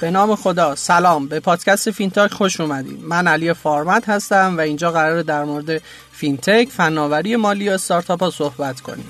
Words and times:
به 0.00 0.10
نام 0.10 0.36
خدا. 0.36 0.74
سلام. 0.74 1.28
به 1.28 1.40
پادکست 1.40 1.90
فینتاک 1.90 2.32
خوش 2.32 2.60
اومدید 2.60 3.04
من 3.04 3.28
علی 3.28 3.52
فارمت 3.52 4.08
هستم 4.08 4.54
و 4.56 4.60
اینجا 4.60 4.90
قراره 4.90 5.22
در 5.22 5.44
مورد 5.44 5.82
فینتک 6.12 6.68
فناوری 6.68 7.36
مالی 7.36 7.68
و 7.68 7.72
استارتاپ 7.72 8.22
ها 8.22 8.30
صحبت 8.30 8.80
کنیم. 8.80 9.08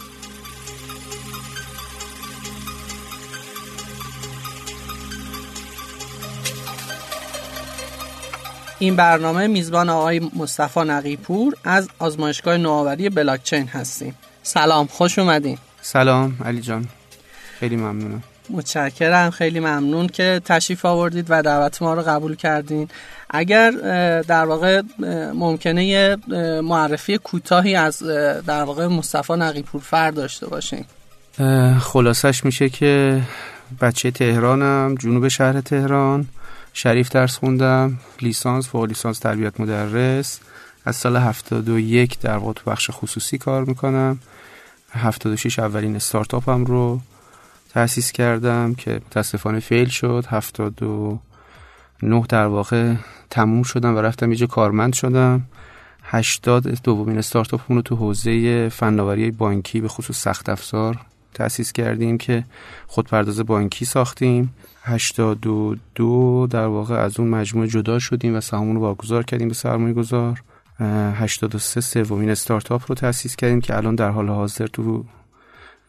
این 8.78 8.96
برنامه 8.96 9.46
میزبان 9.46 9.90
آقای 9.90 10.30
مصطفی 10.36 10.80
نقیپور 10.80 11.54
از 11.64 11.88
آزمایشگاه 11.98 12.56
نوآوری 12.56 13.08
بلاکچین 13.08 13.66
هستیم. 13.68 14.14
سلام. 14.42 14.86
خوش 14.86 15.18
اومدین. 15.18 15.58
سلام. 15.82 16.38
علی 16.44 16.60
جان. 16.60 16.88
خیلی 17.60 17.76
ممنونم. 17.76 18.22
متشکرم. 18.50 19.30
خیلی 19.30 19.60
ممنون 19.60 20.06
که 20.06 20.40
تشریف 20.44 20.84
آوردید 20.84 21.26
و 21.28 21.42
دعوت 21.42 21.82
ما 21.82 21.94
رو 21.94 22.02
قبول 22.02 22.34
کردین. 22.34 22.88
اگر 23.30 23.70
در 24.20 24.44
واقع 24.44 24.82
ممکنه 25.34 25.84
یه 25.84 26.16
معرفی 26.62 27.18
کوتاهی 27.18 27.74
از 27.76 28.02
در 28.46 28.64
واقع 28.64 28.86
مصطفی 28.86 29.32
نقیپور 29.32 29.80
فر 29.80 30.10
داشته 30.10 30.46
باشین. 30.46 30.84
خلاصش 31.80 32.44
میشه 32.44 32.68
که 32.68 33.22
بچه 33.80 34.10
تهرانم 34.10 34.94
جنوب 34.94 35.28
شهر 35.28 35.60
تهران 35.60 36.26
شریف 36.72 37.08
درس 37.08 37.36
خوندم 37.36 37.98
لیسانس 38.20 38.68
فوق 38.68 38.84
لیسانس 38.84 39.18
تربیت 39.18 39.60
مدرس. 39.60 40.40
از 40.84 40.96
سال 40.96 41.16
71 41.16 42.18
در 42.20 42.36
واقع 42.36 42.52
تو 42.52 42.70
بخش 42.70 42.90
خصوصی 42.92 43.38
کار 43.38 43.64
می‌کنم. 43.64 44.18
76 44.92 45.58
اولین 45.58 45.96
استارتاپم 45.96 46.64
رو 46.64 47.00
تأسیس 47.76 48.12
کردم 48.12 48.74
که 48.74 49.00
متاسفانه 49.06 49.60
فیل 49.60 49.88
شد. 49.88 50.24
79 50.28 51.18
در 52.28 52.46
واقع 52.46 52.94
تموم 53.30 53.62
شدم 53.62 53.96
و 53.96 53.98
رفتم 53.98 54.32
یه 54.32 54.46
کارمند 54.46 54.94
شدم. 54.94 55.42
80 56.02 56.82
دومین 56.82 57.18
استارتاپمون 57.18 57.76
رو 57.76 57.82
تو 57.82 57.96
حوزه 57.96 58.68
فناوری 58.68 59.30
بانکی 59.30 59.80
به 59.80 59.88
خصوص 59.88 60.16
سخت 60.16 60.48
افزار 60.48 61.00
تأسیس 61.34 61.72
کردیم 61.72 62.18
که 62.18 62.44
خودپرداز 62.86 63.40
بانکی 63.40 63.84
ساختیم. 63.84 64.54
82 64.82 66.46
در 66.50 66.66
واقع 66.66 66.94
از 66.94 67.20
اون 67.20 67.28
مجموعه 67.28 67.68
جدا 67.68 67.98
شدیم 67.98 68.36
و 68.36 68.40
سهامون 68.40 68.76
رو 68.76 68.82
واگذار 68.82 69.22
کردیم 69.22 69.48
به 69.48 69.54
سرمایه 69.54 69.94
گذار 69.94 70.42
83 70.80 71.80
سومین 71.80 72.30
استارتاپ 72.30 72.82
رو 72.88 72.94
تأسیس 72.94 73.36
کردیم 73.36 73.60
که 73.60 73.76
الان 73.76 73.94
در 73.94 74.10
حال 74.10 74.28
حاضر 74.28 74.66
تو 74.66 75.04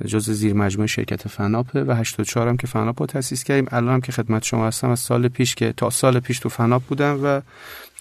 جز 0.05 0.29
زیر 0.29 0.53
مجموعه 0.53 0.87
شرکت 0.87 1.27
فناپه 1.27 1.83
و 1.83 1.91
84 1.91 2.47
هم 2.47 2.57
که 2.57 2.67
فناپ 2.67 3.01
رو 3.01 3.05
تأسیس 3.05 3.43
کردیم. 3.43 3.67
الان 3.71 3.93
هم 3.93 4.01
که 4.01 4.11
خدمت 4.11 4.43
شما 4.43 4.67
هستم 4.67 4.89
از 4.89 4.99
سال 4.99 5.27
پیش 5.27 5.55
که 5.55 5.73
تا 5.77 5.89
سال 5.89 6.19
پیش 6.19 6.39
تو 6.39 6.49
فناپ 6.49 6.83
بودم 6.83 7.19
و 7.23 7.41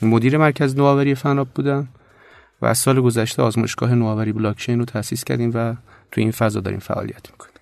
مدیر 0.03 0.38
مرکز 0.38 0.77
نوآوری 0.77 1.14
فناپ 1.14 1.48
بودم 1.55 1.88
و 2.62 2.66
از 2.66 2.78
سال 2.78 3.00
گذشته 3.00 3.42
آزمایشگاه 3.42 3.94
نوآوری 3.94 4.33
بلاکچین 4.33 4.78
رو 4.78 4.84
تأسیس 4.84 5.25
کردیم 5.25 5.50
و 5.55 5.75
تو 6.12 6.20
این 6.20 6.30
فضا 6.30 6.61
داریم 6.61 6.78
فعالیت 6.78 7.30
می‌کنیم. 7.30 7.53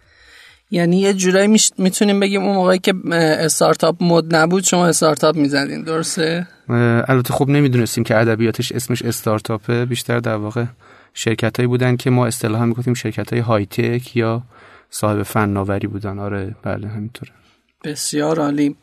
یعنی 0.70 1.00
یه 1.00 1.14
جورایی 1.14 1.58
می‌تونیم 1.78 2.20
بگیم 2.20 2.42
اون 2.42 2.54
موقعی 2.54 2.78
که 2.78 2.94
استارتاپ 3.12 4.02
مد 4.02 4.34
نبود 4.34 4.64
شما 4.64 4.86
استارتاپ 4.86 5.36
می‌زدین. 5.36 5.82
درسته؟ 5.82 6.46
البته 7.08 7.34
خب 7.34 7.48
نمی‌دونستیم 7.48 8.04
که 8.04 8.16
ادبیاتش 8.16 8.72
اسمش 8.72 9.02
استارتاپه. 9.02 9.84
بیشتر 9.84 10.20
در 10.20 10.36
واقع 10.36 10.64
شرکت 11.14 11.56
هایی 11.56 11.66
بودن 11.66 11.96
که 11.96 12.10
ما 12.10 12.26
اصطلاحا 12.26 12.66
می‌گفتیم 12.66 12.94
شرکت 12.94 13.32
های 13.32 13.42
های 13.42 13.66
تک 13.66 14.16
یا 14.16 14.42
صاحب 14.90 15.22
فناوری 15.22 15.86
بودن. 15.86 16.18
آره 16.18 16.54
بله 16.62 16.88
همینطوره. 16.88 17.32
بسیار 17.84 18.40
عالی. 18.40 18.76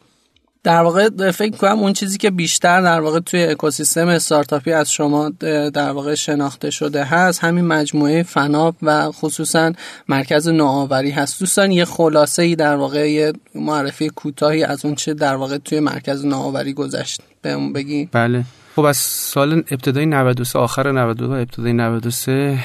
در 0.63 0.81
واقع 0.81 1.31
فکر 1.31 1.57
کنم 1.57 1.79
اون 1.79 1.93
چیزی 1.93 2.17
که 2.17 2.31
بیشتر 2.31 2.81
در 2.81 3.01
واقع 3.01 3.19
توی 3.19 3.43
اکوسیستم 3.43 4.07
استارتاپی 4.07 4.71
از 4.71 4.91
شما 4.91 5.29
در 5.73 5.91
واقع 5.91 6.15
شناخته 6.15 6.69
شده 6.69 7.03
هست 7.03 7.43
همین 7.43 7.65
مجموعه 7.65 8.23
فناب 8.23 8.75
و 8.81 9.11
خصوصا 9.11 9.73
مرکز 10.07 10.47
نوآوری 10.47 11.11
هست. 11.11 11.39
دوستان 11.39 11.71
یه 11.71 11.85
خلاصه 11.85 12.43
ای 12.43 12.55
در 12.55 12.75
واقع 12.75 13.11
یه 13.11 13.33
معرفی 13.55 14.09
کوتاهی 14.09 14.63
از 14.63 14.85
اون 14.85 14.95
چه 14.95 15.13
در 15.13 15.35
واقع 15.35 15.57
توی 15.57 15.79
مرکز 15.79 16.25
نوآوری 16.25 16.73
گذشت 16.73 17.21
بهمون 17.41 17.73
بگی 17.73 18.09
بله. 18.11 18.43
خب 18.75 18.81
از 18.85 18.97
سال 18.97 19.53
ابتدای 19.53 20.05
93 20.05 20.59
آخر 20.59 20.91
92 20.91 21.31
ابتدای 21.31 21.73
93 21.73 22.59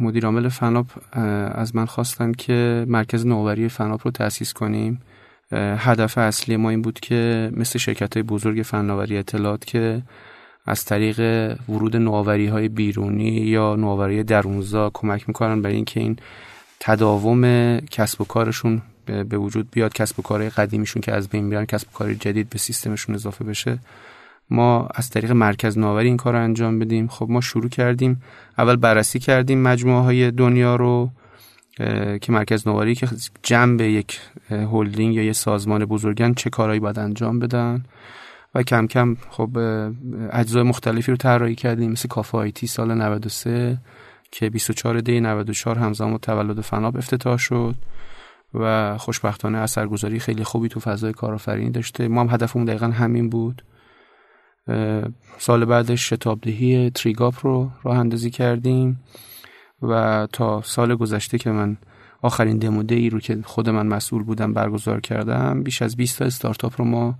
مدیر 0.00 0.24
عامل 0.24 0.48
فناپ 0.48 0.86
از 1.54 1.76
من 1.76 1.86
خواستن 1.86 2.32
که 2.32 2.84
مرکز 2.88 3.26
نوآوری 3.26 3.68
فناپ 3.68 4.00
رو 4.04 4.10
تأسیس 4.10 4.52
کنیم. 4.52 5.00
هدف 5.52 6.18
اصلی 6.18 6.56
ما 6.56 6.70
این 6.70 6.82
بود 6.82 7.00
که 7.00 7.50
مثل 7.56 7.78
شرکت 7.78 8.14
های 8.16 8.22
بزرگ 8.22 8.62
فناوری 8.62 9.16
اطلاعات 9.16 9.64
که 9.64 10.02
از 10.66 10.84
طریق 10.84 11.20
ورود 11.68 11.96
نوآوری 11.96 12.46
های 12.46 12.68
بیرونی 12.68 13.30
یا 13.30 13.76
نوآوری 13.76 14.22
درونزا 14.22 14.90
کمک 14.94 15.28
می‌کنن 15.28 15.62
برای 15.62 15.76
اینکه 15.76 16.00
این 16.00 16.16
تداوم 16.80 17.76
کسب 17.80 18.20
و 18.20 18.24
کارشون 18.24 18.82
به 19.06 19.38
وجود 19.38 19.70
بیاد 19.70 19.92
کسب 19.92 20.18
و 20.18 20.22
کارهای 20.22 20.50
قدیمیشون 20.50 21.02
که 21.02 21.12
از 21.12 21.28
بین 21.28 21.44
میرن 21.44 21.64
کسب 21.64 21.88
و 21.88 21.98
کار 21.98 22.14
جدید 22.14 22.50
به 22.50 22.58
سیستمشون 22.58 23.14
اضافه 23.14 23.44
بشه. 23.44 23.78
ما 24.50 24.88
از 24.94 25.10
طریق 25.10 25.32
مرکز 25.32 25.78
نوآوری 25.78 26.08
این 26.08 26.16
کار 26.16 26.32
رو 26.32 26.42
انجام 26.42 26.78
بدیم. 26.78 27.08
خب 27.08 27.26
ما 27.30 27.40
شروع 27.40 27.68
کردیم. 27.68 28.22
اول 28.58 28.76
بررسی 28.76 29.18
کردیم 29.18 29.62
مجموعه 29.62 30.02
های 30.02 30.30
دنیا 30.30 30.76
رو. 30.76 31.10
که 32.20 32.32
مرکز 32.32 32.68
نوآوری 32.68 32.94
که 32.94 33.08
جنب 33.42 33.80
یک 33.80 34.20
هلدینگ 34.50 35.14
یا 35.14 35.22
یه 35.22 35.32
سازمان 35.32 35.84
بزرگن 35.84 36.34
چه 36.34 36.50
کارهایی 36.50 36.80
باید 36.80 36.98
انجام 36.98 37.38
بدن؟ 37.38 37.84
و 38.54 38.62
کم 38.62 38.86
کم 38.86 39.16
خب 39.30 39.58
اجزای 40.32 40.62
مختلفی 40.62 41.10
رو 41.10 41.16
طراحی 41.16 41.54
کردیم 41.54 41.92
مثل 41.92 42.08
کافه 42.08 42.38
آیتی 42.38 42.66
سال 42.66 42.94
93 42.94 43.78
که 44.32 44.50
24 44.50 45.00
دی 45.00 45.20
94 45.20 45.78
همزمان 45.78 46.18
تولد 46.18 46.60
فناب 46.60 46.96
افتتاح 46.96 47.36
شد 47.36 47.74
و 48.54 48.98
خوشبختانه 48.98 49.58
اثرگذاری 49.58 50.18
خیلی 50.18 50.44
خوبی 50.44 50.68
تو 50.68 50.80
فضای 50.80 51.12
کارآفرینی 51.12 51.70
داشته. 51.70 52.08
ما 52.08 52.20
هم 52.20 52.28
هدفمون 52.30 52.64
دقیقا 52.64 52.86
همین 52.86 53.30
بود. 53.30 53.64
سال 55.38 55.64
بعدش 55.64 56.08
شتابدهی 56.08 56.90
تریگاپ 56.90 57.34
رو 57.42 57.70
راه 57.82 57.98
اندازی 57.98 58.30
کردیم. 58.30 59.00
و 59.82 60.26
تا 60.32 60.62
سال 60.62 60.94
گذشته 60.94 61.38
که 61.38 61.50
من 61.50 61.76
آخرین 62.22 62.58
دموده 62.58 62.94
ای 62.94 63.10
رو 63.10 63.20
که 63.20 63.38
خود 63.44 63.68
من 63.68 63.86
مسئول 63.86 64.22
بودم 64.22 64.52
برگزار 64.52 65.00
کردم 65.00 65.62
بیش 65.62 65.82
از 65.82 65.96
20 65.96 66.18
تا 66.18 66.24
استارتاپ 66.24 66.72
رو 66.78 66.84
ما 66.84 67.14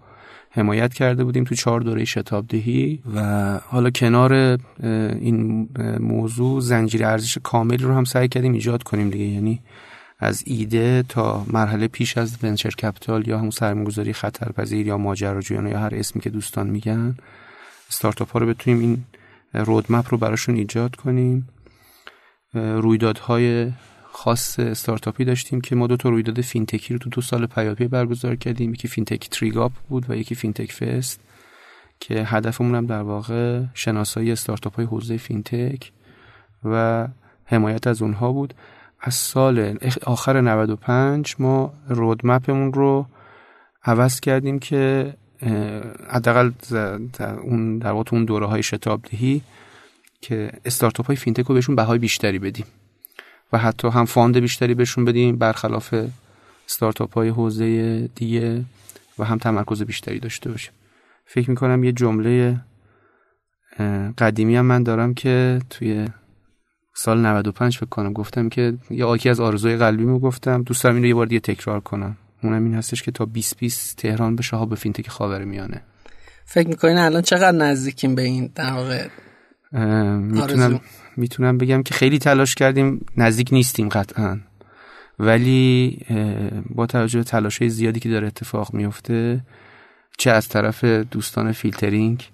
حمایت 0.51 0.95
کرده 0.95 1.25
بودیم 1.25 1.45
تو 1.45 1.55
چهار 1.55 1.81
دوره 1.81 2.05
شتابدهی 2.05 3.03
و 3.15 3.21
حالا 3.67 3.91
کنار 3.91 4.59
این 4.83 5.69
موضوع 6.01 6.61
زنجیره 6.61 7.07
ارزش 7.07 7.39
کاملی 7.43 7.77
رو 7.85 7.95
هم 7.95 8.05
سعی 8.05 8.29
کردیم 8.29 8.53
ایجاد 8.53 8.83
کنیم 8.83 9.11
دیگه. 9.11 9.25
یعنی 9.25 9.61
از 10.19 10.43
ایده 10.47 11.05
تا 11.09 11.47
مرحله 11.53 11.89
پیش 11.89 12.19
از 12.19 12.37
ونچر 12.43 12.71
کپیتال 12.71 13.29
یا 13.29 13.39
همون 13.39 13.51
سرمایه‌گذاری 13.51 14.13
خطرپذیر 14.13 14.87
یا 14.87 14.99
ماجراجویانه 14.99 15.71
یا 15.71 15.79
هر 15.79 15.95
اسمی 15.95 16.23
که 16.23 16.31
دوستان 16.31 16.67
میگن 16.67 17.17
استارتاپ 17.89 18.31
ها 18.31 18.39
رو 18.39 18.47
بتونیم 18.47 18.81
این 18.81 19.05
roadmap 19.65 20.07
رو 20.11 20.19
براشون 20.19 20.55
ایجاد 20.55 20.97
کنیم. 20.97 21.49
رویدادهای 22.55 23.73
خاص 24.13 24.59
استارتاپی 24.59 25.25
داشتیم 25.25 25.61
که 25.61 25.77
ما 25.77 25.87
دو 25.87 25.97
تا 25.97 26.09
رویداد 26.09 26.41
فینتکی 26.41 26.95
رو 26.95 26.99
تو 26.99 27.11
دو 27.11 27.21
سال 27.21 27.47
پیاپی 27.47 27.89
برگزار 27.89 28.37
کردیم. 28.37 28.75
یکی 28.75 28.89
فینتک 28.89 29.29
TrigUp 29.31 29.73
بود 29.89 30.11
و 30.11 30.17
یکی 30.17 30.35
فینتک 30.35 30.73
فست 30.73 31.21
که 32.01 32.15
هدفمون 32.15 32.75
هم 32.75 32.87
در 32.87 33.03
واقع 33.03 33.63
شناسایی 33.75 34.33
استارتاپ 34.33 34.77
های 34.77 34.85
حوزه 34.85 35.17
فینتک 35.17 35.93
و 36.65 37.09
حمایت 37.45 37.87
از 37.87 38.03
اونها 38.03 38.33
بود. 38.33 38.55
از 39.01 39.15
سال 39.15 39.79
آخر 40.03 40.41
95 40.41 41.37
ما 41.39 41.75
roadmap 41.89 42.48
مون 42.48 42.73
رو 42.73 43.07
عوض 43.85 44.21
کردیم 44.21 44.59
که 44.59 45.15
حداقل 46.11 46.51
اون 47.43 47.79
در 47.79 47.93
واقع 47.93 48.11
اون 48.13 48.25
دوره 48.25 48.47
های 48.47 48.63
شتاب 48.63 49.03
دهی 49.03 49.43
که 50.21 50.51
استارتاپ 50.65 51.07
های 51.07 51.17
فینتک 51.17 51.45
رو 51.45 51.55
بهشون 51.55 51.77
بهای 51.77 51.99
بیشتری 51.99 52.39
بدیم. 52.39 52.67
و 53.53 53.59
حتی 53.59 53.89
هم 53.89 54.05
fund 54.05 54.39
بیشتری 54.39 54.75
بهشون 54.75 55.05
بدیم 55.05 55.37
برخلاف 55.37 55.95
استارتاپ 56.69 57.15
های 57.15 57.29
حوزه 57.29 58.09
دیگه 58.15 58.65
و 59.19 59.25
هم 59.25 59.39
تمرکز 59.39 59.83
بیشتری 59.83 60.19
داشته 60.19 60.51
باشیم. 60.51 60.73
فکر 61.27 61.51
می‌کنم 61.51 61.85
یه 61.85 61.93
جمله 61.93 62.61
قدیمی 64.19 64.57
هم 64.57 64.67
من 64.67 64.83
دارم 64.83 65.15
که 65.15 65.61
توی 65.71 66.09
سال 66.95 67.27
95 67.27 67.77
فکر 67.77 67.87
کنم 67.87 68.13
گفتم 68.13 68.49
که 68.49 68.75
یکی 68.91 69.29
از 69.29 69.41
آرزوی 69.41 69.77
قلبی 69.77 70.05
مو 70.05 70.19
گفتم. 70.19 70.63
دوست 70.63 70.85
دارم 70.85 70.95
این 70.95 71.05
رو 71.05 71.09
یه 71.09 71.15
بار 71.15 71.27
دیگه 71.27 71.41
تکرار 71.41 71.81
کنم. 71.81 72.17
اونم 72.43 72.65
این 72.65 72.75
هستش 72.75 73.03
که 73.03 73.11
تا 73.11 73.25
2020 73.25 73.97
تهران 73.97 74.37
بشه 74.37 74.57
hub 74.57 74.77
فینتک 74.77 75.09
خاور 75.09 75.45
میانه 75.45 75.83
فکر 76.45 76.69
می‌کنین 76.69 76.97
الان 76.97 77.23
چقدر 77.23 77.53
نزدیکیم 77.53 78.15
به 78.15 78.23
این 78.23 78.53
در 78.55 78.73
واقع 78.73 79.09
می‌تونم 79.73 80.81
می‌تونم 81.17 81.59
بگم 81.59 81.83
که 81.83 81.95
خیلی 81.95 82.19
تلاش 82.19 82.55
کردیم. 82.55 83.07
نزدیک 83.17 83.49
نیستیم 83.53 83.89
قطعا. 83.89 84.41
ولی 85.19 85.99
با 86.71 86.87
توجه 86.87 87.19
به 87.19 87.25
تلاش 87.25 87.65
زیادی 87.65 88.01
که 88.01 88.09
داره 88.09 88.27
اتفاق 88.27 88.75
میفته 88.75 89.41
چه 90.19 90.31
از 90.31 90.49
طرف 90.49 90.85
دوستان 90.85 91.53
فیلترینگ 91.53 92.25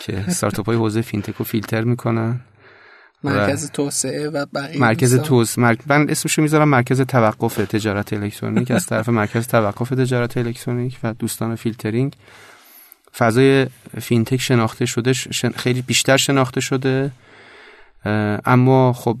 که 0.00 0.18
استارتاپ 0.18 0.66
های 0.66 0.76
حوزه 0.76 1.02
فینتک 1.02 1.34
رو 1.34 1.44
فیلتر 1.44 1.84
می‌کنن 1.84 2.40
مرکز 3.24 3.70
توسعه 3.70 4.28
و 4.28 4.46
بقیه 4.54 4.80
مرکز 4.80 5.16
توس 5.16 5.58
مرک... 5.58 5.78
من 5.86 6.10
اسمشو 6.10 6.42
می‌ذارم 6.42 6.68
مرکز 6.68 7.00
توقف 7.00 7.54
تجارت 7.54 8.12
الکترونیک. 8.12 8.70
از 8.70 8.86
طرف 8.86 9.08
مرکز 9.08 9.46
توقف 9.46 9.88
تجارت 9.88 10.36
الکترونیک 10.36 10.98
و 11.02 11.12
دوستان 11.12 11.54
فیلترینگ. 11.54 12.12
فضای 13.18 13.66
فینتک 14.00 14.40
شناخته 14.40 14.86
شده 14.86 15.12
خیلی 15.56 15.82
بیشتر 15.82 16.16
شناخته 16.16 16.60
شده. 16.60 17.10
اما 18.44 18.92
خب 18.92 19.16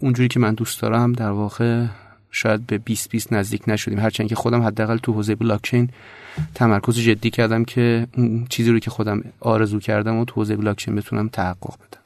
اونجوری 0.00 0.28
که 0.28 0.40
من 0.40 0.54
دوست 0.54 0.82
دارم 0.82 1.12
در 1.12 1.30
واقع 1.30 1.84
شاید 2.30 2.66
به 2.66 2.78
20 2.78 3.10
20 3.10 3.32
نزدیک 3.32 3.62
نشدیم. 3.66 3.98
هرچند 3.98 4.28
که 4.28 4.34
خودم 4.34 4.62
حداقل 4.62 4.98
تو 4.98 5.12
حوزه 5.12 5.34
بلاکچین 5.34 5.88
تمرکز 6.54 6.98
جدی 6.98 7.30
کردم 7.30 7.64
که 7.64 8.06
اون 8.16 8.46
چیزی 8.50 8.70
رو 8.70 8.78
که 8.78 8.90
خودم 8.90 9.22
آرزو 9.40 9.80
کردم 9.80 10.16
و 10.16 10.24
تو 10.24 10.34
حوزه 10.34 10.56
بلاکچین 10.56 10.96
بتونم 10.96 11.28
تحقق 11.28 11.74
بدم. 11.74 12.00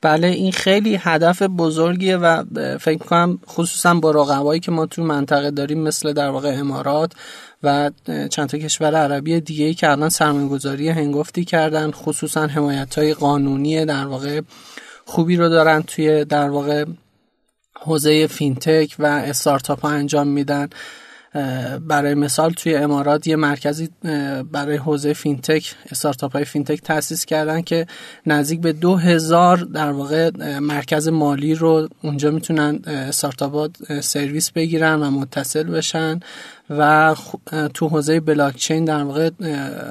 بله 0.00 0.26
این 0.26 0.52
خیلی 0.52 0.96
هدف 1.00 1.42
بزرگیه 1.42 2.16
و 2.16 2.44
فکر 2.78 2.98
کنم 2.98 3.38
خصوصا 3.46 3.94
با 3.94 4.10
رقبایی 4.10 4.60
که 4.60 4.70
ما 4.70 4.86
تو 4.86 5.04
منطقه 5.04 5.50
داریم 5.50 5.82
مثل 5.82 6.12
در 6.12 6.28
واقع 6.28 6.54
امارات 6.58 7.12
و 7.62 7.90
چند 8.30 8.48
تا 8.48 8.58
کشور 8.58 8.94
عربی 8.94 9.40
دیگه 9.40 9.74
که 9.74 9.90
الان 9.90 10.08
سرمایه‌گذاری 10.08 10.88
هنگفتی 10.88 11.44
کردن 11.44 11.90
خصوصا 11.90 12.46
حمایت 12.46 12.98
های 12.98 13.14
قانونی 13.14 13.84
در 13.84 14.06
واقع 14.06 14.40
خوبی 15.04 15.36
رو 15.36 15.48
دارن 15.48 15.82
توی 15.82 16.24
در 16.24 16.50
واقع 16.50 16.84
حوزه 17.80 18.26
فینتک 18.26 18.96
و 18.98 19.06
استارتاپ 19.06 19.80
ها 19.80 19.90
انجام 19.90 20.28
میدن. 20.28 20.68
برای 21.88 22.14
مثال 22.14 22.52
توی 22.52 22.74
امارات 22.74 23.26
یه 23.26 23.36
مرکزی 23.36 23.88
برای 24.52 24.76
حوزه 24.76 25.12
فینتک 25.12 25.74
استارتاپ 25.90 26.32
های 26.32 26.44
فینتک 26.44 26.80
تاسیس 26.82 27.24
کردن 27.24 27.62
که 27.62 27.86
نزدیک 28.26 28.60
به 28.60 28.72
دو 28.72 28.96
هزار 28.96 29.56
در 29.56 29.92
واقع 29.92 30.30
مرکز 30.58 31.08
مالی 31.08 31.54
رو 31.54 31.88
اونجا 32.02 32.30
می‌تونن 32.30 32.80
استارتاپ 32.86 33.70
سرویس 34.00 34.50
بگیرن 34.50 35.02
و 35.02 35.10
متصل 35.10 35.62
بشن 35.62 36.20
و 36.70 37.14
تو 37.74 37.88
حوزه 37.88 38.20
بلاکچین 38.20 38.84
در 38.84 39.02
واقع 39.02 39.30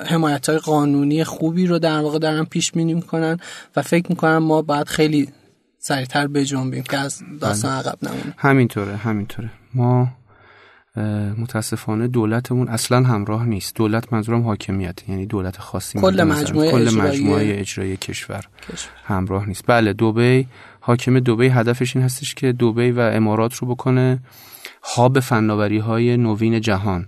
حمایت 0.06 0.50
های 0.50 0.58
قانونی 0.58 1.24
خوبی 1.24 1.68
رو 1.68 1.80
در 1.80 2.00
واقع 2.00 2.20
دارن 2.20 2.44
پیش 2.46 2.72
بینی 2.72 2.94
می‌کنن 2.94 3.38
و 3.76 3.82
فکر 3.82 4.06
می‌کنم 4.10 4.38
ما 4.38 4.62
باید 4.62 4.88
خیلی 4.88 5.30
سریعتر 5.80 6.28
بجنبیم 6.28 6.84
که 6.84 6.98
از 6.98 7.24
داستان 7.42 7.72
بله. 7.72 7.80
عقب 7.80 7.98
نمونیم 8.04 8.34
همینطوره 8.38 8.96
همینطوره 8.96 9.50
ما 9.74 10.08
متاسفانه 11.38 12.08
دولتمون 12.08 12.68
اصلا 12.68 13.04
همراه 13.04 13.46
نیست. 13.46 13.76
دولت 13.76 14.14
منظورم 14.14 14.42
حاکمیت 14.42 15.10
یعنی 15.10 15.26
دولت 15.26 15.58
خاصی 15.58 16.00
کل 16.00 16.24
مجموعه 16.24 16.72
کل 16.72 16.96
مجموعه 16.98 17.60
اجرایی 17.60 17.98
کشور. 17.98 18.48
همراه 19.06 19.48
نیست. 19.48 19.64
بله 19.68 19.94
دبی 19.94 20.48
حاکم 20.80 21.20
دبی 21.20 21.48
هدفش 21.48 21.96
این 21.96 22.06
هستش 22.06 22.36
که 22.36 22.52
دبی 22.52 22.92
و 22.92 23.00
امارات 23.00 23.56
رو 23.56 23.68
بکنه 23.68 24.20
هاب 24.84 25.20
فناوری 25.20 25.78
های 25.78 26.18
نوین 26.18 26.62
جهان 26.62 27.08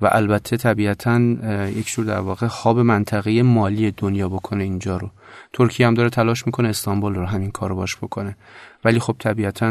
و 0.00 0.08
البته 0.12 0.56
طبیعتا 0.56 1.20
یک 1.68 1.86
جور 1.86 2.04
در 2.04 2.20
واقع 2.20 2.46
هاب 2.50 2.78
منطقه 2.78 3.42
مالی 3.42 3.90
دنیا 3.90 4.28
بکنه 4.28 4.64
اینجا 4.64 4.96
رو. 4.96 5.10
ترکیه 5.52 5.86
هم 5.86 5.94
داره 5.94 6.10
تلاش 6.10 6.46
می‌کنه 6.46 6.68
استانبول 6.68 7.14
رو 7.14 7.26
همین 7.26 7.50
کار 7.50 7.74
باش 7.74 7.96
بکنه. 7.96 8.36
ولی 8.84 8.98
خب 8.98 9.16
طبیعتا 9.18 9.70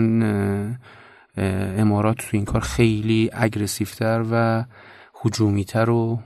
امارات 1.37 2.17
تو 2.17 2.27
این 2.31 2.45
کار 2.45 2.61
خیلی 2.61 3.29
اگرسیفتر 3.33 4.25
و 4.31 4.65
حجومیتر 5.13 5.89
و 5.89 6.19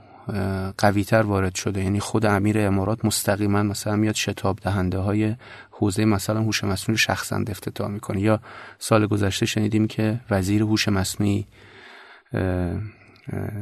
قویتر 0.78 1.22
وارد 1.22 1.54
شده. 1.54 1.84
یعنی 1.84 2.00
خود 2.00 2.26
امیر 2.26 2.58
امارات 2.58 3.04
مستقیما 3.04 3.62
مثلا 3.62 3.96
میاد 3.96 4.14
شتاب 4.14 4.58
دهنده 4.62 4.98
های 4.98 5.34
حوزه 5.70 6.04
مثلا 6.04 6.40
هوش 6.40 6.64
مصنوعی 6.64 6.98
شخصا 6.98 7.44
افتتاح 7.48 7.88
می‌کنه. 7.88 8.20
یا 8.20 8.40
سال 8.78 9.06
گذشته 9.06 9.46
شنیدیم 9.46 9.86
که 9.86 10.20
وزیر 10.30 10.62
هوش 10.62 10.88
مصنوعی 10.88 11.46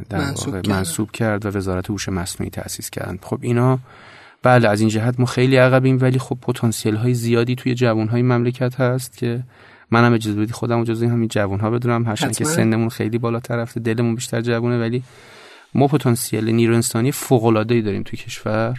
در 0.08 0.18
منصوب, 0.18 0.54
واقع 0.54 0.68
منصوب 0.68 1.10
کرد 1.10 1.46
و 1.46 1.48
وزارت 1.48 1.90
هوش 1.90 2.08
مصنوعی 2.08 2.50
تأسیس 2.50 2.90
کرد 2.90 3.18
خب 3.22 3.38
اینا 3.42 3.78
بله 4.42 4.68
از 4.68 4.80
این 4.80 4.88
جهت 4.88 5.20
ما 5.20 5.26
خیلی 5.26 5.56
عقبیم 5.56 5.98
ولی 6.00 6.18
خب 6.18 6.38
پتانسیل 6.42 6.94
های 6.94 7.14
زیادی 7.14 7.54
توی 7.54 7.74
جوان 7.74 8.08
های 8.08 8.22
مملکت 8.22 8.80
هست 8.80 9.16
که 9.16 9.42
منم 9.90 10.12
اجازه 10.12 10.40
بدی 10.40 10.52
خودم 10.52 10.80
اجازه 10.80 11.08
همین 11.08 11.28
جوان 11.28 11.60
ها 11.60 11.70
بدونم 11.70 12.06
هرچند 12.06 12.36
که 12.36 12.44
سنمون 12.44 12.88
خیلی 12.88 13.18
بالاتر 13.18 13.56
رفته 13.56 13.80
دلمون 13.80 14.14
بیشتر 14.14 14.40
جوونه 14.40 14.80
ولی 14.80 15.02
ما 15.74 15.86
پتانسیل 15.86 16.50
نیرو 16.50 16.74
انسانی 16.74 17.12
فوق 17.12 17.44
العاده 17.44 17.74
ای 17.74 17.82
داریم 17.82 18.02
توی 18.02 18.18
کشور. 18.18 18.78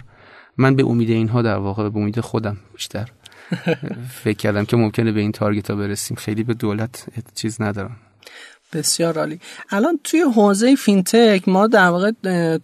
من 0.56 0.76
به 0.76 0.84
امید 0.84 1.10
اینها 1.10 1.42
در 1.42 1.56
واقع 1.56 1.88
به 1.88 1.98
امید 1.98 2.20
خودم 2.20 2.56
بیشتر 2.74 3.08
فکر 4.24 4.36
کردم 4.36 4.64
که 4.64 4.76
ممکنه 4.76 5.12
به 5.12 5.20
این 5.20 5.32
تارگت 5.32 5.70
ها 5.70 5.76
برسیم. 5.76 6.16
خیلی 6.16 6.42
به 6.42 6.54
دولت 6.54 7.06
چیز 7.34 7.62
ندارم. 7.62 7.96
بسیار 8.72 9.18
عالی. 9.18 9.40
الان 9.70 10.00
توی 10.04 10.20
حوزه 10.20 10.76
فینتک 10.76 11.48
ما 11.48 11.66
در 11.66 11.88
واقع 11.88 12.12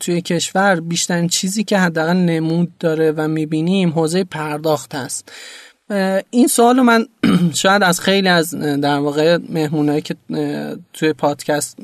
توی 0.00 0.20
کشور 0.20 0.81
بیشترین 0.81 1.29
چیزی 1.29 1.64
که 1.64 1.79
حداقل 1.79 2.17
نمود 2.17 2.79
داره 2.79 3.12
و 3.12 3.29
می‌بینیم 3.29 3.90
حوزه 3.90 4.25
پرداخت 4.25 4.94
هست. 4.94 5.32
این 6.31 6.47
سوال 6.51 6.81
من 6.81 7.07
شاید 7.55 7.83
از 7.83 8.01
خیلی 8.01 8.29
از 8.29 8.55
در 8.55 8.99
واقع 8.99 9.39
مهمونایی 9.49 10.03
که 10.03 10.17
توی 10.93 11.13
پادکست 11.13 11.77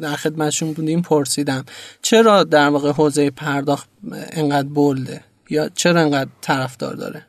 در 0.00 0.16
خدمتشون 0.16 0.72
بودیم 0.72 1.02
پرسیدم. 1.02 1.64
چرا 2.02 2.44
در 2.44 2.68
واقع 2.68 2.92
حوزه 2.92 3.30
پرداخت 3.30 3.88
انقدر 4.12 4.68
bold 4.68 5.03
ه؟ 5.03 5.20
یا 5.50 5.68
چرا 5.68 6.00
انقدر 6.00 6.30
طرفدار 6.40 6.94
داره؟ 6.94 7.26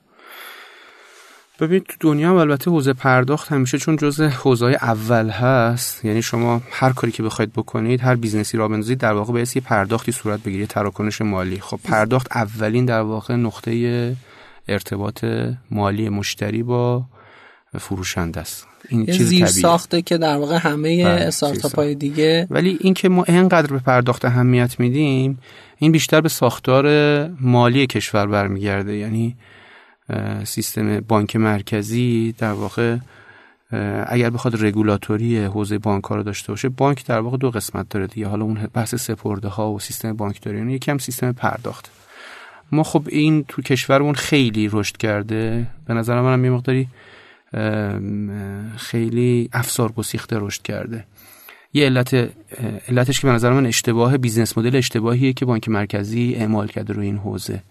ببینید 1.60 1.84
تو 1.84 1.96
دنیا 2.00 2.30
هم 2.30 2.36
البته 2.36 2.72
حوزه 2.72 2.94
پرداخت 2.94 3.52
همیشه 3.52 3.78
چون 3.78 3.96
جزء 3.96 4.28
حوزه 4.28 4.66
اول 4.66 5.30
هست. 5.30 6.06
یعنی 6.06 6.22
شما 6.22 6.62
هر 6.72 6.94
کاری 6.94 7.12
که 7.12 7.24
بخواید 7.24 7.54
بکنید 7.54 8.02
هر 8.02 8.16
business 8.16 8.58
ی 8.58 8.61
راه 8.61 8.68
بندازید 8.68 8.98
در 8.98 9.14
واقع 9.14 9.34
باید 9.34 9.52
یه 9.56 9.62
پرداختی 9.62 10.12
صورت 10.12 10.40
بگیره 10.44 10.66
تراکنش 10.66 11.22
مالی. 11.22 11.60
خب 11.60 11.80
پرداخت 11.84 12.28
اولین 12.32 12.86
در 12.86 13.02
واقع 13.02 13.36
نقطه 13.36 14.16
ارتباط 14.68 15.26
مالی 15.72 16.10
مشتری 16.10 16.64
با 16.64 17.06
فروشنده 17.80 18.40
است. 18.40 18.68
این 18.90 19.06
چیز 19.06 19.28
زیر 19.28 19.46
ساخته 19.46 20.02
که 20.02 20.18
در 20.18 20.38
واقع 20.38 20.58
همه 20.58 21.04
بله، 21.04 21.26
استارتاپ 21.26 21.76
های 21.76 21.96
دیگه 21.96 22.48
ولی 22.50 22.78
اینکه 22.82 23.10
ما 23.10 23.24
اینقدر 23.24 23.68
به 23.68 23.80
پرداخت 23.80 24.26
اهمیت 24.26 24.80
میدیم 24.80 25.40
این 25.78 25.92
بیشتر 25.92 26.22
به 26.22 26.30
ساختار 26.30 26.86
مالی 27.28 27.88
کشور 27.88 28.28
برمیگرده. 28.28 28.96
یعنی 28.96 29.36
سیستم 30.44 31.00
بانک 31.00 31.36
مرکزی 31.36 32.36
در 32.38 32.52
واقع 32.52 32.98
اگر 34.08 34.30
بخواد 34.30 34.66
رگولاتوری 34.66 35.46
حوزه 35.46 35.78
بانک 35.78 36.04
رو 36.04 36.24
داشته 36.24 36.52
باشه 36.52 36.70
بانک 36.70 37.06
در 37.06 37.20
واقع 37.20 37.38
دو 37.38 37.52
قسمت 37.52 37.90
داره 37.90 38.08
دیگه. 38.08 38.28
حالا 38.28 38.46
اون 38.46 38.68
بحث 38.74 38.96
سپرده 38.96 39.48
ها 39.48 39.72
و 39.72 39.80
سیستم 39.80 40.14
بانکداری 40.14 40.58
یعنی 40.58 40.74
یکم 40.74 40.98
سیستم 40.98 41.32
پرداخت. 41.32 41.92
ما 42.72 42.84
خب 42.84 43.04
این 43.10 43.46
تو 43.48 43.62
کشورمون 43.62 44.16
خیلی 44.16 44.70
رشد 44.72 44.98
کرده. 44.98 45.68
به 45.86 45.94
نظر 45.94 46.22
من 46.22 46.44
یه 46.44 46.50
مقداری 46.50 46.88
خیلی 48.78 49.50
افسار 49.54 49.92
گسیخته 49.92 50.38
رشد 50.40 50.62
کرده. 50.62 51.06
یه 51.74 51.86
علت 51.86 52.30
علتش 52.88 53.20
که 53.22 53.28
به 53.28 53.34
نظر 53.34 53.54
من 53.54 53.66
اشتباه 53.66 54.18
business 54.18 54.58
model 54.58 54.76
اشتباهیه 54.76 55.34
که 55.34 55.46
بانک 55.46 55.70
مرکزی 55.70 56.36
اعمال 56.36 56.68
کرده 56.68 56.94
روی 56.94 57.06
این 57.06 57.18
حوزه. 57.18 57.64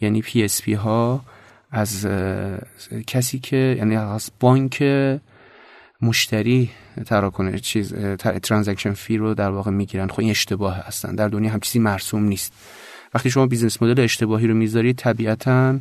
یعنی 0.00 0.22
PSP 0.22 0.72
ها 0.72 1.24
از 1.70 2.06
کسی 3.06 3.38
که 3.38 3.74
یعنی 3.78 3.96
از 3.96 4.30
بانک 4.40 4.84
مشتری 6.02 6.70
تراکنش 7.06 7.60
چیز 7.60 7.94
transaction 8.18 8.92
fee 8.92 9.16
رو 9.16 9.34
در 9.34 9.50
واقع 9.50 9.70
می‌گیرن. 9.70 10.08
خب 10.08 10.20
این 10.20 10.30
اشتباه 10.30 10.76
هستن. 10.76 11.14
در 11.14 11.28
دنیا 11.28 11.50
هم 11.50 11.60
چیزی 11.60 11.78
مرسوم 11.78 12.24
نیست. 12.24 12.52
وقتی 13.16 13.30
شما 13.30 13.46
business 13.46 13.82
model 13.82 14.02
اشتباهی 14.04 14.46
رو 14.46 14.54
می‌ذارید 14.54 14.96
طبیعتا 14.96 15.78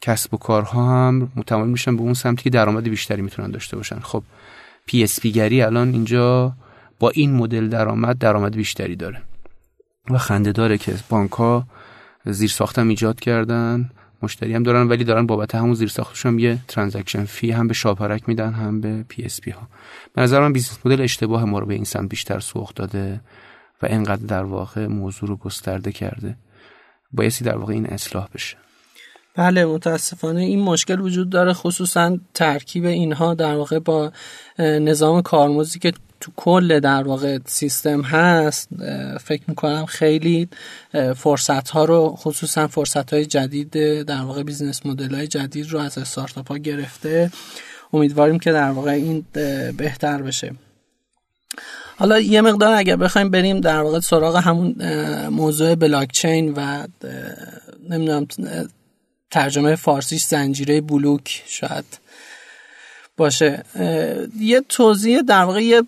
کسب 0.00 0.34
و 0.34 0.36
کارها 0.36 1.06
هم 1.06 1.32
متمایل 1.36 1.70
میشن 1.70 1.96
به 1.96 2.02
اون 2.02 2.14
سمتی 2.14 2.42
که 2.42 2.50
درآمد 2.50 2.88
بیشتری 2.88 3.22
می‌تونن 3.22 3.50
داشته 3.50 3.76
باشن. 3.76 3.98
خب 3.98 4.22
PSP 4.86 5.32
گری 5.32 5.62
الان 5.62 5.88
اینجا 5.92 6.52
با 6.98 7.10
این 7.10 7.32
مدل 7.32 7.68
درآمد 7.68 8.18
درآمد 8.18 8.56
بیشتری 8.56 8.96
داره. 8.96 9.22
و 10.10 10.18
خنده 10.18 10.52
داره 10.52 10.78
که 10.78 10.94
بانک 11.08 11.30
ها 11.30 11.66
زیر 12.24 12.50
ساختم 12.50 12.88
ایجاد 12.88 13.20
کردن 13.20 13.90
مشتری 14.22 14.54
هم 14.54 14.62
دارن 14.62 14.88
ولی 14.88 15.04
دارن 15.04 15.26
بابت 15.26 15.54
همون 15.54 15.74
زیر 15.74 15.88
ساختش 15.88 16.26
هم 16.26 16.38
یه 16.38 16.58
transaction 16.68 17.24
fee 17.24 17.50
هم 17.50 17.68
به 17.68 17.74
شاپرک 17.74 18.28
میدن 18.28 18.52
هم 18.52 18.80
به 18.80 19.04
PSP 19.08 19.50
ها. 19.50 19.68
به 20.14 20.22
نظر 20.22 20.40
من 20.40 20.52
business 20.52 20.78
model 20.84 21.00
اشتباه 21.00 21.44
ما 21.44 21.58
رو 21.58 21.66
به 21.66 21.74
این 21.74 21.84
سمت 21.84 22.08
بیشتر 22.08 22.40
سوق 22.40 22.74
داده 22.74 23.20
و 23.82 23.86
اینقدر 23.86 24.26
در 24.26 24.44
واقع 24.44 24.86
موضوع 24.86 25.28
رو 25.28 25.36
گسترده 25.36 25.92
کرده. 25.92 26.36
بایستی 27.12 27.44
در 27.44 27.56
واقع 27.56 27.72
این 27.72 27.86
اصلاح 27.86 28.28
بشه. 28.34 28.56
بله 29.34 29.64
متاسفانه 29.64 30.40
این 30.40 30.60
مشکل 30.60 31.00
وجود 31.00 31.30
داره 31.30 31.52
خصوصا 31.52 32.18
ترکیب 32.34 32.84
اینها 32.84 33.34
در 33.34 33.54
واقع 33.54 33.78
با 33.78 34.12
نظام 34.58 35.22
کارمزدی 35.22 35.78
که 35.78 35.92
تو 36.20 36.32
کل 36.36 36.80
در 36.80 37.02
واقع 37.02 37.38
سیستم 37.44 38.02
هست 38.02 38.68
فکر 39.20 39.42
می‌کنم 39.48 39.86
خیلی 39.86 40.48
فرصت 41.16 41.70
ها 41.70 41.84
رو 41.84 42.14
خصوصا 42.18 42.68
فرصت 42.68 43.12
های 43.12 43.26
جدید 43.26 44.02
در 44.02 44.22
واقع 44.22 44.42
business 44.42 44.86
model 44.86 45.14
های 45.14 45.26
جدید 45.26 45.70
رو 45.70 45.78
از 45.78 45.98
استارتاپ 45.98 46.48
ها 46.48 46.58
گرفته. 46.58 47.30
امیدواریم 47.92 48.38
که 48.38 48.52
در 48.52 48.70
واقع 48.70 48.90
این 48.90 49.24
بهتر 49.76 50.22
بشه. 50.22 50.54
حالا 51.96 52.20
یه 52.20 52.40
مقدار 52.40 52.74
اگر 52.74 52.96
بخوایم 52.96 53.30
بریم 53.30 53.60
در 53.60 53.80
واقع 53.80 54.00
سراغ 54.00 54.36
همون 54.36 54.76
موضوع 55.28 55.74
بلاکچین 55.74 56.54
و 56.56 56.86
نمی‌دونم 57.90 58.26
ترجمه 59.30 59.76
فارسیش 59.76 60.24
زنجیره 60.24 60.80
بلوک 60.80 61.42
شاید 61.46 61.84
باشه. 63.16 63.64
یه 64.40 64.62
توضیح 64.68 65.22
در 65.22 65.42
واقع 65.42 65.64
یه 65.64 65.82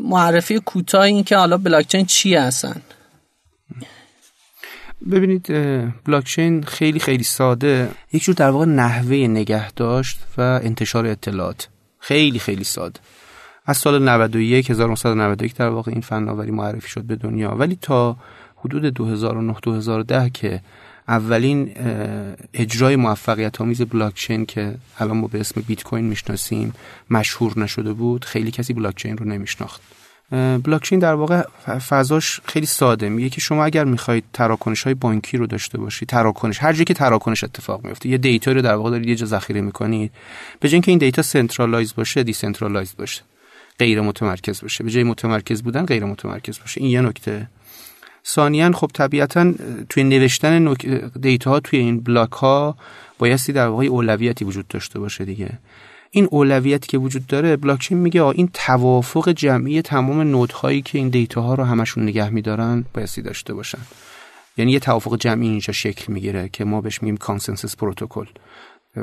معرفی 0.00 0.58
کوتاه 0.58 1.02
این 1.02 1.24
که 1.24 1.36
حالا 1.36 1.56
بلاکچین 1.56 2.06
چی 2.06 2.34
هستن. 2.34 2.82
ببینید 5.10 5.46
بلاکچین 6.04 6.62
خیلی 6.62 6.98
خیلی 6.98 7.24
ساده. 7.24 7.90
یک 8.12 8.22
جور 8.22 8.34
در 8.34 8.50
واقع 8.50 8.64
نحوه 8.64 9.16
نگه 9.16 9.72
داشت 9.72 10.18
و 10.38 10.40
انتشار 10.40 11.06
اطلاعات. 11.06 11.68
خیلی 11.98 12.38
خیلی 12.38 12.64
ساده. 12.64 13.00
از 13.68 13.76
سال 13.76 14.08
91 14.08 14.70
1991 14.70 15.54
در 15.54 15.68
واقع 15.68 15.92
این 15.92 16.00
فناوری 16.00 16.50
معرفی 16.50 16.88
شد 16.88 17.02
به 17.02 17.16
دنیا. 17.16 17.50
ولی 17.50 17.78
تا 17.82 18.16
حدود 18.56 18.84
2009 18.84 19.56
2010 19.62 20.30
که 20.30 20.60
اولین 21.08 21.70
اجرای 22.54 22.96
موفقیت 22.96 23.60
آمیز 23.60 23.82
بلاکچین 23.82 24.46
که 24.46 24.74
الان 24.98 25.16
ما 25.16 25.26
به 25.26 25.40
اسم 25.40 25.60
بیت 25.66 25.82
کوین 25.82 26.04
می‌شناسیم 26.04 26.72
مشهور 27.10 27.58
نشده 27.58 27.92
بود 27.92 28.24
خیلی 28.24 28.50
کسی 28.50 28.72
بلاکچین 28.72 29.16
رو 29.16 29.26
نمیشناخت. 29.26 29.80
بلاکچین 30.64 30.98
در 30.98 31.14
واقع 31.14 31.42
فضاش 31.88 32.40
خیلی 32.44 32.66
ساده. 32.66 33.08
میگه 33.08 33.28
که 33.28 33.40
شما 33.40 33.64
اگر 33.64 33.84
می‌خواید 33.84 34.24
تراکنش 34.32 34.82
های 34.82 34.94
بانکی 34.94 35.36
رو 35.36 35.46
داشته 35.46 35.78
باشید 35.78 36.08
تراکنش 36.08 36.58
هر 36.62 36.72
جایی 36.72 36.84
که 36.84 36.94
تراکنش 36.94 37.44
اتفاق 37.44 37.84
میفته 37.84 38.08
یه 38.08 38.18
دیتا 38.18 38.52
رو 38.52 38.62
در 38.62 38.74
واقع 38.74 38.90
دارید 38.90 39.08
یه 39.08 39.14
جا 39.14 39.26
ذخیره 39.26 39.60
می‌کنید 39.60 40.12
به 40.60 40.68
جای 40.68 40.80
که 40.80 40.90
این 40.90 40.98
data 40.98 41.22
centralize 41.22 41.94
باشه 41.94 42.22
decentralize 42.22 42.94
باشه. 42.98 43.22
غیر 43.78 44.00
متمرکز 44.00 44.62
باشه. 44.62 44.84
به 44.84 44.90
جای 44.90 45.02
متمرکز 45.02 45.62
بودن 45.62 45.86
غیر 45.86 46.04
متمرکز 46.04 46.58
باشه. 46.58 46.80
این 46.80 46.90
یه 46.90 47.00
نکته. 47.00 47.48
ثانیا 48.26 48.72
خب 48.72 48.90
طبیعتا 48.94 49.54
توی 49.88 50.04
نوشتن. 50.04 50.74
data 51.20 51.50
ها 51.50 51.60
توی 51.60 51.78
این 51.78 52.00
block 52.00 52.32
ها 52.32 52.76
بایستی 53.18 53.52
در 53.52 53.66
واقع 53.66 53.84
اولویتی 53.84 54.44
وجود 54.44 54.68
داشته 54.68 54.98
باشه 54.98 55.24
دیگه. 55.24 55.58
این 56.10 56.28
اولویتی 56.30 56.86
که 56.86 56.98
وجود 56.98 57.26
داره 57.26 57.56
بلاکچین 57.56 57.98
میگه 57.98 58.24
این 58.24 58.50
توافق 58.54 59.32
جمعی 59.32 59.82
تمام 59.82 60.20
node 60.20 60.55
هایی 60.55 60.82
که 60.82 60.98
این 60.98 61.08
data 61.08 61.42
ها 61.42 61.54
رو 61.54 61.64
همشون 61.64 62.02
نگه 62.02 62.30
میدارن 62.30 62.84
بایستی 62.94 63.22
داشته 63.22 63.54
باشن. 63.54 63.78
یعنی 64.56 64.72
یه 64.72 64.80
توافق 64.80 65.16
جمعی 65.16 65.48
اینجا 65.48 65.72
شکل 65.72 66.12
می‌گیره 66.12 66.48
که 66.52 66.64
ما 66.64 66.80
بهش 66.80 67.02
میگیم 67.02 67.16
consensus 67.16 67.76
protocol 67.76 68.26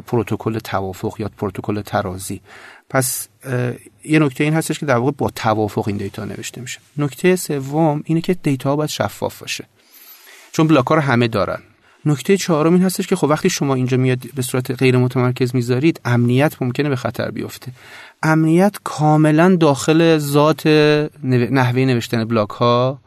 پروتکل 0.08 0.60
توافق 0.60 1.16
یا 1.20 1.30
پروتکل 1.38 1.82
ترازی. 1.82 2.42
پس 2.90 3.28
یه 4.04 4.20
نکته 4.20 4.44
این 4.44 4.54
هستش 4.54 4.80
که 4.80 4.86
در 4.86 4.98
واقع 4.98 5.12
با 5.12 5.30
توافق 5.30 5.88
این 5.88 5.98
data 5.98 6.26
نوشته 6.26 6.62
میشه. 6.62 6.80
نکته 6.98 7.36
سوم 7.36 8.02
اینه 8.06 8.22
که 8.22 8.34
data 8.34 8.76
باید 8.76 8.90
شفاف 8.90 9.40
باشه. 9.40 9.66
چون 10.52 10.68
block 10.68 10.86
رو 10.86 11.00
همه 11.00 11.28
دارن. 11.28 11.60
نکته 12.06 12.38
چهارم 12.38 12.74
این 12.74 12.84
هستش 12.84 13.08
که 13.08 13.16
خب 13.16 13.28
وقتی 13.28 13.50
شما 13.50 13.76
اینجا 13.76 13.98
میاد 13.98 14.20
به 14.36 14.42
صورت 14.42 14.72
غیر 14.72 14.98
متمرکز 14.98 15.56
می‌ذارید 15.56 16.02
امنیت 16.06 16.62
ممکنه 16.62 16.90
به 16.90 16.96
خطر 16.96 17.32
بیفته. 17.32 17.72
امنیت 18.24 18.76
کاملا 18.84 19.56
داخل 19.56 20.18
ذات 20.18 20.68
نحوه 21.24 21.80
نوشتن 21.80 22.26
block 22.26 22.50
ها 22.50 23.00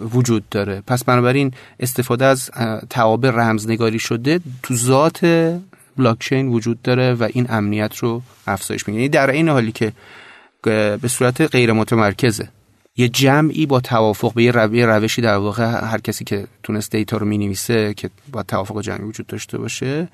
وجود 0.00 0.48
داره. 0.48 0.82
پس 0.86 1.04
بنابراین 1.04 1.52
استفاده 1.80 2.24
از 2.24 2.50
توابع 2.90 3.30
رمزنگاری 3.30 3.98
شده 3.98 4.40
تو 4.62 4.74
ذات 4.74 5.20
بلاکچین 5.96 6.48
وجود 6.48 6.82
داره 6.82 7.14
و 7.14 7.28
این 7.32 7.46
امنیت 7.48 7.96
رو 7.96 8.22
افزایش 8.46 8.88
میده. 8.88 8.98
یعنی 9.00 9.08
در 9.08 9.30
این 9.30 9.48
حالی 9.48 9.72
که 9.72 9.92
به 10.62 11.08
صورت 11.08 11.40
غیر 11.40 11.72
متمرکزه. 11.72 12.48
یه 12.96 13.08
جمعی 13.08 13.66
با 13.66 13.80
توافق 13.80 14.34
به 14.34 14.42
یه 14.44 14.86
روشی 14.86 15.22
در 15.22 15.36
واقع 15.36 15.64
هر 15.64 15.98
کسی 15.98 16.24
که 16.24 16.46
تونست 16.62 16.92
دیتا 16.92 17.16
رو 17.16 17.26
می‌نویسه 17.26 17.94
که 17.94 18.10
با 18.32 18.42
توافق 18.42 18.80
جمعی 18.80 19.04
وجود 19.04 19.26
داشته 19.26 19.58
باشه 19.58 20.08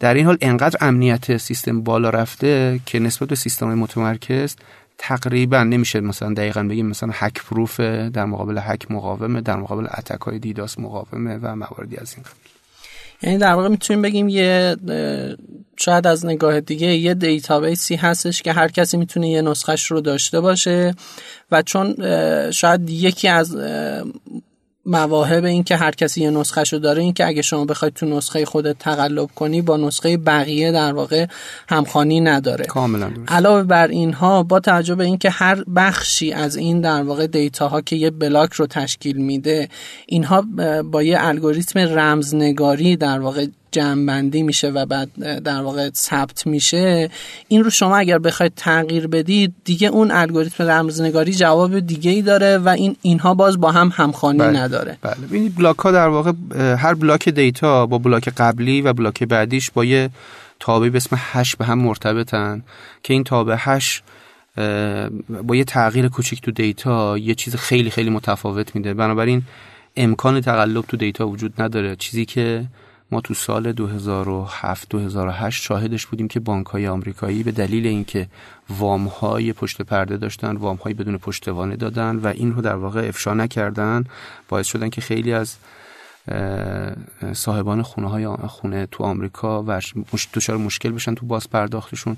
در 0.00 0.14
این 0.14 0.26
حال 0.26 0.38
انقدر 0.40 0.78
امنیت 0.80 1.36
سیستم 1.36 1.80
بالا 1.80 2.10
رفته 2.10 2.80
که 2.86 2.98
نسبت 2.98 3.28
به 3.28 3.34
سیستم 3.34 3.74
متمرکز 3.74 4.56
تقریبا 4.98 5.64
نمیشه 5.64 6.00
مثلا 6.00 6.34
دقیقا 6.34 6.62
بگیم 6.62 6.86
مثلا 6.86 7.10
هک 7.12 7.42
پروف 7.44 7.80
در 7.80 8.24
مقابل 8.24 8.58
هک 8.58 8.90
مقاومه 8.90 9.40
در 9.40 9.56
مقابل 9.56 9.86
اتک 9.98 10.20
های 10.20 10.38
دیداس 10.38 10.78
مقاومه 10.78 11.38
و 11.42 11.56
مواردی 11.56 11.96
از 11.96 12.14
این 12.16 12.24
یعنی 13.22 13.38
در 13.38 13.54
واقع 13.54 13.68
می‌تونیم 13.68 14.02
بگیم 14.02 14.28
یه 14.28 14.76
شاید 15.76 16.06
از 16.06 16.26
نگاه 16.26 16.60
دیگه 16.60 16.86
یه 16.86 17.14
database 17.14 17.87
ی 17.87 17.96
هستش 17.96 18.42
که 18.42 18.52
هر 18.52 18.68
کسی 18.68 18.96
می‌تونه 18.96 19.28
یه 19.30 19.42
نسخش 19.42 19.90
رو 19.90 20.00
داشته 20.00 20.40
باشه 20.40 20.94
و 21.50 21.62
چون 21.62 21.94
شاید 22.50 22.90
یکی 22.90 23.28
از 23.28 23.56
مواهب 24.86 25.44
این 25.44 25.64
که 25.64 25.76
هر 25.76 25.90
کسی 25.90 26.22
یه 26.22 26.30
نسخه 26.30 26.64
شو 26.64 26.78
داره 26.78 27.02
این 27.02 27.12
که 27.12 27.26
اگه 27.26 27.42
شما 27.42 27.64
بخواید 27.64 27.94
تو 27.94 28.06
نسخه 28.06 28.44
خودت 28.44 28.78
تقلب 28.78 29.28
کنی 29.34 29.62
با 29.62 29.76
نسخه 29.76 30.16
بقیه 30.16 30.72
در 30.72 30.92
واقع 30.92 31.26
همخوانی 31.68 32.20
نداره. 32.20 32.64
کاملا 32.64 33.10
علاوه 33.28 33.62
بر 33.62 33.88
اینها 33.88 34.42
با 34.42 34.60
توجه 34.60 34.94
به 34.94 35.04
اینکه 35.04 35.30
هر 35.30 35.64
بخشی 35.76 36.32
از 36.32 36.56
این 36.56 36.80
در 36.80 37.02
واقع 37.02 37.26
data 37.26 37.68
ها 37.68 37.80
که 37.80 37.96
یه 37.96 38.10
block 38.10 38.52
رو 38.52 38.66
تشکیل 38.66 39.16
میده 39.16 39.68
اینها 40.06 40.44
با 40.82 41.02
یه 41.02 41.16
الگوریتم 41.20 41.78
رمزنگاری 41.78 42.96
در 42.96 43.20
واقع 43.20 43.46
جمعبندی 43.72 44.42
میشه 44.42 44.70
و 44.70 44.86
بعد 44.86 45.10
در 45.42 45.62
واقع 45.62 45.90
ثبت 45.94 46.46
میشه 46.46 47.10
این 47.48 47.64
رو 47.64 47.70
شما 47.70 47.96
اگر 47.96 48.18
بخواید 48.18 48.52
تغییر 48.56 49.06
بدید 49.06 49.54
دیگه 49.64 49.88
اون 49.88 50.10
الگوریتم 50.10 50.64
رمزنگاری 50.64 51.34
جواب 51.34 51.80
دیگه 51.80 52.10
ای 52.10 52.22
داره 52.22 52.58
و 52.58 52.68
این 52.68 52.96
اینها 53.02 53.34
باز 53.34 53.60
با 53.60 53.72
هم 53.72 53.92
همخوانی 53.94 54.38
بله. 54.38 54.58
نداره. 54.58 54.98
بله. 55.02 55.16
این 55.30 55.48
block 55.48 55.78
ها 55.78 55.90
در 55.90 56.08
واقع 56.08 56.32
هر 56.78 56.94
block 56.94 57.28
data 57.28 57.86
با 57.86 57.98
block 57.98 58.28
قبلی 58.28 58.82
و 58.82 58.92
block 58.92 59.22
بعدیش 59.22 59.70
با 59.70 59.84
یه 59.84 60.10
تابع 60.60 60.88
به 60.88 60.96
اسم 60.96 61.16
hash 61.20 61.56
به 61.56 61.64
هم 61.64 61.78
مرتبطن 61.78 62.62
که 63.02 63.14
این 63.14 63.24
تابع 63.24 63.56
hash 63.58 64.02
با 65.42 65.56
یه 65.56 65.64
تغییر 65.64 66.08
کوچیک 66.08 66.40
تو 66.40 66.50
دیتا 66.50 67.18
یه 67.18 67.34
چیز 67.34 67.56
خیلی 67.56 67.90
خیلی 67.90 68.10
متفاوت 68.10 68.76
میده. 68.76 68.94
بنابراین 68.94 69.42
امکان 69.96 70.40
تقلب 70.40 70.84
تو 70.84 70.96
دیتا 70.96 71.28
وجود 71.28 71.62
نداره. 71.62 71.96
چیزی 71.96 72.24
که 72.24 72.64
ما 73.10 73.20
تو 73.20 73.34
سال 73.34 73.72
2007 73.72 74.88
2008 74.88 75.62
شاهدش 75.62 76.06
بودیم 76.06 76.28
که 76.28 76.40
بانک 76.40 76.66
های 76.66 76.88
آمریکایی 76.88 77.42
به 77.42 77.52
دلیل 77.52 77.86
اینکه 77.86 78.28
وام 78.70 79.06
های 79.06 79.52
پشت 79.52 79.82
پرده 79.82 80.16
داشتن 80.16 80.56
وام 80.56 80.76
های 80.76 80.94
بدون 80.94 81.18
پشتوانه 81.18 81.76
دادن 81.76 82.16
و 82.16 82.26
این 82.26 82.52
رو 82.52 82.62
در 82.62 82.74
واقع 82.74 83.08
افشا 83.08 83.34
نکردن 83.34 84.04
باعث 84.48 84.66
شدن 84.66 84.88
که 84.88 85.00
خیلی 85.00 85.32
از 85.32 85.56
صاحبان 87.32 87.82
خونه 87.82 88.10
های 88.10 88.26
خونه 88.26 88.86
تو 88.86 89.04
آمریکا 89.04 89.64
و 89.66 89.80
دچار 90.34 90.56
مشکل 90.56 90.90
بشن 90.90 91.14
تو 91.14 91.26
باز 91.26 91.50
پرداختشون 91.50 92.16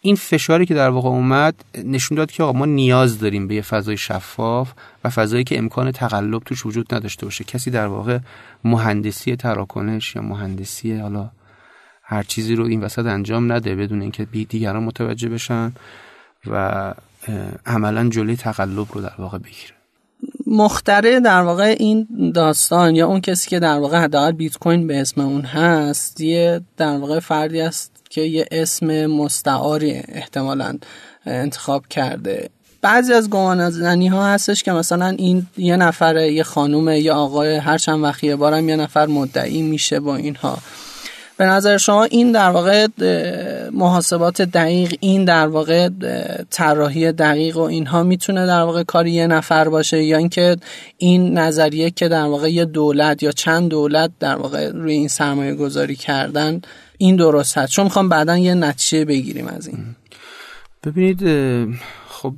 این 0.00 0.16
فشاری 0.16 0.66
که 0.66 0.74
در 0.74 0.88
واقع 0.88 1.08
اومد 1.08 1.54
نشون 1.84 2.16
داد 2.16 2.30
که 2.30 2.42
آقا 2.42 2.58
ما 2.58 2.66
نیاز 2.66 3.18
داریم 3.18 3.48
به 3.48 3.54
یه 3.54 3.62
فضای 3.62 3.96
شفاف 3.96 4.72
و 5.04 5.10
فضایی 5.10 5.44
که 5.44 5.58
امکان 5.58 5.92
تقلب 5.92 6.42
توش 6.42 6.66
وجود 6.66 6.94
نداشته 6.94 7.26
باشه. 7.26 7.44
کسی 7.44 7.70
در 7.70 7.86
واقع 7.86 8.18
مهندسی 8.64 9.36
تراکنش 9.36 10.16
یا 10.16 10.22
مهندسی 10.22 10.96
حالا 10.96 11.30
هر 12.02 12.22
چیزی 12.22 12.54
رو 12.54 12.64
این 12.64 12.80
وسط 12.80 13.06
انجام 13.06 13.52
نده 13.52 13.74
بدون 13.74 14.02
اینکه 14.02 14.24
دیگران 14.24 14.82
متوجه 14.82 15.28
بشن 15.28 15.72
و 16.46 16.94
عملا 17.66 18.08
جلوی 18.08 18.36
تقلب 18.36 18.86
رو 18.92 19.00
در 19.00 19.14
واقع 19.18 19.38
بگیره. 19.38 19.74
مختره 20.46 21.20
در 21.20 21.42
واقع 21.42 21.76
این 21.78 22.06
داستان 22.34 22.94
یا 22.94 23.06
اون 23.06 23.20
کسی 23.20 23.50
که 23.50 23.58
در 23.58 23.78
واقع 23.78 23.98
حداقل 23.98 24.32
بیت 24.32 24.58
کوین 24.58 24.86
به 24.86 25.00
اسم 25.00 25.20
اون 25.20 25.40
هست 25.40 26.20
یه 26.20 26.60
در 26.76 26.96
واقع 26.96 27.18
فردی 27.18 27.60
است 27.60 27.99
که 28.10 28.20
یه 28.20 28.46
اسم 28.50 29.06
مستعاری 29.06 30.02
احتمالا 30.08 30.78
انتخاب 31.26 31.86
کرده. 31.86 32.50
بعضی 32.82 33.12
از 33.12 33.30
گمان 33.30 33.60
ها 34.08 34.26
هستش 34.26 34.62
که 34.62 34.72
مثلا 34.72 35.06
این 35.06 35.46
یه 35.58 35.76
نفر 35.76 36.16
یه 36.16 36.42
خانوم 36.42 36.88
یه 36.88 37.12
آقای 37.12 37.56
هر 37.56 37.78
چند 37.78 38.02
وقت 38.02 38.24
یه 38.24 38.36
بارم 38.36 38.68
یه 38.68 38.76
نفر 38.76 39.06
مدعی 39.06 39.62
میشه 39.62 40.00
با 40.00 40.16
اینها. 40.16 40.58
به 41.40 41.46
نظر 41.46 41.76
شما 41.76 42.04
این 42.04 42.32
در 42.32 42.50
واقع 42.50 42.86
محاسبات 43.72 44.42
دقیق 44.42 44.94
این 45.00 45.24
در 45.24 45.46
واقع 45.46 45.88
طراحی 46.50 47.12
دقیق 47.12 47.56
و 47.56 47.60
اینها 47.60 48.02
می‌تونه 48.02 48.46
در 48.46 48.60
واقع 48.60 48.82
کاری 48.82 49.10
یه 49.10 49.26
نفر 49.26 49.68
باشه؟ 49.68 50.02
یا 50.02 50.16
اینکه 50.16 50.56
این 50.98 51.38
نظریه 51.38 51.90
که 51.90 52.08
در 52.08 52.24
واقع 52.24 52.52
یه 52.52 52.64
دولت 52.64 53.22
یا 53.22 53.32
چند 53.32 53.70
دولت 53.70 54.10
در 54.20 54.36
واقع 54.36 54.68
روی 54.68 54.92
این 54.92 55.08
سرمایه 55.08 55.54
گذاری 55.54 55.96
کردن 55.96 56.60
این 56.98 57.16
درست 57.16 57.58
هست؟ 57.58 57.72
چون 57.72 57.84
می‌خوام 57.84 58.08
بعدا 58.08 58.38
یه 58.38 58.54
نتیجه 58.54 59.04
بگیریم 59.04 59.46
از 59.46 59.66
این. 59.66 59.78
ببینید 60.84 61.20
خب 62.08 62.34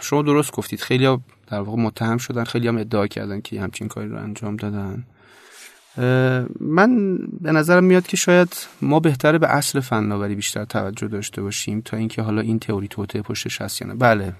شما 0.00 0.22
درست 0.22 0.52
گفتید. 0.52 0.80
خیلی 0.80 1.18
در 1.50 1.60
واقع 1.60 1.78
متهم 1.78 2.18
شدن 2.18 2.44
خیلی 2.44 2.68
هم 2.68 2.78
ادعا 2.78 3.06
کردن 3.06 3.40
که 3.40 3.60
همچین 3.60 3.88
کاری 3.88 4.08
رو 4.08 4.18
انجام 4.18 4.56
دادن. 4.56 5.04
من 6.60 7.18
به 7.40 7.52
نظرم 7.52 7.84
میاد 7.84 8.06
که 8.06 8.16
شاید 8.16 8.56
ما 8.82 9.00
بهتره 9.00 9.38
به 9.38 9.48
اصل 9.48 9.80
فناوری 9.80 10.34
بیشتر 10.34 10.64
توجه 10.64 11.08
داشته 11.08 11.42
باشیم 11.42 11.80
تا 11.80 11.96
اینکه 11.96 12.22
حالا 12.22 12.40
این 12.40 12.58
تئوری 12.58 12.88
توته 12.88 13.22
پشتش 13.22 13.60
هست 13.60 13.82
یا 13.82 13.88
نه. 13.88 13.94
بله. 13.94 14.32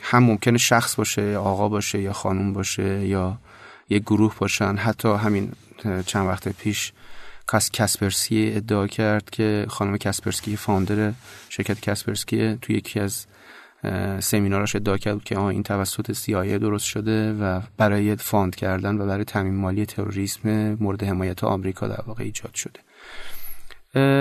هم 0.00 0.22
ممکنه 0.22 0.58
شخص 0.58 0.94
باشه 0.96 1.36
آقا 1.36 1.68
باشه 1.68 2.00
یا 2.00 2.12
خانوم 2.12 2.52
باشه 2.52 3.06
یا 3.06 3.38
یک 3.88 4.02
گروه 4.02 4.34
باشن. 4.38 4.76
حتی 4.76 5.08
همین 5.08 5.52
چند 6.06 6.28
وقت 6.28 6.48
پیش 6.48 6.92
کاس 7.46 7.70
کسپرسکی 7.70 8.52
ادعا 8.56 8.86
کرد 8.86 9.30
که 9.30 9.66
خانم 9.68 9.96
کسپرسکی 9.96 10.56
founder 10.56 11.12
شرکت 11.48 11.80
کسپرسکی 11.80 12.58
توی 12.62 12.76
یکی 12.76 13.00
از 13.00 13.26
سمیناراش 14.20 14.76
ادعا 14.76 14.96
کرد 14.96 15.24
که 15.24 15.40
این 15.40 15.62
توسط 15.62 16.12
CIA 16.12 16.58
درست 16.58 16.84
شده 16.84 17.32
و 17.32 17.60
برای 17.76 18.16
fund 18.16 18.54
کردن 18.54 18.98
و 18.98 19.06
برای 19.06 19.24
تامین 19.24 19.54
مالی 19.54 19.86
تروریسم 19.86 20.74
مورد 20.80 21.04
حمایت 21.04 21.44
آمریکا 21.44 21.88
در 21.88 22.00
واقع 22.06 22.24
ایجاد 22.24 22.54
شده. 22.54 22.80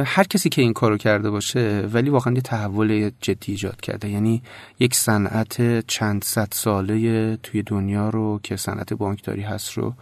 هر 0.06 0.24
کسی 0.24 0.50
که 0.50 0.62
این 0.62 0.74
کارو 0.74 0.98
کرده 0.98 1.30
باشه 1.30 1.89
ولی 1.94 2.10
واقعا 2.10 2.34
یه 2.34 2.41
تحول 2.41 3.12
جدی 3.22 3.51
ایجاد 3.51 3.82
کرده. 3.82 4.10
یعنی 4.10 4.44
یک 4.80 4.96
صنعت 4.96 5.88
چند 5.88 6.24
صد 6.24 6.48
ساله 6.51 7.38
توی 7.38 7.63
دنیا 7.63 8.10
رو 8.10 8.39
که 8.44 8.56
صنعت 8.56 8.94
بانکداری 8.94 9.41
هست 9.41 9.72
رو 9.72 9.94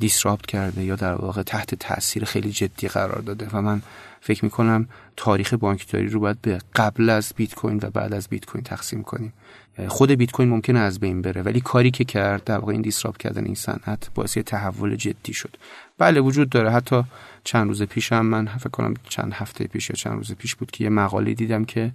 دیسرابت 0.00 0.46
کرده 0.46 0.84
یا 0.84 0.96
در 0.96 1.14
واقع 1.14 1.42
تحت 1.42 1.74
تاثیر 1.74 2.24
خیلی 2.24 2.50
جدی 2.50 2.88
قرار 2.88 3.18
داده. 3.20 3.48
و 3.52 3.62
من 3.62 3.82
فکر 4.20 4.44
می‌کنم 4.44 4.88
تاریخ 5.16 5.54
بانکداری 5.54 6.08
رو 6.08 6.20
باید 6.20 6.40
به 6.42 6.58
قبل 6.74 7.10
از 7.10 7.32
بیت 7.36 7.54
کوین 7.54 7.80
و 7.82 7.90
بعد 7.90 8.14
از 8.14 8.28
بیت 8.28 8.46
کوین 8.46 8.64
تقسیم 8.64 9.02
کنیم. 9.02 9.32
خود 9.88 10.10
بیت 10.10 10.30
کوین 10.30 10.48
ممکنه 10.48 10.78
از 10.78 11.00
بین 11.00 11.22
بره 11.22 11.42
ولی 11.42 11.60
کاری 11.60 11.90
که 11.90 12.04
کرد 12.04 12.44
در 12.44 12.58
واقع 12.58 12.72
این 12.72 12.82
دیسرابت 12.82 13.18
کردن 13.18 13.44
این 13.44 13.54
صنعت 13.54 14.10
باعث 14.14 14.38
تحول 14.38 14.96
جدی 14.96 15.32
شد. 15.32 15.56
بله 15.98 16.20
وجود 16.20 16.50
داره. 16.50 16.70
حتی 16.70 17.02
چند 17.44 17.68
روز 17.68 17.82
پیش 17.82 18.12
هم 18.12 18.26
من 18.26 18.46
فکر 18.46 18.68
کنم 18.68 18.94
چند 19.08 19.32
هفته 19.32 19.66
پیش 19.66 19.90
یا 19.90 19.96
چند 19.96 20.16
روز 20.16 20.32
پیش 20.34 20.54
بود 20.54 20.70
که 20.70 20.84
یه 20.84 20.90
مقاله 20.90 21.34
دیدم 21.34 21.64
که 21.64 21.92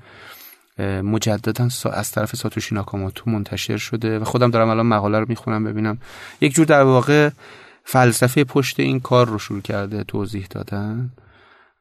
مجددا 0.80 1.70
از 1.94 2.12
طرف 2.12 2.36
ساتوشی 2.36 2.76
ناکاموتو 2.76 3.32
منتشر 3.32 3.78
شده 3.78 4.20
و 4.20 4.24
خودم 4.24 4.52
دارم 4.52 4.70
الان 4.70 4.86
مقاله 4.86 5.20
رو 5.20 5.26
می‌خونم 5.30 5.64
ببینم. 5.64 5.98
یک 6.42 6.54
جور 6.54 6.66
در 6.66 6.84
واقع 6.84 7.30
فلسفه 7.84 8.44
پشت 8.44 8.80
این 8.80 9.00
کار 9.00 9.28
رو 9.28 9.40
شروع 9.40 9.62
کرده 9.62 10.04
توضیح 10.04 10.48
دادن. 10.50 11.12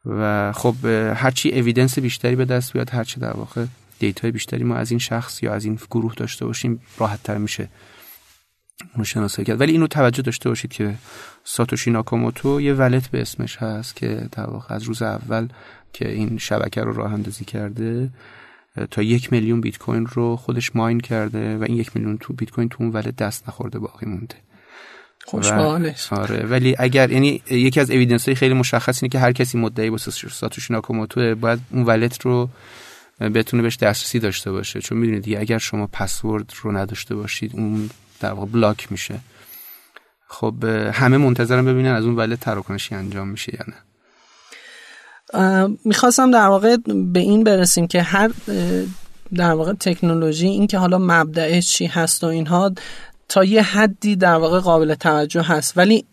و 0.06 0.52
خب 0.52 0.86
هرچی 1.16 1.60
اویدنس 1.60 1.98
بیشتری 1.98 2.36
به 2.36 2.44
دست 2.44 2.72
بیاد 2.72 2.90
هرچی 2.90 3.20
در 3.20 3.36
واقع 3.36 3.64
دیتای 3.98 4.30
بیشتری 4.30 4.64
ما 4.64 4.74
از 4.74 4.90
این 4.90 4.98
شخص 4.98 5.42
یا 5.42 5.54
از 5.54 5.64
این 5.64 5.78
گروه 5.90 6.14
داشته 6.14 6.46
باشیم 6.46 6.80
راحت 6.98 7.22
تر 7.22 7.38
میشه 7.38 7.68
اونو 8.94 9.04
شناسایی 9.04 9.46
کرد. 9.46 9.60
ولی 9.60 9.72
اینو 9.72 9.86
توجه 9.86 10.22
داشته 10.22 10.48
باشید 10.48 10.72
که 10.72 10.94
ساتوشی 11.44 11.90
ناکاموتو 11.90 12.60
یه 12.60 12.74
ولت 12.74 13.08
به 13.08 13.20
اسمش 13.20 13.56
هست 13.56 13.96
که 13.96 14.28
در 14.32 14.46
واقع 14.46 14.74
از 14.74 14.82
روز 14.82 15.02
اول 15.02 15.48
که 15.92 16.12
این 16.12 16.38
شبکه 16.38 16.80
رو 16.80 16.92
راه 16.92 17.12
اندازی 17.12 17.44
کرده 17.44 18.10
تا 18.90 19.02
یک 19.02 19.32
میلیون 19.32 19.60
بیت 19.60 19.78
کوین 19.78 20.06
رو 20.06 20.36
خودش 20.36 20.76
ماین 20.76 21.00
کرده 21.00 21.58
و 21.58 21.62
این 21.62 21.76
یک 21.76 21.96
میلیون 21.96 22.18
تو 22.18 22.32
بیت 22.32 22.50
کوین 22.50 22.68
تو 22.68 22.76
اون 22.80 22.92
ولت 22.92 23.16
دست 23.16 23.48
نخورده 23.48 23.78
باقی 23.78 24.06
مونده. 24.06 24.34
خوشحالش. 25.24 26.12
آره 26.12 26.46
ولی 26.46 26.74
اگر 26.78 27.10
یعنی 27.10 27.42
یکی 27.50 27.80
از 27.80 27.90
اویدنس 27.90 28.26
های 28.26 28.34
خیلی 28.34 28.54
مشخص 28.54 29.02
اینه 29.02 29.10
که 29.10 29.18
هر 29.18 29.32
کسی 29.32 29.58
مدعی 29.58 29.90
با 29.90 29.98
ساتوشی 29.98 30.72
ناکاموتو 30.72 31.34
باید 31.34 31.60
اون 31.70 31.84
ولت 31.84 32.20
رو 32.20 32.48
بتونه 33.20 33.62
بهش 33.62 33.76
دسترسی 33.76 34.18
داشته 34.18 34.52
باشه. 34.52 34.80
چون 34.80 34.98
می‌دونید 34.98 35.22
دیگه 35.22 35.40
اگر 35.40 35.58
شما 35.58 35.86
پسورد 35.86 36.52
رو 36.62 36.76
نداشته 36.76 37.14
باشید 37.14 37.50
اون 37.54 37.90
در 38.20 38.32
واقع 38.32 38.46
بلاک 38.46 38.92
میشه. 38.92 39.18
خب 40.28 40.64
همه 40.92 41.16
منتظرم 41.16 41.64
ببینن 41.64 41.90
از 41.94 42.04
اون 42.04 42.16
ولت 42.16 42.40
تراکنشی 42.40 42.94
انجام 42.94 43.28
میشه 43.28 43.52
یا 43.54 43.64
نه. 43.68 43.91
می‌خواستم 45.84 46.30
در 46.30 46.46
واقع 46.46 46.76
به 47.12 47.20
این 47.20 47.44
برسیم 47.44 47.86
که 47.86 48.02
هر 48.02 48.30
در 49.34 49.52
واقع 49.52 49.72
تکنولوژی 49.72 50.46
این 50.46 50.66
که 50.66 50.78
حالا 50.78 50.98
مبدعش 51.00 51.72
چی 51.72 51.86
هست 51.86 52.24
و 52.24 52.26
اینها 52.26 52.72
تا 53.28 53.44
یه 53.44 53.62
حدی 53.62 54.16
در 54.16 54.34
واقع 54.34 54.60
قابل 54.60 54.94
توجه 54.94 55.42
هست. 55.42 55.72
ولی 55.76 56.04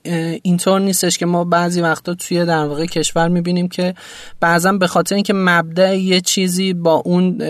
اینطور 0.44 0.80
نیستش 0.82 1.18
که 1.18 1.26
ما 1.26 1.44
بعضی 1.44 1.82
وقتا 1.82 2.14
توی 2.14 2.46
در 2.46 2.66
واقع 2.66 2.86
کشور 2.86 3.28
می‌بینیم 3.28 3.68
که 3.68 3.96
بعضا 4.40 4.72
به 4.72 4.88
خاطر 4.88 5.16
اینکه 5.16 5.34
مبدع 5.34 5.98
یه 5.98 6.22
چیزی 6.22 6.74
با 6.74 6.94
اون 6.94 7.42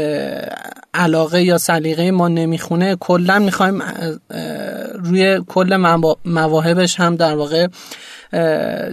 علاقه 0.94 1.44
یا 1.44 1.58
سلیقه 1.58 2.12
ما 2.12 2.28
نمی‌خونه 2.28 2.96
کلا 2.96 3.40
می‌خوایم 3.40 3.82
روی 4.94 5.42
کل 5.48 5.96
مواهبش 6.26 7.00
هم 7.00 7.16
در 7.16 7.36
واقع 7.36 7.68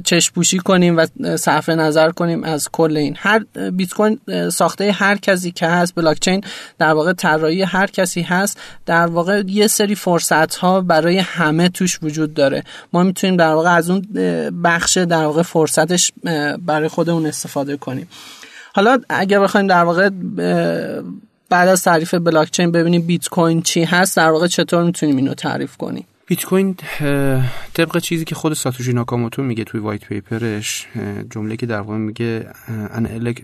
چشپوشی 0.05 0.59
کنیم 0.59 0.97
و 0.97 1.07
صرف 1.37 1.69
نظر 1.69 2.11
کنیم 2.11 2.45
از 2.45 2.69
کل 2.73 2.97
این. 2.97 3.17
هر 3.19 3.45
بیت 3.71 3.93
کوین 3.95 4.21
ساخته 4.53 4.93
هر 4.93 5.17
کسی 5.17 5.51
که 5.51 5.67
هست 5.67 5.95
بلاک 5.95 6.21
چین 6.21 6.41
در 6.79 6.93
واقع 6.93 7.13
طراحی 7.13 7.63
هر 7.63 7.87
کسی 7.87 8.23
هست 8.23 8.61
در 8.87 9.07
واقع 9.07 9.43
یه 9.47 9.67
سری 9.67 9.95
فرصت 9.95 10.55
ها 10.55 10.81
برای 10.81 11.19
همه 11.19 11.69
توش 11.69 11.99
وجود 12.03 12.35
داره. 12.35 12.63
ما 12.93 13.03
می‌تونیم 13.03 13.37
در 13.37 13.53
واقع 13.53 13.71
از 13.71 13.91
اون 13.91 14.03
بخش 14.65 14.99
در 14.99 15.25
واقع 15.25 15.43
فرصتش 15.43 16.13
برای 16.67 16.89
خودمون 16.89 17.27
استفاده 17.27 17.77
کنیم. 17.77 18.09
حالا 18.75 18.99
اگر 19.09 19.41
بخوایم 19.41 19.67
در 19.67 19.85
واقع 19.85 20.11
بعد 21.49 21.69
از 21.69 21.83
تعریف 21.83 22.15
بلاک 22.15 22.51
چین 22.51 22.73
ببینیم 22.73 23.03
بیت 23.03 23.29
کوین 23.29 23.63
چی 23.63 23.85
هست 23.85 24.17
در 24.17 24.31
واقع 24.31 24.47
چطور 24.47 24.83
می‌تونیم 24.83 25.17
اینو 25.17 25.35
تعریف 25.35 25.77
کنیم. 25.77 26.07
بیت 26.29 26.45
کوین 26.45 26.75
طبق 27.75 27.99
چیزی 27.99 28.25
که 28.25 28.35
خود 28.35 28.53
ساتوشی 28.53 28.93
ناکاموتو 28.93 29.43
میگه 29.43 29.65
توی 29.65 29.81
white 29.81 30.05
paper 30.05 30.63
ش 30.63 30.87
جمله 31.31 31.57
که 31.57 31.67
در 31.67 31.81
واقع 31.81 31.97
میگه 31.97 32.47
an 32.69 33.35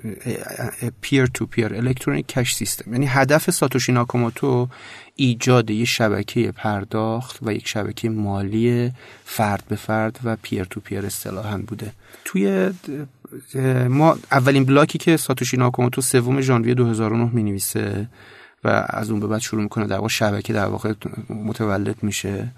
peer 1.01 1.27
to 1.27 1.47
peer 1.47 1.75
electronic 1.75 2.27
cash 2.27 2.55
system 2.55 2.93
یعنی 2.93 3.07
هدف 3.07 3.51
ساتوشی 3.51 3.93
ناکاموتو 3.93 4.69
ایجاد 5.17 5.71
یک 5.71 5.89
شبکه 5.89 6.53
پرداخت 6.53 7.39
و 7.43 7.53
یک 7.53 7.69
شبکه 7.69 8.11
مالی 8.11 8.93
فرد 9.25 9.65
به 9.69 9.77
فرد 9.77 10.19
و 10.25 10.37
peer 10.43 10.65
to 10.65 10.81
peer 10.81 11.07
اصطلاحا 11.07 11.59
بوده. 11.59 11.93
توی 12.25 12.71
ما 13.89 14.19
اولین 14.33 14.65
block 14.65 14.93
ی 14.93 14.99
که 14.99 15.17
ساتوشی 15.17 15.57
ناکاموتو 15.57 16.01
سوم 16.01 16.41
ژانویه 16.41 16.75
2009 16.75 17.31
می 17.33 17.43
نویسه 17.43 18.09
و 18.65 18.87
از 18.89 19.11
اون 19.11 19.21
به 19.21 19.27
بعد 19.27 19.41
شروع 19.41 19.63
می‌کنه 19.63 19.87
در 19.87 19.97
واقع 19.97 20.09
شبکه 20.09 20.53
در 20.53 20.67
واقع 20.67 20.93
متولد 21.29 22.03
میشه. 22.03 22.49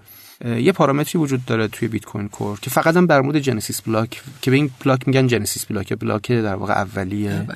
یه 0.44 0.72
پارامتری 0.72 1.18
وجود 1.18 1.44
داره 1.44 1.68
توی 1.68 1.88
Bitcoin 1.88 2.28
Core 2.28 2.60
که 2.60 2.70
فقط 2.70 2.96
هم 2.96 3.06
برا 3.06 3.16
خود 3.16 3.36
genesis 3.36 3.80
block 3.80 4.22
که 4.42 4.50
به 4.50 4.56
این 4.56 4.70
block 4.84 5.08
میگن 5.08 5.26
genesis 5.26 5.64
block 5.64 5.94
block 5.94 6.32
در 6.32 6.54
واقع 6.54 6.72
اولیه. 6.72 7.46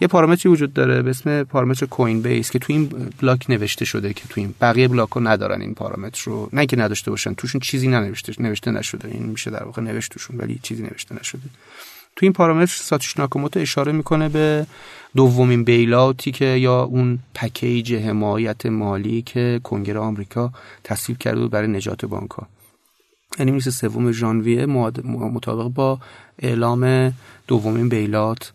یه 0.00 0.08
پارامتری 0.08 0.52
وجود 0.52 0.72
داره 0.72 1.02
به 1.02 1.10
اسم 1.10 1.42
پارامتر 1.42 1.86
coinbase 1.86 2.50
که 2.50 2.58
توی 2.58 2.76
این 2.76 3.12
block 3.22 3.50
نوشته 3.50 3.84
شده 3.84 4.12
که 4.12 4.28
توی 4.28 4.42
این 4.42 4.54
بقیه 4.60 4.88
block 4.88 5.10
ها 5.10 5.20
ندارن 5.20 5.60
این 5.60 5.74
پارامتر 5.74 6.22
رو. 6.24 6.48
نه 6.52 6.66
که 6.66 6.76
نداشته 6.76 7.10
باشن 7.10 7.34
توشون 7.34 7.60
چیزی 7.60 7.88
ننوشته 7.88 8.32
نوشته 8.38 8.70
نشده. 8.70 9.08
این 9.08 9.22
میشه 9.22 9.50
در 9.50 9.64
واقع 9.64 9.82
نوشت 9.82 10.12
توشون 10.12 10.36
ولی 10.36 10.60
چیزی 10.62 10.82
نوشته 10.82 11.14
نشده. 11.14 11.42
تو 12.18 12.26
این 12.26 12.32
پارامتر 12.32 12.66
ساتوشی 12.66 13.18
ناکاموتو 13.18 13.60
اشاره 13.60 13.92
می‌کنه 13.92 14.28
به 14.28 14.66
دومین 15.16 15.64
بیلاتی 15.64 16.32
که 16.32 16.44
یا 16.44 16.82
اون 16.82 17.18
پکیج 17.34 17.94
حمایت 17.94 18.66
مالی 18.66 19.22
که 19.22 19.60
کنگره 19.64 19.98
آمریکا 19.98 20.52
تصویب 20.84 21.18
کرده 21.18 21.40
بود 21.40 21.50
برای 21.50 21.68
نجات 21.68 22.04
بانک 22.04 22.30
ها 22.30 22.46
یعنی 23.38 23.50
مثل 23.50 23.70
سوم 23.70 24.12
ژانویه 24.12 24.66
مطابق 24.66 25.68
با 25.68 25.98
اعلام 26.38 27.12
دومین 27.46 27.88
بیلات 27.88 28.52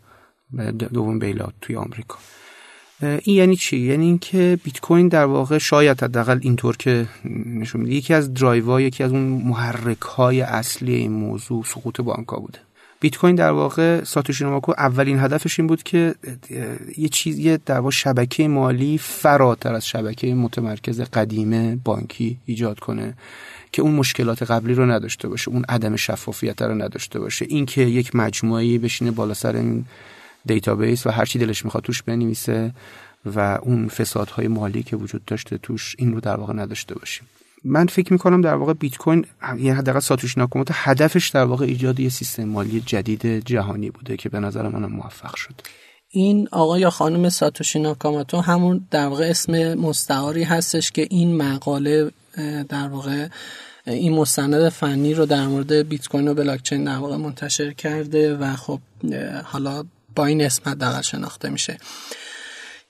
دومین 0.93 1.19
بیلات 1.19 1.53
توی 1.61 1.75
آمریکا. 1.75 2.17
این 3.01 3.35
یعنی 3.35 3.55
چی؟ 3.55 3.77
یعنی 3.77 4.05
اینکه 4.05 4.59
بیت 4.63 4.79
کوین 4.79 5.07
در 5.07 5.25
واقع 5.25 5.57
شاید 5.57 6.03
حداقل 6.03 6.39
اینطور 6.41 6.77
که 6.77 7.07
نشون 7.45 7.81
میده 7.81 7.95
یکی 7.95 8.13
از 8.13 8.33
درایوها 8.33 8.81
یکی 8.81 9.03
از 9.03 9.11
اون 9.11 9.21
محرک 9.21 10.01
های 10.01 10.41
اصلی 10.41 10.95
این 10.95 11.11
موضوع 11.11 11.63
سقوط 11.63 12.01
بانک 12.01 12.27
ها 12.27 12.39
بوده. 12.39 12.59
بیت 13.03 13.17
کوین 13.17 13.35
در 13.35 13.51
واقع 13.51 14.03
ساتوشی 14.03 14.43
ناکاموتو 14.43 14.71
اولین 14.77 15.19
هدفش 15.19 15.59
این 15.59 15.67
بود 15.67 15.83
که 15.83 16.15
یه 16.97 17.09
چیز 17.09 17.39
یه 17.39 17.59
در 17.65 17.79
واقع 17.79 17.91
شبکه 17.91 18.47
مالی 18.47 18.97
فراتر 18.97 19.73
از 19.73 19.87
شبکه 19.87 20.33
متمرکز 20.33 21.01
قدیمی 21.01 21.75
بانکی 21.75 22.37
ایجاد 22.45 22.79
کنه 22.79 23.13
که 23.71 23.81
اون 23.81 23.91
مشکلات 23.91 24.43
قبلی 24.43 24.73
رو 24.73 24.91
نداشته 24.91 25.27
باشه 25.27 25.49
اون 25.49 25.65
عدم 25.69 25.95
شفافیت 25.95 26.61
رو 26.61 26.75
نداشته 26.75 27.19
باشه. 27.19 27.45
اینکه 27.49 27.81
یک 27.81 28.15
مجموعه 28.15 28.79
بشینه 28.79 29.11
بالا 29.11 29.33
سر 29.33 29.55
این 29.55 29.85
دیتابیس 30.45 31.07
و 31.07 31.09
هر 31.09 31.25
چی 31.25 31.39
دلش 31.39 31.65
می‌خواد 31.65 31.83
توش 31.83 32.03
بنویسه 32.03 32.73
و 33.25 33.59
اون 33.61 33.87
فسادهای 33.87 34.47
مالی 34.47 34.83
که 34.83 34.95
وجود 34.95 35.25
داشته 35.25 35.57
توش 35.57 35.95
این 35.97 36.13
رو 36.13 36.19
در 36.19 36.35
واقع 36.35 36.53
نداشته 36.53 36.95
باشیم. 36.95 37.27
من 37.63 37.85
فکر 37.85 38.13
می‌کنم 38.13 38.41
در 38.41 38.55
واقع 38.55 38.73
بیت 38.73 38.97
کوین 38.97 39.25
یعنی 39.41 39.69
حداقل 39.69 39.99
ساتوشی 39.99 40.39
ناکاموتو 40.39 40.73
هدفش 40.77 41.29
در 41.29 41.43
واقع 41.43 41.65
ایجاد 41.65 41.99
یه 41.99 42.09
سیستم 42.09 42.43
مالی 42.43 42.83
جدید 42.85 43.25
جهانی 43.25 43.89
بوده 43.89 44.17
که 44.17 44.29
به 44.29 44.39
نظر 44.39 44.67
من 44.67 44.85
موفق 44.85 45.35
شد. 45.35 45.53
این 46.09 46.47
آقا 46.51 46.79
یا 46.79 46.89
خانم 46.89 47.29
ساتوشی 47.29 47.79
ناکاماتو 47.79 48.41
همون 48.41 48.87
در 48.91 49.07
واقع 49.07 49.29
اسم 49.29 49.73
مستعاری 49.73 50.43
هستش 50.43 50.91
که 50.91 51.07
این 51.09 51.37
مقاله 51.37 52.11
در 52.69 52.87
واقع 52.87 53.27
این 53.87 54.13
مستند 54.13 54.69
فنی 54.69 55.13
رو 55.13 55.25
در 55.25 55.47
مورد 55.47 55.73
بیت 55.73 56.07
کوین 56.07 56.27
و 56.27 56.33
بلاک 56.33 56.63
چین 56.63 56.83
در 56.83 56.97
واقع 56.97 57.15
منتشر 57.15 57.71
کرده 57.71 58.35
و 58.37 58.55
خب 58.55 58.79
حالا 59.43 59.83
با 60.15 60.25
این 60.25 60.41
اسم 60.41 60.73
دقیق 60.73 61.01
شناخته 61.01 61.49
میشه. 61.49 61.77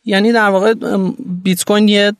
یعنی 0.05 0.31
در 0.31 0.49
واقع 0.49 0.73
بیت 1.43 1.63
کوین 1.63 1.87
یه 1.87 2.13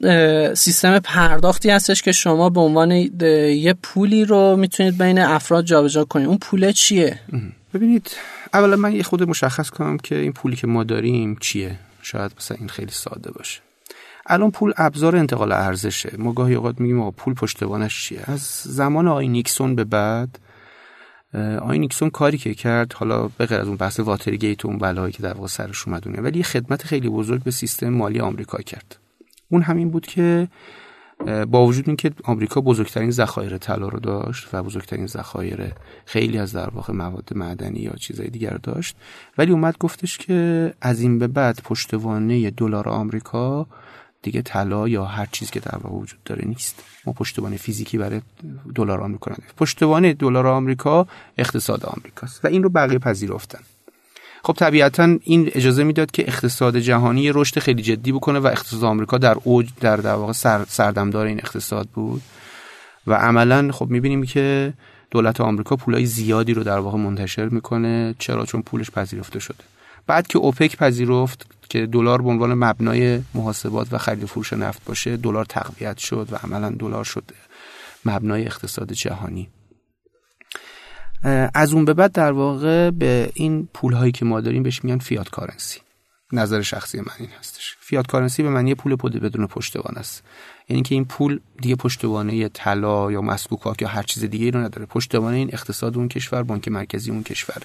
سیستم 0.54 1.00
پرداختی 1.00 1.69
هستش 1.69 2.02
که 2.02 2.12
شما 2.12 2.50
به 2.50 2.60
عنوان 2.60 2.91
یه 2.91 3.76
پولی 3.84 4.26
رو 4.26 4.56
می‌تونید 4.56 4.98
بین 4.98 5.19
افراد 5.19 5.65
جابجا 5.65 6.06
کنید. 6.06 6.28
اون 6.28 6.38
پوله 6.38 6.74
چیه؟ 6.74 7.19
ببینید 7.74 8.12
اولا 8.54 8.76
من 8.76 8.96
یه 8.96 9.04
خود 9.04 9.24
مشخص 9.24 9.69
کنم 9.69 9.98
که 9.98 10.15
این 10.15 10.34
پولی 10.34 10.56
که 10.56 10.67
ما 10.67 10.84
داریم 10.84 11.38
چیه. 11.41 11.76
شاید 12.02 12.32
مثلا 12.38 12.58
این 12.60 12.69
خیلی 12.69 12.91
ساده 12.91 13.32
باشه. 13.32 13.62
الان 14.26 14.52
پول 14.52 14.74
ابزار 14.78 15.15
انتقال 15.15 15.52
ارزشه. 15.52 16.12
ما 16.17 16.34
گاهی 16.34 16.56
اوقات 16.56 16.82
میگیم 16.82 17.02
آقا 17.02 17.12
پول 17.12 17.34
پشتوانش 17.34 18.04
چیه؟ 18.08 18.19
از 18.28 18.41
زمان 18.63 19.08
آقای 19.08 19.28
نیکسون 19.28 19.76
به 19.76 19.84
بعد 19.84 20.39
آقای 21.36 21.80
نیکسون 21.80 22.10
کاری 22.10 22.38
که 22.38 22.54
کرد 22.54 22.93
حالا 22.93 23.28
به 23.28 23.46
غیر 23.46 23.60
از 23.60 23.67
اون 23.67 23.78
بحث 23.78 24.00
واترگیت 24.00 24.65
و 24.65 24.67
اون 24.67 24.78
بلایی 24.78 25.13
که 25.13 25.24
در 25.24 25.34
واقع 25.34 25.48
سرش 25.48 25.88
اومدونه 25.88 26.22
ولی 26.22 26.43
خدمت 26.43 26.84
خیلی 26.84 27.10
بزرگ 27.10 27.43
به 27.43 27.52
سیستم 27.52 27.89
مالی 27.89 28.19
آمریکا 28.19 28.58
کرد. 28.58 28.98
اون 29.50 29.62
همین 29.62 29.89
بود 29.89 30.06
که 30.06 30.48
با 31.52 31.65
وجود 31.65 31.84
اینکه 31.88 32.12
آمریکا 32.24 32.62
بزرگترین 32.62 33.12
ذخایر 33.12 33.58
طلا 33.58 33.88
رو 33.88 34.00
داشت 34.00 34.48
و 34.54 34.63
بزرگترین 34.63 35.08
ذخایر 35.08 35.74
خیلی 36.06 36.38
از 36.38 36.54
در 36.54 36.69
واقع 36.69 36.93
مواد 36.93 37.30
معدنی 37.36 37.80
یا 37.80 37.93
چیزای 37.93 38.28
دیگر 38.28 38.58
داشت 38.63 38.96
ولی 39.38 39.52
اومد 39.52 39.78
گفتش 39.80 40.17
که 40.17 40.74
از 40.82 41.02
این 41.02 41.19
به 41.19 41.28
بعد 41.28 41.60
پشتوانه 41.63 42.50
دلار 42.50 42.89
آمریکا 42.89 43.67
دیگه 44.23 44.41
طلا 44.41 44.88
یا 44.88 45.05
هر 45.05 45.27
چیز 45.31 45.51
که 45.51 45.59
در 45.59 45.77
واقع 45.83 45.95
وجود 45.95 46.23
داره 46.25 46.45
نیست. 46.45 46.83
ما 47.05 47.13
پشتوانه 47.13 47.57
فیزیکی 47.57 47.97
برای 47.97 48.21
دلار 48.75 49.01
آمریکا 49.01 49.31
نداریم. 49.31 49.53
پشتوانه 49.57 50.13
دلار 50.13 50.47
آمریکا 50.47 51.07
اقتصاد 51.38 51.86
آمریکاست 51.86 52.45
و 52.45 52.47
این 52.47 52.63
رو 52.63 52.69
بقیه 52.69 52.99
پذیرفتن. 52.99 53.59
خب 54.43 54.53
طبیعتا 54.53 55.17
این 55.23 55.51
اجازه 55.53 55.83
می‌داد 55.83 56.12
که 56.12 56.27
اقتصاد 56.27 56.79
جهانی 56.79 57.31
رشد 57.31 57.59
خیلی 57.59 57.81
جدی 57.81 58.12
بکنه 58.12 58.39
و 58.39 58.47
اقتصاد 58.47 58.83
آمریکا 58.83 59.17
در 59.17 59.38
اوج 59.43 59.69
در 59.79 59.97
در 59.97 60.13
واقع 60.13 60.33
سر، 60.33 60.65
سردمدار 60.67 61.25
این 61.25 61.38
اقتصاد 61.38 61.88
بود. 61.88 62.21
و 63.07 63.13
عملا 63.13 63.71
خب 63.71 63.88
می‌بینیم 63.89 64.23
که 64.23 64.73
دولت 65.12 65.41
آمریکا 65.41 65.75
پولای 65.75 66.05
زیادی 66.05 66.53
رو 66.53 66.63
در 66.63 66.79
واقع 66.79 66.97
منتشر 66.97 67.49
می‌کنه. 67.49 68.15
چرا؟ 68.19 68.45
چون 68.45 68.62
پولش 68.62 68.91
پذیرفته 68.91 69.39
شده. 69.39 69.63
بعد 70.07 70.27
که 70.27 70.37
اوپک 70.37 70.77
پذیرفت 70.77 71.45
که 71.69 71.85
دلار 71.85 72.21
به 72.21 72.29
عنوان 72.29 72.53
مبنای 72.53 73.21
محاسبات 73.33 73.93
و 73.93 73.97
خرید 73.97 74.25
فروش 74.25 74.53
نفت 74.53 74.85
باشه 74.85 75.17
دلار 75.17 75.45
تقویت 75.45 75.97
شد 75.97 76.27
و 76.31 76.35
عملا 76.35 76.69
دلار 76.69 77.03
شد 77.03 77.23
مبنای 78.05 78.45
اقتصاد 78.45 78.91
جهانی. 78.91 79.49
از 81.53 81.73
اون 81.73 81.85
به 81.85 81.93
بعد 81.93 82.11
در 82.11 82.31
واقع 82.31 82.89
به 82.89 83.31
این 83.33 83.69
پول 83.73 83.93
هایی 83.93 84.11
که 84.11 84.25
ما 84.25 84.41
داریم 84.41 84.63
بهش 84.63 84.83
میگن 84.83 84.97
فیات 84.97 85.29
کارنسی. 85.29 85.79
نظر 86.31 86.61
شخصی 86.61 86.99
من 86.99 87.05
این 87.19 87.29
هستش. 87.39 87.75
فیات 87.79 88.07
کارنسی 88.07 88.43
به 88.43 88.49
معنی 88.49 88.75
پول 88.75 88.95
پود 88.95 89.21
بدون 89.21 89.47
پشتوانه 89.47 89.99
است. 89.99 90.23
یعنی 90.69 90.83
که 90.83 90.95
این 90.95 91.05
پول 91.05 91.39
دیگه 91.61 91.75
پشتوانه 91.75 92.49
طلا 92.49 93.11
یا 93.11 93.21
مسکوکاک 93.21 93.81
یا 93.81 93.87
هر 93.87 94.03
چیز 94.03 94.23
دیگه 94.23 94.51
رو 94.51 94.59
نداره. 94.59 94.85
پشتوانه 94.85 95.37
این 95.37 95.49
اقتصاد 95.53 95.97
اون 95.97 96.07
کشور 96.07 96.43
بانک 96.43 96.67
مرکزی 96.67 97.11
اون 97.11 97.23
کشور. 97.23 97.63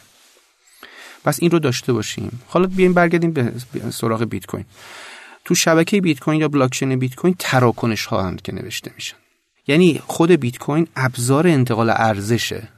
پس 1.24 1.38
این 1.42 1.50
رو 1.50 1.58
داشته 1.58 1.92
باشیم. 1.92 2.42
حالا 2.46 2.66
بیایم 2.66 2.94
برگردیم 2.94 3.32
به 3.32 3.52
سراغ 3.90 4.24
بیت 4.24 4.46
کوین 4.46 4.64
تو 5.44 5.54
شبکه 5.54 6.00
بیت 6.00 6.20
کوین 6.20 6.40
یا 6.40 6.48
بلاک 6.48 6.72
چین 6.72 6.96
بیت 6.96 7.14
کوین 7.14 7.34
تراکنش 7.38 8.06
ها 8.06 8.34
که 8.44 8.52
نوشته 8.52 8.90
میشن. 8.94 9.16
یعنی 9.66 10.02
خود 10.06 10.30
بیت 10.30 10.58
کوین 10.58 10.86
ابزار 10.96 11.46
انتقال 11.46 11.90
ارزشه. 11.90 12.68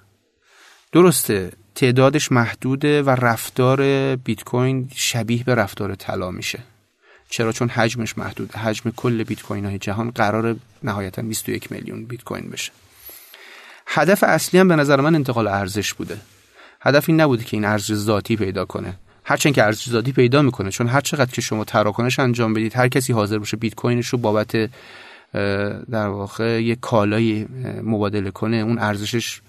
درسته 0.92 1.52
تعدادش 1.74 2.32
محدوده 2.32 3.02
و 3.02 3.10
رفتار 3.10 4.16
بیت 4.16 4.44
کوین 4.44 4.90
شبیه 4.94 5.44
به 5.44 5.54
رفتار 5.54 5.94
طلا 5.94 6.30
میشه. 6.30 6.58
چرا؟ 7.30 7.52
چون 7.52 7.68
حجمش 7.68 8.18
محدوده. 8.18 8.58
حجم 8.58 8.90
کل 8.96 9.22
بیت 9.22 9.42
کوین 9.42 9.64
های 9.64 9.78
جهان 9.78 10.10
قرار 10.10 10.56
نهایتا 10.82 11.22
21 11.22 11.72
میلیون 11.72 12.04
بیت 12.04 12.24
کوین 12.24 12.50
بشه. 12.50 12.72
هدف 13.86 14.24
اصلی 14.24 14.60
هم 14.60 14.68
به 14.68 14.76
نظر 14.76 15.00
من 15.00 15.14
انتقال 15.14 15.48
ارزش 15.48 15.94
بوده. 15.94 16.20
هدف 16.80 17.08
این 17.08 17.20
نبوده 17.20 17.44
که 17.44 17.56
این 17.56 17.64
ارزش 17.64 17.94
ذاتی 17.94 18.36
پیدا 18.36 18.64
کنه. 18.64 18.94
هرچند 19.24 19.54
که 19.54 19.64
ارزش 19.64 19.88
ذاتی 19.88 20.12
پیدا 20.12 20.42
می‌کنه 20.42 20.70
چون 20.70 20.88
هر 20.88 21.00
چقدر 21.00 21.30
که 21.30 21.40
شما 21.40 21.64
تراکنش 21.64 22.18
انجام 22.18 22.54
بدید 22.54 22.76
هر 22.76 22.88
کسی 22.88 23.12
حاضر 23.12 23.38
باشه 23.38 23.56
بیت 23.56 23.74
کوینش 23.74 24.08
رو 24.08 24.18
بابت 24.18 24.70
در 25.90 26.06
واقع 26.06 26.62
یک 26.62 26.80
کالایی 26.80 27.46
مبادله 27.82 28.30
کنه 28.30 28.56
اون 28.56 28.78
ارزشش 28.78 29.40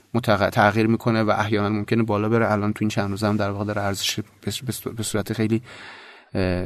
تغییر 0.52 0.88
می‌کنه 0.88 1.24
و 1.24 1.30
احیانا 1.30 1.70
ممکنه 1.70 2.04
بالا 2.04 2.30
بره. 2.30 2.52
الان 2.52 2.74
تو 2.74 2.78
این 2.82 2.90
چند 2.90 3.10
روز 3.10 3.24
هم 3.24 3.38
در 3.38 3.50
واقع 3.50 3.66
داره 3.66 3.82
ارزش 3.82 4.20
به 4.98 5.04
صورت 5.04 5.34
خیلی 5.34 5.62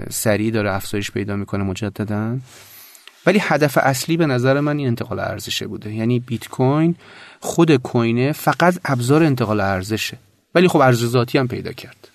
سریع 0.09 0.51
داره 0.51 0.73
افزایش 0.73 1.11
پیدا 1.11 1.35
می‌کنه 1.35 1.63
مجددا. 1.63 2.37
ولی 3.25 3.39
هدف 3.41 3.77
اصلی 3.77 4.17
به 4.17 4.25
نظر 4.25 4.59
من 4.59 4.77
این 4.77 4.87
انتقال 4.87 5.19
ارزشه 5.19 5.67
بوده. 5.67 5.93
یعنی 5.93 6.19
بیت 6.19 6.47
کوین 6.47 6.95
خود 7.39 7.75
کوینه 7.75 8.31
فقط 8.31 8.79
ابزار 8.85 9.23
انتقال 9.23 9.61
ارزشه. 9.61 10.17
ولی 10.55 10.67
خب 10.67 10.79
ارزش 10.79 11.05
ذاتی 11.05 11.37
هم 11.37 11.47
پیدا 11.47 11.71
کرد. 11.71 12.07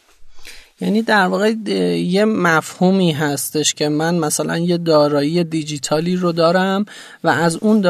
یعنی 0.80 1.02
در 1.02 1.26
واقع 1.26 1.50
یه 1.96 2.24
مفهومی 2.24 3.12
هستش 3.12 3.74
که 3.74 3.88
من 3.88 4.14
مثلا 4.14 4.58
یه 4.58 4.78
دارایی 4.78 5.44
دیجیتالی 5.44 6.16
رو 6.16 6.32
دارم 6.32 6.84
و 7.24 7.28
از 7.28 7.56
اون 7.56 7.80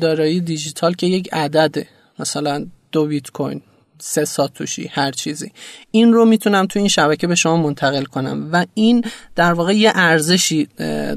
دارایی 0.00 0.40
دیجیتال 0.40 0.94
که 0.94 1.06
یک 1.06 1.28
عدده 1.32 1.86
مثلا 2.18 2.66
دو 2.92 3.06
بیت 3.06 3.30
کوین 3.30 3.60
سه 4.00 4.24
ساتوشی 4.24 4.90
هر 4.92 5.10
چیزی. 5.10 5.52
این 5.90 6.12
رو 6.12 6.24
می‌تونم 6.24 6.66
تو 6.66 6.78
این 6.78 6.88
شبکه 6.88 7.26
به 7.26 7.34
شما 7.34 7.56
منتقل 7.56 8.04
کنم 8.04 8.48
و 8.52 8.66
این 8.74 9.04
در 9.36 9.52
واقع 9.52 9.72
یه 9.72 9.92
ارزشی 9.94 10.68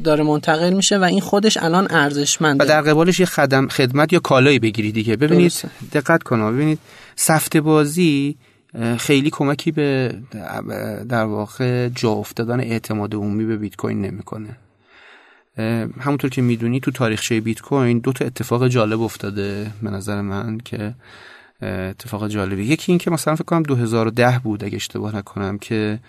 داره 0.03 0.23
منتقل 0.23 0.73
میشه 0.73 0.97
و 0.97 1.03
این 1.03 1.21
خودش 1.21 1.57
الان 1.57 1.87
ارزشمنده. 1.89 2.63
و 2.63 2.67
در 2.67 2.81
قبالش 2.81 3.19
یه 3.19 3.25
خدم 3.25 3.67
خدمت 3.67 4.13
یا 4.13 4.19
کالایی 4.19 4.59
بگیری 4.59 4.91
دیگه. 4.91 5.15
ببینید 5.15 5.53
دقت 5.93 6.23
کنید 6.23 6.53
ببینید 6.53 6.79
سفته 7.15 7.61
بازی 7.61 8.35
خیلی 8.97 9.29
کمکی 9.29 9.71
به 9.71 10.15
در 11.09 11.23
واقع 11.23 11.89
جا 11.89 12.11
افتادن 12.11 12.59
اعتماد 12.59 13.15
عمومی 13.15 13.45
به 13.45 13.57
بیت 13.57 13.75
کوین 13.75 14.01
نمی‌کنه. 14.01 14.57
همونطور 15.99 16.29
که 16.29 16.41
می‌دونی 16.41 16.79
تو 16.79 16.91
تاریخچه 16.91 17.41
بیت 17.41 17.61
کوین 17.61 17.99
دو 17.99 18.13
تا 18.13 18.25
اتفاق 18.25 18.67
جالب 18.67 19.01
افتاده 19.01 19.71
به 19.81 19.89
نظر 19.89 20.21
من 20.21 20.57
که 20.57 20.93
اتفاق 21.61 22.27
جالبی 22.27 22.63
یکی 22.63 22.91
این 22.91 22.99
که 22.99 23.11
مثلا 23.11 23.35
فکر 23.35 23.43
کنم 23.43 23.63
2010 23.63 24.39
بود 24.43 24.63
اگه 24.63 24.75
اشتباه 24.75 25.15
نکنم 25.15 25.57
که 25.57 25.99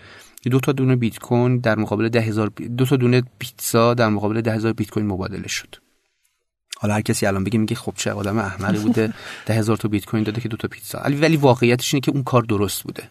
دو 0.51 0.59
تا 0.59 0.71
دونه 0.71 0.95
بیت 0.95 1.19
کوین 1.19 1.57
در 1.57 1.75
مقابل 1.75 2.09
10000 2.09 2.47
دو 2.77 2.85
تا 2.85 2.95
دونه 2.95 3.23
پیتزا 3.39 3.93
در 3.93 4.09
مقابل 4.09 4.41
10000 4.41 4.73
بیت 4.73 4.89
کوین 4.89 5.07
مبادله 5.07 5.47
شد. 5.47 5.82
حالا 6.83 6.93
هر 6.93 7.01
کسی 7.01 7.25
الان 7.25 7.43
بگه 7.43 7.59
میگه 7.59 7.75
خب 7.75 7.93
چه 7.95 8.11
آدم 8.11 8.37
احمقی 8.37 8.77
بوده 8.77 9.13
ده 9.45 9.53
هزار 9.53 9.77
تا 9.77 9.87
بیت 9.87 10.05
کوین 10.05 10.23
داده 10.23 10.41
که 10.41 10.49
دو 10.49 10.57
تا 10.57 10.67
پیتزا. 10.67 10.99
ولی 10.99 11.37
واقعیتش 11.37 11.93
اینه 11.93 12.01
که 12.01 12.11
اون 12.11 12.23
کار 12.23 12.41
درست 12.41 12.83
بوده. 12.83 13.03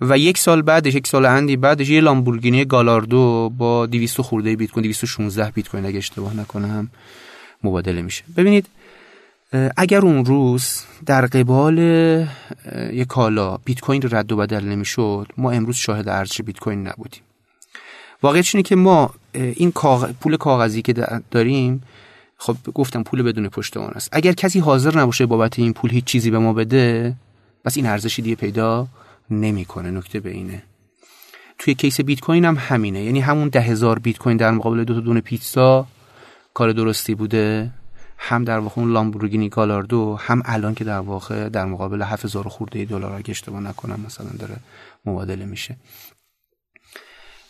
و 0.00 0.18
یک 0.18 0.38
سال 0.38 0.62
بعدش 0.62 0.94
یک 0.94 1.06
سال 1.06 1.24
اندی 1.24 1.56
بعدش 1.56 1.88
یه 1.88 2.00
لامبورگینی 2.00 2.64
گالاردو 2.64 3.52
با 3.58 3.86
200 3.86 4.20
خورده 4.20 4.56
بیت 4.56 4.70
کوین 4.70 4.82
216 4.82 5.50
بیت 5.50 5.68
کوین 5.68 5.86
اگه 5.86 5.98
اشتباه 5.98 6.36
نکنم 6.36 6.90
مبادله 7.64 8.02
میشه. 8.02 8.24
ببینید 8.36 8.66
اگر 9.76 10.00
اون 10.00 10.24
روز 10.24 10.82
در 11.06 11.26
قبال 11.26 11.78
یک 12.92 13.06
کالا 13.06 13.56
بیت 13.56 13.80
کوین 13.80 14.02
رد 14.10 14.32
و 14.32 14.36
بدل 14.36 14.64
نمی‌شد 14.64 15.26
ما 15.36 15.50
امروز 15.50 15.76
شاهد 15.76 16.08
ارزش 16.08 16.42
بیت 16.42 16.58
کوین 16.58 16.88
نبودیم. 16.88 17.20
واقعیتش 18.22 18.54
اینه 18.54 18.62
که 18.62 18.76
ما 18.76 19.14
این 19.32 19.72
پول 20.20 20.36
کاغذی 20.36 20.82
که 20.82 20.94
داریم 21.30 21.82
خب 22.36 22.56
گفتم 22.74 23.02
پول 23.02 23.22
بدون 23.22 23.48
پشتوانه 23.48 23.96
است. 23.96 24.08
اگر 24.12 24.32
کسی 24.32 24.58
حاضر 24.60 24.98
نباشه 24.98 25.26
بابت 25.26 25.58
این 25.58 25.72
پول 25.72 25.90
هیچ 25.90 26.04
چیزی 26.04 26.30
به 26.30 26.38
ما 26.38 26.52
بده 26.52 27.14
پس 27.64 27.76
این 27.76 27.86
ارزشی 27.86 28.22
دیگه 28.22 28.36
پیدا 28.36 28.86
نمی‌کنه 29.30 29.90
نکته 29.90 30.20
به 30.20 30.30
اینه 30.30 30.62
توی 31.58 31.74
کیس 31.74 32.00
بیت 32.00 32.20
کوین 32.20 32.44
هم 32.44 32.56
همینه. 32.58 33.02
یعنی 33.04 33.20
همون 33.20 33.48
ده 33.48 33.60
هزار 33.60 33.98
بیت 33.98 34.18
کوین 34.18 34.36
در 34.36 34.50
مقابل 34.50 34.84
دو 34.84 34.94
تا 34.94 35.00
دونه 35.00 35.20
پیتزا 35.20 35.86
کار 36.54 36.72
درستی 36.72 37.14
بوده. 37.14 37.70
هم 38.18 38.44
در 38.44 38.58
واقع 38.58 38.80
اون 38.80 38.92
لامبورگینی 38.92 39.48
گالاردو 39.48 40.16
هم 40.16 40.42
الان 40.44 40.74
که 40.74 40.84
در 40.84 40.98
واقع 40.98 41.48
در 41.48 41.64
مقابل 41.64 42.02
7000 42.02 42.48
خورده 42.48 42.84
دلار 42.84 43.12
اگه 43.12 43.30
اشتباه 43.30 43.60
نکنم 43.60 44.00
مثلا 44.06 44.28
داره 44.38 44.56
مبادله 45.06 45.44
میشه. 45.44 45.76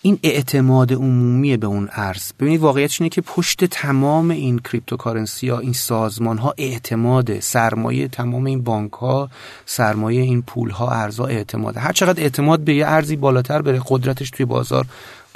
این 0.06 0.18
اعتماد 0.22 0.92
عمومی 0.92 1.56
به 1.56 1.66
اون 1.66 1.88
ارز. 1.92 2.32
ببینید 2.40 2.60
واقعیتش 2.60 3.00
اینه 3.00 3.08
که 3.08 3.20
پشت 3.20 3.64
تمام 3.64 4.30
این 4.30 4.58
cryptocurrency 4.58 5.48
ها 5.48 5.58
این 5.58 5.72
سازمان 5.72 6.38
ها 6.38 6.54
اعتماد 6.58 7.40
سرمایه 7.40 8.08
تمام 8.08 8.44
این 8.44 8.62
بانک 8.62 8.92
ها 8.92 9.30
سرمایه 9.66 10.22
این 10.22 10.42
پول 10.42 10.70
ها 10.70 10.90
ارزها 10.90 11.26
اعتماد. 11.26 11.76
هر 11.76 11.92
چقدر 11.92 12.22
اعتماد 12.22 12.60
به 12.60 12.74
یه 12.74 12.86
ارزی 12.86 13.16
بالاتر 13.16 13.62
بره 13.62 13.82
قدرتش 13.88 14.30
توی 14.30 14.46
بازار 14.46 14.86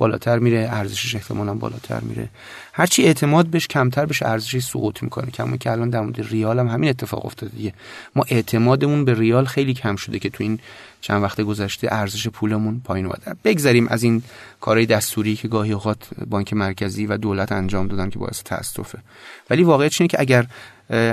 بالاتر 0.00 0.38
میره 0.38 0.68
ارزشش 0.72 1.14
احتمالا 1.14 1.54
بالاتر 1.54 2.00
میره. 2.00 2.28
هرچی 2.72 3.04
اعتماد 3.04 3.46
بهش 3.46 3.66
کمتر 3.66 4.06
بهش 4.06 4.22
ارزشش 4.22 4.64
سقوط 4.64 5.02
می‌کنه. 5.02 5.30
کما 5.30 5.56
که 5.56 5.70
الان 5.70 5.90
در 5.90 6.00
مورد 6.00 6.20
ریال 6.20 6.58
هم 6.58 6.68
همین 6.68 6.90
اتفاق 6.90 7.26
افتاده 7.26 7.56
دیگه. 7.56 7.72
ما 8.16 8.24
اعتمادمون 8.28 9.04
به 9.04 9.14
ریال 9.14 9.44
خیلی 9.44 9.74
کم 9.74 9.96
شده 9.96 10.18
که 10.18 10.30
تو 10.30 10.44
این 10.44 10.58
چند 11.00 11.22
وقت 11.22 11.40
گذشته 11.40 11.88
ارزش 11.90 12.28
پولمون 12.28 12.80
پایین 12.84 13.06
اومده. 13.06 13.36
بگذریم 13.44 13.88
از 13.88 14.02
این 14.02 14.22
کارهای 14.60 14.86
دستوری 14.86 15.36
که 15.36 15.48
گاهی 15.48 15.72
اوقات 15.72 15.98
بانک 16.30 16.52
مرکزی 16.52 17.06
و 17.06 17.16
دولت 17.16 17.52
انجام 17.52 17.88
دادن 17.88 18.10
که 18.10 18.18
باعث 18.18 18.42
تاسفه. 18.42 18.98
ولی 19.50 19.62
واقعیت 19.62 20.00
اینه 20.00 20.08
که 20.08 20.20
اگر 20.20 20.46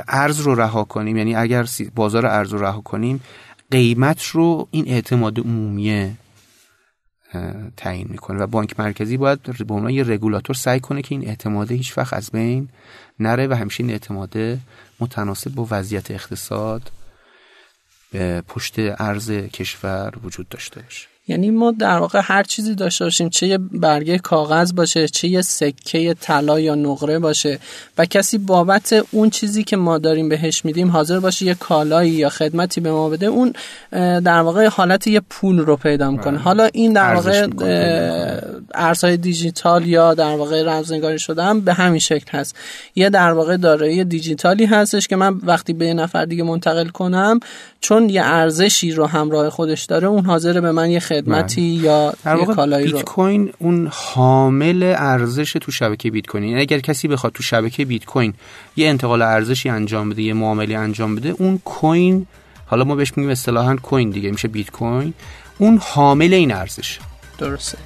ارز 0.08 0.39
رو 0.39 0.56
رها 0.56 0.84
کنیم 0.84 1.17
یعنی 1.17 1.36
اگر 1.36 1.67
بازار 1.95 2.26
ارز 2.26 2.54
رو 2.54 2.60
رها 2.63 2.82
کنیم 2.82 3.23
قیمت 3.71 4.23
رو 4.23 4.67
این 4.71 4.88
اعتماد 4.88 5.39
عمومیه 5.39 6.12
تعیین 7.78 8.08
می‌کنه. 8.10 8.40
و 8.40 8.48
بانک 8.48 8.80
مرکزی 8.80 9.18
باید 9.18 9.68
به 9.68 9.74
عنوان 9.74 9.92
یه 9.92 10.04
رگولاتور 10.04 10.56
سعی 10.56 10.80
کنه 10.80 11.02
که 11.02 11.16
این 11.16 11.28
اعتماده 11.28 11.76
هیچ 11.76 11.98
وقت 11.98 12.13
از 12.13 12.32
بین 12.32 12.70
نره 13.20 13.48
و 13.48 13.54
همیشه 13.54 13.84
این 13.84 13.92
اعتماده 13.92 14.60
متناسب 15.00 15.52
با 15.52 15.68
وضعیت 15.72 16.12
اقتصاد 16.12 16.92
به 18.12 18.42
پشت 18.48 18.76
ارز 18.80 19.32
کشور 19.32 20.13
وجود 20.24 20.50
داشته 20.50 20.82
باشه. 20.82 21.08
یعنی 21.28 21.52
ما 21.52 21.72
در 21.72 21.98
واقع 21.98 22.22
هر 22.24 22.44
چیزی 22.44 22.76
داشته 22.76 23.06
باشیم 23.06 23.30
چه 23.30 23.48
یه 23.48 23.58
برگه 23.58 24.18
کاغذ 24.18 24.74
باشه 24.74 25.08
چه 25.08 25.28
یه 25.28 25.42
سکه 25.42 26.13
طلا 26.13 26.60
یا 26.60 26.76
نقره 26.76 27.20
باشه 27.20 27.60
و 27.98 28.06
کسی 28.06 28.38
بابت 28.38 29.06
اون 29.12 29.30
چیزی 29.30 29.63
که 29.63 29.78
ما 29.78 29.98
داریم 29.98 30.30
بهش 30.30 30.66
میدیم 30.66 30.92
حاضر 30.92 31.20
باشه 31.20 31.46
یه 31.46 31.54
کالایی 31.54 32.12
یا 32.12 32.30
خدمتی 32.30 32.82
به 32.82 32.92
ما 32.92 33.10
بده 33.10 33.26
اون 33.26 33.54
در 34.20 34.42
واقع 34.42 34.68
حالت 34.68 35.08
یه 35.08 35.22
پول 35.30 35.60
رو 35.60 35.76
پیدا 35.76 36.12
می‌کنه. 36.12 36.34
بله. 36.34 36.42
حالا 36.42 36.70
این 36.74 36.94
در 36.94 37.16
واقع 37.16 37.48
ارزهای 38.74 39.18
دیجیتال 39.18 39.88
یا 39.88 40.13
در 40.13 40.36
واقع 40.36 40.63
رمزنگاری 40.63 41.20
شده 41.20 41.44
هم 41.44 41.62
به 41.62 41.74
همین 41.74 42.00
شکل 42.00 42.38
هست. 42.38 42.56
یه 42.96 43.10
در 43.10 43.32
واقع 43.32 43.58
دارایی 43.58 44.04
دیجیتالی 44.04 44.66
هستش 44.66 45.08
که 45.08 45.16
من 45.16 45.40
وقتی 45.44 45.74
به 45.74 45.88
یه 45.88 45.94
نفر 45.94 46.26
دیگه 46.26 46.44
منتقل 46.44 46.88
کنم 46.88 47.40
چون 47.82 48.10
یه 48.10 48.24
ارزشی 48.24 48.92
رو 48.92 49.06
همراه 49.06 49.50
خودش 49.50 49.86
داره 49.86 50.08
اون 50.08 50.26
حاضر 50.26 50.62
به 50.62 50.72
من 50.72 50.90
یه 50.90 51.00
خدمتی 51.21 51.77
بله. 51.77 51.86
یا 51.86 52.13
یه 52.39 52.45
کالایی 52.45 52.91
بیت 52.91 53.03
کوین 53.03 53.53
اون 53.58 53.88
حامل 53.91 54.93
ارزش 54.97 55.51
تو 55.51 55.71
شبکه 55.71 56.12
بیت 56.12 56.27
کوین. 56.27 56.43
یعنی 56.43 56.62
اگر 56.62 56.80
کسی 56.80 57.08
بخواد 57.08 57.34
تو 57.34 57.43
شبکه 57.43 57.86
بیت 57.86 58.06
کوین 58.06 58.34
یه 58.75 58.89
انتقال 58.89 59.21
ارزشی 59.21 59.69
انجام 59.69 60.10
بده 60.10 60.21
یه 60.21 60.34
معامله 60.34 60.77
انجام 60.77 61.15
بده 61.15 61.30
اون 61.30 61.58
کوین 61.65 62.27
حالا 62.65 62.84
ما 62.84 62.95
بهش 62.95 63.13
میگیم 63.15 63.32
اصطلاحا 63.32 63.75
کوین 63.75 64.10
دیگه 64.10 64.32
میشه 64.32 64.47
بیت 64.47 64.71
کوین. 64.71 65.13
اون 65.58 65.80
حامل 65.82 66.34
این 66.34 66.51
ارزش. 66.51 66.99
درسته. 67.38 67.77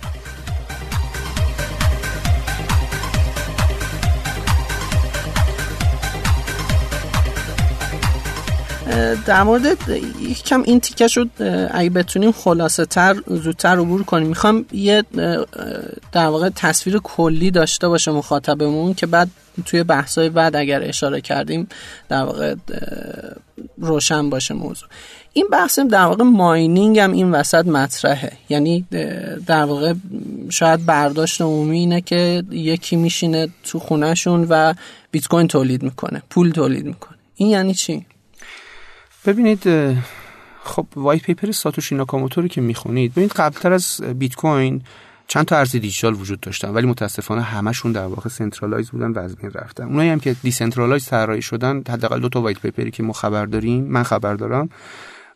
در 9.26 9.44
مورد 9.44 9.92
کم 10.46 10.62
این 10.62 10.80
تیکه 10.80 11.08
شد 11.08 11.30
اگه 11.72 11.90
بتونیم 11.90 12.32
خلاصه 12.32 12.86
تر 12.86 13.16
زودتر 13.28 13.80
عبور 13.80 14.04
کنیم. 14.04 14.28
می‌خوام 14.28 14.66
یه 14.72 15.04
در 16.12 16.28
واقع 16.28 16.50
تصویر 16.56 17.00
کلی 17.04 17.52
داشته 17.52 17.88
باشه 17.88 18.12
مخاطبمون 18.12 18.94
که 18.94 19.08
بعد 19.08 19.30
توی 19.66 19.84
بحثای 19.84 20.30
بعد 20.30 20.56
اگر 20.56 20.84
اشاره 20.84 21.22
کردیم 21.22 21.68
در 22.10 22.24
واقع 22.24 22.56
روشن 23.78 24.30
باشه 24.30 24.54
موضوع. 24.54 24.90
این 25.34 25.48
بحث 25.52 25.80
در 25.80 26.06
واقع 26.06 26.24
mining 26.24 27.00
هم 27.00 27.12
این 27.12 27.32
وسط 27.32 27.66
مطرحه. 27.66 28.32
یعنی 28.50 28.86
در 29.48 29.64
واقع 29.64 29.94
شاید 30.50 30.86
برداشت 30.86 31.42
عمومی 31.42 31.78
اینه 31.78 32.02
که 32.02 32.44
یکی 32.52 32.96
میشینه 32.96 33.48
تو 33.64 33.80
خونهشون 33.80 34.48
و 34.50 34.74
بیت 35.12 35.28
کوین 35.28 35.48
تولید 35.48 35.84
می‌کنه 35.84 36.22
پول 36.30 36.52
تولید 36.52 36.86
می‌کنه. 36.86 37.18
این 37.36 37.50
یعنی 37.50 37.74
چی؟ 37.74 38.06
ببینید 39.26 39.64
خب 40.64 40.88
white 40.96 41.22
paper 41.22 41.52
ساتوشی 41.52 41.96
ناکاموتو 41.96 42.42
رو 42.42 42.48
که 42.48 42.62
می‌خونید 42.62 43.12
ببینید 43.12 43.32
قبلتر 43.32 43.74
از 43.74 44.02
بیت 44.02 44.36
کوین 44.36 44.82
چند 45.28 45.46
تا 45.46 45.58
ارز 45.58 45.72
دیجیتال 45.72 46.14
وجود 46.14 46.40
داشتن 46.40 46.70
ولی 46.70 46.88
متاسفانه 46.88 47.42
همشون 47.42 47.92
در 47.92 48.06
واقع 48.06 48.30
centralize 48.30 48.90
بودن 48.90 49.12
و 49.12 49.20
از 49.20 49.36
بین 49.36 49.52
رفتن. 49.52 49.84
اونایی 49.84 50.10
هم 50.10 50.20
که 50.20 50.36
decentralize 50.44 51.06
طراحی 51.06 51.42
شدن 51.42 51.84
حداقل 51.90 52.20
دو 52.20 52.30
تا 52.30 52.42
white 52.42 52.60
paper 52.60 52.86
ی 52.86 52.92
که 52.92 53.04
ما 53.04 53.14
خبر 53.14 53.46
داریم 53.46 53.84
من 53.84 54.04
خبر 54.04 54.34
دارم 54.34 54.70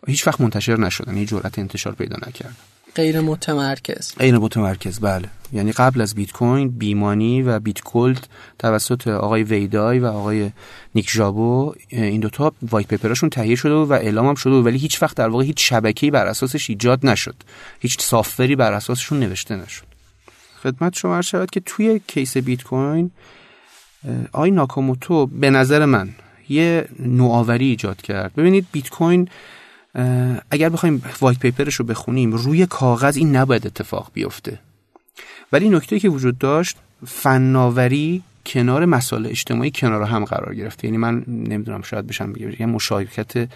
هیچ 0.07 0.27
وقت 0.27 0.41
منتشر 0.41 0.79
نشدن 0.79 1.15
هیچ 1.15 1.29
جرأت 1.29 1.59
انتشار 1.59 1.93
پیدا 1.93 2.17
نکردن. 2.27 2.55
غیر 2.95 3.21
متمرکز. 3.21 4.13
غیر 4.17 4.37
متمرکز 4.37 4.99
بله. 4.99 5.29
یعنی 5.53 5.71
قبل 5.71 6.01
از 6.01 6.15
بیت 6.15 6.31
کوین 6.31 6.69
B-money 6.69 7.41
و 7.41 7.59
Bit 7.59 7.81
Gold 7.81 8.27
توسط 8.59 9.07
آقای 9.07 9.43
وی 9.43 9.71
دای 9.71 9.99
و 9.99 10.05
آقای 10.05 10.51
نیک 10.95 11.11
زابو 11.11 11.73
این 11.89 12.19
دوتا 12.21 12.53
white 12.61 12.87
paper 12.87 13.11
اشون 13.11 13.29
تهیه 13.29 13.55
شده 13.55 13.73
و 13.73 13.93
اعلام 13.93 14.27
هم 14.27 14.35
شده 14.35 14.53
ولی 14.53 14.77
هیچ 14.77 15.03
وقت 15.03 15.17
در 15.17 15.27
واقع 15.27 15.43
هیچ 15.43 15.69
شبکه‌ای 15.69 16.11
بر 16.11 16.27
اساسش 16.27 16.69
ایجاد 16.69 17.05
نشد. 17.05 17.35
هیچ 17.79 18.01
software 18.01 18.49
ی 18.49 18.55
بر 18.55 18.73
اساسشون 18.73 19.19
نوشته 19.19 19.55
نشد. 19.55 19.83
خدمت 20.63 20.95
شما 20.95 21.15
عرض 21.15 21.25
شود 21.25 21.51
که 21.51 21.59
توی 21.65 22.01
case 22.07 22.37
بیت 22.37 22.63
کوین 22.63 23.11
آقای 24.31 24.51
ناکاموتو 24.51 25.25
به 25.25 25.49
نظر 25.49 25.85
من 25.85 26.09
یه 26.49 26.87
نوآوری 26.99 27.65
ایجاد 27.65 28.01
کرد. 28.01 28.35
ببینید 28.35 28.67
بیت 28.71 28.89
کوین 28.89 29.29
اگر 30.51 30.69
بخوایم 30.69 31.03
وایت 31.21 31.39
پیپرش 31.39 31.75
رو 31.75 31.85
بخونیم 31.85 32.31
روی 32.31 32.65
کاغذ 32.65 33.17
این 33.17 33.35
نباید 33.35 33.67
اتفاق 33.67 34.11
بیفته. 34.13 34.59
ولی 35.51 35.69
نکته 35.69 35.99
که 35.99 36.09
وجود 36.09 36.37
داشت 36.37 36.77
فناوری 37.07 38.23
کنار 38.45 38.85
مسائل 38.85 39.25
اجتماعی 39.25 39.71
کنار 39.75 40.03
هم 40.03 40.25
قرار 40.25 40.55
گرفته 40.55 40.87
یعنی 40.87 40.97
من 40.97 41.23
نمی‌دونم 41.27 41.81
شاید 41.81 42.07
بشم 42.07 42.33
بگم 42.33 42.69
مشارکت 42.69 43.47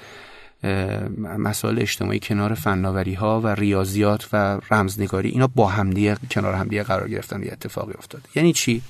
مسائل 1.38 1.80
اجتماعی 1.80 2.20
کنار 2.20 2.54
فناوری 2.54 3.14
ها 3.14 3.42
و 3.42 3.48
ریاضیات 3.48 4.28
و 4.34 4.60
رمزنگاری 4.72 5.30
اینا 5.30 5.48
با 5.48 5.68
همدیگه 5.68 6.18
کنار 6.32 6.54
همدیگه 6.54 6.84
قرار 6.84 7.10
گرفتن 7.10 7.44
یه 7.44 7.52
اتفاقی 7.52 7.94
افتاد. 7.98 8.22
یعنی 8.36 8.54
چی؟ 8.54 8.82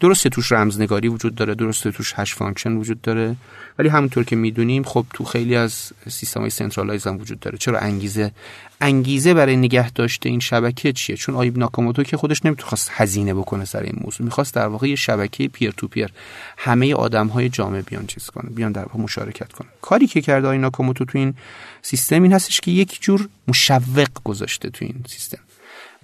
درسته 0.00 0.28
توش 0.28 0.52
رمزنگاری 0.52 1.08
وجود 1.08 1.34
داره 1.34 1.54
درسته 1.54 1.90
توش 1.90 2.12
hash 2.16 2.34
function 2.34 2.72
وجود 2.72 3.00
داره 3.00 3.36
ولی 3.78 3.88
همونطور 3.88 4.24
که 4.24 4.36
می‌دونیم 4.36 4.82
خب 4.82 5.06
تو 5.14 5.24
خیلی 5.24 5.56
از 5.56 5.92
سیستم 6.08 6.40
های 6.40 6.50
centralize 6.50 7.06
هم 7.06 7.20
وجود 7.20 7.40
داره. 7.40 7.58
چرا 7.58 7.78
انگیزه؟ 7.78 8.32
انگیزه 8.80 9.34
برای 9.34 9.56
نگه 9.56 9.90
داشته 9.90 10.28
این 10.28 10.40
شبکه 10.40 10.92
چیه؟ 10.92 11.16
چون 11.16 11.34
آقای 11.34 11.58
ناکاموتو 11.58 12.02
که 12.02 12.16
خودش 12.16 12.44
نمی‌تونست 12.44 12.90
هزینه 12.92 13.34
بکنه 13.34 13.64
سر 13.64 13.80
این 13.80 13.98
موضوع. 14.04 14.24
می‌خواست 14.24 14.54
در 14.54 14.66
واقع 14.66 14.88
یه 14.88 14.96
شبکه 14.96 15.48
peer 15.48 15.70
to 15.70 15.88
peer 15.88 16.10
همه 16.58 16.94
آدم 16.94 17.26
های 17.26 17.48
جامعه 17.48 17.82
بیان 17.82 18.06
چیز 18.06 18.30
کنه 18.30 18.50
بیان 18.50 18.72
در 18.72 18.82
واقع 18.84 18.98
مشارکت 18.98 19.52
کنه. 19.52 19.68
کاری 19.82 20.06
که 20.06 20.20
کرده 20.20 20.48
آقای 20.48 20.58
ناکاموتو 20.58 21.04
تو 21.04 21.18
این 21.18 21.34
سیستم 21.82 22.22
این 22.22 22.32
هستش 22.32 22.60
که 22.60 22.70
یک 22.70 22.98
جور 23.00 23.28
مشوق 23.48 24.08
گذاشته 24.24 24.70
تو 24.70 24.84
این 24.84 25.04
سیستم. 25.08 25.38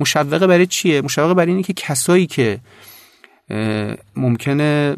مشوقه 0.00 0.46
برای 0.46 0.66
چیه؟ 0.66 1.02
مشوقه 1.02 1.34
برای 1.34 1.50
اینه 1.50 1.62
که 1.62 1.72
کسایی 1.72 2.26
که 2.26 2.60
ممکنه 4.16 4.96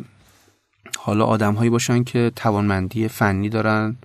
حالا 0.99 1.25
آدم 1.25 1.55
هایی 1.55 1.71
باشن 1.71 2.05
که 2.05 2.33
توانمندی 2.37 3.09
فنی 3.09 3.49
دارن 3.49 3.97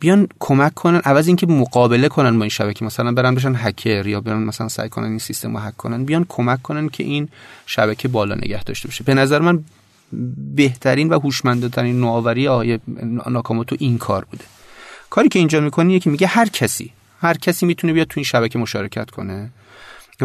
بیان 0.00 0.28
کمک 0.38 0.74
کنن 0.74 1.00
عوض 1.04 1.26
اینکه 1.26 1.46
مقابله 1.46 2.08
کنن 2.08 2.38
با 2.38 2.42
این 2.42 2.48
شبکه. 2.50 2.84
مثلا 2.84 3.12
برن 3.12 3.34
بشن 3.34 3.54
هکر 3.56 4.06
یا 4.06 4.20
برن 4.20 4.42
مثلا 4.42 4.68
سعی 4.68 4.88
کنن 4.88 5.06
این 5.06 5.18
سیستم 5.18 5.56
رو 5.56 5.62
هک 5.62 5.76
کنن 5.76 6.04
بیان 6.04 6.26
کمک 6.28 6.62
کنن 6.62 6.88
که 6.88 7.04
این 7.04 7.28
شبکه 7.66 8.08
بالا 8.08 8.34
نگه 8.34 8.64
داشته 8.64 8.88
بشه 8.88 9.04
به 9.04 9.14
نظر 9.14 9.38
من 9.38 9.64
بهترین 10.54 11.08
و 11.08 11.20
هوشمندترین 11.20 12.00
نوآوری 12.00 12.48
آقای 12.48 12.78
ناکاموتو 13.26 13.76
این 13.78 13.98
کار 13.98 14.24
بوده. 14.24 14.44
کاری 15.10 15.28
که 15.28 15.38
اینجا 15.38 15.60
می‌کنه 15.60 15.98
که 15.98 16.10
میگه 16.10 16.26
هر 16.26 16.48
کسی 16.48 16.92
هر 17.20 17.34
کسی 17.34 17.66
می‌تونه 17.66 17.92
بیاد 17.92 18.06
تو 18.06 18.14
این 18.16 18.24
شبکه 18.24 18.58
مشارکت 18.58 19.10
کنه. 19.10 19.50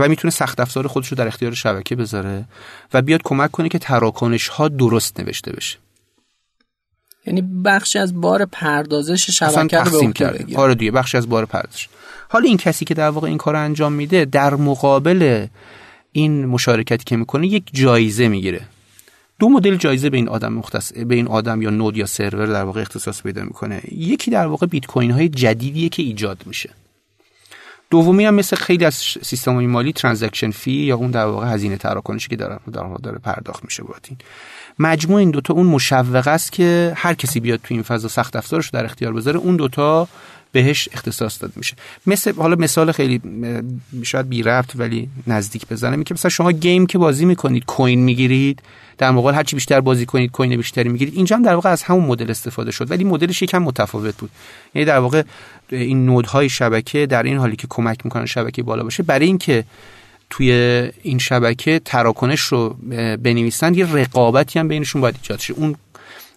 و 0.02 0.08
می‌تونه 0.08 0.32
سخت 0.32 0.60
افزار 0.60 0.88
خودش 0.88 1.08
رو 1.08 1.18
در 1.18 1.28
اختیار 1.28 1.54
شبکه 1.54 1.96
بذاره 1.96 2.46
و 2.94 3.02
بیاد 3.02 3.22
کمک 3.24 3.52
کنه 3.52 3.70
که 3.70 3.80
تراکنش 3.80 4.48
ها 4.48 4.68
درست 4.68 5.20
نوشته 5.20 5.52
بشه. 5.52 5.78
یعنی 7.26 7.42
بخشی 7.42 8.00
از 8.00 8.22
بار 8.22 8.46
پردازش 8.46 9.30
شبکه 9.30 9.78
رو 9.78 10.12
به 10.14 10.58
آره 10.58 10.76
دیگه 10.76 10.92
بخشی 10.92 11.18
از 11.18 11.30
بار 11.30 11.46
پردازش. 11.46 11.88
حالا 12.30 12.46
این 12.46 12.58
کسی 12.58 12.86
که 12.86 12.94
در 12.94 13.10
واقع 13.10 13.28
این 13.28 13.38
کار 13.38 13.56
انجام 13.56 13.94
میده 13.94 14.26
در 14.26 14.56
مقابل 14.56 15.48
این 16.12 16.46
مشارکتی 16.46 17.04
که 17.04 17.18
می‌کنه 17.18 17.48
یک 17.48 17.64
جایزه 17.74 18.28
می‌گیره. 18.28 18.62
دو 19.40 19.50
مدل 19.50 19.76
جایزه 19.76 20.10
به 20.10 20.18
این 20.18 20.30
آدم 20.30 20.54
مختص 20.54 20.94
به 20.94 21.16
این 21.16 21.28
آدم 21.28 21.62
یا 21.62 21.70
نود 21.70 21.98
یا 21.98 22.06
سرور 22.06 22.46
در 22.46 22.64
واقع 22.64 22.82
اختصاص 22.82 23.22
پیدا 23.22 23.44
می‌کنه. 23.44 23.82
یکی 23.92 24.32
در 24.32 24.48
واقع 24.48 24.66
بیت 24.66 24.86
کوین 24.86 25.12
های 25.12 25.30
جدیدیه 25.30 25.90
که 25.90 26.04
ایجاد 26.04 26.44
میشه. 26.46 26.70
دومی 27.90 28.26
هم 28.26 28.34
مثل 28.34 28.56
خیلی 28.56 28.86
از 28.86 28.96
سیستم 29.24 29.66
مالی 29.66 29.94
transaction 29.94 30.52
fee 30.52 30.72
یا 30.72 30.96
اون 30.96 31.12
در 31.12 31.26
واقع 31.26 31.48
هزینه 31.48 31.78
تراکنشی 31.78 32.28
که 32.28 32.36
داره 32.36 32.60
داره 33.04 33.18
پرداخت 33.18 33.64
میشه 33.64 33.84
باتین 33.84 34.18
مجموع 34.80 35.20
این 35.20 35.32
دوتا 35.32 35.54
اون 35.54 35.68
مشوقه 35.68 36.32
است 36.32 36.52
که 36.52 36.94
هر 36.96 37.14
کسی 37.14 37.40
بیاد 37.40 37.60
تو 37.64 37.74
این 37.74 37.84
فضا 37.84 38.08
سخت 38.08 38.36
افزارش 38.36 38.70
در 38.70 38.86
اختیار 38.86 39.14
بذاره. 39.14 39.38
اون 39.38 39.56
دوتا 39.56 40.08
بهش 40.56 40.90
اختصاص 40.94 41.42
داده 41.42 41.54
میشه. 41.56 41.76
مثل 42.08 42.36
حالا 42.36 42.56
مثال 42.56 42.92
خیلی 42.92 43.22
شاید 44.04 44.30
بی 44.30 44.44
ربط 44.44 44.72
ولی 44.76 45.10
نزدیک 45.28 45.68
بزنم. 45.68 46.04
که 46.04 46.14
مثلا 46.14 46.30
شما 46.30 46.52
game 46.52 46.86
که 46.86 46.98
بازی 46.98 47.26
می‌کنید 47.26 47.66
coin 47.66 48.00
می‌گیرید 48.00 48.62
در 48.98 49.12
مقابل 49.12 49.36
هرچی 49.36 49.56
بیشتر 49.56 49.82
بازی 49.82 50.06
کنید 50.06 50.32
coin 50.32 50.58
بیشتری 50.58 50.90
می‌گیرید 50.90 51.16
اینجا 51.16 51.36
هم 51.36 51.44
در 51.44 51.54
واقع 51.54 51.70
از 51.70 51.84
همون 51.84 52.06
مدل 52.06 52.32
استفاده 52.32 52.72
شد. 52.72 52.92
ولی 52.92 53.04
مدلش 53.04 53.42
یکم 53.42 53.58
متفاوت 53.58 54.18
بود. 54.18 54.30
یعنی 54.76 54.86
در 54.86 54.98
واقع 54.98 55.24
این 55.70 56.06
node 56.06 56.35
های 56.35 56.50
شبکه 56.50 57.06
در 57.06 57.24
این 57.24 57.38
حالی 57.38 57.56
که 57.56 57.68
کمک 57.70 58.06
می‌کنن 58.06 58.26
شبکه 58.26 58.64
بالا 58.64 58.84
باشه 58.84 59.04
برای 59.04 59.28
اینکه 59.28 59.64
توی 60.30 60.52
این 61.02 61.20
شبکه 61.20 61.82
تراکنش 61.86 62.42
رو 62.42 62.70
بنویسن 63.24 63.74
یه 63.74 63.94
رقابتی 63.94 64.60
هم 64.60 64.68
بینشون 64.68 65.02
باید 65.02 65.16
ایجاد 65.22 65.40
شه. 65.40 65.54
اون 65.54 65.76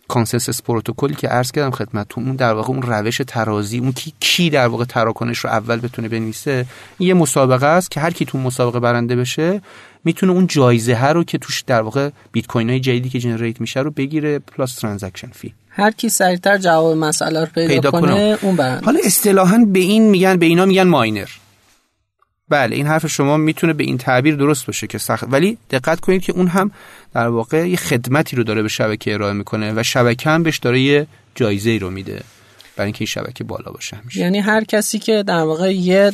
consensus 0.09 0.62
protocol 0.62 1.09
ی 1.09 1.14
که 1.14 1.29
عرض 1.29 1.53
کردم 1.53 1.71
خدمتتون 1.71 2.27
اون 2.27 2.37
در 2.37 2.53
واقع 2.53 2.68
اون 2.68 2.83
روش 2.83 3.21
ترازی 3.27 3.79
اون 3.79 3.92
کی 3.92 4.12
کی 4.21 4.51
در 4.51 4.66
واقع 4.66 4.85
تراکنش 4.85 5.38
رو 5.38 5.51
اول 5.51 5.77
بتونه 5.77 6.09
بنویسه 6.09 6.66
یه 6.99 7.14
مسابقه 7.14 7.66
است 7.66 7.90
که 7.90 8.01
هر 8.01 8.11
کی 8.11 8.25
تو 8.25 8.38
مسابقه 8.38 8.81
برنده 8.81 9.16
بشه 9.16 9.61
می‌تونه 10.05 10.33
اون 10.33 10.47
جایزه 10.47 10.97
ها 10.97 11.12
رو 11.12 11.25
که 11.25 11.38
توش 11.38 11.61
در 11.61 11.83
واقع 11.83 12.11
بیت 12.33 12.47
کوین 12.47 12.71
های 12.71 12.81
جدیدی 12.81 13.09
که 13.09 13.18
generate 13.18 13.61
میشه 13.61 13.81
رو 13.81 13.90
بگیره 13.90 14.38
plus 14.38 14.74
transaction 14.74 15.29
fee. 15.29 15.55
هر 15.68 15.90
کی 15.90 16.09
سریعتر 16.09 16.59
جواب 16.59 16.97
مسئله 16.97 17.40
رو 17.40 17.47
پیدا, 17.47 17.68
پیدا 17.68 17.90
کنه 17.90 18.38
اون 18.42 18.57
برنده 18.57 18.85
حالا 18.85 19.01
اصطلاحا 19.05 19.64
به 19.73 19.79
این 19.79 20.11
میگن 20.11 20.37
به 20.37 20.47
اینا 20.47 20.66
میگن 20.66 20.83
miner. 20.83 21.29
بله 22.50 22.76
این 22.76 22.87
حرف 22.87 23.06
شما 23.06 23.37
می‌تونه 23.37 23.72
به 23.72 23.84
این 23.84 23.98
تعبیر 23.98 24.37
درست 24.37 24.66
باشه 24.66 24.87
که 24.87 24.98
سخت 24.98 25.24
ولی 25.30 25.58
دقت 25.70 26.00
کنید 26.00 26.22
که 26.22 26.32
اون 26.32 26.46
هم 26.46 26.70
در 27.14 27.28
واقع 27.28 27.68
یه 27.68 27.76
خدمتی 27.76 28.37
رو 28.37 28.44
داره 28.44 28.62
به 28.62 28.68
شبکه 28.68 29.14
ارائه 29.14 29.32
می‌کنه 29.32 29.72
و 29.76 29.82
شبکه 29.82 30.30
هم 30.30 30.42
بهش 30.42 30.58
داره 30.58 30.80
یه 30.80 31.06
جایزه 31.34 31.70
ای 31.70 31.78
رو 31.78 31.90
میده. 31.90 32.22
برای 32.76 32.87
اینکه 32.87 33.00
این 33.00 33.06
شبکه 33.06 33.44
بالا 33.44 33.72
باشه 33.72 33.96
همیشه. 33.96 34.20
یعنی 34.20 34.38
هر 34.38 34.64
کسی 34.64 34.98
که 34.98 35.22
در 35.22 35.42
واقع 35.42 35.74
یه 35.74 36.12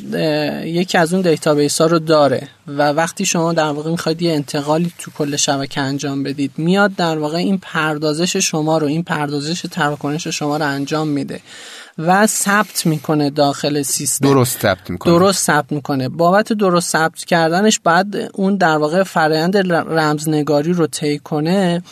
یکی 0.64 0.98
از 0.98 1.14
اون 1.14 1.22
دیتابیس 1.22 1.80
ها 1.80 1.86
رو 1.86 1.98
داره 1.98 2.48
و 2.66 2.92
وقتی 2.92 3.26
شما 3.26 3.52
در 3.52 3.70
واقع 3.70 3.90
می‌خواید 3.90 4.22
یه 4.22 4.32
انتقالی 4.32 4.92
تو 4.98 5.10
کل 5.10 5.36
شبکه 5.36 5.80
انجام 5.80 6.22
بدید 6.22 6.50
میاد 6.56 6.94
در 6.94 7.18
واقع 7.18 7.36
این 7.36 7.58
پردازش 7.58 8.36
شما 8.36 8.78
رو 8.78 8.86
این 8.86 9.02
پردازش 9.02 9.60
تراکنش 9.60 10.28
شما 10.28 10.56
رو 10.56 10.66
انجام 10.66 11.08
میده. 11.08 11.40
و 11.98 12.26
ثبت 12.26 12.86
می‌کنه 12.86 13.30
داخل 13.30 13.82
سیستم. 13.82 14.28
درست 14.28 14.60
ثبت 14.60 14.90
می‌کنه. 14.90 15.12
درست 15.12 15.44
ثبت 15.44 15.72
می‌کنه. 15.72 16.08
بابت 16.08 16.52
درست 16.52 16.90
ثبت 16.90 17.24
کردنش 17.24 17.80
بعد 17.84 18.16
اون 18.32 18.56
در 18.56 18.76
واقع 18.76 19.02
فرآیند 19.02 19.56
رمزنگاری 19.72 20.72
رو 20.72 20.86
طی 20.86 21.18
کنه. 21.18 21.82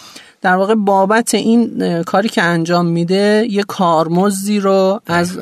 در 0.40 0.54
واقع 0.54 0.74
بابت 0.74 1.34
این 1.34 2.02
کاری 2.02 2.28
که 2.28 2.42
انجام 2.42 2.86
میده 2.86 3.46
یه 3.50 3.62
کارمزدی 3.62 4.60
رو 4.60 5.00
از 5.06 5.38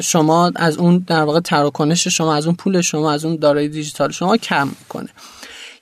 شما 0.00 0.52
از 0.56 0.76
اون 0.76 1.04
در 1.06 1.22
واقع 1.22 1.40
تراکنش 1.40 2.08
شما 2.08 2.34
از 2.34 2.46
اون 2.46 2.54
پول 2.54 2.80
شما 2.80 3.12
از 3.12 3.24
اون 3.24 3.36
دارایی 3.36 3.68
دیجیتال 3.68 4.12
شما 4.12 4.36
کم 4.36 4.68
می‌کنه. 4.68 5.08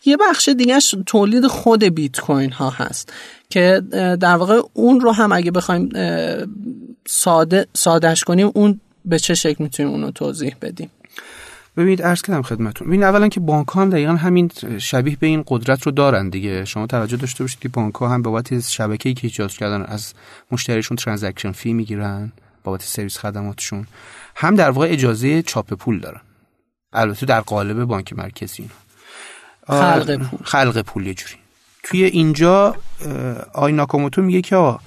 یه 0.04 0.16
بخش 0.16 0.48
دیگه 0.48 0.78
تولید 1.06 1.46
خود 1.46 1.84
بیت 1.84 2.20
کوین 2.20 2.52
ها 2.52 2.70
هست. 2.70 3.12
که 3.54 3.82
در 4.20 4.36
واقع 4.36 4.60
اون 4.72 5.00
رو 5.00 5.12
هم 5.12 5.32
اگه 5.32 5.50
بخوایم 5.50 5.88
ساده 7.06 7.66
سادش 7.72 8.24
کنیم 8.24 8.50
اون 8.54 8.80
به 9.04 9.18
چه 9.18 9.34
شکل 9.34 9.64
می‌تونیم 9.64 9.92
اون 9.92 10.02
رو 10.02 10.10
توضیح 10.10 10.56
بدیم؟ 10.62 10.90
ببینید 11.76 12.02
عرض 12.02 12.22
کردم 12.22 12.42
خدمتتون. 12.42 12.88
ببینید 12.88 13.06
اولا 13.06 13.28
که 13.28 13.40
بانک 13.40 13.68
ها 13.68 13.82
هم 13.82 13.90
دقیقا 13.90 14.12
همین 14.12 14.50
شبیه 14.78 15.16
به 15.20 15.26
این 15.26 15.44
قدرت 15.46 15.82
رو 15.82 15.92
دارن 15.92 16.28
دیگه. 16.28 16.64
شما 16.64 16.86
توجه 16.86 17.16
داشته 17.16 17.44
باشید 17.44 17.58
که 17.60 17.68
بانک 17.68 17.94
ها 17.94 18.08
هم 18.08 18.22
بابت 18.22 18.60
شبکه‌ای 18.60 19.14
که 19.14 19.20
ایجاد 19.24 19.50
کردن 19.50 19.82
از 19.82 20.14
مشتریشون 20.50 20.96
ترانزکشن 20.96 21.52
فی 21.52 21.72
می‌گیرن 21.72 22.32
بابت 22.64 22.82
سرویس 22.82 23.18
خدماتشون 23.18 23.86
هم 24.36 24.54
در 24.54 24.70
واقع 24.70 24.86
اجازه 24.90 25.42
چاپ 25.42 25.74
پول 25.74 26.00
دارن. 26.00 26.20
البته 26.92 27.26
در 27.26 27.40
قالب 27.40 27.84
بانک 27.84 28.12
مرکزی 28.12 28.70
خلق 29.66 30.16
پول. 30.16 30.38
خلق 30.44 30.82
پول 30.82 31.06
یه 31.06 31.14
جوری. 31.14 31.43
توی 31.84 32.04
اینجا 32.04 32.76
آی 33.52 33.72
ناکاموتو 33.72 34.22
میگه 34.22 34.42
که 34.42 34.56
آقا 34.56 34.80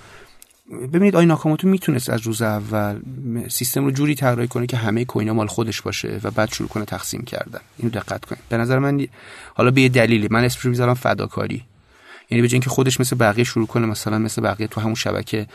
ببینید 0.93 1.15
آی 1.15 1.25
ناکاموتو 1.25 1.67
می‌تونست 1.67 2.09
از 2.09 2.21
روز 2.21 2.41
اول 2.41 2.99
سیستم 3.47 3.85
رو 3.85 3.91
جوری 3.91 4.15
طراحی 4.15 4.47
کنه 4.47 4.67
که 4.67 4.77
همه 4.77 5.05
کوینا 5.05 5.33
مال 5.33 5.47
خودش 5.47 5.81
باشه 5.81 6.19
و 6.23 6.31
بعد 6.31 6.53
شروع 6.53 6.69
کنه 6.69 6.85
تقسیم 6.85 7.21
کردن. 7.21 7.59
اینو 7.77 7.91
دقت 7.91 8.25
کنید. 8.25 8.41
به 8.49 8.57
نظر 8.57 8.79
من 8.79 9.07
حالا 9.53 9.71
به 9.71 9.81
یه 9.81 9.89
دلیلی. 9.89 10.27
من 10.31 10.43
اسمش 10.43 10.65
رو 10.65 10.69
می‌ذارم 10.69 10.93
فداکاری. 10.93 11.63
یعنی 12.29 12.41
به 12.41 12.59
که 12.59 12.69
خودش 12.69 12.99
مثل 12.99 13.15
بقیه 13.15 13.43
شروع 13.43 13.67
کنه 13.67 13.85
مثلا 13.85 14.17
مثل 14.17 14.41
بقیه 14.41 14.67
تو 14.67 14.81
همون 14.81 14.95
شبکه 14.95 15.47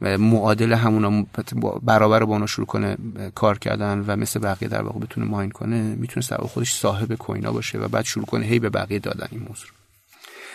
معادل 0.00 0.72
همونا 0.72 1.26
برابر 1.82 2.24
با 2.24 2.32
اونا 2.32 2.46
شروع 2.46 2.66
کنه 2.66 2.96
کار 3.34 3.58
کردن 3.58 4.04
و 4.06 4.16
مثل 4.16 4.40
بقیه 4.40 4.68
در 4.68 4.82
واقع 4.82 5.00
بتونه 5.00 5.26
ماین 5.26 5.50
کنه 5.50 5.82
می‌تونه 5.82 6.26
خودش 6.36 6.74
صاحب 6.74 7.14
کوینا 7.14 7.52
باشه 7.52 7.78
و 7.78 7.88
بعد 7.88 8.04
شروع 8.04 8.24
کنه 8.24 8.46
هی 8.46 8.58
به 8.58 8.70
بقیه 8.70 8.98
دادن 8.98 9.28
این 9.30 9.40
موضوع 9.40 9.68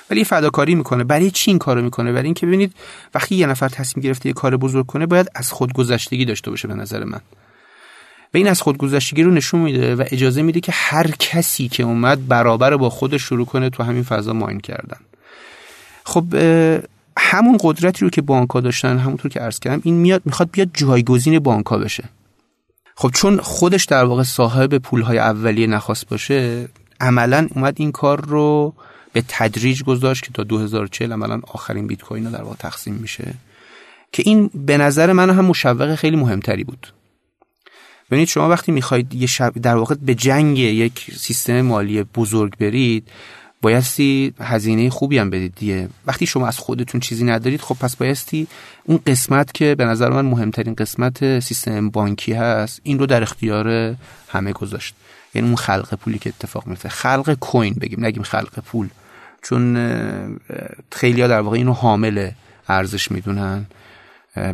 ولی 0.10 0.24
فداکاری 0.24 0.76
می‌کنه. 0.76 1.04
برای 1.04 1.32
چی 1.32 1.52
این 1.52 1.60
کارو 1.60 1.82
می‌کنه؟ 1.82 2.12
برای 2.12 2.26
اینکه 2.26 2.46
ببینید 2.46 2.74
وقتی 3.16 3.36
یه 3.36 3.48
نفر 3.48 3.70
تصمیم 3.70 4.04
گرفته 4.04 4.30
یه 4.30 4.34
کار 4.34 4.58
بزرگ 4.58 4.86
کنه 4.86 5.06
باید 5.06 5.28
از 5.36 5.52
خودگذشتگی 5.52 6.26
داشته 6.26 6.52
باشه 6.52 6.68
به 6.68 6.74
نظر 6.74 7.04
من. 7.04 7.22
و 8.34 8.38
این 8.38 8.48
از 8.48 8.62
خودگذشتگی 8.62 9.24
رو 9.24 9.32
نشون 9.32 9.60
میده 9.62 9.96
و 9.96 10.04
اجازه 10.12 10.42
میده 10.42 10.60
که 10.60 10.72
هر 10.72 11.12
کسی 11.20 11.68
که 11.68 11.84
اومد 11.84 12.28
برابر 12.28 12.78
با 12.78 12.90
خودش 12.90 13.22
شروع 13.22 13.46
کنه 13.46 13.70
تو 13.70 13.84
همین 13.84 14.04
فضا 14.04 14.34
ماین 14.34 14.60
کردن. 14.60 14.98
خب 16.04 16.34
همون 17.18 17.58
قدرتی 17.62 18.06
رو 18.06 18.10
که 18.10 18.22
بانک‌ها 18.22 18.62
داشتن 18.62 18.98
همونطور 18.98 19.32
که 19.32 19.40
عرض 19.40 19.60
کردم 19.60 19.82
این 19.84 19.96
میاد 19.96 20.22
می‌خواد 20.26 20.50
بیاد 20.52 20.70
جایگزین 20.74 21.40
بانک‌ها 21.40 21.78
بشه. 21.78 22.04
خب 22.96 23.12
چون 23.14 23.38
خودش 23.38 23.86
در 23.86 24.04
واقع 24.04 24.24
صاحب 24.24 24.78
پولهای 24.78 25.18
اولیه 25.18 25.68
نخواست 25.68 26.10
باشه 26.10 26.70
عملا 27.00 27.48
اومد 27.56 27.74
این 27.78 27.92
کار 27.92 28.26
رو 28.26 28.74
به 29.14 29.24
تدریج 29.28 29.84
گذاشت 29.84 30.24
که 30.24 30.32
تا 30.34 30.44
2040 30.44 31.12
عملا 31.12 31.42
آخرین 31.48 31.88
بیت 31.88 32.02
کوین 32.02 32.24
در 32.24 32.42
واقع 32.42 32.56
تقسیم 32.56 32.94
میشه. 32.94 33.34
که 34.12 34.24
این 34.26 34.50
به 34.54 34.78
نظر 34.78 35.14
من 35.14 35.30
هم 35.30 35.46
مشوق 35.46 35.96
خیلی 35.96 36.16
مهمتری 36.16 36.64
بود. 36.64 36.94
ببینید 38.12 38.28
شما 38.28 38.50
وقتی 38.50 38.72
می‌خواید 38.72 39.14
یه 39.14 39.28
شب 39.28 39.54
در 39.54 39.76
واقع 39.76 39.96
به 39.96 40.16
جنگ 40.16 40.60
یک 40.60 41.12
سیستم 41.18 41.62
مالی 41.62 42.04
بزرگ 42.04 42.58
برید 42.58 43.08
بایستی 43.62 44.34
هزینه 44.40 44.90
خوبی 44.90 45.18
هم 45.18 45.30
بدید 45.30 45.56
دیگه. 45.56 45.90
وقتی 46.08 46.26
شما 46.26 46.48
از 46.48 46.58
خودتون 46.58 47.02
چیزی 47.02 47.24
ندارید 47.24 47.62
خب 47.62 47.76
پس 47.80 47.96
بایستی 47.96 48.48
اون 48.84 49.00
قسمت 49.08 49.54
که 49.54 49.76
به 49.76 49.86
نظر 49.86 50.10
من 50.10 50.26
مهمترین 50.26 50.76
قسمت 50.76 51.40
سیستم 51.40 51.90
بانکی 51.90 52.34
هست 52.34 52.82
این 52.84 53.00
رو 53.00 53.06
در 53.06 53.24
اختیار 53.24 53.96
همه 54.28 54.52
گذاشت. 54.52 54.96
یعنی 55.36 55.48
اون 55.48 55.58
خلق 55.58 55.96
پولی 55.96 56.20
که 56.20 56.30
اتفاق 56.30 56.68
میفته 56.68 56.90
خلق 56.90 57.34
کوین 57.34 57.74
بگیم 57.74 58.06
نگیم 58.06 58.24
خلق 58.24 58.60
پول. 58.60 58.90
چون 59.44 59.78
خیلی 60.92 61.28
در 61.28 61.42
واقع 61.42 61.58
اینو 61.58 61.74
حامل 61.74 62.30
ارزش 62.68 63.12
می‌دونن. 63.12 63.66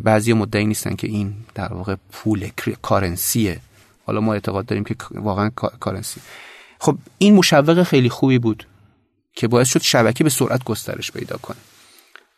بعضی 0.04 0.34
مدعی 0.34 0.66
نیستن 0.66 0.96
که 0.96 1.08
این 1.08 1.34
در 1.56 1.74
واقع 1.74 1.96
پول 2.12 2.50
کارنسیه. 2.82 3.60
حالا 4.06 4.22
ما 4.22 4.34
اعتقاد 4.34 4.66
داریم 4.66 4.84
که 4.84 4.96
واقعا 5.12 5.50
کارنسی. 5.80 6.22
خب 6.80 6.98
این 7.18 7.36
مشوق 7.36 7.84
خیلی 7.84 8.10
خوبی 8.10 8.40
بود 8.40 8.66
که 9.36 9.48
باعث 9.48 9.68
شد 9.68 9.82
شبکه 9.82 10.24
به 10.24 10.30
سرعت 10.30 10.64
گسترش 10.64 11.12
پیدا 11.12 11.38
کنه 11.38 11.58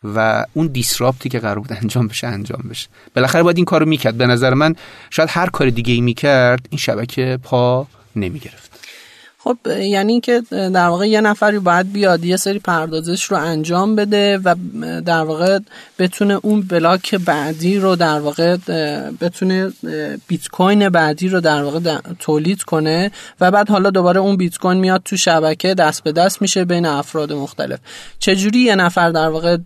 و 0.04 0.46
اون 0.52 0.66
دیسراپتی 0.66 1.28
که 1.28 1.38
قرار 1.38 1.58
بود 1.58 1.72
انجام 1.72 2.08
بشه 2.08 2.26
انجام 2.26 2.62
بشه. 2.70 2.88
بالاخره 3.14 3.42
باید 3.42 3.56
این 3.56 3.64
کارو 3.64 3.86
می‌کرد. 3.86 4.16
به 4.16 4.26
نظر 4.26 4.54
من 4.54 4.74
شاید 5.10 5.28
هر 5.32 5.46
کار 5.46 5.70
دیگه 5.70 5.94
ای 5.94 6.00
می‌کرد 6.00 6.66
این 6.70 6.78
شبکه 6.78 7.38
پا 7.42 7.86
نمی‌گرفت. 8.16 8.71
خب 9.44 9.56
یعنی 9.66 10.12
اینکه 10.12 10.40
در 10.50 10.88
واقع 10.88 11.08
یه 11.08 11.20
نفری 11.20 11.58
باید 11.58 11.92
بیاد 11.92 12.24
یه 12.24 12.36
سری 12.36 12.58
پردازش 12.58 13.24
رو 13.24 13.36
انجام 13.36 13.96
بده 13.96 14.38
و 14.38 14.54
در 15.00 15.22
واقع 15.22 15.58
بتونه 15.98 16.40
اون 16.42 16.60
بلاک 16.60 17.14
بعدی 17.14 17.78
رو 17.78 17.96
در 17.96 18.20
واقع 18.20 18.56
بتونه 19.20 19.72
بیت 20.28 20.48
کوین 20.48 20.88
بعدی 20.88 21.28
رو 21.28 21.40
در 21.40 21.62
واقع 21.62 21.98
تولید 22.18 22.62
کنه 22.62 23.10
و 23.40 23.50
بعد 23.50 23.68
حالا 23.68 23.90
دوباره 23.90 24.20
اون 24.20 24.36
بیت 24.36 24.58
کوین 24.58 24.78
میاد 24.78 25.02
تو 25.04 25.16
شبکه 25.16 25.74
دست 25.74 26.02
به 26.02 26.12
دست 26.12 26.42
میشه 26.42 26.64
بین 26.64 26.86
افراد 26.86 27.32
مختلف. 27.32 27.78
چجوری 28.18 28.58
یه 28.58 28.74
نفر 28.74 29.10
در 29.10 29.28
واقع 29.28 29.56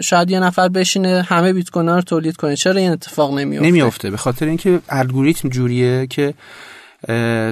شاید 0.00 0.30
یه 0.30 0.40
نفر 0.40 0.68
بشینه 0.68 1.22
همه 1.22 1.52
بیت 1.52 1.70
کوین 1.70 1.88
رو 1.88 2.00
تولید 2.00 2.36
کنه؟ 2.36 2.56
چرا 2.56 2.80
این 2.80 2.90
اتفاق 2.90 3.38
نمیفته 3.38 3.66
نمیفته 3.66 4.10
به 4.10 4.16
خاطر 4.16 4.46
اینکه 4.46 4.80
الگوریتم 4.88 5.48
جوریه 5.48 6.06
که 6.06 6.34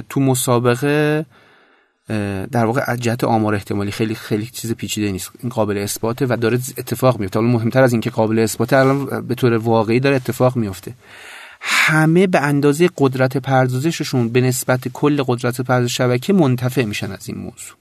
تو 0.09 0.19
مسابقه 0.19 1.25
در 2.51 2.65
واقع 2.65 2.81
از 2.87 2.99
جهت 2.99 3.23
آمار 3.23 3.55
احتمالی 3.55 3.91
خیلی 3.91 4.15
خیلی 4.15 4.45
چیز 4.45 4.73
پیچیده 4.73 5.11
نیست. 5.11 5.31
این 5.39 5.49
قابل 5.49 5.77
اثباته 5.77 6.25
و 6.29 6.37
داره 6.41 6.59
اتفاق 6.77 7.19
میفته. 7.19 7.39
حالا 7.39 7.51
مهمتر 7.51 7.83
از 7.83 7.91
اینکه 7.91 8.09
قابل 8.09 8.39
اثباته 8.39 8.77
الان 8.77 9.27
به 9.27 9.35
طور 9.35 9.53
واقعی 9.53 9.99
داره 9.99 10.15
اتفاق 10.15 10.55
میفته. 10.55 10.93
همه 11.61 12.27
به 12.27 12.39
اندازه 12.39 12.89
قدرت 12.97 13.37
پردازششون 13.37 14.29
به 14.29 14.41
نسبت 14.41 14.87
کل 14.87 15.23
قدرت 15.27 15.61
پردازش 15.61 15.97
شبکه 15.97 16.33
منتفع 16.33 16.83
میشن 16.83 17.11
از 17.11 17.29
این 17.29 17.37
موضوع. 17.37 17.80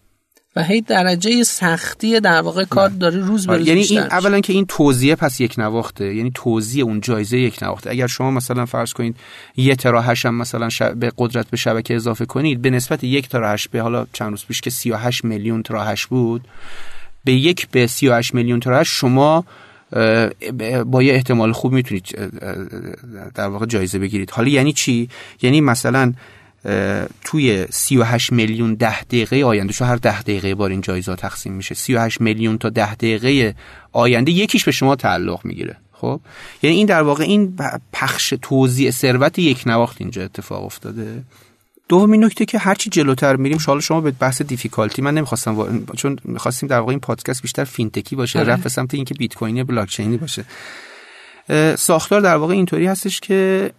و 0.56 0.62
هی 0.62 0.80
درجه 0.80 1.42
سختی 1.42 2.20
در 2.20 2.40
واقع 2.40 2.64
کار 2.64 2.88
داره 2.88 3.20
روز 3.20 3.46
به 3.46 3.52
آره، 3.52 3.58
روز 3.58 3.68
یعنی 3.68 3.80
این. 3.80 3.98
اولا 3.98 4.40
که 4.40 4.52
این 4.52 4.66
توزیع 4.66 5.14
پس 5.14 5.40
یک 5.40 5.54
نواخته 5.58 6.14
یعنی 6.14 6.30
توزیع 6.34 6.84
اون 6.84 7.00
جایزه 7.00 7.38
یک 7.38 7.62
نواخته. 7.62 7.90
اگر 7.90 8.06
شما 8.06 8.30
مثلا 8.30 8.66
فرض 8.66 8.92
کنید 8.92 9.16
یه 9.56 9.76
ترا 9.76 10.00
هم 10.00 10.34
مثلا 10.34 10.68
ش- 10.68 10.82
به 10.82 11.12
قدرت 11.18 11.50
به 11.50 11.56
شبکه 11.56 11.94
اضافه 11.96 12.26
کنید 12.26 12.62
به 12.62 12.70
نسبت 12.70 13.04
یک 13.04 13.28
ترا 13.28 13.56
به 13.70 13.80
حالا 13.80 14.06
چند 14.12 14.30
روز 14.30 14.44
پیش 14.44 14.60
که 14.60 14.70
38 14.70 15.24
میلیون 15.24 15.62
ترا 15.62 15.94
بود 16.08 16.44
به 17.24 17.32
یک 17.32 17.68
به 17.68 17.86
38 17.86 18.34
میلیون 18.34 18.60
ترا 18.60 18.84
شما 18.84 19.44
با 20.86 21.02
یه 21.02 21.14
احتمال 21.14 21.52
خوب 21.52 21.72
می‌تونید 21.72 22.30
در 23.34 23.46
واقع 23.46 23.66
جایزه 23.66 23.98
بگیرید. 23.98 24.30
حالا 24.30 24.48
یعنی 24.48 24.72
چی؟ 24.72 25.08
یعنی 25.42 25.60
مثلا 25.60 26.12
توی 27.24 27.66
38 27.70 28.32
میلیون 28.32 28.74
ده 28.74 29.02
دقیقه 29.02 29.44
آینده 29.44 29.72
شو 29.72 29.84
هر 29.84 29.96
ده 29.96 30.22
دقیقه 30.22 30.54
بار 30.54 30.70
این 30.70 30.80
جایزه 30.80 31.16
تقسیم 31.16 31.52
میشه. 31.52 31.74
38 31.74 32.20
میلیون 32.20 32.58
تا 32.58 32.68
ده 32.68 32.94
دقیقه 32.94 33.54
آینده 33.92 34.32
یکیش 34.32 34.64
به 34.64 34.72
شما 34.72 34.96
تعلق 34.96 35.40
می‌گیره. 35.44 35.76
خب؟ 35.92 36.20
یعنی 36.62 36.76
این 36.76 36.86
در 36.86 37.02
واقع 37.02 37.24
این 37.24 37.56
پخش 37.92 38.34
توزیع 38.42 38.90
ثروت 38.90 39.38
یک 39.38 39.62
نواخت 39.66 39.96
اینجا 40.00 40.22
اتفاق 40.24 40.64
افتاده. 40.64 41.22
دومین 41.88 42.24
نکته 42.24 42.44
که 42.44 42.58
هرچی 42.58 42.90
جلوتر 42.90 43.36
میریم 43.36 43.58
حالا 43.66 43.80
شما 43.80 44.00
به 44.00 44.10
بحث 44.10 44.42
difficulty 44.42 45.02
من 45.02 45.14
نمی‌خواستم 45.14 45.56
وا- 45.56 45.96
چون 45.96 46.18
می‌خواستیم 46.24 46.68
در 46.68 46.78
واقع 46.78 46.90
این 46.90 47.00
پادکست 47.00 47.42
بیشتر 47.42 47.64
فینتکی 47.64 48.16
باشه 48.16 48.38
آره. 48.38 48.48
رفت 48.48 48.68
سمت 48.68 48.94
اینکه 48.94 49.14
بیت 49.14 49.34
کوینی 49.34 49.64
بلاک 49.64 49.88
چینی 49.88 50.16
باشه 50.16 50.44
ساختار 51.76 52.20
در 52.20 52.36
واقع 52.36 52.54
اینطوری 52.54 52.86
هستش 52.86 53.20
که 53.20 53.70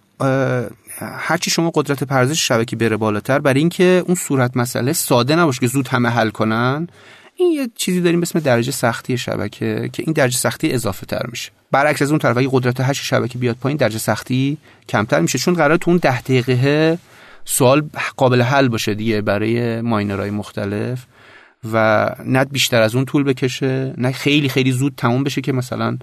هرچی 1.02 1.52
شما 1.52 1.72
قدرت 1.76 2.04
پردازش 2.04 2.48
شبکه 2.48 2.76
بره 2.76 2.98
بالاتر 2.98 3.40
برای 3.40 3.60
اینکه 3.60 4.04
اون 4.06 4.16
صورت 4.16 4.58
مسئله 4.58 4.94
ساده 4.94 5.36
نباشه 5.36 5.60
که 5.60 5.68
زود 5.68 5.88
همه 5.88 6.10
حل 6.10 6.30
کنن 6.30 6.88
این 7.36 7.52
یه 7.52 7.70
چیزی 7.76 8.02
داریم 8.02 8.20
به 8.20 8.24
اسم 8.24 8.40
درجه 8.40 8.72
سختی 8.72 9.18
شبکه 9.18 9.90
که 9.94 10.04
این 10.04 10.14
درجه 10.14 10.38
سختی 10.38 10.72
اضافه 10.72 11.06
تر 11.06 11.26
میشه. 11.30 11.52
برعکس 11.72 12.02
از 12.02 12.10
اون 12.10 12.20
طرف 12.20 12.38
اگه 12.38 12.50
قدرت 12.52 12.82
هش 12.82 13.10
شبکه 13.10 13.38
بیاد 13.38 13.56
پایین 13.56 13.78
درجه 13.78 13.98
سختی 13.98 14.58
کمتر 14.90 15.20
میشه. 15.20 15.40
چون 15.40 15.54
قرار 15.54 15.78
تو 15.78 15.92
اون 15.92 16.00
ده 16.04 16.22
دقیقه 16.22 16.98
سوال 17.46 17.90
قابل 18.18 18.42
حل 18.42 18.68
باشه 18.68 18.94
دیگه 18.94 19.22
برای 19.22 19.82
ماینرهای 19.82 20.30
مختلف 20.30 21.06
و 21.74 22.10
نه 22.26 22.46
بیشتر 22.46 22.82
از 22.82 22.96
اون 22.96 23.06
طول 23.06 23.24
بکشه 23.24 23.94
نه 23.98 24.12
خیلی 24.12 24.50
خیلی 24.50 24.72
زود 24.72 24.94
تموم 24.98 25.24
بشه 25.24 25.42
که 25.42 25.52
مثلا 25.52 25.98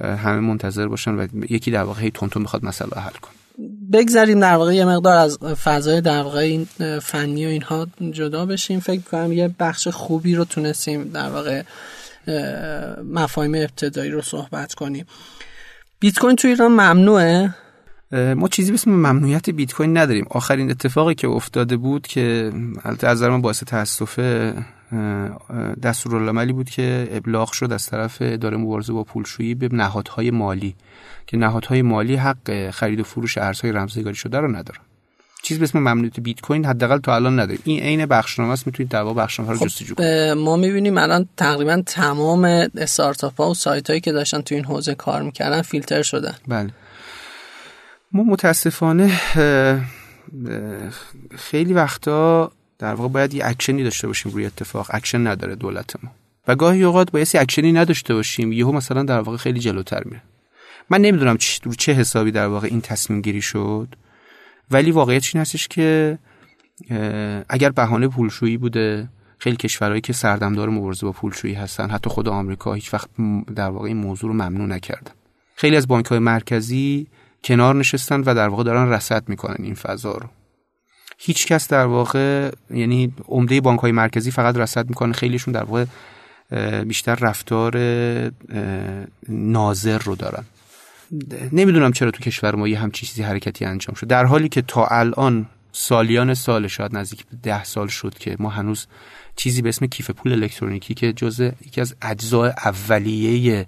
همه 0.00 0.40
منتظر 0.40 0.88
باشن 0.88 1.14
و 1.14 1.26
یکی 1.50 1.70
در 1.70 1.82
واقع 1.82 2.02
هی 2.02 2.10
تون 2.10 2.44
بخواد 2.44 2.64
مسئله 2.64 3.00
حل 3.00 3.10
کنه. 3.20 3.43
بگذاریم 3.92 4.40
در 4.40 4.54
واقع 4.54 4.74
یه 4.74 4.84
مقدار 4.84 5.16
از 5.16 5.38
فضای 5.38 6.00
در 6.00 6.22
واقع 6.22 6.40
این 6.40 6.64
فنی 6.98 7.46
و 7.46 7.48
اینها 7.48 7.86
جدا 8.10 8.46
بشیم. 8.46 8.80
فکر 8.80 9.00
کنم 9.00 9.32
یه 9.32 9.54
بخش 9.58 9.88
خوبی 9.88 10.34
رو 10.34 10.44
تونستیم 10.44 11.04
در 11.04 11.30
واقع 11.30 11.62
اه، 12.28 13.02
مفاهیم 13.02 13.54
ابتدایی 13.54 14.10
رو 14.10 14.22
صحبت 14.22 14.74
کنیم. 14.74 15.06
بیت 16.00 16.18
کوین 16.18 16.36
تو 16.36 16.48
ایران 16.48 16.72
ممنوعه؟ 16.72 17.54
ما 18.12 18.48
چیزی 18.48 18.70
به 18.70 18.74
اسم 18.74 18.90
ممنوعیت 18.90 19.50
بیت 19.50 19.72
کوین 19.72 19.98
نداریم. 19.98 20.26
آخرین 20.30 20.70
اتفاقی 20.70 21.14
که 21.14 21.28
افتاده 21.28 21.76
بود 21.76 22.06
که 22.06 22.52
البته 22.84 23.08
از 23.08 23.18
نظر 23.18 23.30
من 23.30 23.42
باعث 23.42 23.64
تاسفه 23.64 24.54
دستورالعملی 25.82 26.52
بود 26.52 26.70
که 26.70 27.08
ابلاغ 27.10 27.52
شد 27.52 27.72
از 27.72 27.86
طرف 27.86 28.16
اداره 28.20 28.56
مبارزه 28.56 28.92
با 28.92 29.04
پولشویی 29.04 29.54
به 29.54 29.68
نهادهای 29.72 30.30
مالی 30.30 30.74
که 31.26 31.36
نهادهای 31.36 31.82
مالی 31.82 32.16
حق 32.16 32.70
خرید 32.70 33.00
و 33.00 33.04
فروش 33.04 33.38
ارزهای 33.38 33.72
رمزنگاری 33.72 34.16
شده 34.16 34.38
رو 34.38 34.48
ندارن. 34.48 34.80
چیز 35.42 35.58
به 35.58 35.64
اسم 35.64 35.78
ممنوعیت 35.78 36.20
بیت 36.20 36.40
کوین 36.40 36.64
حداقل 36.64 36.98
تا 36.98 37.14
الان 37.14 37.40
نداریم. 37.40 37.60
این 37.64 37.82
عین 37.82 38.06
بخشنامه 38.06 38.52
است 38.52 38.66
می‌تونید 38.66 38.92
در 38.92 39.02
واقع 39.02 39.22
بخشنامه 39.22 39.52
رو 39.52 39.66
جستجو 39.66 39.94
کنید. 39.94 40.10
ما 40.30 40.56
می‌بینیم 40.56 40.98
الان 40.98 41.28
تقریبا 41.36 41.82
تمام 41.86 42.44
استارتاپ 42.76 43.40
ها 43.40 43.50
و 43.50 43.54
سایت 43.54 43.90
هایی 43.90 44.00
که 44.00 44.12
داشتن 44.12 44.40
تو 44.40 44.54
این 44.54 44.64
حوزه 44.64 44.94
کار 44.94 45.22
می‌کردن 45.22 45.62
فیلتر 45.62 46.02
شدن. 46.02 46.34
بله. 46.48 46.70
ما 48.12 48.22
متاسفانه 48.22 49.20
خیلی 51.36 51.72
وقتا 51.72 52.52
در 52.78 52.94
واقع 52.94 53.08
باید 53.08 53.34
یه 53.34 53.46
اکشنی 53.46 53.84
داشته 53.84 54.06
باشیم 54.06 54.32
روی 54.32 54.46
اتفاق. 54.46 54.90
اکشن 54.90 55.26
نداره 55.26 55.54
دولت 55.54 56.04
ما 56.04 56.10
و 56.48 56.54
گاهی 56.54 56.82
اوقات 56.84 57.10
باید 57.10 57.28
یه 57.34 57.40
اکشنی 57.40 57.72
نداشته 57.72 58.14
باشیم. 58.14 58.52
یهو 58.52 58.72
مثلا 58.72 59.02
در 59.02 59.20
واقع 59.20 59.36
خیلی 59.36 59.60
جلوتر 59.60 60.02
میره. 60.04 60.22
من 60.90 61.00
نمی‌دونم 61.00 61.36
چ- 61.36 61.60
رو 61.62 61.74
چه 61.74 61.92
حسابی 61.92 62.30
در 62.30 62.46
واقع 62.46 62.68
این 62.70 62.80
تصمیم 62.80 63.20
گیری 63.20 63.42
شد. 63.42 63.88
ولی 64.70 64.90
واقعیت 64.90 65.30
این 65.34 65.40
هستش 65.40 65.68
که 65.68 66.18
اگر 67.48 67.70
بهانه 67.70 68.08
پولشویی 68.08 68.56
بوده 68.56 69.08
خیلی 69.38 69.56
کشورهایی 69.56 70.00
که 70.00 70.12
سردمدار 70.12 70.68
مبارزه 70.68 71.06
با 71.06 71.12
پولشویی 71.12 71.54
هستن 71.54 71.90
حتی 71.90 72.10
خود 72.10 72.28
آمریکا 72.28 72.74
هیچ 72.74 72.94
وقت 72.94 73.08
در 73.54 73.68
واقع 73.70 73.86
این 73.86 73.96
موضوع 73.96 74.30
رو 74.30 74.34
ممنوع 74.34 74.66
نکردن. 74.66 75.12
خیلی 75.56 75.76
از 75.76 75.88
بانک 75.88 76.06
های 76.06 76.18
مرکزی 76.18 77.06
کنار 77.44 77.74
نشستن 77.74 78.20
و 78.20 78.34
در 78.34 78.48
واقع 78.48 78.64
دارن 78.64 78.88
رصد 78.88 79.28
می‌کنن 79.28 79.56
این 79.58 79.74
فضا 79.74 80.12
رو. 80.12 80.28
هیچ 81.18 81.46
کس 81.46 81.68
در 81.68 81.86
واقع 81.86 82.50
یعنی 82.70 83.12
عمده 83.28 83.60
بانک 83.60 83.80
های 83.80 83.92
مرکزی 83.92 84.30
فقط 84.30 84.56
رصد 84.56 84.88
می‌کنه. 84.88 85.12
خیلیشون 85.12 85.54
در 85.54 85.64
واقع 85.64 85.84
بیشتر 86.84 87.14
رفتار 87.14 87.76
ناظر 89.28 89.98
رو 89.98 90.16
دارن. 90.16 90.44
نمی‌دونم 91.52 91.92
چرا 91.92 92.10
تو 92.10 92.22
کشور 92.22 92.54
ما 92.54 92.68
یه 92.68 92.78
همچین 92.78 93.08
چیزی 93.08 93.22
حرکتی 93.22 93.64
انجام 93.64 93.94
شد. 93.94 94.06
در 94.06 94.24
حالی 94.24 94.48
که 94.48 94.62
تا 94.62 94.86
الان 94.86 95.46
سالیان 95.72 96.34
سال 96.34 96.68
شاید 96.68 96.96
نزدیک 96.96 97.26
به 97.26 97.36
ده 97.42 97.64
سال 97.64 97.88
شد 97.88 98.14
که 98.18 98.36
ما 98.38 98.48
هنوز 98.48 98.86
چیزی 99.36 99.62
به 99.62 99.68
اسم 99.68 99.86
کیف 99.86 100.10
پول 100.10 100.32
الکترونیکی 100.32 100.94
که 100.94 101.12
جزء 101.12 101.50
یکی 101.66 101.80
از 101.80 101.94
اجزای 102.02 102.52
اولیه 102.64 103.66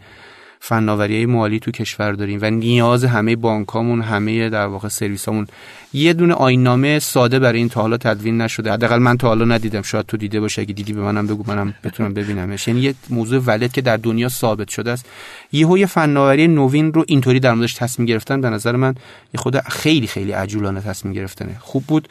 فناوری 0.69 1.27
مالی 1.27 1.59
تو 1.59 1.71
کشور 1.71 2.12
داریم 2.12 2.39
و 2.43 2.51
نیاز 2.51 3.05
همه 3.05 3.37
بانکامون 3.37 4.03
همه 4.03 4.51
در 4.51 4.67
واقع 4.67 4.89
سرویسامون. 4.89 5.47
یه 5.93 6.12
دونه 6.12 6.35
آینامه 6.35 6.99
ساده 6.99 7.39
برای 7.39 7.59
این 7.59 7.69
تا 7.69 7.81
حالا 7.81 7.97
تدوین 7.97 8.41
نشده. 8.41 8.73
حداقل 8.73 8.99
من 8.99 9.17
تا 9.17 9.29
حالا 9.29 9.45
ندیدم. 9.45 9.83
شاید 9.83 10.07
تو 10.07 10.17
دیده 10.17 10.41
باشه. 10.41 10.62
اگه 10.62 10.73
دیدی 10.73 10.93
به 10.93 11.01
منم 11.01 11.27
بگو 11.27 11.45
منم 11.47 11.75
بتونم 11.85 12.14
ببینمش. 12.14 12.69
یعنی 12.69 12.81
یه 12.81 12.95
موضوع 13.11 13.43
ولد 13.47 13.73
که 13.73 13.81
در 13.81 13.97
دنیا 13.97 14.29
ثابت 14.29 14.69
شده 14.69 14.91
است. 14.91 15.07
یهو 15.53 15.79
یه 15.79 15.87
فناوری 15.87 16.49
نوین 16.49 16.93
رو 16.93 17.05
اینطوری 17.09 17.41
در 17.41 17.55
موردش 17.55 17.75
تصمیم 17.75 18.07
گرفتن. 18.07 18.41
به 18.41 18.51
نظر 18.51 18.77
من 18.77 18.95
یه 19.35 19.39
خود 19.39 19.59
خیلی 19.59 20.07
خیلی 20.07 20.33
عجولانه 20.33 20.81
تصمیم 20.81 21.14
گرفتنه. 21.14 21.57
خوب 21.61 21.85
بود. 21.85 22.09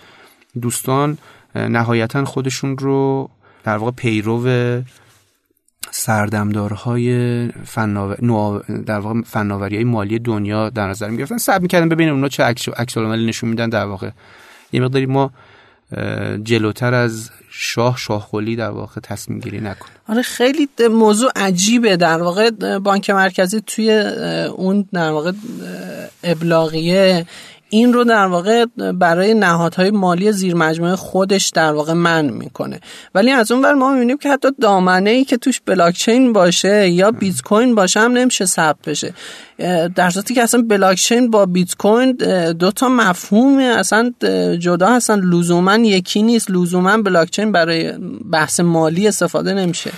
دوستان 0.62 1.18
نهایتا 1.56 2.26
خودشون 2.26 2.78
رو 2.78 3.30
در 3.64 3.78
واقع 3.78 3.92
پیرو 3.92 4.38
سردمدارهای 5.92 7.48
فناور... 7.66 8.16
در 8.86 9.00
واقع 9.00 9.22
فناوری 9.22 9.84
مالی 9.84 10.20
دنیا 10.20 10.70
در 10.70 10.88
نظر 10.88 11.10
می 11.10 11.18
گرفتن 11.18 11.38
سب 11.38 11.62
می‌کردن 11.62 11.90
ببینیم 11.90 12.14
اونا 12.14 12.28
چه 12.28 12.44
عکس 12.44 12.70
عکس 12.70 12.98
نشون 12.98 13.50
میدن 13.50 13.70
در 13.70 13.86
واقع. 13.86 14.10
یه 14.72 14.82
مقداری 14.82 15.06
ما 15.06 15.32
جلوتر 16.44 16.94
از 16.94 17.32
شاه 17.50 17.98
شاهخولی 17.98 18.56
در 18.56 18.70
واقع 18.70 19.02
تصمیم 19.02 19.40
گیری 19.40 19.60
نکن. 19.60 19.88
آره 20.08 20.22
خیلی 20.22 20.70
موضوع 20.92 21.32
عجیبه. 21.36 21.98
در 21.98 22.22
واقع 22.22 22.50
بانک 22.80 23.10
مرکزی 23.10 23.62
توی 23.62 23.92
اون 24.56 24.86
در 24.94 25.12
واقع 25.12 25.32
ابلاغیه 26.24 27.26
این 27.70 27.94
رو 27.94 28.04
در 28.04 28.26
واقع 28.26 28.66
برای 28.92 29.34
نهادهای 29.34 29.92
مالی 29.92 30.32
زیر 30.32 30.56
مجموعه 30.56 30.96
خودش 30.96 31.50
در 31.50 31.72
واقع 31.72 31.94
من 31.94 32.26
می‌کنه. 32.26 32.80
ولی 33.16 33.32
از 33.32 33.52
اون 33.52 33.66
ور 33.66 33.74
ما 33.74 33.94
می‌بینیم 33.94 34.18
که 34.18 34.30
حتی 34.30 34.48
دامنه 34.62 35.10
ای 35.10 35.26
که 35.26 35.38
توش 35.38 35.62
بلاکچین 35.66 36.34
باشه 36.34 36.90
یا 36.90 37.12
بیت 37.12 37.42
کوین 37.42 37.76
باشه 37.76 38.00
هم 38.00 38.12
نمیشه 38.12 38.46
ثبت 38.46 38.82
بشه. 38.88 39.14
در 39.96 40.10
صورتی 40.10 40.34
که 40.34 40.44
اصلا 40.44 40.62
بلاکچین 40.62 41.32
با 41.32 41.46
بیت 41.46 41.76
کوین 41.76 42.12
دو 42.52 42.72
تا 42.72 42.90
مفهوم 42.90 43.60
اصلا 43.60 44.14
جدا 44.60 44.88
هستن. 44.88 45.20
لزوما 45.20 45.76
یکی 45.76 46.24
نیست 46.24 46.52
لزوما 46.52 46.98
بلاکچین 46.98 47.52
برای 47.52 47.92
بحث 48.32 48.60
مالی 48.60 49.08
استفاده 49.08 49.54
نمیشه. 49.54 49.92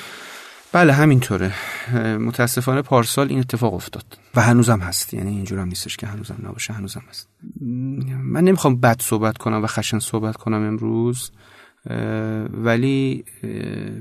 بله 0.78 0.94
همینطوره. 0.94 1.54
متاسفانه 2.18 2.82
پارسال 2.82 3.30
این 3.30 3.40
اتفاق 3.40 3.74
افتاد. 3.74 4.18
و 4.36 4.42
هنوزم 4.42 4.80
هست. 4.80 5.14
یعنی 5.14 5.30
اینجور 5.30 5.60
هم 5.60 5.68
نیستش 5.68 5.98
که 5.98 6.08
هنوزم 6.08 6.36
نباشه 6.44 6.74
هنوزم 6.74 7.04
هست. 7.10 7.30
من 8.24 8.44
نمی‌خوام 8.44 8.76
بد 8.80 9.02
صحبت 9.02 9.38
کنم 9.38 9.64
و 9.64 9.68
خشن 9.68 10.00
صحبت 10.00 10.38
کنم 10.38 10.68
امروز 10.68 11.32
ولی 12.52 13.24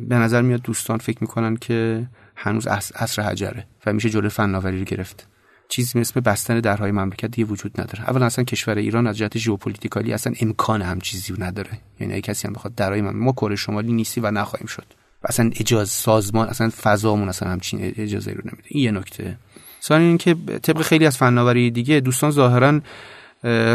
به 0.08 0.16
نظر 0.16 0.42
میاد 0.42 0.62
دوستان 0.62 0.98
فکر 0.98 1.18
می‌کنن 1.20 1.56
که 1.56 2.08
هنوز 2.36 2.66
عصر 2.66 3.22
حجره 3.22 3.66
و 3.86 3.92
میشه 3.92 4.10
جلوی 4.10 4.28
فناوری 4.28 4.78
رو 4.78 4.84
گرفت. 4.84 5.28
چیزی 5.68 5.98
مثل 5.98 6.20
بستن 6.20 6.60
درهای 6.60 6.90
مملکت 6.90 7.30
دیگه 7.30 7.48
وجود 7.48 7.80
نداره. 7.80 8.10
اولا 8.10 8.26
اصلا 8.26 8.44
کشور 8.44 8.74
ایران 8.74 9.06
از 9.06 9.16
جهت 9.16 9.38
ژئوپلیتیکالی 9.38 10.12
اصلا 10.12 10.32
امکان 10.40 10.82
هم 10.82 11.00
چیزی 11.00 11.34
نداره. 11.38 11.70
یعنی 12.00 12.12
اگه 12.12 12.22
کسی 12.22 12.48
هم 12.48 12.54
بخواد 12.54 12.74
درهای 12.74 13.00
مملکت 13.00 13.16
ما 13.16 13.32
کره 13.32 13.56
شمالی 13.56 13.92
نیستی 13.92 14.20
و 14.20 14.30
نخواهیم 14.30 14.66
شد. 14.66 14.86
اصلا 15.28 15.50
اجازه 15.56 15.90
سازمان 15.90 16.48
اصلا 16.48 16.70
فضامون 16.82 17.28
اصلا 17.28 17.48
همچین 17.48 17.94
اجازه 17.96 18.30
رو 18.30 18.40
نمیده. 18.44 18.68
این 18.68 18.84
یه 18.84 18.90
نکته. 18.90 19.38
ثانیا 19.82 20.08
اینکه 20.08 20.34
طبق 20.34 20.82
خیلی 20.82 21.06
از 21.06 21.16
فناوری 21.16 21.70
دیگه 21.70 22.00
دوستان 22.00 22.30
ظاهرا 22.30 22.80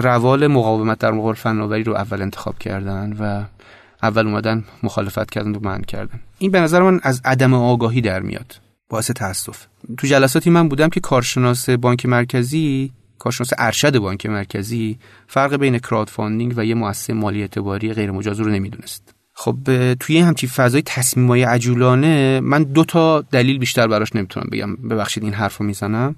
روال 0.01 0.47
مقاومت 0.47 0.99
در 0.99 1.11
مقابل 1.11 1.35
فناوری 1.35 1.83
رو 1.83 1.93
اول 1.93 2.21
انتخاب 2.21 2.59
کردن 2.59 3.13
و 3.19 3.43
اول 4.03 4.27
اومدن 4.27 4.63
مخالفت 4.83 5.31
کردن 5.31 5.55
و 5.55 5.59
منع 5.61 5.81
کردن. 5.81 6.19
این 6.39 6.51
به 6.51 6.61
نظر 6.61 6.81
من 6.81 6.99
از 7.03 7.21
عدم 7.25 7.53
آگاهی 7.53 8.01
در 8.01 8.19
میاد. 8.19 8.55
باعث 8.89 9.11
تاسف. 9.11 9.65
تو 9.97 10.07
جلساتی 10.07 10.49
من 10.49 10.69
بودم 10.69 10.89
که 10.89 10.99
کارشناس 10.99 11.69
بانک 11.69 12.05
مرکزی 12.05 12.91
کارشناس 13.19 13.49
ارشد 13.57 13.97
بانک 13.97 14.25
مرکزی 14.25 14.99
فرق 15.27 15.55
بین 15.55 15.79
crowdfunding 15.79 16.53
و 16.57 16.65
یه 16.65 16.75
مؤسسه 16.75 17.13
مالی 17.13 17.41
اعتباری 17.41 17.93
غیر 17.93 18.11
مجاز 18.11 18.39
رو 18.39 18.49
نمی‌دونست. 18.49 19.15
خب 19.33 19.57
توی 19.93 20.19
همچین 20.19 20.49
فضای 20.49 20.81
تصمیمای 20.85 21.43
عجولانه 21.43 22.39
من 22.39 22.63
دو 22.63 22.83
تا 22.83 23.21
دلیل 23.21 23.57
بیشتر 23.57 23.87
براش 23.87 24.15
نمی‌تونم 24.15 24.49
بگم. 24.51 24.75
ببخشید 24.75 25.23
این 25.23 25.33
حرف 25.33 25.57
رو 25.57 25.65
می‌زنم. 25.65 26.15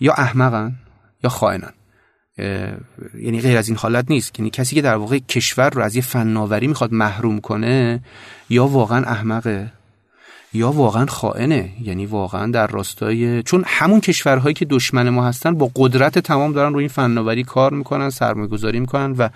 یا 0.00 0.12
احمقن 0.12 0.74
یا 1.24 1.30
خائنن. 1.30 1.72
یعنی 3.14 3.40
غیر 3.40 3.58
از 3.58 3.68
این 3.68 3.76
حالت 3.76 4.10
نیست. 4.10 4.38
یعنی 4.38 4.50
کسی 4.50 4.74
که 4.74 4.82
در 4.82 4.94
واقع 4.96 5.18
کشور 5.18 5.70
رو 5.70 5.82
از 5.82 5.96
یه 5.96 6.02
فناوری 6.02 6.66
می‌خواد 6.66 6.92
محروم 6.92 7.40
کنه 7.40 8.00
یا 8.50 8.66
واقعا 8.66 9.04
احمقه. 9.04 9.72
یا 10.54 10.72
واقعا 10.72 11.06
خائنه؟ 11.06 11.70
یعنی 11.80 12.06
واقعا 12.06 12.50
در 12.50 12.66
راستای 12.66 13.42
چون 13.42 13.64
همون 13.66 14.00
کشورهایی 14.00 14.54
که 14.54 14.64
دشمن 14.64 15.08
ما 15.08 15.26
هستن 15.26 15.54
با 15.54 15.70
قدرت 15.76 16.18
تمام 16.18 16.52
دارن 16.52 16.72
روی 16.72 16.82
این 16.82 16.88
فناوری 16.88 17.44
کار 17.44 17.72
می‌کنن 17.72 18.10
سرمایه 18.10 18.48
گذاری 18.48 18.80
می‌کنن 18.80 19.12
و 19.18 19.28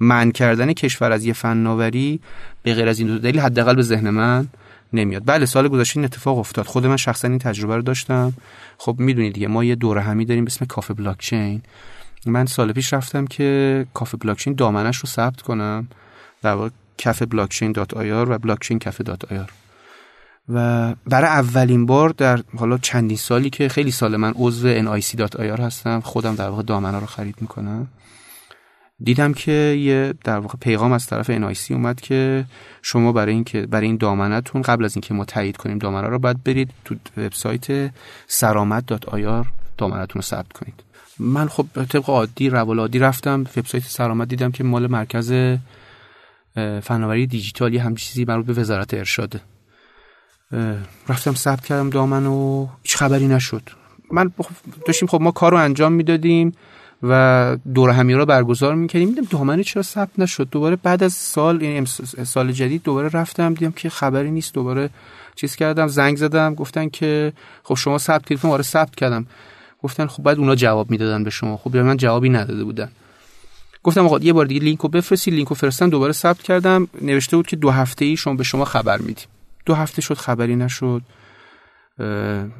من 0.00 0.30
کردن 0.30 0.72
کشور 0.72 1.12
از 1.12 1.24
یه 1.24 1.32
فناوری 1.32 2.20
به 2.62 2.74
غیر 2.74 2.88
از 2.88 2.98
این 2.98 3.08
دو 3.08 3.18
دلیل 3.18 3.40
حداقل 3.40 3.74
به 3.74 3.82
ذهن 3.82 4.10
من 4.10 4.46
نمیاد. 4.92 5.22
بله 5.26 5.46
سال 5.46 5.68
گذشته 5.68 5.96
این 5.96 6.04
اتفاق 6.04 6.38
افتاد. 6.38 6.66
خود 6.66 6.86
من 6.86 6.96
شخصا 6.96 7.28
این 7.28 7.38
تجربه 7.38 7.76
رو 7.76 7.82
داشتم. 7.82 8.32
خب 8.78 8.96
می‌دونید 8.98 9.32
دیگه 9.32 9.48
ما 9.48 9.64
یه 9.64 9.74
دوره 9.74 10.00
همی 10.00 10.24
داریم 10.24 10.44
به 10.44 10.50
اسم 10.50 10.64
کافه 10.64 10.94
بلاک 10.94 11.18
چین 11.18 11.62
من 12.26 12.46
سال 12.46 12.72
پیش 12.72 12.92
رفتم 12.92 13.26
که 13.26 13.86
کافه 13.94 14.16
بلاکچین 14.16 14.54
دامنش 14.54 14.96
رو 14.96 15.06
ثبت 15.06 15.42
کنم. 15.42 15.88
در 16.42 16.54
واقع 16.54 16.68
کافه 17.04 17.26
بلاکچین 17.26 17.72
dot 17.72 17.94
IR 17.94 18.30
و 18.30 18.38
بلاکچین 18.38 18.78
کافه 18.78 19.04
dot 19.04 19.32
IR 19.32 19.50
و 20.48 20.94
برای 21.06 21.28
اولین 21.28 21.86
بار 21.86 22.10
در 22.10 22.40
حالا 22.56 22.78
چندین 22.78 23.16
سالی 23.16 23.50
که 23.50 23.68
خیلی 23.68 23.90
سال 23.90 24.16
من 24.16 24.32
عضو 24.36 24.74
NIC.ir 24.74 25.60
هستم 25.60 26.00
خودم 26.00 26.34
در 26.34 26.48
واقع 26.48 26.62
دامنه 26.62 27.00
رو 27.00 27.06
خرید 27.06 27.36
می‌کنم. 27.40 27.88
دیدم 29.04 29.34
که 29.34 29.52
یه 29.52 30.14
در 30.24 30.38
واقع 30.38 30.58
پیغام 30.60 30.92
از 30.92 31.06
طرف 31.06 31.30
NIC 31.38 31.70
اومد 31.70 32.00
که 32.00 32.44
شما 32.82 33.12
برای 33.12 33.34
اینکه 33.34 33.66
برای 33.66 33.86
این 33.86 33.96
دامنتون 33.96 34.62
قبل 34.62 34.84
از 34.84 34.96
اینکه 34.96 35.14
ما 35.14 35.24
تایید 35.24 35.56
کنیم 35.56 35.78
دامنه 35.78 36.08
رو 36.08 36.18
باید 36.18 36.44
برید 36.44 36.70
تو 36.84 36.94
وبسایت 37.16 37.90
سرامت.ir 38.26 39.46
دامنتون 39.78 40.14
رو 40.14 40.22
ثبت 40.22 40.52
کنید. 40.52 40.74
من 41.18 41.48
خب 41.48 41.66
طبق 41.88 42.10
عادی 42.10 42.50
روال 42.50 42.80
عادی 42.80 42.98
رفتم 42.98 43.40
وبسایت 43.40 43.84
سرامت 43.84 44.28
دیدم 44.28 44.50
که 44.50 44.64
مال 44.64 44.86
مرکز 44.86 45.32
فناوری 46.82 47.26
دیجیتالی 47.26 47.78
هم 47.78 47.94
چیزی 47.94 48.24
مربوط 48.24 48.46
به 48.46 48.52
وزارت 48.52 48.94
ارشاده. 48.94 49.40
رفتم 51.08 51.34
ثبت 51.34 51.64
کردم 51.66 51.90
دامن 51.90 52.26
و 52.26 52.66
هیچ 52.82 52.96
خبری 52.96 53.28
نشد. 53.28 53.62
من 54.12 54.30
داشتیم 54.86 55.08
خب 55.08 55.20
ما 55.20 55.30
کار 55.30 55.52
رو 55.52 55.58
انجام 55.58 55.92
می‌دادیم 55.92 56.52
و 57.02 57.56
دور 57.74 57.90
همی 57.90 58.14
رو 58.14 58.26
برگزار 58.26 58.74
می‌کردیم. 58.74 59.08
دیدم 59.08 59.26
دامنه 59.30 59.64
چرا 59.64 59.82
ثبت 59.82 60.18
نشد؟ 60.18 60.48
دوباره 60.50 60.76
بعد 60.76 61.02
از 61.02 61.12
سال 61.12 61.62
یعنی 61.62 61.86
سال 62.26 62.52
جدید 62.52 62.82
دوباره 62.82 63.08
رفتم 63.08 63.54
دیدم 63.54 63.72
که 63.72 63.88
خبری 63.88 64.30
نیست. 64.30 64.54
دوباره 64.54 64.90
چیز 65.34 65.56
کردم 65.56 65.86
زنگ 65.86 66.16
زدم 66.16 66.54
گفتن 66.54 66.88
که 66.88 67.32
خب 67.62 67.74
شما 67.74 67.98
ثبت 67.98 68.26
کردید 68.26 68.46
آره 68.46 68.62
ثبت 68.62 68.94
کردم. 68.94 69.26
گفتن 69.82 70.06
خب 70.06 70.22
بعد 70.22 70.38
اونا 70.38 70.54
جواب 70.54 70.90
می‌دادن 70.90 71.24
به 71.24 71.30
شما. 71.30 71.56
خب 71.56 71.70
به 71.70 71.82
من 71.82 71.96
جوابی 71.96 72.28
نداده 72.28 72.64
بودن. 72.64 72.90
گفتم 73.82 74.04
آقا 74.04 74.18
یه 74.18 74.32
بار 74.32 74.46
دیگه 74.46 74.60
لینکو 74.60 74.88
بفرستی 74.88 75.30
لینکو 75.30 75.54
فرستم 75.54 75.90
دوباره 75.90 76.12
ثبت 76.12 76.42
کردم. 76.42 76.88
نوشته 77.02 77.36
بود 77.36 77.46
که 77.46 77.56
دو 77.56 77.70
هفته 77.70 78.04
ای 78.04 78.16
شما 78.16 78.34
به 78.34 78.44
شما 78.44 78.64
خبر 78.64 78.98
میدیم. 78.98 79.26
دو 79.66 79.74
هفته 79.74 80.02
شد 80.02 80.14
خبری 80.14 80.56
نشد. 80.56 81.02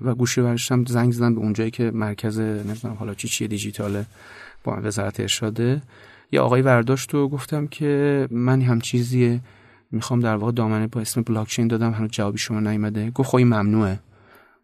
و 0.04 0.14
گوشی 0.18 0.40
برشتم 0.40 0.84
زنگ 0.84 1.12
زدم 1.12 1.34
به 1.34 1.40
اونجایی 1.40 1.70
که 1.70 1.90
مرکز 1.90 2.40
نمی‌دونم 2.40 2.94
حالا 2.94 3.14
چی 3.14 3.28
چیه 3.28 3.48
دیجیتاله 3.48 4.06
با 4.64 4.80
وزارت 4.82 5.20
ارشاده. 5.20 5.82
یه 6.32 6.40
آقای 6.40 6.62
برداشت 6.62 7.14
و 7.14 7.28
گفتم 7.28 7.66
که 7.66 8.28
من 8.30 8.62
هم 8.62 8.80
چیزیه 8.80 9.40
می‌خوام 9.90 10.20
در 10.20 10.36
واقع 10.36 10.52
دامنه 10.52 10.86
با 10.86 11.00
اسم 11.00 11.22
بلاکچین 11.22 11.68
دادم 11.68 11.92
هنوز 11.92 12.10
جوابی 12.10 12.38
شما 12.38 12.60
نیومده. 12.60 13.10
گفت 13.10 13.28
خب 13.28 13.38
ممنوعه. 13.38 13.98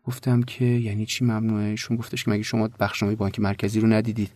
گفتم 0.06 0.42
که 0.42 0.64
یعنی 0.64 1.06
چی 1.06 1.24
ممنوعه؟ 1.24 1.64
ایشون 1.64 1.96
گفتش 1.96 2.24
که 2.24 2.30
مگه 2.30 2.42
شما 2.42 2.68
بخشنامه 2.80 3.14
بانک 3.14 3.40
مرکزی 3.40 3.80
رو 3.80 3.88
ندیدید. 3.88 4.30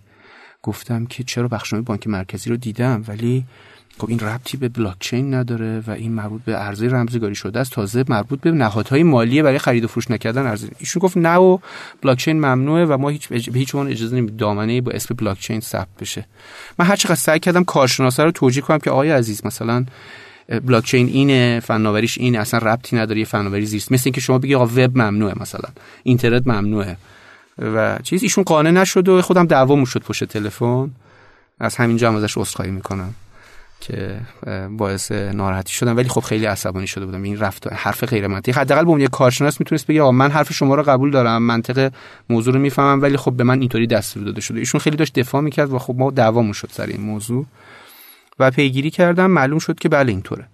گفتم 0.65 1.07
که 1.07 1.25
چرا 1.25 1.49
بخشنامه 1.49 1.85
بانک 1.85 2.07
مرکزی 2.07 2.51
رو 2.51 2.57
دیدم 2.57 3.05
ولی 3.09 3.45
خب 3.99 4.11
این 4.11 4.19
ربطی 4.19 4.57
به 4.57 4.69
بلاک 4.69 4.97
چین 5.01 5.35
نداره 5.35 5.83
و 5.87 5.91
این 5.91 6.13
مربوط 6.13 6.43
به 6.43 6.65
ارزی 6.65 6.89
رمزگاری 6.89 7.35
شده 7.35 7.61
است. 7.61 7.73
تازه 7.73 8.05
مربوط 8.09 8.41
به 8.41 8.51
نهادهای 8.51 9.03
مالی 9.03 9.43
برای 9.43 9.59
خرید 9.59 9.85
و 9.85 9.89
فروش 9.89 10.11
نکردن 10.11 10.47
ارزی 10.47 10.69
ایشون 10.79 11.01
گفت 11.01 11.17
نه 11.17 11.37
و 11.37 11.59
بلاک 12.03 12.19
چین 12.19 12.37
ممنوعه 12.37 12.85
و 12.85 12.97
ما 12.99 13.09
هیچ 13.09 13.29
به 13.29 13.59
هیچ 13.59 13.75
عنوان 13.75 13.93
اجازه 13.93 14.17
نمیدیم 14.17 14.37
دامنه 14.37 14.81
با 14.81 14.93
اسم 14.93 15.15
بلاک 15.15 15.41
چین 15.41 15.61
ثبت 15.61 15.89
بشه. 16.01 16.27
من 16.79 16.87
هر 16.87 16.97
چقدر 16.97 17.15
سعی 17.15 17.39
کردم 17.39 17.65
کارشناسا 17.65 18.25
رو 18.25 18.31
توجیه 18.31 18.63
کنم 18.63 18.79
که 18.79 18.91
آقای 18.91 19.11
عزیز 19.11 19.47
مثلا 19.47 19.85
بلاک 20.49 20.85
چین 20.85 21.07
اینه 21.07 21.61
فناوریش 21.65 22.19
اینه 22.19 22.39
اصلا 22.39 22.61
ربطی 22.61 22.97
نداره 22.97 23.19
یه 23.19 23.25
فناوری 23.25 23.67
زیست. 23.67 23.93
مثل 23.93 24.03
اینکه 24.07 24.21
شما 24.21 24.39
بگی 24.39 24.55
آقا 24.55 24.67
وب 24.67 24.99
ممنوعه 24.99 25.35
مثلا. 25.41 25.69
اینترنت 26.03 26.47
ممنوعه. 26.47 26.97
و 27.59 27.99
چیز 28.03 28.23
ایشون 28.23 28.45
قانع 28.45 28.71
نشد 28.71 29.09
و 29.09 29.23
خودم 29.23 29.47
دعوامون 29.47 29.85
شد 29.85 30.01
پشت 30.01 30.25
تلفن. 30.25 30.91
از 31.61 31.77
همینجا 31.77 32.09
هم 32.09 32.17
ازش 32.17 32.39
عذرخواهی 32.39 32.71
می‌کنم 32.71 33.15
که 33.81 34.21
باعث 34.71 35.13
ناراحتی 35.13 35.73
شدم. 35.73 35.97
ولی 35.97 36.09
خب 36.09 36.21
خیلی 36.21 36.47
عصبانی 36.47 36.87
شده 36.87 37.07
بودم. 37.07 37.23
این 37.23 37.39
رفت 37.39 37.73
حرف 37.73 38.05
غیر 38.05 38.27
منطقی 38.27 38.53
حداقل 38.53 38.85
به 38.85 38.91
اون 38.91 39.01
یه 39.01 39.09
کارشناس 39.09 39.61
می‌تونست 39.61 39.87
بگه 39.87 40.03
آقا 40.03 40.13
من 40.13 40.31
حرف 40.31 40.53
شما 40.53 40.75
رو 40.75 40.83
قبول 40.83 41.11
دارم 41.11 41.43
منطق 41.43 41.93
موضوع 42.31 42.55
رو 42.55 42.61
می‌فهمم 42.61 43.03
ولی 43.03 43.17
خب 43.17 43.33
به 43.33 43.45
من 43.45 43.61
اینطوری 43.61 43.87
دستور 43.87 44.23
داده 44.25 44.41
شده. 44.41 44.59
ایشون 44.59 44.81
خیلی 44.81 44.97
داشت 44.97 45.19
دفاع 45.19 45.41
می‌کرد 45.41 45.73
و 45.73 45.79
خب 45.79 45.95
ما 45.99 46.11
دعوامون 46.11 46.53
شد 46.53 46.69
سر 46.73 46.87
این 46.87 47.01
موضوع. 47.01 47.47
و 48.39 48.51
پیگیری 48.51 48.91
کردم. 48.91 49.27
معلوم 49.27 49.59
شد 49.59 49.79
که 49.79 49.89
بله 49.89 50.13
اینطوره. 50.13 50.47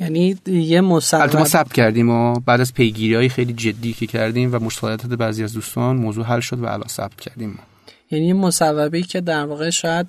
یعنی 0.00 0.36
یه 0.46 0.80
مصوبه 0.80 1.38
ما 1.38 1.44
ثبت 1.44 1.72
کردیم 1.72 2.10
و 2.10 2.40
بعد 2.46 2.60
از 2.60 2.74
پیگیری 2.74 3.14
های 3.14 3.28
خیلی 3.28 3.52
جدی 3.52 3.92
که 3.92 4.06
کردیم 4.06 4.54
و 4.54 4.58
مشکلات 4.58 5.06
بعضی 5.06 5.44
از 5.44 5.52
دوستان 5.52 5.96
موضوع 5.96 6.24
حل 6.24 6.40
شد 6.40 6.60
و 6.60 6.66
الان 6.66 6.88
ثبت 6.88 7.20
کردیم 7.20 7.58
یعنی 8.10 8.26
یه 8.26 8.34
مصوبه 8.34 9.02
که 9.02 9.20
در 9.20 9.44
واقع 9.44 9.70
شاید 9.70 10.06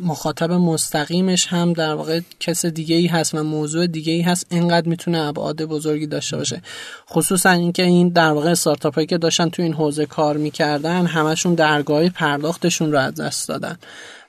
مخاطب 0.00 0.52
مستقیمش 0.52 1.46
هم 1.46 1.72
در 1.72 1.94
واقع 1.94 2.20
کس 2.40 2.66
دیگه 2.66 2.96
ای 2.96 3.06
هست 3.06 3.34
و 3.34 3.42
موضوع 3.42 3.86
دیگه 3.86 4.12
ای 4.12 4.22
هست 4.22 4.46
اینقدر 4.50 4.88
می‌تونه 4.88 5.18
ابعاد 5.18 5.62
بزرگی 5.62 6.06
داشته 6.06 6.36
باشه. 6.36 6.62
خصوصا 7.10 7.50
اینکه 7.50 7.82
این 7.82 8.08
در 8.08 8.30
واقع 8.30 8.50
استارتاپ 8.50 8.94
هایی 8.94 9.06
که 9.06 9.18
داشتن 9.18 9.48
تو 9.48 9.62
این 9.62 9.74
حوزه 9.74 10.06
کار 10.06 10.36
می‌کردن 10.36 11.06
همشون 11.06 11.54
درگاه 11.54 12.08
پرداختشون 12.08 12.92
رو 12.92 12.98
از 12.98 13.14
دست 13.14 13.48
دادن. 13.48 13.78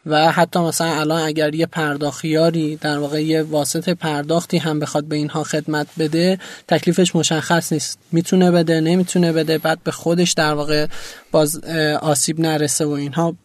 و 0.09 0.31
حتی 0.31 0.59
مثلا 0.59 0.99
الان 0.99 1.21
اگر 1.21 1.55
یه 1.55 1.65
پرداخیاری 1.65 2.75
در 2.75 2.97
واقع 2.97 3.23
یه 3.23 3.43
واسط 3.43 3.89
پرداختی 3.89 4.57
هم 4.57 4.79
بخواد 4.79 5.05
به 5.05 5.15
اینها 5.15 5.43
خدمت 5.43 5.87
بده 5.99 6.39
تکلیفش 6.67 7.15
مشخص 7.15 7.73
نیست. 7.73 7.99
می‌تونه 8.11 8.51
بده 8.51 8.81
نمی‌تونه 8.81 9.33
بده 9.33 9.57
بعد 9.57 9.83
به 9.83 9.91
خودش 9.91 10.31
در 10.31 10.53
واقع 10.53 10.87
باز 11.31 11.63
آسیب 12.01 12.39
نرسه 12.39 12.85
و 12.85 12.89
اینها. 12.89 13.35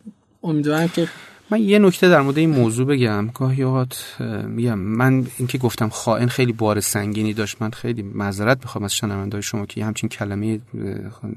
امیدوارم 0.42 0.88
که 0.88 1.08
من 1.50 1.62
یه 1.62 1.78
نکته 1.78 2.08
در 2.08 2.20
مورد 2.20 2.38
این 2.38 2.50
موضوع 2.50 2.86
بگم. 2.86 3.30
گاهی 3.34 3.62
اوقات 3.62 4.04
میگم 4.46 4.78
من 4.78 5.26
اینکه 5.38 5.58
گفتم 5.58 5.88
خائن 5.88 6.26
خیلی 6.26 6.52
بار 6.52 6.80
سنگینی 6.80 7.32
داشت 7.32 7.56
من 7.60 7.70
خیلی 7.70 8.02
معذرت 8.02 8.58
می‌خوام 8.62 8.84
از 8.84 8.94
شنوندای 8.94 9.42
شما 9.42 9.66
که 9.66 9.84
همچین 9.84 10.08
کلمه 10.08 10.60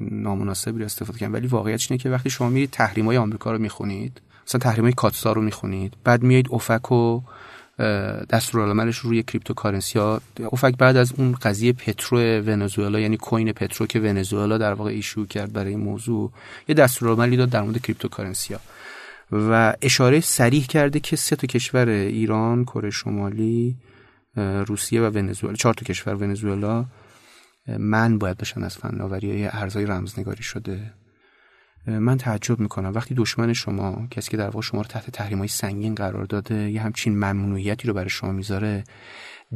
نامناسبی 0.00 0.78
رو 0.78 0.84
استفاده 0.84 1.18
کردم. 1.18 1.32
ولی 1.32 1.46
واقعیتش 1.46 1.90
اینه 1.90 2.02
که 2.02 2.10
وقتی 2.10 2.30
شما 2.30 2.48
میرید 2.48 2.70
تحریم‌های 2.70 3.16
آمریکا 3.16 3.52
رو 3.52 3.58
می‌خونید 3.58 4.20
مثلا 4.48 4.60
تحریم 4.60 4.90
CAATSA 4.90 5.32
رو 5.32 5.42
می‌خونید. 5.42 5.94
بعد 6.04 6.22
میایید 6.22 6.48
OFAC 6.50 6.92
و 6.92 7.20
دستورالعملش 8.30 8.96
روی 8.96 9.22
cryptocurrency 9.22 9.98
ها. 9.98 10.20
OFAC 10.38 10.76
بعد 10.78 10.96
از 10.96 11.12
اون 11.16 11.32
قضیه 11.32 11.72
پترو 11.72 12.18
ونزوئلا 12.18 13.00
یعنی 13.00 13.16
coin 13.16 13.52
پترو 13.52 13.86
که 13.86 14.00
ونزوئلا 14.00 14.58
در 14.58 14.72
واقع 14.72 14.90
issue 14.90 15.26
کرد 15.26 15.52
برای 15.52 15.70
این 15.70 15.80
موضوع 15.80 16.32
یه 16.68 16.74
دستورالعملی 16.74 17.36
داد 17.36 17.50
در 17.50 17.62
مورد 17.62 17.82
cryptocurrency 17.82 18.54
ها. 18.54 18.60
و 19.32 19.74
اشاره 19.82 20.20
سریح 20.20 20.66
کرده 20.66 21.00
که 21.00 21.16
سه 21.16 21.36
تا 21.36 21.46
کشور 21.46 21.88
ایران، 21.88 22.64
کره 22.64 22.90
شمالی، 22.90 23.76
روسیه 24.66 25.02
و 25.02 25.04
ونزوئلا 25.04 25.56
چهار 25.56 25.74
تا 25.74 25.84
کشور 25.84 26.14
ونزوئلا 26.14 26.84
من 27.78 28.18
باید 28.18 28.38
باشن 28.38 28.62
از 28.62 28.76
فناوری 28.76 29.30
های 29.30 29.46
ارزهای 29.46 29.86
رمزنگاری 29.86 30.42
شده. 30.42 30.92
من 31.88 32.16
تعجب 32.16 32.60
می‌کنم. 32.60 32.92
وقتی 32.94 33.14
دشمن 33.14 33.52
شما 33.52 34.06
کسی 34.10 34.30
که 34.30 34.36
در 34.36 34.44
واقع 34.44 34.60
شما 34.60 34.80
رو 34.80 34.86
تحت 34.86 35.10
تحریم 35.10 35.38
های 35.38 35.48
سنگین 35.48 35.94
قرار 35.94 36.24
داده 36.24 36.70
یه 36.70 36.80
همچین 36.80 37.16
ممنوعیتی 37.16 37.88
رو 37.88 37.94
برای 37.94 38.10
شما 38.10 38.32
می‌ذاره 38.32 38.84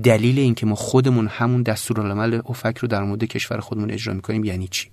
دلیل 0.04 0.38
اینکه 0.38 0.66
ما 0.66 0.74
خودمون 0.74 1.26
همون 1.26 1.62
دستورالعمل 1.62 2.40
افک 2.46 2.78
رو 2.78 2.88
در 2.88 3.02
مورد 3.02 3.24
کشور 3.24 3.60
خودمون 3.60 3.90
اجرا 3.90 4.14
می‌کنیم 4.14 4.44
یعنی 4.44 4.68
چی؟ 4.68 4.90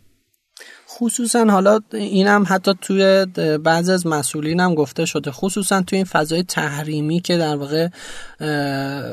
خصوصا 0.91 1.45
حالا 1.45 1.79
اینم 1.93 2.45
حتی 2.47 2.73
توی 2.81 3.25
بعض 3.63 3.89
از 3.89 4.07
مسئولین 4.07 4.59
هم 4.59 4.75
گفته 4.75 5.05
شده. 5.05 5.31
خصوصا 5.31 5.81
توی 5.81 5.95
این 5.95 6.05
فضای 6.05 6.43
تحریمی 6.43 7.19
که 7.19 7.37
در 7.37 7.55
واقع 7.55 7.87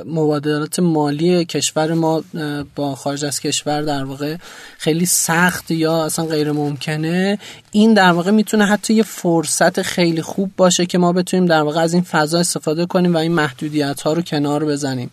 مبادلات 0.07 0.81
مالی 0.81 1.45
کشور 1.45 1.95
ما 1.95 2.25
با 2.75 2.95
خارج 2.95 3.25
از 3.25 3.41
کشور 3.41 3.83
در 3.83 4.05
واقع 4.05 4.37
خیلی 4.79 5.07
سخت 5.07 5.71
یا 5.71 6.05
اصلا 6.05 6.25
غیر 6.25 6.53
ممکنه. 6.53 7.39
این 7.73 7.95
در 7.95 8.11
واقع 8.13 8.31
می‌تونه 8.31 8.67
حتی 8.67 8.95
یه 8.95 9.03
فرصت 9.03 9.83
خیلی 9.83 10.23
خوب 10.23 10.51
باشه 10.57 10.87
که 10.87 10.99
ما 10.99 11.13
بتونیم 11.13 11.47
در 11.47 11.63
واقع 11.63 11.81
از 11.81 11.95
این 11.95 12.03
فضا 12.03 12.39
استفاده 12.39 12.87
کنیم 12.87 13.15
و 13.15 13.19
این 13.19 13.33
محدودیت 13.33 14.01
ها 14.01 14.13
رو 14.13 14.23
کنار 14.23 14.65
بزنیم. 14.65 15.11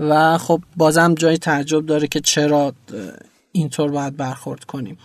و 0.00 0.38
خب 0.38 0.60
بازم 0.76 1.14
جای 1.14 1.38
تعجب 1.38 1.86
داره 1.86 2.08
که 2.08 2.20
چرا 2.20 2.72
اینطور 3.52 3.90
باید 3.90 4.16
برخورد 4.16 4.64
کنیم. 4.64 4.98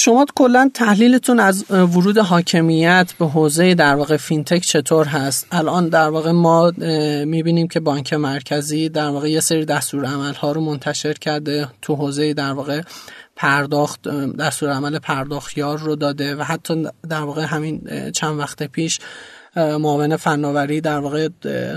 شما 0.00 0.26
کلا 0.34 0.70
تحلیلتون 0.74 1.40
از 1.40 1.70
ورود 1.70 2.18
حاکمیت 2.18 3.12
به 3.18 3.26
حوزه 3.26 3.74
در 3.74 3.94
واقع 3.94 4.16
فینتک 4.16 4.60
چطور 4.60 5.06
هست؟ 5.06 5.46
الان 5.52 5.88
در 5.88 6.08
واقع 6.08 6.30
ما 6.30 6.72
می‌بینیم 7.24 7.68
که 7.68 7.80
بانک 7.80 8.12
مرکزی 8.12 8.88
در 8.88 9.08
واقع 9.08 9.30
یه 9.30 9.40
سری 9.40 9.64
دستور 9.64 10.04
عمل 10.04 10.34
ها 10.34 10.52
رو 10.52 10.60
منتشر 10.60 11.12
کرده 11.12 11.68
تو 11.82 11.94
حوزه 11.94 12.34
در 12.34 12.52
واقع 12.52 12.82
پرداخت 13.36 14.08
دستور 14.38 14.70
عمل 14.70 14.98
پرداختیار 14.98 15.78
رو 15.78 15.96
داده 15.96 16.36
و 16.36 16.42
حتی 16.42 16.86
در 17.08 17.20
واقع 17.20 17.42
همین 17.42 18.10
چند 18.10 18.38
وقت 18.38 18.62
پیش 18.62 19.00
معاون 19.58 20.16
فناوری 20.16 20.80
در 20.80 20.98
واقع 20.98 21.28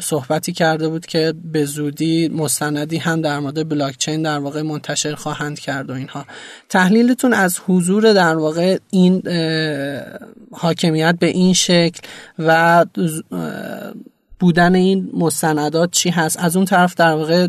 صحبتی 0.04 0.52
کرده 0.52 0.90
بود 0.90 1.06
که 1.06 1.34
به 1.52 1.66
زودی 1.66 2.30
مستندی 2.30 2.98
هم 2.98 3.22
در 3.22 3.40
مورد 3.40 3.70
بلاکچین 3.70 4.22
در 4.22 4.40
واقع 4.40 4.62
منتشر 4.62 5.16
خواهند 5.16 5.60
کرد 5.60 5.90
و 5.90 5.94
اینها. 5.94 6.26
تحلیلتون 6.70 7.34
از 7.34 7.60
حضور 7.68 8.14
در 8.14 8.36
واقع 8.36 8.78
این 8.90 9.22
حاکمیت 10.52 11.16
به 11.20 11.28
این 11.28 11.54
شکل 11.54 12.00
و 12.40 12.86
بودن 14.40 14.76
این 14.76 15.10
مستندات 15.14 15.92
چی 15.92 16.10
هست؟ 16.10 16.40
از 16.40 16.56
اون 16.56 16.66
طرف 16.66 16.96
در 16.96 17.14
واقع 17.14 17.48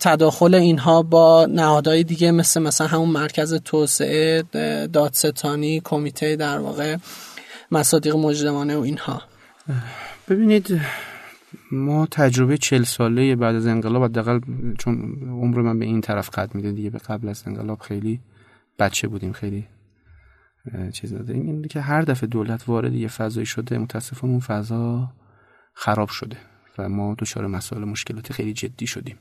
تداخل 0.00 0.54
اینها 0.54 1.02
با 1.02 1.46
نهادهای 1.46 2.04
دیگه 2.04 2.30
مثل 2.30 2.62
مثلا 2.62 2.86
همون 2.86 3.08
مرکز 3.08 3.54
توسعه 3.54 4.42
دادستانی 4.92 5.80
کمیته 5.84 6.36
در 6.36 6.58
واقع 6.58 6.96
مصادیق 7.70 8.16
مجرمانه 8.16 8.76
و 8.76 8.80
اینها. 8.80 9.22
ببینید 10.28 10.80
ما 11.72 12.06
تجربه 12.06 12.58
چل 12.58 12.82
ساله 12.82 13.36
بعد 13.36 13.54
از 13.54 13.66
انقلاب 13.66 14.04
حداقل 14.04 14.40
چون 14.78 14.94
عمر 15.28 15.62
من 15.62 15.78
به 15.78 15.84
این 15.84 16.00
طرف 16.00 16.38
قد 16.38 16.54
میده 16.54 16.72
دیگه 16.72 16.90
به 16.90 16.98
قبل 16.98 17.28
از 17.28 17.42
انقلاب 17.46 17.80
خیلی 17.80 18.20
بچه 18.78 19.08
بودیم 19.08 19.32
خیلی 19.32 19.66
چیز 20.92 21.12
داده. 21.12 21.34
این 21.34 21.62
که 21.62 21.80
هر 21.80 22.02
دفعه 22.02 22.26
دولت 22.26 22.68
وارد 22.68 22.94
یه 22.94 23.08
فضایی 23.08 23.46
شده 23.46 23.78
متاسفانه 23.78 24.32
اون 24.32 24.40
فضا 24.40 25.12
خراب 25.74 26.08
شده 26.08 26.36
و 26.78 26.88
ما 26.88 27.16
دچار 27.18 27.46
مسائل 27.46 27.84
مشکلات 27.84 28.32
خیلی 28.32 28.52
جدی 28.52 28.86
شدیم 28.86 29.18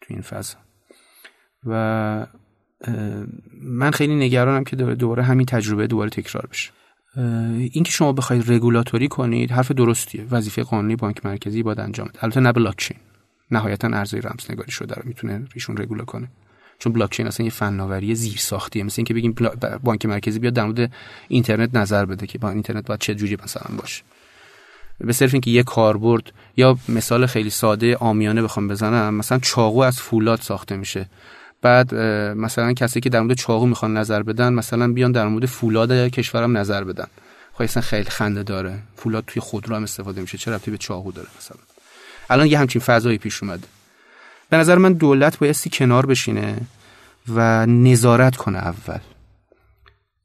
تو 0.00 0.06
این 0.14 0.22
فضا. 0.22 0.58
و 1.66 2.26
من 3.62 3.90
خیلی 3.90 4.14
نگرانم 4.14 4.64
که 4.64 4.76
دوباره 4.76 5.22
همین 5.22 5.46
تجربه 5.46 5.86
دوباره 5.86 6.10
تکرار 6.10 6.46
بشه. 6.46 6.70
اینکه 7.16 7.90
شما 7.92 8.12
بخواید 8.12 8.52
رگولاتوری 8.52 9.08
کنید 9.08 9.52
حرف 9.52 9.72
درستیه. 9.72 10.24
وظیفه 10.30 10.62
قانونی 10.62 10.96
بانک 10.96 11.26
مرکزی 11.26 11.62
باید 11.62 11.80
انجام 11.80 12.08
بده. 12.08 12.24
البته 12.24 12.40
نه 12.40 12.52
بلاکچین. 12.52 12.96
نهایتا 13.50 13.88
ارزهای 13.88 14.22
رمزنگاری 14.22 14.70
شده 14.70 14.94
رو 14.94 15.02
می‌تونه 15.04 15.44
ریشون 15.54 15.76
رگولا 15.76 16.04
کنه. 16.04 16.28
چون 16.78 16.92
بلاکچین 16.92 17.26
اصلا 17.26 17.44
یه 17.44 17.50
فناوری 17.50 18.14
زیر 18.14 18.36
ساختیه 18.36 18.82
مثل 18.82 18.94
اینکه 18.98 19.14
بگیم 19.14 19.34
بانک 19.82 20.06
مرکزی 20.06 20.38
بیاد 20.38 20.54
در 20.54 20.64
مورد 20.64 20.92
اینترنت 21.28 21.74
نظر 21.76 22.04
بده 22.04 22.26
که 22.26 22.38
با 22.38 22.50
اینترنت 22.50 22.86
باید 22.86 23.00
چه 23.00 23.14
جوری 23.14 23.36
مثلا 23.44 23.76
باشه. 23.76 24.02
به 24.98 25.12
صرف 25.12 25.34
اینکه 25.34 25.50
یه 25.50 25.62
کاربرد 25.62 26.32
یا 26.56 26.78
مثال 26.88 27.26
خیلی 27.26 27.50
ساده 27.50 27.96
آمیانه 27.96 28.42
بخوام 28.42 28.68
بزنم 28.68 29.14
مثلا 29.14 29.38
چاقو 29.38 29.80
از 29.80 30.00
فولاد 30.00 30.40
ساخته 30.40 30.76
میشه. 30.76 31.06
بعد 31.64 31.94
مثلا 32.44 32.72
کسی 32.72 33.00
که 33.00 33.10
در 33.10 33.20
مورد 33.20 33.36
چاقو 33.36 33.66
می‌خوان 33.66 33.96
نظر 33.96 34.22
بدن 34.22 34.52
مثلا 34.52 34.92
بیان 34.92 35.12
در 35.12 35.26
مورد 35.26 35.46
فولاد 35.46 35.92
کشورم 35.92 36.58
نظر 36.58 36.84
بدن. 36.84 37.06
خب 37.52 37.80
خیلی 37.80 38.10
خنده 38.10 38.42
داره. 38.42 38.78
فولاد 38.96 39.24
توی 39.26 39.40
خودرو 39.40 39.76
هم 39.76 39.82
استفاده 39.82 40.20
میشه. 40.20 40.38
چه 40.38 40.52
ربطی 40.52 40.70
به 40.70 40.78
چاقو 40.78 41.12
داره 41.12 41.28
مثلا؟ 41.38 41.58
الان 42.30 42.46
یه 42.46 42.58
همچین 42.58 42.82
فضایی 42.82 43.18
پیش 43.18 43.42
اومده 43.42 43.66
به 44.50 44.56
نظر 44.56 44.78
من 44.78 44.92
دولت 44.92 45.38
بایستی 45.38 45.70
کنار 45.70 46.06
بشینه 46.06 46.56
و 47.28 47.66
نظارت 47.66 48.36
کنه 48.36 48.58
اول. 48.58 48.98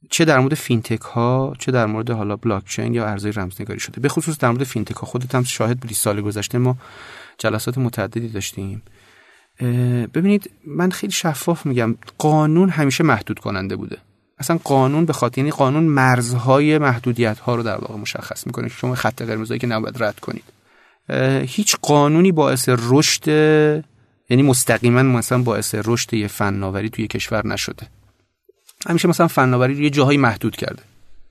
چه 0.09 0.25
در 0.25 0.39
مورد 0.39 0.53
fintech 0.53 1.01
ها 1.01 1.53
چه 1.59 1.71
در 1.71 1.85
مورد 1.85 2.09
حالا 2.09 2.35
بلاکچین 2.35 2.93
یا 2.93 3.05
ارزهای 3.05 3.31
رمزنگاری 3.31 3.79
شده. 3.79 4.01
به 4.01 4.09
خصوص 4.09 4.37
در 4.37 4.49
مورد 4.49 4.63
fintech 4.63 4.95
ها 4.95 5.07
خودت 5.07 5.35
هم 5.35 5.43
شاهد 5.43 5.79
بودی. 5.79 5.93
سال 5.93 6.21
گذشته 6.21 6.57
ما 6.57 6.77
جلسات 7.37 7.77
متعددی 7.77 8.27
داشتیم. 8.27 8.81
ببینید 10.13 10.51
من 10.67 10.91
خیلی 10.91 11.13
شفاف 11.13 11.65
میگم. 11.65 11.95
قانون 12.17 12.69
همیشه 12.69 13.03
محدود 13.03 13.39
کننده 13.39 13.75
بوده. 13.75 13.97
اصلا 14.37 14.59
قانون 14.63 15.05
به 15.05 15.13
خاطر 15.13 15.37
یعنی 15.37 15.51
قانون 15.51 15.83
مرزهای 15.83 16.77
محدودیت 16.77 17.39
ها 17.39 17.55
رو 17.55 17.63
در 17.63 17.77
واقع 17.77 17.95
مشخص 17.95 18.47
می‌کنه 18.47 18.67
شما 18.67 18.95
خط 18.95 19.21
قرمزایی 19.21 19.59
که 19.59 19.67
نباید 19.67 20.03
رد 20.03 20.19
کنید. 20.19 20.43
هیچ 21.47 21.75
قانونی 21.81 22.31
باعث 22.31 22.69
رشد 22.69 23.27
یعنی 24.29 24.43
مستقیما 24.43 25.03
مثلا 25.03 25.41
باعث 25.41 25.75
رشد 25.85 26.13
یه 26.13 26.27
فناوری 26.27 26.89
توی 26.89 27.07
کشور 27.07 27.47
نشده. 27.47 27.87
همیشه 28.87 29.07
مثلا 29.07 29.27
فناوری 29.27 29.73
رو 29.73 29.79
یه 29.79 29.89
جاهایی 29.89 30.17
محدود 30.17 30.55
کرده. 30.55 30.83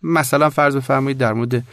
مثلا 0.03 0.51
فرض 0.51 0.76
بفرمایید 0.76 1.18
در 1.18 1.33
مورد 1.33 1.64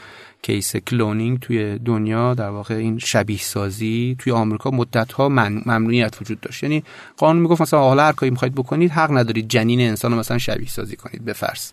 کیس 0.45 0.75
کلونینگ 0.75 1.39
توی 1.39 1.79
دنیا 1.79 2.33
در 2.33 2.49
واقع 2.49 2.75
این 2.75 2.99
شبیه 2.99 3.37
سازی 3.37 4.15
توی 4.19 4.33
آمریکا 4.33 4.71
مدت 4.71 5.11
ها 5.11 5.29
ممنوعیت 5.29 6.21
وجود 6.21 6.41
داشت. 6.41 6.63
یعنی 6.63 6.83
قانون 7.17 7.41
می‌گفت 7.41 7.61
مثلا 7.61 7.79
حالا 7.79 8.03
هر 8.03 8.11
کاری 8.11 8.29
می‌خواید 8.29 8.55
بکنید 8.55 8.91
حق 8.91 9.11
ندارید 9.11 9.47
جنین 9.47 9.81
انسان 9.81 10.11
رو 10.11 10.19
مثلا 10.19 10.37
شبیه 10.37 10.69
سازی 10.69 10.95
کنید 10.95 11.25
به 11.25 11.33
فرض. 11.33 11.71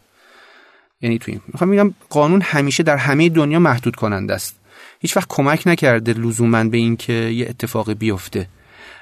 یعنی 1.00 1.18
توی 1.18 1.40
می‌خوام 1.48 1.70
میگم 1.70 1.94
قانون 2.10 2.40
همیشه 2.40 2.82
در 2.82 2.96
همه 2.96 3.28
دنیا 3.28 3.58
محدود 3.58 3.96
کننده 3.96 4.34
است. 4.34 4.56
هیچ 5.00 5.16
وقت 5.16 5.26
کمک 5.28 5.62
نکرده 5.66 6.12
لزوما 6.12 6.64
به 6.64 6.76
اینکه 6.76 7.12
یه 7.12 7.46
اتفاق 7.48 7.92
بیفته. 7.92 8.48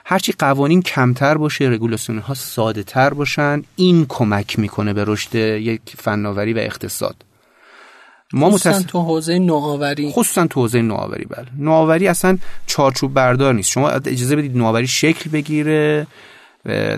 هرچی 0.04 0.32
قوانین 0.38 0.82
کمتر 0.82 1.34
باشه 1.34 1.64
رگولاسیون 1.64 2.18
ها 2.18 2.34
ساده 2.34 2.82
تر 2.82 3.14
باشن 3.14 3.62
این 3.76 4.06
کمک 4.08 4.58
می‌کنه 4.58 4.92
به 4.92 5.04
رشد 5.06 5.34
یک 5.34 5.80
فناوری 5.98 6.52
و 6.52 6.58
اقتصاد. 6.58 7.29
ما 8.32 8.50
خصوصا 8.50 8.82
تو 8.82 9.02
حوزه 9.02 9.38
نوآوری. 9.38 10.10
خصوصا 10.10 10.46
تو 10.46 10.60
حوزه 10.60 10.82
نوآوری 10.82 11.24
بله. 11.24 11.46
نوآوری 11.58 12.08
اصلا 12.08 12.38
چارچوب 12.66 13.14
بردار 13.14 13.54
نیست. 13.54 13.70
شما 13.70 13.88
اجازه 13.88 14.36
بدید 14.36 14.56
نوآوری 14.56 14.86
شکل 14.86 15.30
بگیره 15.30 16.06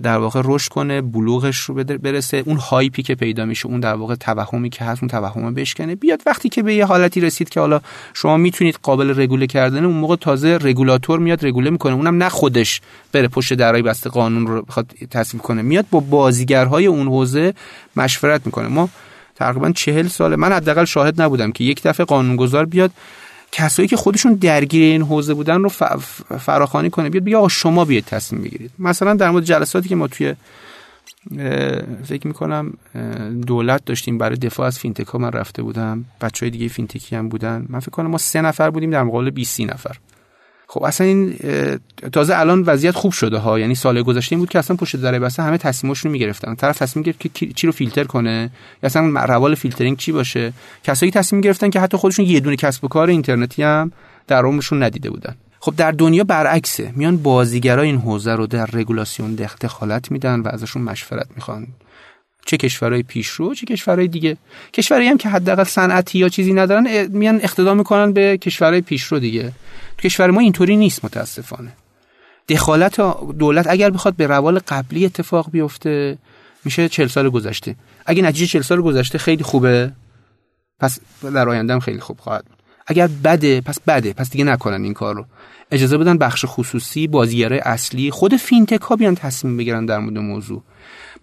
در 0.02 0.18
واقع 0.18 0.42
رشد 0.44 0.72
کنه 0.72 1.00
بلوغش 1.00 1.56
رو 1.56 1.74
برسه. 1.74 2.42
اون 2.46 2.56
هایپی 2.56 3.02
که 3.02 3.14
پیدا 3.14 3.44
میشه 3.44 3.66
اون 3.66 3.80
در 3.80 3.94
واقع 3.94 4.14
توهمی 4.14 4.70
که 4.70 4.84
هست 4.84 5.02
اون 5.02 5.08
توهم 5.08 5.54
بشکنه. 5.54 5.94
بیاد 5.94 6.22
وقتی 6.26 6.48
که 6.48 6.62
به 6.62 6.74
یه 6.74 6.86
حالتی 6.86 7.20
رسید 7.20 7.48
که 7.48 7.60
حالا 7.60 7.80
شما 8.14 8.36
می‌تونید 8.36 8.78
قابل 8.82 9.20
رگوله 9.20 9.46
کردن 9.46 9.84
اون 9.84 9.94
موقع 9.94 10.16
تازه 10.16 10.58
رگولاتور 10.62 11.18
میاد 11.18 11.46
رگوله 11.46 11.70
می‌کنه. 11.70 11.94
اونم 11.94 12.22
نه 12.22 12.28
خودش 12.28 12.80
بره 13.12 13.28
پشت 13.28 13.54
درای 13.54 13.82
بسته 13.82 14.10
قانون 14.10 14.46
رو 14.46 14.62
بخواد 14.62 14.86
تصویب 15.10 15.42
کنه. 15.42 15.62
میاد 15.62 15.86
با 15.90 16.00
بازیگرهای 16.00 16.86
اون 16.86 17.08
حوزه 17.08 17.54
مشورت 17.96 18.40
می‌کنه. 18.46 18.68
ما 18.68 18.88
تقریبا 19.34 19.72
چهل 19.72 20.08
ساله. 20.08 20.36
من 20.36 20.52
حداقل 20.52 20.84
شاهد 20.84 21.22
نبودم 21.22 21.52
که 21.52 21.64
یک 21.64 21.82
دفعه 21.82 22.06
قانونگذار 22.06 22.66
بیاد 22.66 22.90
کسایی 23.52 23.88
که 23.88 23.96
خودشون 23.96 24.34
درگیر 24.34 24.82
این 24.82 25.02
حوزه 25.02 25.34
بودن 25.34 25.62
رو 25.62 25.68
فراخوانی 26.38 26.90
کنه 26.90 27.10
بیاد 27.10 27.24
بگه 27.24 27.36
آقا 27.36 27.48
شما 27.48 27.84
بیاید 27.84 28.04
تصمیم 28.04 28.42
بگیرید. 28.42 28.70
مثلا 28.78 29.14
در 29.14 29.30
مورد 29.30 29.44
جلساتی 29.44 29.88
که 29.88 29.96
ما 29.96 30.06
توی 30.06 30.34
فکر 32.04 32.26
می‌کنم 32.26 32.72
دولت 33.46 33.84
داشتیم 33.84 34.18
برای 34.18 34.36
دفاع 34.36 34.66
از 34.66 34.78
fintech 34.78 35.06
ها 35.06 35.18
من 35.18 35.32
رفته 35.32 35.62
بودم. 35.62 36.04
بچه 36.20 36.46
های 36.46 36.50
دیگه 36.50 36.68
fintech 36.68 37.10
ی 37.10 37.16
هم 37.16 37.28
بودن. 37.28 37.66
من 37.68 37.80
فکر 37.80 37.90
کنم 37.90 38.10
ما 38.10 38.18
سه 38.18 38.40
نفر 38.40 38.70
بودیم 38.70 38.90
در 38.90 39.02
مقابل 39.02 39.30
20 39.30 39.60
نفر. 39.60 39.96
خب 40.72 40.82
اصلا 40.82 41.06
این 41.06 41.34
تازه 42.12 42.36
الان 42.36 42.62
وضعیت 42.62 42.94
خوب 42.94 43.12
شده 43.12 43.38
ها. 43.38 43.58
یعنی 43.58 43.74
سال 43.74 44.02
گذشته 44.02 44.32
این 44.32 44.40
بود 44.40 44.48
که 44.48 44.58
اصلا 44.58 44.76
پشت 44.76 44.96
در 44.96 45.18
بسته 45.18 45.42
همه 45.42 45.58
تصمیماشون 45.58 46.08
رو 46.08 46.12
می‌گرفتن. 46.12 46.54
طرف 46.54 46.78
تصمیم 46.78 47.02
گرفت 47.02 47.34
که 47.34 47.46
چی 47.46 47.66
رو 47.66 47.72
فیلتر 47.72 48.04
کنه. 48.04 48.50
یا 48.82 48.86
اصلا 48.86 49.24
روال 49.24 49.54
فیلترینگ 49.54 49.96
چی 49.96 50.12
باشه؟ 50.12 50.52
کسایی 50.84 51.12
تصمیم 51.12 51.40
گرفتن 51.40 51.70
که 51.70 51.80
حتی 51.80 51.96
خودشون 51.96 52.26
یه 52.26 52.40
دونه 52.40 52.56
کسب 52.56 52.84
و 52.84 52.88
کار 52.88 53.08
اینترنتی 53.08 53.62
هم 53.62 53.92
در 54.26 54.44
عمرشون 54.44 54.82
ندیده 54.82 55.10
بودن. 55.10 55.34
خب 55.60 55.74
در 55.76 55.90
دنیا 55.92 56.24
برعکسه. 56.24 56.92
میان 56.96 57.16
بازیگرای 57.16 57.86
این 57.86 57.98
حوزه 57.98 58.34
رو 58.34 58.46
در 58.46 58.66
regulation 58.66 59.34
دخالت 59.34 60.10
میدن 60.10 60.40
و 60.40 60.48
ازشون 60.48 60.82
مشورت 60.82 61.26
می‌خوان. 61.34 61.66
چه 62.46 62.56
کشورهای 62.56 63.02
پیشرو 63.02 63.54
چه 63.54 63.66
کشورهای 63.66 64.08
دیگه. 64.08 64.36
کشورهایی 64.72 65.10
هم 65.10 65.18
که 65.18 65.28
حداقل 65.28 65.64
صنعتی 65.64 66.18
یا 66.18 66.28
چیزی 66.28 66.52
ندارن 66.52 67.06
میان 67.06 67.40
اقتدا 67.42 67.74
می‌کنن 67.74 68.12
به 68.12 68.38
کشورهای 68.38 68.80
پیشرو 68.80 69.18
دیگه. 69.18 69.52
تو 69.98 70.08
کشور 70.08 70.30
ما 70.30 70.40
اینطوری 70.40 70.76
نیست 70.76 71.04
متاسفانه. 71.04 71.72
دخالت 72.48 73.00
دولت 73.38 73.66
اگر 73.66 73.90
بخواد 73.90 74.16
به 74.16 74.26
روال 74.26 74.58
قبلی 74.68 75.04
اتفاق 75.04 75.50
بیفته 75.50 76.18
میشه 76.64 76.88
40 76.88 77.06
سال 77.08 77.30
گذشته. 77.30 77.76
اگه 78.06 78.22
نتیجه 78.22 78.46
40 78.46 78.62
سال 78.62 78.80
گذشته 78.82 79.18
خیلی 79.18 79.44
خوبه 79.44 79.92
پس 80.80 80.98
در 81.22 81.48
آینده 81.48 81.72
هم 81.72 81.80
خیلی 81.80 82.00
خوب 82.00 82.18
خواهد 82.20 82.44
بود. 82.44 82.61
اگر 82.86 83.08
بده 83.24 83.60
پس 83.60 83.80
بده 83.80 84.12
پس 84.12 84.30
دیگه 84.30 84.44
نکنن 84.44 84.84
این 84.84 84.94
کار 84.94 85.14
رو 85.14 85.24
اجازه 85.70 85.98
بدن 85.98 86.18
بخش 86.18 86.44
خصوصی 86.48 87.06
بازیگرای 87.06 87.58
اصلی 87.58 88.10
خود 88.10 88.36
فینتک 88.36 88.80
ها 88.80 88.96
بیان 88.96 89.14
تصمیم 89.14 89.56
بگیرن 89.56 89.86
در 89.86 89.98
مورد 89.98 90.18
موضوع. 90.18 90.62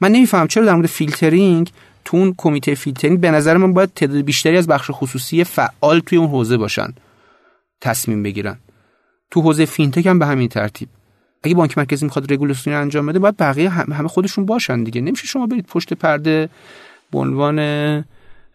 من 0.02 0.12
نمیفهم 0.12 0.48
چرا 0.48 0.66
در 0.66 0.74
مورد 0.74 0.88
فیلترینگ 0.88 1.72
تو 2.06 2.18
اون 2.18 2.36
کمیته 2.38 2.76
فیلترینگ 2.76 3.20
به 3.20 3.32
نظر 3.32 3.58
من 3.58 3.74
باید 3.74 3.94
تعداد 3.94 4.22
بیشتری 4.22 4.58
از 4.58 4.68
بخش 4.68 4.88
خصوصی 4.94 5.44
فعال 5.44 6.00
توی 6.00 6.18
اون 6.18 6.28
حوزه 6.28 6.58
باشن 6.58 6.94
تصمیم 7.82 8.24
بگیرن. 8.24 8.58
تو 9.32 9.42
حوزه 9.42 9.66
fintech 9.66 10.06
هم 10.06 10.20
به 10.20 10.26
همین 10.26 10.50
ترتیب. 10.50 10.90
اگه 11.44 11.56
بانک 11.56 11.78
مرکزی 11.78 12.06
می‌خواد 12.06 12.34
regulation 12.34 12.76
انجام 12.76 13.06
بده 13.06 13.20
باید 13.20 13.38
بقیه 13.38 13.70
همه 13.70 14.08
خودشون 14.08 14.46
باشن 14.46 14.84
دیگه. 14.84 15.02
نمیشه 15.02 15.28
شما 15.28 15.48
برید 15.48 15.66
پشت 15.66 15.94
پرده 15.94 16.50
به 17.12 17.20
عنوان 17.20 17.60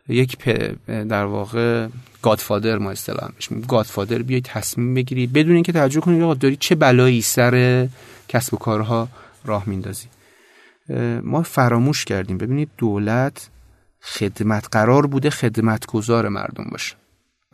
یک 0.09 0.45
در 0.87 1.25
واقع 1.25 1.89
godfather 2.23 2.79
ما 2.79 2.91
اصطلاح 2.91 3.31
میگیم. 3.51 3.67
godfather 3.69 4.19
بیای 4.19 4.41
تصمیم 4.41 4.95
بگیری. 4.95 5.27
بدون 5.27 5.55
اینکه 5.55 5.73
توجه 5.73 6.01
کنید 6.01 6.23
آقا 6.23 6.35
داری 6.35 6.57
چه 6.57 6.75
بلایی 6.75 7.23
سر 7.23 7.89
کسب 8.29 8.55
و 8.55 8.57
کارها 8.57 9.09
راه 9.45 9.65
میندازی. 9.67 10.07
ما 11.23 11.43
فراموش 11.43 12.05
کردیم. 12.05 12.39
ببینید 12.39 12.69
دولت 12.79 13.49
خدمت 14.03 14.69
قرار 14.73 15.07
بوده 15.07 15.31
خدمتگزار 15.31 16.29
مردم 16.29 16.65
باشه. 16.71 16.95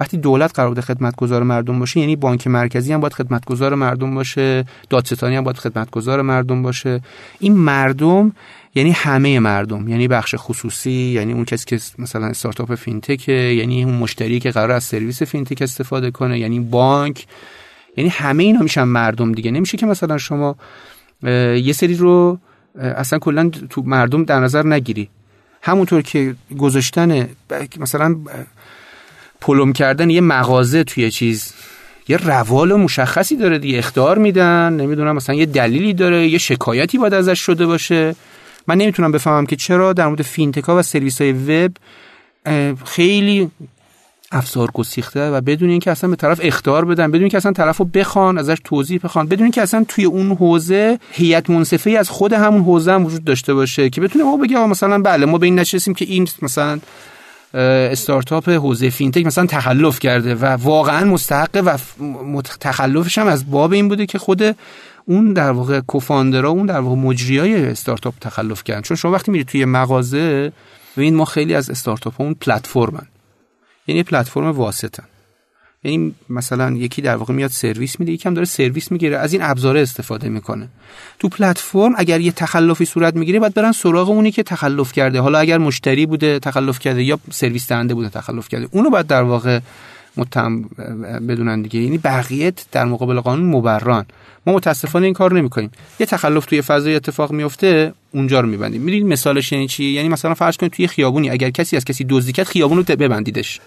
وقتی 0.01 0.17
دولت 0.17 0.53
قرار 0.55 0.69
بوده 0.69 0.81
خدمتگزار 0.81 1.43
مردم 1.43 1.79
باشه 1.79 2.01
یعنی 2.01 2.17
بانک 2.17 2.47
مرکزی 2.47 2.93
هم 2.93 3.01
باید 3.01 3.13
خدمتگزار 3.13 3.75
مردم 3.75 4.15
باشه 4.15 4.65
دادستانی 4.91 5.37
هم 5.37 5.45
باید 5.45 5.57
خدمتگزار 5.57 6.23
مردم 6.23 6.63
باشه. 6.63 7.01
این 7.41 7.53
مردم 7.53 8.33
یعنی 8.75 8.91
همه 8.91 9.39
مردم 9.39 9.89
یعنی 9.89 10.09
بخش 10.09 10.35
خصوصی 10.39 10.91
یعنی 10.91 11.33
اون 11.33 11.45
کسی 11.45 11.65
که 11.67 11.79
مثلا 11.99 12.27
استارتاپ 12.27 12.75
fintech 12.75 13.29
یعنی 13.29 13.85
اون 13.85 13.95
مشتری 13.95 14.41
که 14.41 14.51
قرار 14.51 14.71
از 14.71 14.85
سرویس 14.85 15.23
fintech 15.23 15.63
استفاده 15.63 16.11
کنه 16.11 16.39
یعنی 16.39 16.61
بانک. 16.61 17.27
یعنی 17.97 18.11
همه 18.11 18.43
اینا 18.43 18.61
میشن 18.61 18.83
مردم 18.83 19.33
دیگه. 19.33 19.51
نمیشه 19.51 19.77
که 19.77 19.87
مثلا 19.87 20.19
شما 20.19 20.57
یه 21.23 21.73
سری 21.73 21.95
رو 21.95 22.39
اصلا 22.79 23.19
کلا 23.19 23.49
تو 23.49 23.83
مردم 23.83 24.25
در 24.25 24.41
نظر 24.41 24.67
نگیری. 24.67 25.09
همونطور 25.63 26.03
که 26.03 26.35
گذاشتن 26.59 27.29
مثلا 27.79 28.17
پلم 29.41 29.73
کردن 29.73 30.11
یه 30.11 30.21
مغازه 30.21 30.85
توی 30.85 31.11
چیز. 31.11 31.53
یه 32.09 32.17
روال 32.17 32.75
مشخصی 32.75 33.37
داره 33.37 33.59
دیگه 33.59 33.79
اختار 33.79 34.19
میدن 34.19 34.73
نمی‌دونم 34.73 35.17
مثلا 35.17 35.35
یه 35.35 35.47
دلیلی 35.47 35.95
داره 35.95 36.29
یه 36.29 36.39
شکایتی 36.39 36.99
باید 36.99 37.15
ازش 37.15 37.41
شده 37.41 37.67
باشه. 37.67 38.15
من 38.67 38.77
نمی‌تونم 38.77 39.13
بفهمم 39.13 39.47
که 39.47 39.57
چرا 39.57 39.93
در 39.93 40.07
مورد 40.07 40.23
فینتکا 40.23 40.79
و 40.79 40.83
سرویس 40.83 41.21
های 41.21 41.33
وب 41.33 41.73
خیلی 42.85 43.51
افزار 44.33 44.71
گسیخته 44.75 45.31
و 45.31 45.41
بدون 45.41 45.71
اینکه 45.71 45.91
اصلا 45.91 46.11
به 46.11 46.17
طرف 46.17 46.41
اختار 46.43 46.85
بدن 46.85 47.09
بدون 47.09 47.21
اینکه 47.21 47.37
اصلا 47.37 47.53
طرفو 47.53 47.85
بخوان 47.85 48.39
ازش 48.39 48.59
توضیح 48.65 49.01
بخوان 49.05 49.27
بدون 49.27 49.43
اینکه 49.43 49.63
اصلا 49.63 49.85
توی 49.89 50.05
اون 50.05 50.33
حوزه 50.33 50.99
هیئت 51.13 51.51
منصفه 51.51 51.91
از 51.91 52.11
خود 52.11 52.33
همون 52.33 52.63
حوزه 52.63 52.93
هم 52.93 53.07
وجود 53.07 53.25
داشته 53.25 53.55
باشه 53.55 53.91
که 53.91 54.01
بتونه 54.01 54.25
ما 54.25 54.37
بگه 54.37 54.67
مثلا 54.67 54.99
بله 54.99 55.27
ما 55.27 55.39
به 55.39 55.47
این 55.47 55.59
نشستیم 55.59 55.95
که 55.95 56.05
این 56.05 56.29
مثلا 56.43 56.81
استارتاپ 57.55 58.49
حوزه 58.49 58.91
فینتک 58.91 59.27
مثلا 59.27 59.47
تخلف 59.47 59.99
کرده 59.99 60.35
و 60.35 60.45
واقعا 60.45 61.05
مستحقه 61.05 61.61
و 61.61 61.79
تخلفش 62.61 63.19
هم 63.19 63.27
از 63.27 63.51
باب 63.51 63.73
این 63.73 63.89
بوده 63.89 64.07
که 64.07 64.19
خود 64.19 64.57
اون 65.05 65.33
در 65.33 65.51
واقع 65.51 65.81
کوفاندرا 65.81 66.51
اون 66.51 66.67
در 66.67 66.81
واقع 66.81 66.97
مجریای 66.97 67.67
استارتاپ 67.67 68.15
تخلف 68.21 68.65
کردن. 68.65 68.81
چون 68.81 68.97
شما 68.97 69.13
وقتی 69.13 69.31
میرید 69.31 69.47
توی 69.47 69.65
مغازه 69.65 70.53
ببین 70.97 71.15
ما 71.15 71.25
خیلی 71.25 71.55
از 71.55 71.71
استارتاپ 71.71 72.21
اون 72.21 72.35
پلتفرمن. 72.35 73.07
یعنی 73.87 74.03
پلتفرم 74.03 74.51
واسطن. 74.51 75.05
یعنی 75.85 76.15
مثلا 76.29 76.71
یکی 76.71 77.03
در 77.03 77.17
واقع 77.17 77.35
میاد 77.35 77.51
سرویس 77.51 78.01
میده 78.01 78.13
یکم 78.13 78.35
داره 78.35 78.45
سرویس 78.45 78.93
می‌گیره 78.93 79.19
از 79.19 79.33
این 79.33 79.43
ابزار 79.43 79.77
استفاده 79.77 80.29
می‌کنه. 80.29 80.69
تو 81.19 81.29
پلتفرم 81.29 81.93
اگر 81.97 82.21
یه 82.21 82.33
تخلفی 82.33 82.85
صورت 82.85 83.17
می‌گیره 83.17 83.41
باید 83.41 83.55
برن 83.55 83.73
سراغ 83.73 84.11
اونی 84.11 84.31
که 84.31 84.43
تخلف 84.43 84.93
کرده. 84.93 85.21
حالا 85.21 85.39
اگر 85.39 85.59
مشتری 85.59 86.07
بوده 86.07 86.39
تخلف 86.39 86.79
کرده 86.79 87.03
یا 87.03 87.19
سرویس 87.31 87.69
دهنده 87.69 87.95
بوده 87.95 88.09
تخلف 88.09 88.49
کرده. 88.49 88.69
اونو 88.71 88.91
باید 88.91 89.07
در 89.07 89.23
واقع 89.23 89.61
متهم 90.17 90.63
بدونن 91.29 91.63
دیگه. 91.63 91.81
یعنی 91.81 91.99
بقیه 91.99 92.53
در 92.73 92.85
مقابل 92.85 93.21
قانون 93.21 93.51
مبران. 93.57 94.07
ما 94.47 94.53
متاسفانه 94.53 95.05
این 95.05 95.15
کار 95.15 95.35
نمی‌کنیم. 95.35 95.71
یه 96.01 96.07
تخلف 96.07 96.47
توی 96.47 96.63
فضای 96.63 96.95
اتفاق 96.95 97.33
میفته 97.33 97.93
اونجا 98.13 98.41
رو 98.41 98.49
میبندیم. 98.49 98.83
می‌دونید 98.83 99.07
مثالش 99.07 99.53
یعنی 99.53 99.69
چی 99.69 99.85
یعنی 99.85 100.09
مثلا 100.09 100.35
فرض 100.35 100.57
کنید 100.57 100.73
توی 100.73 100.87
خیابونی 100.87 101.31
اگر 101.31 101.51
کسی 101.51 101.77
از 101.77 101.85
کسی 101.85 102.05
دزدی 102.09 102.33
کرد 102.33 102.47
خیابون 102.47 102.79
رو 102.79 102.83
ببندیدش. 102.83 103.61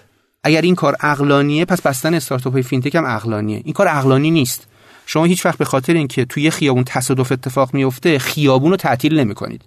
اگر 0.44 0.60
این 0.60 0.74
کار 0.74 0.96
عقلانیه 1.00 1.64
پس 1.64 1.80
بستن 1.82 2.14
استارتاپ 2.14 2.52
های 2.52 2.62
fintech 2.62 2.94
هم 2.94 3.06
عقلانیه. 3.06 3.60
این 3.64 3.72
کار 3.72 3.88
عقلانی 3.88 4.30
نیست. 4.30 4.66
شما 5.06 5.24
هیچ 5.24 5.46
وقت 5.46 5.58
به 5.58 5.64
خاطر 5.64 5.94
اینکه 5.94 6.24
توی 6.24 6.50
خیابون 6.50 6.84
تصادف 6.84 7.32
اتفاق 7.32 7.74
میفته 7.74 8.18
خیابون 8.18 8.70
رو 8.70 8.76
تعطیل 8.76 9.20
نمی‌کنید. 9.20 9.62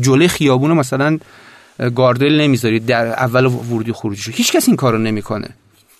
جلوی 0.00 0.28
خیابون 0.28 0.70
رو 0.70 0.76
مثلا 0.76 1.18
گاردریل 1.94 2.40
نمی‌ذارید 2.40 2.86
در 2.86 3.06
اول 3.06 3.46
ورودی 3.46 3.92
خروجی 3.92 4.32
هیچ 4.32 4.52
کس 4.52 4.68
این 4.68 4.76
کارو 4.76 4.98
نمی‌کنه. 4.98 5.48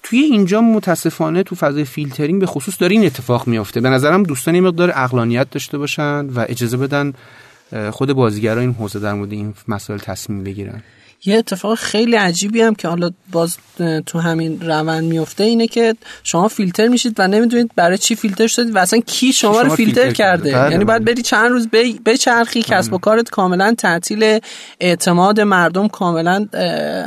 توی 0.02 0.18
اینجا 0.18 0.60
متاسفانه 0.60 1.42
تو 1.42 1.54
فضای 1.54 1.84
فیلترینگ 1.84 2.40
به 2.40 2.46
خصوص 2.46 2.74
داره 2.80 2.92
این 2.92 3.06
اتفاق 3.06 3.46
میافته. 3.46 3.80
به 3.80 3.90
نظرم 3.90 4.22
دوستان 4.22 4.60
مقدار 4.60 4.92
عقلانیت 4.94 5.50
داشته 5.50 5.78
باشن 5.78 6.26
و 6.26 6.44
اجازه 6.48 6.76
بدن 6.76 7.12
خود 7.90 8.12
بازیگرا 8.12 8.60
این 8.60 8.72
حوزه 8.72 8.98
در 8.98 9.12
مورد 9.12 9.32
این 9.32 9.54
مسائل 9.68 9.98
تصمیم 9.98 10.44
بگیرن. 10.44 10.82
یه 11.24 11.38
اتفاق 11.38 11.74
خیلی 11.74 12.16
عجیبی 12.16 12.60
هم 12.60 12.74
که 12.74 12.88
حالا 12.88 13.10
باز 13.32 13.56
تو 14.06 14.18
همین 14.18 14.60
روند 14.60 15.04
میفته 15.04 15.44
اینه 15.44 15.66
که 15.66 15.94
شما 16.22 16.48
فیلتر 16.48 16.88
میشید 16.88 17.14
و 17.18 17.28
نمی‌دونید 17.28 17.70
برای 17.76 17.98
چی 17.98 18.14
فیلتر 18.14 18.46
شدید 18.46 18.76
و 18.76 18.78
اصلا 18.78 19.00
کی 19.00 19.32
شما, 19.32 19.52
شما 19.52 19.62
رو 19.62 19.74
فیلتر, 19.76 20.12
کرده 20.12 20.52
بله 20.52 20.70
یعنی 20.70 20.84
باید 20.84 21.04
بله. 21.04 21.14
بری 21.14 21.22
چند 21.22 21.50
روز 21.50 21.68
بچرخی 22.06 22.62
بله. 22.62 22.78
کسب 22.78 22.92
و 22.92 22.98
کارت 22.98 23.30
کاملا 23.30 23.74
تعطیل 23.78 24.40
اعتماد 24.80 25.40
مردم 25.40 25.88
کاملا 25.88 26.46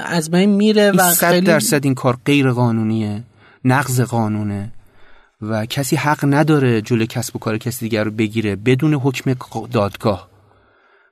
از 0.06 0.32
بین 0.32 0.50
میره 0.50 0.92
و 0.92 1.14
خیلی 1.14 1.42
درصد 1.42 1.86
این 1.86 1.96
کار 1.96 2.18
غیر 2.26 2.52
قانونیه 2.52 3.24
نقض 3.66 4.02
قانونه 4.02 4.72
و 5.42 5.66
کسی 5.66 5.96
حق 5.96 6.20
نداره 6.24 6.82
جلوی 6.82 7.08
کسب 7.08 7.36
و 7.36 7.40
کار 7.40 7.58
کسی 7.58 7.86
دیگر 7.86 8.04
رو 8.04 8.12
بگیره 8.12 8.56
بدون 8.56 8.94
حکم 8.94 9.36
دادگاه 9.72 10.29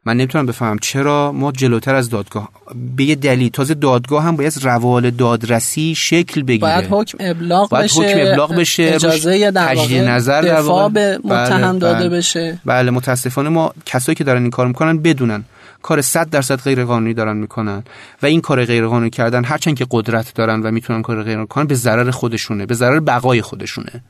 من 0.06 0.18
نمی‌تونم 0.18 0.46
بفهمم. 0.46 0.80
چرا 0.80 1.32
ما 1.32 1.52
جلوتر 1.52 1.96
از 1.96 2.10
دادگاه 2.10 2.50
به 2.98 3.04
یه 3.04 3.16
دلیل 3.16 3.50
تازه 3.50 3.74
دادگاه 3.74 4.24
هم 4.24 4.36
باید 4.36 4.54
روال 4.62 5.10
دادرسی 5.10 5.96
شکل 5.96 6.44
بگیره. 6.44 6.60
باید 6.60 6.88
حکم 6.90 7.18
ابلاغ 7.22 7.70
باید 7.70 7.84
بشه 7.84 8.02
حکم 8.02 8.32
ابلاغ 8.32 8.56
بشه 8.56 8.84
اجازه 8.84 9.52
تجدید 9.52 10.02
نظر 10.02 10.42
در 10.42 10.62
واقع. 10.62 10.90
به 10.90 11.20
متهم 11.24 11.72
بله، 11.72 11.80
داده 11.80 12.10
بله. 12.10 12.18
بشه. 12.18 12.60
بله 12.66 12.92
متاسفانه 12.92 13.50
ما 13.50 13.74
کسایی 13.86 14.16
که 14.16 14.24
دارن 14.24 14.42
این 14.42 14.52
کار 14.52 14.68
می‌کنن 14.68 14.98
بدونن. 14.98 15.44
کار 15.82 16.02
100 16.02 16.30
درصد 16.30 16.62
غیر 16.62 16.86
قانونی 16.86 17.14
دارن 17.14 17.38
می‌کنن 17.38 17.84
و 18.24 18.26
این 18.26 18.42
کار 18.42 18.66
غیر 18.66 18.88
قانونی 18.88 19.10
کردن 19.10 19.44
هرچند 19.44 19.78
که 19.78 19.88
قدرت 19.92 20.34
دارن 20.36 20.62
و 20.62 20.72
می‌تونن 20.72 21.02
کار 21.02 21.24
غیر 21.24 21.34
قانونی 21.34 21.48
کنن 21.48 21.68
به 21.68 21.76
ضرر 21.76 22.12
خودشونه 22.12 22.66
به 22.66 22.76
ضرر 22.76 23.00
بقای 23.00 23.42
خودشونه. 23.42 24.04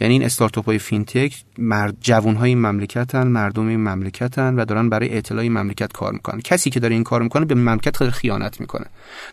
یعنی 0.00 0.14
این 0.14 0.24
استارتاپ 0.24 0.64
های 0.64 0.78
fintech 0.78 1.34
مرد 1.58 1.94
جوان 2.00 2.34
های 2.34 2.54
مملکتن 2.54 3.26
مردم 3.26 3.68
این 3.68 3.80
مملکتن 3.80 4.54
و 4.54 4.64
دارن 4.64 4.88
برای 4.88 5.18
اعتلای 5.18 5.42
این 5.42 5.52
مملکت 5.52 5.92
کار 5.92 6.12
می‌کنن. 6.12 6.40
کسی 6.40 6.70
که 6.70 6.80
داره 6.80 6.94
این 6.94 7.04
کار 7.04 7.22
می‌کنه 7.22 7.44
به 7.44 7.54
مملکت 7.54 7.96
خیلی 7.96 8.10
خیانت 8.10 8.60
می‌کنه. 8.60 8.86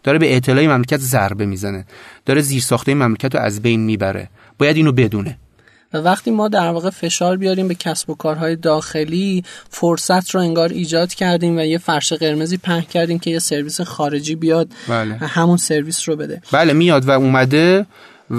داره 0.03 0.20
به 0.20 0.36
اعتلای 0.36 0.67
مملکت 0.68 0.97
ضربه 0.97 1.45
می‌زنه. 1.45 1.86
داره 2.26 2.41
زیرساخت 2.41 2.93
مملکت 2.93 3.36
رو 3.36 3.41
از 3.41 3.61
بین 3.61 3.80
می‌بره. 3.80 4.30
باید 4.57 4.78
اینو 4.78 4.91
بدونه. 4.91 5.38
و 5.93 5.97
وقتی 5.97 6.32
ما 6.32 6.47
در 6.47 6.68
واقع 6.68 6.89
فشار 6.89 7.38
بیاریم 7.38 7.68
به 7.68 7.76
کسب 7.76 8.09
و 8.09 8.16
کارهای 8.16 8.55
داخلی 8.55 9.43
فرصت 9.70 10.32
رو 10.32 10.41
انگار 10.41 10.70
ایجاد 10.70 11.14
کردیم 11.14 11.57
و 11.57 11.61
یه 11.61 11.78
فرش 11.78 12.14
قرمزی 12.14 12.57
پهن 12.57 12.82
کردیم 12.82 13.20
که 13.20 13.30
یه 13.32 13.39
سرویس 13.39 13.82
خارجی 13.82 14.36
بیاد 14.36 14.70
بله. 14.88 15.16
همون 15.16 15.57
سرویس 15.57 16.09
رو 16.09 16.16
بده. 16.16 16.41
بله 16.51 16.74
میاد 16.74 17.05
و 17.05 17.11
اومده 17.11 17.86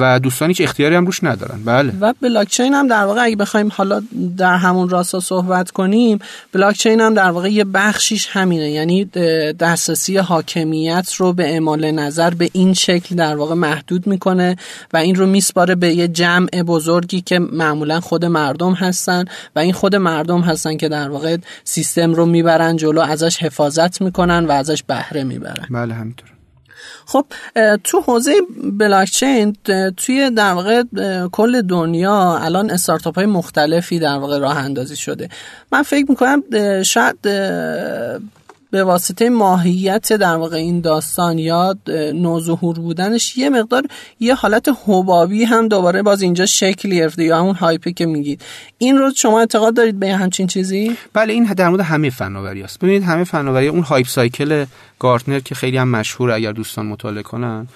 و 0.01 0.21
دوستانی 0.21 0.55
که 0.55 0.65
اختیاری 0.65 0.95
هم 0.95 1.07
روش 1.07 1.25
ندارن. 1.25 1.65
بله. 1.65 1.93
و 2.01 2.15
بلاکچین 2.23 2.75
هم 2.75 2.89
در 2.89 3.05
واقع 3.05 3.25
اگه 3.25 3.37
بخوایم 3.37 3.71
حالا 3.75 4.03
در 4.37 4.57
همون 4.57 4.89
راستا 4.89 5.21
صحبت 5.21 5.71
کنیم 5.71 6.19
بلاکچین 6.53 7.01
هم 7.01 7.15
در 7.15 7.31
واقع 7.31 7.49
یه 7.49 7.65
بخشیش 7.65 8.29
همینه. 8.31 8.71
یعنی 8.71 9.05
دسترسی 9.61 10.17
حاکمیت 10.17 11.15
رو 11.15 11.33
به 11.33 11.51
اعمال 11.51 11.91
نظر 11.91 12.31
به 12.31 12.51
این 12.53 12.75
شکل 12.75 13.17
در 13.17 13.37
واقع 13.37 13.55
محدود 13.55 14.07
می‌کنه 14.07 14.57
و 14.93 14.97
این 14.97 15.15
رو 15.15 15.27
میسپاره 15.27 15.75
به 15.75 15.95
یه 15.95 16.09
جمع 16.09 16.63
بزرگی 16.67 17.21
که 17.21 17.39
معمولا 17.39 18.01
خود 18.01 18.25
مردم 18.25 18.73
هستن 18.73 19.25
و 19.57 19.59
این 19.59 19.73
خود 19.73 19.97
مردم 19.97 20.41
هستن 20.41 20.77
که 20.77 20.89
در 20.89 21.09
واقع 21.09 21.37
سیستم 21.65 22.15
رو 22.15 22.27
می‌برن 22.27 22.77
جلو 22.77 23.01
ازش 23.01 23.37
حفاظت 23.43 24.03
می‌کنن 24.03 24.47
و 24.47 24.51
ازش 24.51 24.83
بهره 24.83 25.25
می‌برن. 25.25 25.67
بله 25.71 25.95
همینطور 25.95 26.34
خب 27.07 27.27
تو 27.85 28.01
حوزه 28.01 28.35
بلاکچین 28.73 29.57
توی 29.97 30.31
در 30.31 30.53
واقع 30.53 30.83
کل 31.33 31.63
دنیا 31.63 32.39
الان 32.39 32.71
استارتاپ 32.71 33.15
های 33.15 33.27
مختلفی 33.27 33.99
در 33.99 34.17
واقع 34.17 34.39
راه 34.39 34.57
اندازی 34.59 34.97
شده. 34.97 35.29
من 35.73 35.83
فکر 35.83 36.07
می‌کنم 36.09 36.43
شاید 36.83 37.19
به 38.75 38.85
واسطه 38.85 39.31
ماهیت 39.31 40.13
در 40.13 40.37
واقع 40.37 40.57
این 40.57 40.81
داستان 40.81 41.39
یا 41.39 41.77
نوظهور 42.15 42.79
بودنش 42.79 43.39
یه 43.39 43.51
مقدار 43.51 43.83
یه 44.21 44.35
حالت 44.35 44.69
حبابی 44.85 45.45
هم 45.45 45.69
دوباره 45.69 46.03
باز 46.03 46.23
اینجا 46.23 46.47
شکل 46.47 46.89
گرفته 46.89 47.25
یا 47.25 47.39
همون 47.39 47.55
هایپی 47.55 47.93
که 47.93 48.07
میگید. 48.07 48.43
این 48.79 48.99
رو 48.99 49.11
شما 49.17 49.41
اعتقاد 49.41 49.75
دارید 49.75 50.01
به 50.01 50.17
همچین 50.17 50.47
چیزی؟ 50.47 50.97
بله 51.13 51.33
این 51.33 51.45
در 51.45 51.69
مورد 51.69 51.81
همه 51.81 52.11
فناوری 52.11 52.63
است. 52.63 52.79
ببینید 52.79 53.03
همه 53.03 53.25
فناوری 53.25 53.69
اون 53.69 53.83
hype 53.83 54.07
cycle 54.07 54.65
گارتنر 54.99 55.41
که 55.41 55.55
خیلی 55.55 55.77
هم 55.77 55.89
مشهور 55.89 56.31
اگر 56.31 56.53
دوستان 56.53 56.87
مطالعه 56.87 57.23
کنن. 57.23 57.69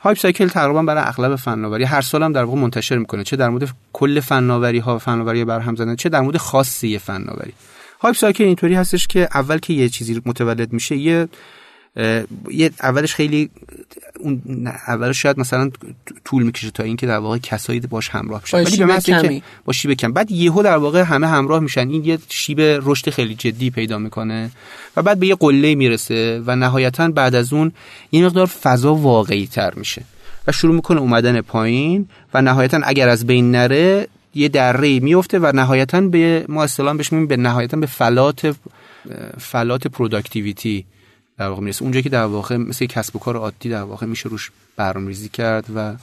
hype 0.00 0.18
cycle 0.18 0.48
تقریبا 0.48 0.82
برای 0.82 1.04
اغلب 1.06 1.36
فناوری 1.36 1.84
هر 1.84 2.00
سال 2.00 2.22
هم 2.22 2.32
در 2.32 2.44
واقع 2.44 2.58
منتشر 2.58 2.98
می‌کنه 2.98 3.24
چه 3.24 3.36
در 3.36 3.48
مورد 3.48 3.68
کل 3.92 4.20
فناوری 4.20 4.78
ها 4.78 4.98
فناوری 4.98 5.44
برهم 5.44 5.76
زدن 5.76 5.96
چه 5.96 6.08
در 6.08 6.20
مورد 6.20 6.36
خاصی 6.36 6.98
فناوری. 6.98 7.52
hype 8.04 8.16
cycle 8.16 8.44
اینطوری 8.44 8.74
هستش 8.74 9.06
که 9.06 9.28
اول 9.34 9.58
که 9.58 9.72
یه 9.72 9.88
چیزی 9.88 10.22
متولد 10.26 10.72
میشه 10.72 10.96
یه 10.96 11.28
یه 12.50 12.70
اولش 12.82 13.14
خیلی 13.14 13.50
اون 14.20 14.66
اولش 14.88 15.22
شاید 15.22 15.40
مثلا 15.40 15.70
طول 16.24 16.42
می‌کشه 16.42 16.70
تا 16.70 16.82
اینکه 16.82 17.06
در 17.06 17.18
واقع 17.18 17.38
کسایی 17.38 17.80
باش 17.80 18.08
همراه 18.08 18.42
بشن. 18.42 18.64
ولی 18.64 18.76
به 18.76 19.00
که 19.00 19.42
با 19.64 19.72
شیب 19.72 19.92
کم. 19.92 20.12
بعد 20.12 20.30
یهو 20.30 20.62
در 20.62 20.76
واقع 20.76 21.02
همه 21.02 21.26
همراه 21.26 21.60
میشن. 21.60 21.88
این 21.88 22.04
یه 22.04 22.18
شیب 22.28 22.60
رشد 22.60 23.10
خیلی 23.10 23.34
جدی 23.34 23.70
پیدا 23.70 23.98
می‌کنه 23.98 24.50
و 24.96 25.02
بعد 25.02 25.18
به 25.18 25.26
یه 25.26 25.34
قله 25.34 25.74
می‌رسه 25.74 26.42
و 26.46 26.56
نهایتا 26.56 27.08
بعد 27.08 27.34
از 27.34 27.52
اون 27.52 27.72
یه 28.12 28.24
مقدار 28.24 28.46
فضا 28.46 28.94
واقعی 28.94 29.46
تر 29.46 29.74
میشه 29.74 30.02
و 30.46 30.52
شروع 30.52 30.74
می‌کنه 30.74 31.00
اومدن 31.00 31.40
پایین 31.40 32.08
و 32.34 32.42
نهایتا 32.42 32.80
اگر 32.84 33.08
از 33.08 33.26
بین 33.26 33.50
نره 33.50 34.08
یه 34.34 34.48
دره 34.48 35.00
میفته 35.00 35.38
و 35.38 35.52
نهایتا 35.54 36.00
به 36.00 36.44
ما 36.48 36.64
اصطلاح 36.64 36.96
بهش 36.96 37.08
به 37.14 37.36
نهایتا 37.36 37.76
به 37.76 37.86
فلات 37.86 38.56
فلات 39.38 39.86
productivity 39.86 40.86
در 41.38 41.48
واقع 41.48 41.62
می‌رسه. 41.62 41.82
اونجا 41.82 42.00
که 42.00 42.08
در 42.08 42.24
واقع 42.24 42.56
مثل 42.56 42.86
کسب 42.86 43.16
و 43.16 43.18
کار 43.18 43.36
عادی 43.36 43.68
در 43.68 43.82
واقع 43.82 44.06
میشه 44.06 44.28
روش 44.28 44.50
برنامه‌ریزی 44.76 45.28
کرد 45.28 45.64
و 45.74 45.94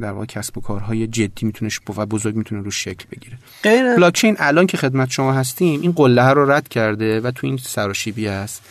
در 0.00 0.12
واقع 0.12 0.24
کسب 0.26 0.58
و 0.58 0.60
کارهای 0.60 1.06
جدی 1.06 1.46
می‌تونه 1.46 1.70
و 1.96 2.06
بزرگ 2.06 2.36
می‌تونه 2.36 2.62
روش 2.62 2.84
شکل 2.84 3.04
بگیره. 3.10 3.38
بلاکچین 3.96 4.36
الان 4.38 4.66
که 4.66 4.76
خدمت 4.76 5.10
شما 5.10 5.32
هستیم 5.32 5.80
این 5.80 5.92
قله 5.92 6.28
رو 6.28 6.50
رد 6.50 6.68
کرده 6.68 7.20
و 7.20 7.30
تو 7.30 7.46
این 7.46 7.56
سراشیبی 7.56 8.28
است 8.28 8.62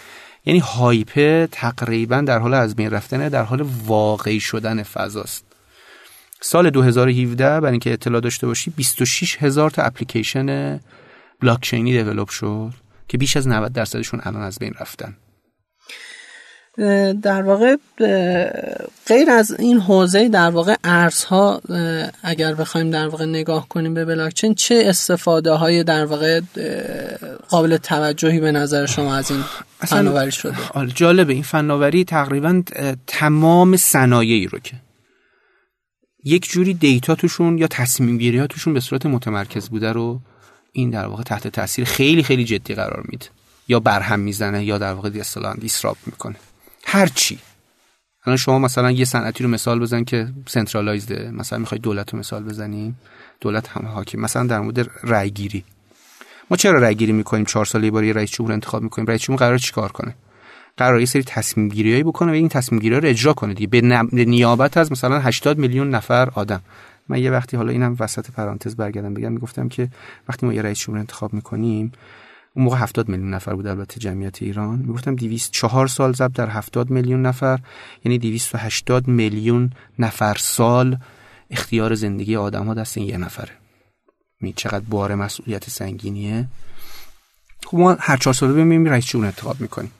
یعنی 0.45 0.60
هایپه 0.60 1.47
تقریبا 1.51 2.22
در 2.22 2.39
حال 2.39 2.53
از 2.53 2.76
بین 2.76 2.89
رفتن 2.89 3.30
در 3.30 3.43
حال 3.43 3.66
واقعی 3.86 4.39
شدن 4.39 4.84
فضاست. 4.84 5.48
سال 6.41 6.69
2017 6.69 7.59
برای 7.59 7.71
اینکه 7.71 7.93
اطلاع 7.93 8.21
داشته 8.21 8.47
باشی 8.47 8.73
26 8.75 9.37
هزار 9.39 9.71
تا 9.71 9.83
اپلیکیشن 9.83 10.79
بلاکچینی 11.41 11.91
دیولپ 11.91 12.29
شد 12.29 12.73
که 13.07 13.17
بیش 13.17 13.37
از 13.37 13.47
90 13.47 13.73
درصدشون 13.73 14.21
الان 14.23 14.41
از 14.41 14.59
بین 14.59 14.73
رفتن. 14.79 15.15
در 17.21 17.41
واقع 17.41 17.75
غیر 19.07 19.29
از 19.31 19.55
این 19.59 19.79
حوزه 19.79 20.29
در 20.29 20.49
واقع 20.49 20.75
ارزها 20.83 21.61
اگر 22.23 22.53
بخوایم 22.53 22.91
در 22.91 23.07
واقع 23.07 23.25
نگاه 23.25 23.67
کنیم 23.67 23.93
به 23.93 24.05
بلاکچین 24.05 24.55
چه 24.55 24.83
استفاده 24.85 25.51
های 25.51 25.83
در 25.83 26.05
واقع 26.05 26.41
قابل 27.49 27.77
توجهی 27.77 28.39
به 28.39 28.51
نظر 28.51 28.85
شما 28.85 29.15
از 29.15 29.31
این 29.31 29.43
فناوری 29.79 30.31
شده؟ 30.31 30.55
آره، 30.73 30.91
جالبه. 30.95 31.33
این 31.33 31.43
فناوری 31.43 32.03
تقریبا 32.03 32.63
تمام 33.07 33.77
صنایعی 33.77 34.47
رو 34.47 34.59
که 34.59 34.73
یک 36.24 36.49
جوری 36.49 36.74
دیتا 36.74 37.15
توشون 37.15 37.57
یا 37.57 37.67
تصمیم 37.67 38.17
گیری 38.17 38.47
توشون 38.47 38.74
به 38.74 38.80
صورت 38.80 39.05
متمرکز 39.05 39.70
بوده 39.70 39.91
رو 39.91 40.22
این 40.72 40.89
در 40.89 41.05
واقع 41.05 41.24
تحت 41.24 41.47
تاثیر 41.47 41.86
خیلی 41.86 42.24
خیلی 42.24 42.43
جدی 42.43 42.74
قرار 42.74 43.03
میده. 43.09 43.26
یا 43.67 43.80
برهم 43.80 44.20
می‌زنه 44.20 44.65
یا 44.65 44.78
در 44.78 44.93
واقع 44.93 45.09
اصطلاحا 45.20 45.55
دیسراپ 45.55 45.97
می‌کنه. 46.05 46.36
هر 46.86 47.07
چی. 47.07 47.39
الان 48.26 48.38
شما 48.38 48.59
مثلا 48.59 48.91
یه 48.91 49.05
صنعتی 49.05 49.43
رو 49.43 49.49
مثال 49.49 49.80
بزن 49.80 50.03
که 50.03 50.28
سنترالایزده 50.47 51.32
مثلا 51.32 51.59
می‌خوای 51.59 51.80
دولت 51.80 52.13
رو 52.13 52.20
مثال 52.20 52.43
بزنیم 52.43 52.99
دولت 53.41 53.67
هم 53.67 53.86
حاکم 53.86 54.20
مثلا 54.20 54.47
در 54.47 54.59
مورد 54.59 54.89
رای 55.03 55.32
گیری 55.32 55.63
ما 56.51 56.57
چرا 56.57 56.80
رای 56.80 56.95
گیری 56.95 57.11
می‌کنیم؟ 57.11 57.45
چهار 57.45 57.65
ساله 57.65 57.86
یه 57.86 57.91
بار 57.91 58.03
یه 58.03 58.13
رئیس 58.13 58.32
جمهور 58.32 58.53
انتخاب 58.53 58.84
می‌کنیم. 58.84 59.07
رئیس 59.07 59.22
جمهور 59.22 59.39
قرار 59.39 59.57
چیکار 59.57 59.91
کنه؟ 59.91 60.15
قرار 60.80 60.99
یه 60.99 61.05
سری 61.05 61.23
تصمیم 61.23 61.69
گیریایی 61.69 62.03
بکنه 62.03 62.32
و 62.32 62.36
این 62.36 62.49
تصمیم 62.49 62.82
گیری 62.82 62.95
رو 62.95 63.07
اجرا 63.07 63.34
کنه 63.34 63.53
دیگه. 63.53 63.67
به 63.67 63.82
نیابت 64.25 64.77
از 64.77 64.91
مثلا 64.91 65.19
80 65.19 65.57
میلیون 65.57 65.89
نفر 65.89 66.30
آدم. 66.30 66.61
من 67.09 67.19
یه 67.19 67.32
وقتی 67.32 67.57
حالا 67.57 67.71
اینم 67.71 67.95
وسط 67.99 68.32
پرانتز 68.32 68.75
برگردم 68.75 69.13
بگم 69.13 69.32
می‌گفتم 69.32 69.69
که 69.69 69.89
وقتی 70.30 70.45
ما 70.45 70.53
یه 70.53 70.61
رئیس 70.61 70.80
جمهور 70.80 70.99
انتخاب 70.99 71.34
می‌کنیم 71.34 71.91
اون 72.53 72.65
موقع 72.65 72.77
70 72.77 73.09
میلیون 73.09 73.34
نفر 73.34 73.53
بود 73.55 73.67
البته 73.67 73.99
جمعیت 73.99 74.41
ایران. 74.41 74.80
می‌گفتم 74.80 75.15
204 75.15 75.88
سال 75.88 76.13
ضرب 76.13 76.34
در 76.34 76.49
70 76.49 76.89
میلیون 76.89 77.21
نفر 77.21 77.59
یعنی 78.05 78.17
280 78.17 79.07
میلیون 79.07 79.69
نفر 79.99 80.36
سال 80.39 80.97
اختیار 81.49 81.95
زندگی 81.95 82.36
آدم 82.36 82.65
ها 82.65 82.73
دست 82.73 82.97
یه 82.97 83.17
نفره. 83.17 83.51
می 84.41 84.53
چقدر 84.53 84.86
بار 84.89 85.15
مسئولیت 85.15 85.69
سنگینیه. 85.69 86.47
خب 87.65 87.77
ما 87.77 87.97
هر 87.99 88.17
چهار 88.17 88.34
ساله 88.34 88.53
ببینیم 88.53 88.86
رئیس 88.86 89.05
جمهور 89.05 89.27
انتخاب 89.27 89.61
می‌کنیم. 89.61 89.91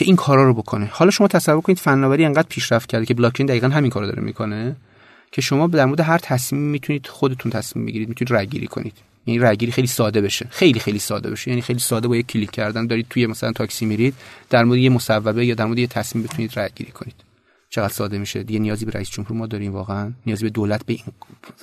که 0.00 0.06
این 0.06 0.16
کارا 0.16 0.44
رو 0.44 0.54
بکنه. 0.54 0.88
حالا 0.92 1.10
شما 1.10 1.28
تصور 1.28 1.60
کنید 1.60 1.78
فناوری 1.78 2.24
انقدر 2.24 2.46
پیشرفت 2.48 2.88
کرده 2.88 3.06
که 3.06 3.14
بلاکچین 3.14 3.46
دقیقا 3.46 3.68
همین 3.68 3.90
کارو 3.90 4.06
داره 4.06 4.22
می‌کنه 4.22 4.76
که 5.32 5.42
شما 5.42 5.66
در 5.66 5.84
مورد 5.84 6.00
هر 6.00 6.18
تصمیم 6.18 6.62
می‌تونید 6.62 7.06
خودتون 7.06 7.52
تصمیم 7.52 7.86
بگیرید 7.86 8.08
می‌تونید 8.08 8.30
رای 8.30 8.46
گیری 8.46 8.66
کنید. 8.66 8.92
یعنی 9.26 9.38
رای 9.38 9.56
گیری 9.56 9.72
خیلی 9.72 9.86
ساده 9.86 10.20
بشه. 10.20 10.46
خیلی 10.50 10.80
خیلی 10.80 10.98
ساده 10.98 11.30
بشه. 11.30 11.50
یعنی 11.50 11.62
خیلی 11.62 11.78
ساده 11.78 12.08
با 12.08 12.16
یک 12.16 12.26
کلیک 12.26 12.50
کردن 12.50 12.86
دارید 12.86 13.06
توی 13.10 13.26
مثلا 13.26 13.52
تاکسی 13.52 13.86
میرید 13.86 14.14
در 14.50 14.64
مورد 14.64 14.78
یه 14.78 14.90
مصوبه 14.90 15.46
یا 15.46 15.54
در 15.54 15.64
مورد 15.64 15.78
یه 15.78 15.86
تصمیم 15.86 16.24
بتونید 16.24 16.56
رای 16.56 16.70
گیری 16.74 16.92
کنید. 16.92 17.29
چقدر 17.70 17.92
ساده 17.92 18.18
میشه. 18.18 18.42
دیگه 18.42 18.60
نیازی 18.60 18.84
به 18.84 18.92
رئیس 18.92 19.10
جمهور 19.10 19.32
ما 19.32 19.46
داریم 19.46 19.72
واقعا. 19.72 20.12
نیازی 20.26 20.44
به 20.44 20.50
دولت 20.50 20.86
به 20.86 20.92
این 20.92 21.04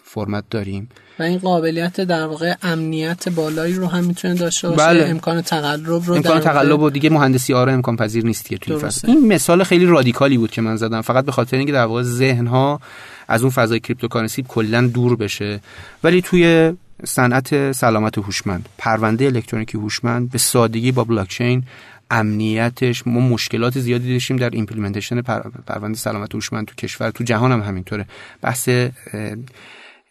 فرمت 0.03 0.43
داریم. 0.49 0.89
و 1.19 1.23
این 1.23 1.37
قابلیت 1.37 2.01
در 2.01 2.27
واقع 2.27 2.53
امنیت 2.61 3.29
بالایی 3.29 3.73
رو 3.73 3.87
هم 3.87 4.03
می‌تونه 4.03 4.33
داشته 4.33 4.69
باشه. 4.69 4.77
بله. 4.77 5.09
امکان 5.09 5.41
تقلب 5.41 6.03
رو 6.05 6.13
امکان 6.13 6.39
تقلب 6.39 6.81
و 6.81 6.89
دیگه 6.89 7.09
مهندسی 7.09 7.53
آره 7.53 7.73
امکان 7.73 7.95
پذیر 7.95 8.25
نیست 8.25 8.53
توی 8.53 8.77
فضا. 8.77 9.07
این 9.07 9.27
مثال 9.27 9.63
خیلی 9.63 9.85
رادیکالی 9.85 10.37
بود 10.37 10.51
که 10.51 10.61
من 10.61 10.75
زدم. 10.75 11.01
فقط 11.01 11.25
به 11.25 11.31
خاطر 11.31 11.57
اینکه 11.57 11.73
در 11.73 11.85
واقع 11.85 12.01
ذهن 12.01 12.47
ها 12.47 12.81
از 13.27 13.41
اون 13.41 13.51
فضای 13.51 13.79
cryptocurrency 13.79 14.45
کلا 14.47 14.87
دور 14.87 15.15
بشه. 15.15 15.59
ولی 16.03 16.21
توی 16.21 16.73
صنعت 17.05 17.71
سلامت 17.71 18.17
هوشمند 18.17 18.69
پرونده 18.77 19.25
الکترونیکی 19.25 19.77
هوشمند 19.77 20.31
به 20.31 20.37
سادگی 20.37 20.91
با 20.91 21.03
بلاکچین 21.03 21.63
امنیتش 22.11 23.07
ما 23.07 23.19
مشکلات 23.19 23.79
زیادی 23.79 24.13
داشتیم 24.13 24.37
در 24.37 24.49
implementation 24.49 25.21
پرونده 25.67 25.97
سلامت 25.97 26.35
هوشمند 26.35 26.65
تو 26.67 26.75
کشور 26.75 27.11
تو 27.11 27.23
جهان 27.23 27.51
هم 27.51 27.61
همینطوره. 27.61 28.05
بحث 28.41 28.69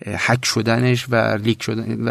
هک 0.07 0.44
شدنش 0.44 1.07
و 1.11 1.36
leak 1.37 1.62
شدن 1.62 2.09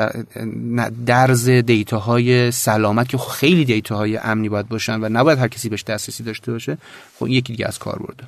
و 0.75 0.89
درز 1.05 1.49
data 1.49 2.17
های 2.17 2.51
سلامت 2.51 3.09
که 3.09 3.17
خیلی 3.17 3.65
data 3.65 4.00
های 4.00 4.17
امنی 4.17 4.49
باید 4.49 4.67
باشن 4.67 5.01
و 5.01 5.09
نباید 5.09 5.39
هر 5.39 5.47
کسی 5.47 5.69
بهش 5.69 5.83
دسترسی 5.83 6.23
داشته 6.23 6.51
باشه 6.51 6.77
خب 7.19 7.27
یکی 7.27 7.53
دیگه 7.53 7.67
از 7.67 7.79
کاربرده. 7.79 8.23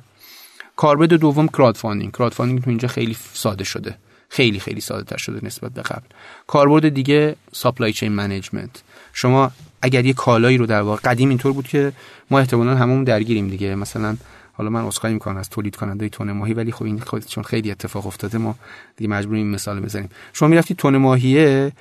کاربرد 0.76 1.12
دوم 1.12 1.48
crowdfunding 1.48 2.12
crowdfunding 2.12 2.62
تو 2.62 2.70
اینجا 2.70 2.88
خیلی 2.88 3.16
ساده 3.32 3.64
شده. 3.64 3.94
خیلی 4.28 4.60
خیلی 4.60 4.80
ساده 4.80 5.04
تر 5.04 5.16
شده 5.16 5.46
نسبت 5.46 5.72
به 5.72 5.82
قبل. 5.82 6.06
کاربرد 6.46 6.88
دیگه 6.88 7.36
supply 7.52 7.92
chain 7.92 8.12
management 8.12 8.82
شما 9.12 9.52
اگر 9.82 10.06
یه 10.06 10.12
کالایی 10.12 10.58
رو 10.58 10.66
در 10.66 10.80
واقع 10.80 11.00
قدیم 11.04 11.28
اینطور 11.28 11.52
بود 11.52 11.68
که 11.68 11.92
ما 12.30 12.38
احتمالاً 12.38 12.76
هممون 12.76 13.04
درگیریم 13.04 13.48
دیگه. 13.48 13.74
مثلا 13.74 14.16
حالا 14.52 14.70
من 14.70 14.84
عذرخواهی 14.84 15.12
می‌کنم 15.12 15.36
از 15.36 15.48
تولید 15.48 15.76
کننده 15.76 16.08
تون 16.08 16.32
ماهی 16.32 16.54
ولی 16.54 16.72
خب 16.72 16.84
این 16.84 17.00
خود 17.00 17.26
چون 17.26 17.44
خیلی 17.44 17.70
اتفاق 17.70 18.06
افتاده 18.06 18.38
ما 18.38 18.54
دیگه 18.96 19.10
مجبوریم 19.10 19.42
این 19.42 19.54
مثال 19.54 19.80
بزنیم. 19.80 20.08
شما 20.32 20.48
می‌رفتی 20.48 20.74
تون 20.74 20.96
ماهیه 20.96 21.72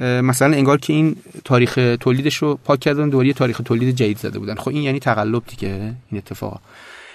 مثلا 0.00 0.56
انگار 0.56 0.78
که 0.78 0.92
این 0.92 1.16
تاریخ 1.44 1.96
تولیدش 2.00 2.36
رو 2.36 2.58
پاک 2.64 2.80
کردن 2.80 3.08
روی 3.08 3.32
تاریخ 3.32 3.60
تولید 3.64 3.96
جدید 3.96 4.18
زده 4.18 4.38
بودن. 4.38 4.54
خب 4.54 4.68
این 4.68 4.82
یعنی 4.82 4.98
تقلب 4.98 5.42
دیگه 5.46 5.94
این 6.10 6.18
اتفاق 6.18 6.60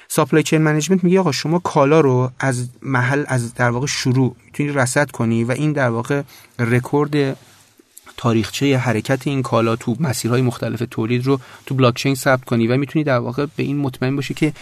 supply 0.08 0.44
chain 0.44 0.62
management 0.62 1.04
میگه 1.04 1.20
آقا 1.20 1.32
شما 1.32 1.60
کالا 1.60 2.00
رو 2.00 2.32
از 2.40 2.70
محل 2.82 3.24
از 3.28 3.54
در 3.54 3.70
واقع 3.70 3.88
شروع 3.88 4.36
می‌تونی 4.46 4.70
رصد 4.70 5.12
کنی 5.12 5.44
و 5.44 5.52
این 5.52 5.72
در 5.72 5.90
واقع 5.90 6.22
رکورد 6.60 7.38
تاریخچه 8.18 8.78
حرکت 8.78 9.28
این 9.28 9.42
کالا 9.42 9.76
تو 9.76 9.96
مسیرهای 10.00 10.42
مختلف 10.42 10.84
تولید 10.92 11.26
رو 11.26 11.40
تو 11.66 11.76
بلاکچین 11.76 12.16
ثبت 12.16 12.46
کنی 12.46 12.68
و 12.68 12.78
می‌تونی 12.78 13.06
در 13.06 13.20
واقع 13.20 13.46
به 13.56 13.64
این 13.64 13.78
مطمئن 13.78 14.16
باشی 14.16 14.34
که 14.34 14.54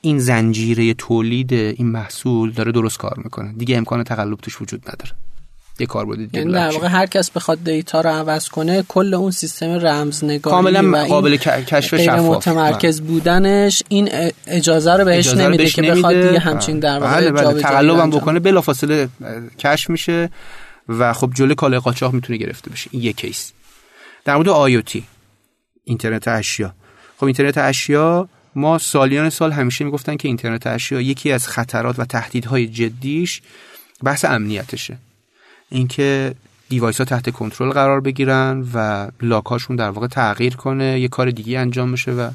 این 0.00 0.18
زنجیره 0.18 0.94
تولید 0.94 1.52
این 1.52 1.86
محصول 1.86 2.52
داره 2.52 2.72
درست 2.72 2.98
کار 2.98 3.14
می‌کنه. 3.24 3.52
دیگه 3.52 3.76
امکان 3.76 4.04
تقلب 4.04 4.38
توش 4.38 4.62
وجود 4.62 4.82
نداره. 4.88 5.12
یه 5.78 5.86
کاربرد 5.86 6.34
یعنی 6.34 6.52
در 6.52 6.70
واقع 6.70 6.88
هر 6.88 7.06
کس 7.06 7.30
بخواد 7.30 7.64
دیتا 7.64 8.00
رو 8.00 8.10
عوض 8.10 8.48
کنه 8.48 8.84
کل 8.88 9.14
اون 9.14 9.30
سیستم 9.30 9.66
رمزنگاری 9.66 10.38
کاملا 10.38 11.04
قابل 11.04 11.36
کشف 11.36 11.96
شفاف. 11.96 12.20
متمرکز 12.20 13.00
بودنش 13.00 13.82
این 13.88 14.08
اجازه 14.46 14.92
رو 14.96 15.04
بهش 15.04 15.26
اجازه 15.26 15.42
نمیده 15.42 15.62
بهش 15.62 15.74
که 15.74 15.82
بخواد 15.82 16.14
دیگه 16.14 16.38
همچین 16.38 16.78
در 16.78 16.98
واقع 16.98 17.30
بله 17.30 17.30
بله. 17.30 17.62
تقلبم 17.62 18.10
بکنه 18.10 18.40
بلافاصله 18.40 19.08
کشف 19.58 19.90
میشه. 19.90 20.30
و 20.88 21.12
خب 21.12 21.30
جلوی 21.34 21.54
کالای 21.54 21.80
قاچاق 21.80 22.14
می‌تونه 22.14 22.38
گرفته 22.38 22.70
بشه. 22.70 22.90
این 22.92 23.02
یک 23.02 23.16
case. 23.16 23.52
در 24.24 24.36
مورد 24.36 24.48
IoT 24.48 25.04
اینترنت 25.84 26.28
اشیا. 26.28 26.74
خب 27.16 27.24
اینترنت 27.24 27.58
اشیا 27.58 28.28
ما 28.54 28.78
سالیان 28.78 29.30
سال 29.30 29.52
همیشه 29.52 29.84
می‌گفتن 29.84 30.16
که 30.16 30.28
اینترنت 30.28 30.66
اشیا 30.66 31.00
یکی 31.00 31.32
از 31.32 31.48
خطرات 31.48 31.98
و 31.98 32.04
تهدیدهای 32.04 32.66
جدیش 32.66 33.42
بحث 34.04 34.24
امنیتشه. 34.24 34.98
اینکه 35.68 36.34
device 36.68 36.98
ها 36.98 37.04
تحت 37.04 37.30
کنترل 37.30 37.70
قرار 37.70 38.00
بگیرن 38.00 38.66
و 38.74 39.08
log 39.22 39.45
اشون 39.45 39.76
در 39.76 39.90
واقع 39.90 40.06
تغییر 40.06 40.56
کنه 40.56 41.00
یه 41.00 41.08
کار 41.08 41.30
دیگه 41.30 41.58
انجام 41.58 41.92
بشه 41.92 42.12
و 42.12 42.30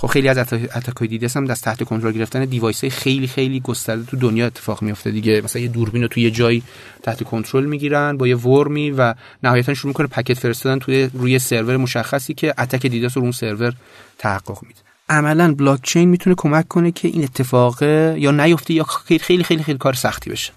خب 0.00 0.06
خیلی 0.06 0.28
از 0.28 0.38
اتکای 0.52 1.08
دیده 1.08 1.28
هم 1.36 1.44
دست 1.44 1.64
تحت 1.64 1.82
کنترل 1.82 2.12
گرفتن 2.12 2.44
device 2.44 2.84
خیلی 2.84 3.26
خیلی 3.26 3.60
گسترده 3.60 4.04
تو 4.04 4.16
دنیا 4.16 4.46
اتفاق 4.46 4.82
میفته 4.82 5.10
دیگه. 5.10 5.40
مثلا 5.44 5.62
یه 5.62 5.68
دوربین 5.68 6.02
رو 6.02 6.08
توی 6.08 6.22
یه 6.22 6.30
جایی 6.30 6.62
تحت 7.02 7.22
کنترل 7.24 7.64
می‌گیرن 7.64 8.16
با 8.16 8.28
یه 8.28 8.36
worm 8.36 8.79
ی 8.79 8.90
و 8.90 9.14
نهایتا 9.42 9.74
شروع 9.74 9.88
می‌کنه 9.88 10.06
packet 10.06 10.38
فرستادن 10.38 10.78
توی 10.78 11.10
روی 11.14 11.38
سرور 11.38 11.76
مشخصی 11.76 12.34
که 12.34 12.54
attack 12.58 12.86
DDoS 12.86 13.16
رو 13.16 13.22
اون 13.22 13.32
سرور 13.32 13.72
تحقق 14.18 14.58
میده. 14.62 14.80
عملا 15.08 15.54
بلاک 15.54 15.80
چین 15.82 16.08
می‌تونه 16.08 16.36
کمک 16.38 16.68
کنه 16.68 16.92
که 16.92 17.08
این 17.08 17.24
اتفاق 17.24 17.82
یا 17.82 18.30
نیفته 18.30 18.74
یا 18.74 18.84
خیلی 18.84 19.18
خیلی 19.18 19.44
خیلی, 19.44 19.62
خیلی 19.62 19.78
کار 19.78 19.94
سختی 19.94 20.30
بشه. 20.30 20.52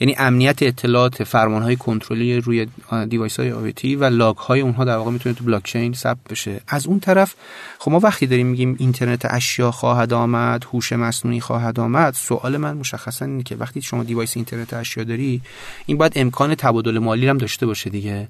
یعنی 0.00 0.14
امنیت 0.18 0.62
اطلاعات 0.62 1.24
فرمان 1.24 1.62
های 1.62 1.76
کنترلی 1.76 2.40
روی 2.40 2.66
device 3.08 3.40
های 3.40 3.52
IoT 3.52 3.96
و 3.96 4.04
log 4.04 4.36
های 4.36 4.60
اونها 4.60 4.84
در 4.84 4.96
واقع 4.96 5.10
می‌تونه 5.10 5.34
تو 5.34 5.44
بلاک 5.44 5.64
چین 5.64 5.92
ثبت 5.92 6.28
بشه. 6.30 6.60
از 6.68 6.86
اون 6.86 7.00
طرف 7.00 7.34
خب 7.78 7.90
ما 7.90 8.00
وقتی 8.00 8.26
داریم 8.26 8.46
میگیم 8.46 8.76
اینترنت 8.78 9.22
اشیا 9.24 9.70
خواهد 9.70 10.12
آمد 10.12 10.64
هوش 10.72 10.92
مصنوعی 10.92 11.40
خواهد 11.40 11.80
آمد 11.80 12.14
سوال 12.14 12.56
من 12.56 12.76
مشخصا 12.76 13.24
اینه 13.24 13.42
که 13.42 13.56
وقتی 13.56 13.82
شما 13.82 14.04
device 14.04 14.36
اینترنت 14.36 14.74
اشیا 14.74 15.04
داری 15.04 15.40
این 15.86 15.96
باید 15.98 16.12
امکان 16.16 16.54
تبادل 16.54 16.98
مالی 16.98 17.28
هم 17.28 17.38
داشته 17.38 17.66
باشه 17.66 17.90
دیگه. 17.90 18.28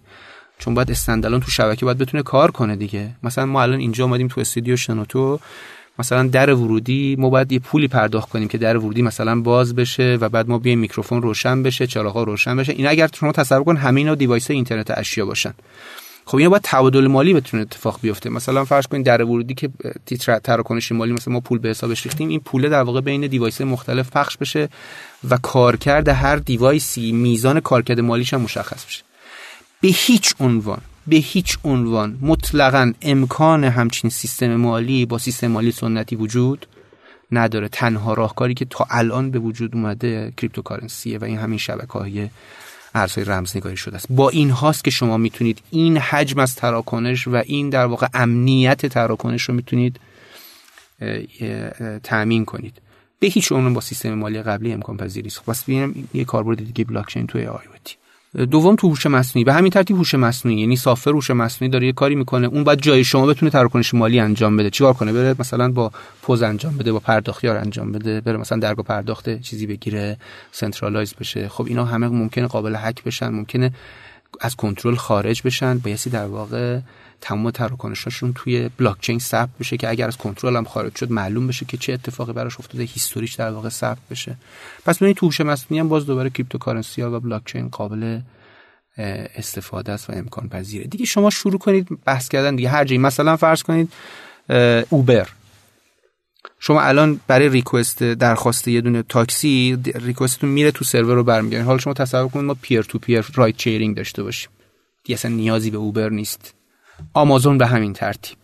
چون 0.58 0.74
باید 0.74 0.90
standalone 0.90 1.40
تو 1.40 1.50
شبکه 1.50 1.84
باید 1.84 1.98
بتونه 1.98 2.22
کار 2.22 2.50
کنه 2.50 2.76
دیگه. 2.76 3.10
مثلا 3.22 3.46
ما 3.46 3.62
الان 3.62 3.78
اینجا 3.78 4.04
اومدیم 4.04 4.28
تو 4.28 4.40
استودیو 4.40 4.76
شنوتو. 4.76 5.40
مثلا 5.98 6.28
در 6.28 6.54
ورودی 6.54 7.16
ما 7.18 7.30
باید 7.30 7.52
یه 7.52 7.58
پولی 7.58 7.88
پرداخت 7.88 8.28
کنیم 8.28 8.48
که 8.48 8.58
در 8.58 8.76
ورودی 8.76 9.02
مثلا 9.02 9.40
باز 9.40 9.74
بشه 9.74 10.18
و 10.20 10.28
بعد 10.28 10.48
ما 10.48 10.58
بیایم 10.58 10.78
میکروفون 10.78 11.22
روشن 11.22 11.62
بشه 11.62 11.86
چراغا 11.86 12.22
روشن 12.22 12.56
بشه. 12.56 12.72
این 12.72 12.86
اگر 12.86 13.08
شما 13.14 13.32
تصور 13.32 13.64
کن 13.64 13.76
همه 13.76 14.00
اینا 14.00 14.14
device 14.14 14.50
اینترنت 14.50 14.98
اشیا 14.98 15.26
باشن. 15.26 15.54
خب 16.24 16.36
اینا 16.36 16.50
باید 16.50 16.62
تبادل 16.64 17.06
مالی 17.06 17.34
بتونه 17.34 17.62
اتفاق 17.62 17.98
بیفته. 18.02 18.30
مثلا 18.30 18.64
فرض 18.64 18.86
کنید 18.86 19.06
در 19.06 19.22
ورودی 19.22 19.54
که 19.54 19.70
تیتر 20.06 20.38
تراکنش 20.38 20.92
مالی 20.92 21.12
مثلا 21.12 21.34
ما 21.34 21.40
پول 21.40 21.58
به 21.58 21.68
حسابش 21.68 22.04
ریختیم 22.04 22.28
این 22.28 22.40
پول 22.40 22.68
در 22.68 22.82
واقع 22.82 23.00
بین 23.00 23.26
device 23.26 23.60
مختلف 23.60 24.10
پخش 24.10 24.36
بشه 24.36 24.68
و 25.30 25.36
کارکرد 25.36 26.08
هر 26.08 26.36
device 26.36 27.01
ی 27.01 27.12
میزان 27.12 27.60
کارکرد 27.60 28.00
مالیش 28.00 28.34
هم 28.34 28.40
مشخص 28.40 28.84
بشه. 28.84 29.02
به 29.80 29.88
هیچ 29.88 30.34
عنوان 30.40 30.80
به 31.08 31.16
هیچ 31.16 31.58
عنوان 31.64 32.18
مطلقا 32.20 32.92
امکان 33.02 33.64
همچین 33.64 34.10
سیستم 34.10 34.56
مالی 34.56 35.06
با 35.06 35.18
سیستم 35.18 35.46
مالی 35.46 35.72
سنتی 35.72 36.16
وجود 36.16 36.66
نداره. 37.32 37.68
تنها 37.68 38.14
راهکاری 38.14 38.54
که 38.54 38.64
تا 38.64 38.86
الان 38.90 39.30
به 39.30 39.38
وجود 39.38 39.74
اومده 39.74 40.32
cryptocurrency 40.36 41.13
ه 41.13 41.18
و 41.18 41.24
این 41.24 41.38
همین 41.38 41.58
شبکه 41.58 41.92
های 41.92 42.28
ارزهای 42.94 43.24
رمزنگاری 43.24 43.76
شده 43.76 43.96
است. 43.96 44.06
با 44.10 44.28
این 44.28 44.50
هاست 44.50 44.84
که 44.84 44.90
شما 44.90 45.16
می‌تونید 45.16 45.58
این 45.70 45.96
حجم 45.96 46.38
از 46.40 46.56
تراکنش 46.56 47.28
و 47.28 47.36
این 47.36 47.70
در 47.70 47.84
واقع 47.84 48.06
امنیت 48.14 48.86
تراکنش 48.86 49.42
رو 49.42 49.54
می‌تونید 49.54 50.00
تأمین 52.02 52.44
کنید. 52.44 52.74
به 53.20 53.26
هیچ 53.26 53.52
عنوان 53.52 53.74
با 53.74 53.80
سیستم 53.80 54.14
مالی 54.14 54.42
قبلی 54.42 54.72
امکان 54.72 54.96
پذیری 54.96 55.26
است 55.28 55.38
خب 55.38 55.52
ببینیم 55.62 56.08
یه 56.14 56.24
کاربرد 56.24 56.64
دیگه 56.64 56.84
بلاک 56.84 57.08
چین 57.08 57.26
توی 57.26 57.46
آیوتی 57.46 57.96
دوم 58.34 58.76
تو 58.76 58.88
هوش 58.88 59.06
مصنوعی. 59.06 59.44
به 59.44 59.52
همین 59.52 59.70
ترتیب 59.70 59.96
هوش 59.96 60.14
مصنوعی. 60.14 60.60
یعنی 60.60 60.76
سافر 60.76 61.10
هوش 61.10 61.30
مصنوعی 61.30 61.70
داره 61.70 61.86
یه 61.86 61.92
کاری 61.92 62.14
می‌کنه. 62.14 62.46
اون 62.46 62.64
بعد 62.64 62.80
جای 62.80 63.04
شما 63.04 63.26
بتونه 63.26 63.50
تراکنش 63.50 63.94
مالی 63.94 64.20
انجام 64.20 64.56
بده. 64.56 64.70
چیکار 64.70 64.92
کنه؟ 64.92 65.12
بره 65.12 65.36
مثلا 65.38 65.72
با 65.72 65.92
پوز 66.22 66.42
انجام 66.42 66.76
بده 66.76 66.92
با 66.92 66.98
پرداختیار 66.98 67.56
انجام 67.56 67.92
بده. 67.92 68.20
بره 68.20 68.36
مثلا 68.36 68.58
درگاه 68.58 68.84
پرداخت 68.84 69.40
چیزی 69.40 69.66
بگیره 69.66 70.16
centralize 70.52 71.14
بشه. 71.14 71.48
خب 71.48 71.66
اینا 71.66 71.84
همه 71.84 72.08
ممکنه 72.08 72.46
قابل 72.46 72.76
هک 72.78 73.04
بشن 73.04 73.28
ممکنه 73.28 73.72
از 74.40 74.56
کنترل 74.56 74.94
خارج 74.94 75.42
بشن. 75.44 75.78
بایستی 75.78 76.10
در 76.10 76.26
واقع 76.26 76.78
تمام 77.20 77.50
تراکنشاشون 77.50 78.32
توی 78.32 78.68
بلاک 78.68 78.96
چین 79.00 79.18
ثبت 79.18 79.58
بشه 79.60 79.76
که 79.76 79.88
اگر 79.88 80.06
از 80.06 80.16
کنترل 80.16 80.56
هم 80.56 80.64
خارج 80.64 80.96
شد 80.96 81.10
معلوم 81.10 81.46
بشه 81.46 81.66
که 81.66 81.76
چه 81.76 81.92
اتفاقی 81.92 82.32
براش 82.32 82.60
افتاده 82.60 82.84
history 82.84 83.23
ش 83.23 83.34
در 83.34 83.50
واقع 83.50 83.68
ثبت 83.68 84.08
بشه. 84.10 84.36
پس 84.84 84.96
ببینید 84.96 85.16
تو 85.16 85.24
هوش 85.24 85.40
مصنوعی 85.40 85.80
هم 85.80 85.88
باز 85.88 86.06
دوباره 86.06 86.30
cryptocurrency 86.30 87.02
ها 87.02 87.16
و 87.16 87.20
بلاک 87.20 87.42
چین 87.46 87.68
قابل 87.68 88.20
استفاده 89.36 89.92
است 89.92 90.10
و 90.10 90.12
امکان 90.12 90.48
پذیره. 90.48 90.84
دیگه 90.84 91.04
شما 91.04 91.30
شروع 91.30 91.58
کنید 91.58 91.88
بحث 92.04 92.28
کردن 92.28 92.56
دیگه. 92.56 92.68
هر 92.68 92.84
جایی 92.84 92.98
مثلا 92.98 93.36
فرض 93.36 93.62
کنید 93.62 93.92
اوبر. 94.88 95.28
شما 96.60 96.80
الان 96.80 97.20
برای 97.26 97.48
ریکوست 97.48 98.02
درخواست 98.02 98.68
یه 98.68 98.80
دونه 98.80 99.02
تاکسی 99.02 99.78
ریکوستتون 99.94 100.50
میره 100.50 100.70
تو 100.70 100.84
سرور 100.84 101.14
رو 101.14 101.24
برمیگردین 101.24 101.66
حالا 101.66 101.78
شما 101.78 101.94
تصور 101.94 102.28
کنید 102.28 102.44
ما 102.44 102.54
پیر 102.62 102.82
تو 102.82 102.98
پیر 102.98 103.26
رایت 103.34 103.58
شیرینگ 103.60 103.96
داشته 103.96 104.22
باشیم. 104.22 104.50
دیگه 105.04 105.14
اصلا 105.14 105.30
نیازی 105.30 105.70
به 105.70 105.76
اوبر 105.76 106.08
نیست. 106.08 106.54
آمازون 107.14 107.58
به 107.58 107.66
همین 107.66 107.92
ترتیب. 107.92 108.38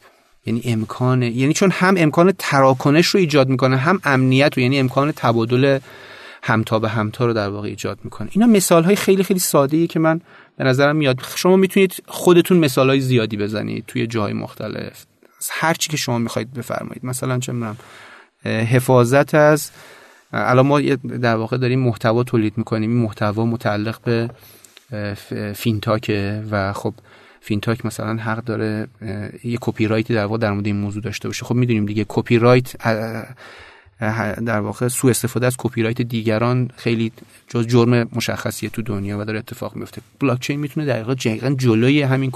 یعنی 0.46 0.62
امکان 0.64 1.22
یعنی 1.22 1.52
چون 1.52 1.70
هم 1.70 1.94
امکان 1.98 2.32
تراکنش 2.38 3.06
رو 3.06 3.20
ایجاد 3.20 3.48
می‌کنه 3.48 3.76
هم 3.76 4.00
امنیت 4.04 4.56
رو 4.56 4.62
یعنی 4.62 4.78
امکان 4.78 5.12
تبادل 5.12 5.78
همتا 6.42 6.78
به 6.78 6.88
همتا 6.88 7.26
رو 7.26 7.32
در 7.32 7.48
واقع 7.48 7.68
ایجاد 7.68 7.98
می‌کنه. 8.04 8.28
اینا 8.32 8.46
مثال 8.46 8.84
های 8.84 8.96
خیلی 8.96 9.22
خیلی 9.22 9.40
ساده 9.40 9.76
ای 9.76 9.86
که 9.86 9.98
من 9.98 10.20
به 10.56 10.64
نظرم 10.64 10.96
میاد. 10.96 11.20
شما 11.36 11.56
می‌تونید 11.56 12.02
خودتون 12.06 12.58
مثال 12.58 12.88
های 12.88 13.00
زیادی 13.00 13.36
بزنید 13.36 13.84
توی 13.86 14.06
جاهای 14.06 14.32
مختلف. 14.32 15.04
هر 15.50 15.74
چی 15.74 15.90
که 15.90 15.96
شما 15.96 16.18
می‌خواید 16.18 16.52
بفرمایید. 16.52 17.04
مثلا 17.04 17.38
چه 17.38 17.52
می‌دونم 17.52 17.76
حفاظت 18.44 19.34
از 19.34 19.70
الان 20.32 20.66
ما 20.66 20.80
در 20.80 21.36
واقع 21.36 21.56
داریم 21.56 21.80
محتوا 21.80 22.22
تولید 22.24 22.58
می‌کنیم. 22.58 22.90
این 22.90 23.02
محتوا 23.02 23.44
متعلق 23.44 24.00
به 24.00 24.30
فینتاکه 25.54 26.42
و 26.50 26.72
خب 26.72 26.94
فینتاک 27.44 27.86
مثلا 27.86 28.16
حق 28.16 28.44
داره 28.44 28.88
یه 29.44 29.58
کپی 29.60 29.86
رایتی 29.86 30.14
در 30.14 30.24
واقع 30.24 30.38
در 30.38 30.52
مورد 30.52 30.66
این 30.66 30.76
موضوع 30.76 31.02
داشته 31.02 31.28
باشه. 31.28 31.44
خب 31.44 31.54
می‌دونیم 31.54 31.86
دیگه 31.86 32.04
کپی 32.08 32.38
رایت 32.38 32.76
در 34.44 34.60
واقع 34.60 34.88
سوء 34.88 35.10
استفاده 35.10 35.46
از 35.46 35.54
کپی 35.58 35.82
رایت 35.82 36.02
دیگران 36.02 36.70
خیلی 36.76 37.12
جز 37.48 37.66
جرم 37.66 38.08
مشخصیه 38.12 38.70
تو 38.70 38.82
دنیا 38.82 39.18
و 39.18 39.24
داره 39.24 39.38
اتفاق 39.38 39.76
میفته 39.76 40.02
بلاک 40.20 40.40
چین 40.40 40.60
می‌تونه 40.60 40.86
دقیقا 40.86 41.50
جلوی 41.54 42.02
همین 42.02 42.32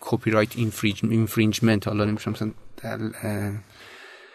copyright 0.00 0.56
infringement 0.56 1.88
حالا 1.88 2.04
نمیشه 2.04 2.30
مثلا 2.30 2.50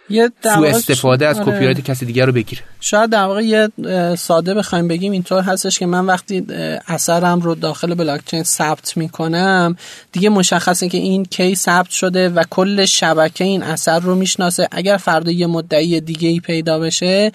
یه 0.10 0.32
سو 0.44 0.64
استفاده 0.64 1.28
از 1.28 1.40
آره. 1.40 1.52
کپی 1.52 1.66
رایت 1.66 1.80
کسی 1.80 2.06
دیگر 2.06 2.26
رو 2.26 2.32
بگیره 2.32 2.62
شاید 2.80 3.10
در 3.10 3.24
واقع 3.24 3.42
یه 3.42 3.70
ساده 4.16 4.54
بخوایم 4.54 4.88
بگیم 4.88 5.12
اینطور 5.12 5.42
هستش 5.42 5.80
که 5.80 5.86
من 5.86 6.06
وقتی 6.06 6.46
اثرم 6.88 7.40
رو 7.40 7.56
داخل 7.56 7.94
بلاک 7.94 8.22
چین 8.26 8.44
ثبت 8.44 8.98
می‌کنم 8.98 9.76
دیگه 10.12 10.30
مشخصه 10.30 10.90
که 10.90 10.98
این 10.98 11.26
کی 11.26 11.56
ثبت 11.56 11.90
شده 11.90 12.30
و 12.30 12.44
کل 12.50 12.86
شبکه 12.86 13.44
این 13.44 13.64
اثر 13.64 14.00
رو 14.00 14.16
می‌شناسه 14.16 14.68
اگر 14.72 14.98
فردا 14.98 15.32
یه 15.32 15.48
مدعی 15.48 16.02
دیگه 16.02 16.30
ای 16.30 16.40
پیدا 16.40 16.80
بشه 16.80 17.32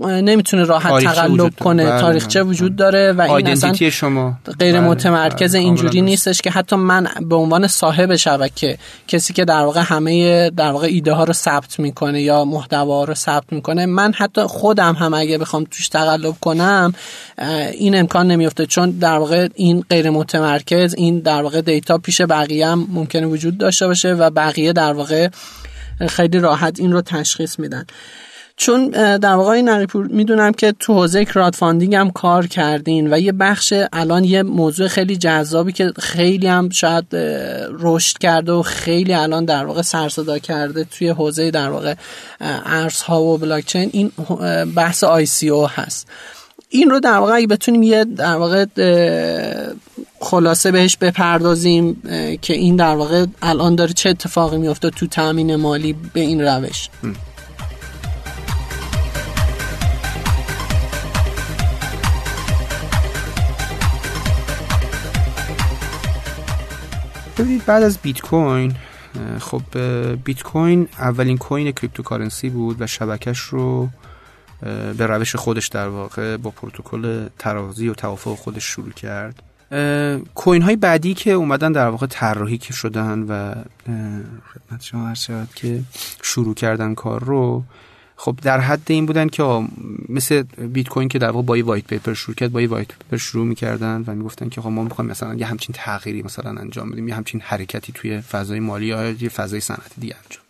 نمی‌تونه 0.00 0.64
راحت 0.64 1.04
تقلب 1.04 1.54
کنه 1.60 1.84
بله، 1.84 2.00
تاریخچه 2.00 2.42
بله. 2.42 2.50
وجود 2.50 2.76
داره 2.76 3.12
و 3.12 3.20
این 3.20 3.46
اصلا 3.46 3.90
شما. 3.90 4.38
غیر 4.60 4.80
بله، 4.80 4.88
متمرکز 4.88 5.54
اینجوری 5.54 6.00
نیستش 6.00 6.40
که 6.40 6.50
حتی 6.50 6.76
من 6.76 7.08
به 7.20 7.36
عنوان 7.36 7.66
صاحب 7.66 8.16
شبکه 8.16 8.78
کسی 9.08 9.32
که 9.32 9.44
در 9.44 9.60
واقع 9.60 9.82
همه 9.84 10.50
در 10.50 10.70
واقع 10.70 10.86
ایده 10.86 11.12
ها 11.12 11.24
رو 11.24 11.32
ثبت 11.32 11.80
می‌کنه 11.80 12.22
یا 12.22 12.44
محتوا 12.44 13.04
رو 13.04 13.14
ثبت 13.14 13.52
می‌کنه 13.52 13.86
من 13.86 14.12
حتی 14.12 14.42
خودم 14.42 14.94
هم 14.94 15.14
اگه 15.14 15.38
بخوام 15.38 15.64
توش 15.70 15.88
تقلب 15.88 16.34
کنم 16.40 16.92
این 17.72 17.98
امکان 17.98 18.26
نمیفته 18.26 18.66
چون 18.66 18.90
در 18.90 19.18
واقع 19.18 19.48
این 19.54 19.84
غیر 19.90 20.10
متمرکز 20.10 20.94
این 20.94 21.18
در 21.18 21.42
واقع 21.42 21.60
دیتا 21.60 21.98
پیش 21.98 22.20
بقیه 22.20 22.66
هم 22.66 22.86
ممکنه 22.92 23.26
وجود 23.26 23.58
داشته 23.58 23.86
باشه 23.86 24.14
و 24.14 24.30
بقیه 24.30 24.72
در 24.72 24.92
واقع 24.92 25.28
خیلی 26.08 26.38
راحت 26.38 26.80
این 26.80 26.92
رو 26.92 27.00
تشخیص 27.00 27.58
میدن. 27.58 27.86
چون 28.56 28.88
در 29.16 29.34
واقع 29.34 29.50
این 29.50 29.86
می‌دونم 29.92 30.52
که 30.52 30.72
تو 30.72 30.94
حوزه 30.94 31.24
crowdfunding 31.24 31.94
هم 31.94 32.10
کار 32.10 32.46
کردین 32.46 33.14
و 33.14 33.18
یه 33.18 33.32
بخش 33.32 33.74
الان 33.92 34.24
یه 34.24 34.42
موضوع 34.42 34.88
خیلی 34.88 35.16
جذابی 35.16 35.72
که 35.72 35.92
خیلی 35.98 36.46
هم 36.46 36.68
شاید 36.68 37.06
رشد 37.70 38.18
کرده 38.18 38.52
و 38.52 38.62
خیلی 38.62 39.14
الان 39.14 39.44
در 39.44 39.64
واقع 39.64 39.82
سرصدا 39.82 40.38
کرده 40.38 40.84
توی 40.84 41.08
حوزه 41.08 41.50
در 41.50 41.70
واقع 41.70 41.94
ارزها 42.40 43.22
و 43.22 43.38
بلاکچین 43.38 43.90
این 43.92 44.12
بحث 44.76 45.04
آی 45.04 45.26
سی 45.26 45.48
او 45.48 45.68
هست. 45.68 46.08
این 46.68 46.90
رو 46.90 47.00
در 47.00 47.16
واقع 47.16 47.34
اگه 47.34 47.46
بتونیم 47.46 47.82
یه 47.82 48.04
در 48.04 48.36
واقع 48.36 48.66
خلاصه 50.20 50.70
بهش 50.70 50.96
بپردازیم 50.96 52.02
که 52.42 52.54
این 52.54 52.76
در 52.76 52.94
واقع 52.94 53.26
الان 53.42 53.74
داره 53.74 53.92
چه 53.92 54.10
اتفاقی 54.10 54.56
میفته 54.56 54.90
تو 54.90 55.06
تامین 55.06 55.56
مالی 55.56 55.92
به 56.12 56.20
این 56.20 56.42
روش. 56.42 56.88
ببینید 67.38 67.64
بعد 67.66 67.82
از 67.82 67.98
بیت 67.98 68.20
کوین 68.20 68.74
خب 69.40 69.62
بیت 70.24 70.42
کوین 70.42 70.88
اولین 70.98 71.38
coin 71.38 71.72
cryptocurrency 71.72 72.50
بود 72.50 72.82
و 72.82 72.86
شبکش 72.86 73.38
رو 73.38 73.88
به 74.98 75.06
روش 75.06 75.36
خودش 75.36 75.68
در 75.68 75.88
واقع 75.88 76.36
با 76.36 76.50
پروتکل 76.50 77.28
ترازی 77.38 77.88
و 77.88 77.94
توافق 77.94 78.34
خودش 78.34 78.64
شروع 78.64 78.90
کرد. 78.90 79.42
coin 80.34 80.62
های 80.62 80.76
بعدی 80.76 81.14
که 81.14 81.30
اومدن 81.30 81.72
در 81.72 81.88
واقع 81.88 82.06
طراحی 82.06 82.58
که 82.58 82.72
شدن 82.72 83.18
و 83.18 83.54
خدمت 84.52 84.82
شما 84.82 85.08
عرض 85.08 85.14
شود 85.14 85.48
که 85.54 85.82
شروع 86.22 86.54
کردن 86.54 86.94
کار 86.94 87.24
رو 87.24 87.62
خب 88.16 88.38
در 88.42 88.60
حد 88.60 88.82
این 88.86 89.06
بودن 89.06 89.28
که 89.28 89.66
مثل 90.08 90.42
بیت 90.42 90.88
کوین 90.88 91.08
که 91.08 91.18
در 91.18 91.30
واقع 91.30 91.46
با 91.46 91.56
یه 91.56 91.64
white 91.64 91.84
paper 91.84 92.14
شروع 92.14 92.34
کرد 92.34 92.52
با 92.52 92.60
یه 92.60 92.68
white 92.68 92.88
paper 92.88 93.16
شروع 93.16 93.46
می‌کردن 93.46 94.04
و 94.06 94.14
می‌گفتن 94.14 94.48
که 94.48 94.60
خب 94.60 94.68
ما 94.68 94.82
می‌خوایم 94.82 95.10
مثلا 95.10 95.34
یه 95.34 95.46
همچین 95.46 95.74
تغییری 95.78 96.22
مثلا 96.22 96.50
انجام 96.50 96.90
بدیم 96.90 97.08
یه 97.08 97.14
همچین 97.14 97.40
حرکتی 97.40 97.92
توی 97.92 98.20
فضای 98.20 98.60
مالی 98.60 98.86
یا 98.86 99.10
یه 99.10 99.28
فضای 99.28 99.60
صنعتی 99.60 100.00
دیگه 100.00 100.14
انجام 100.24 100.44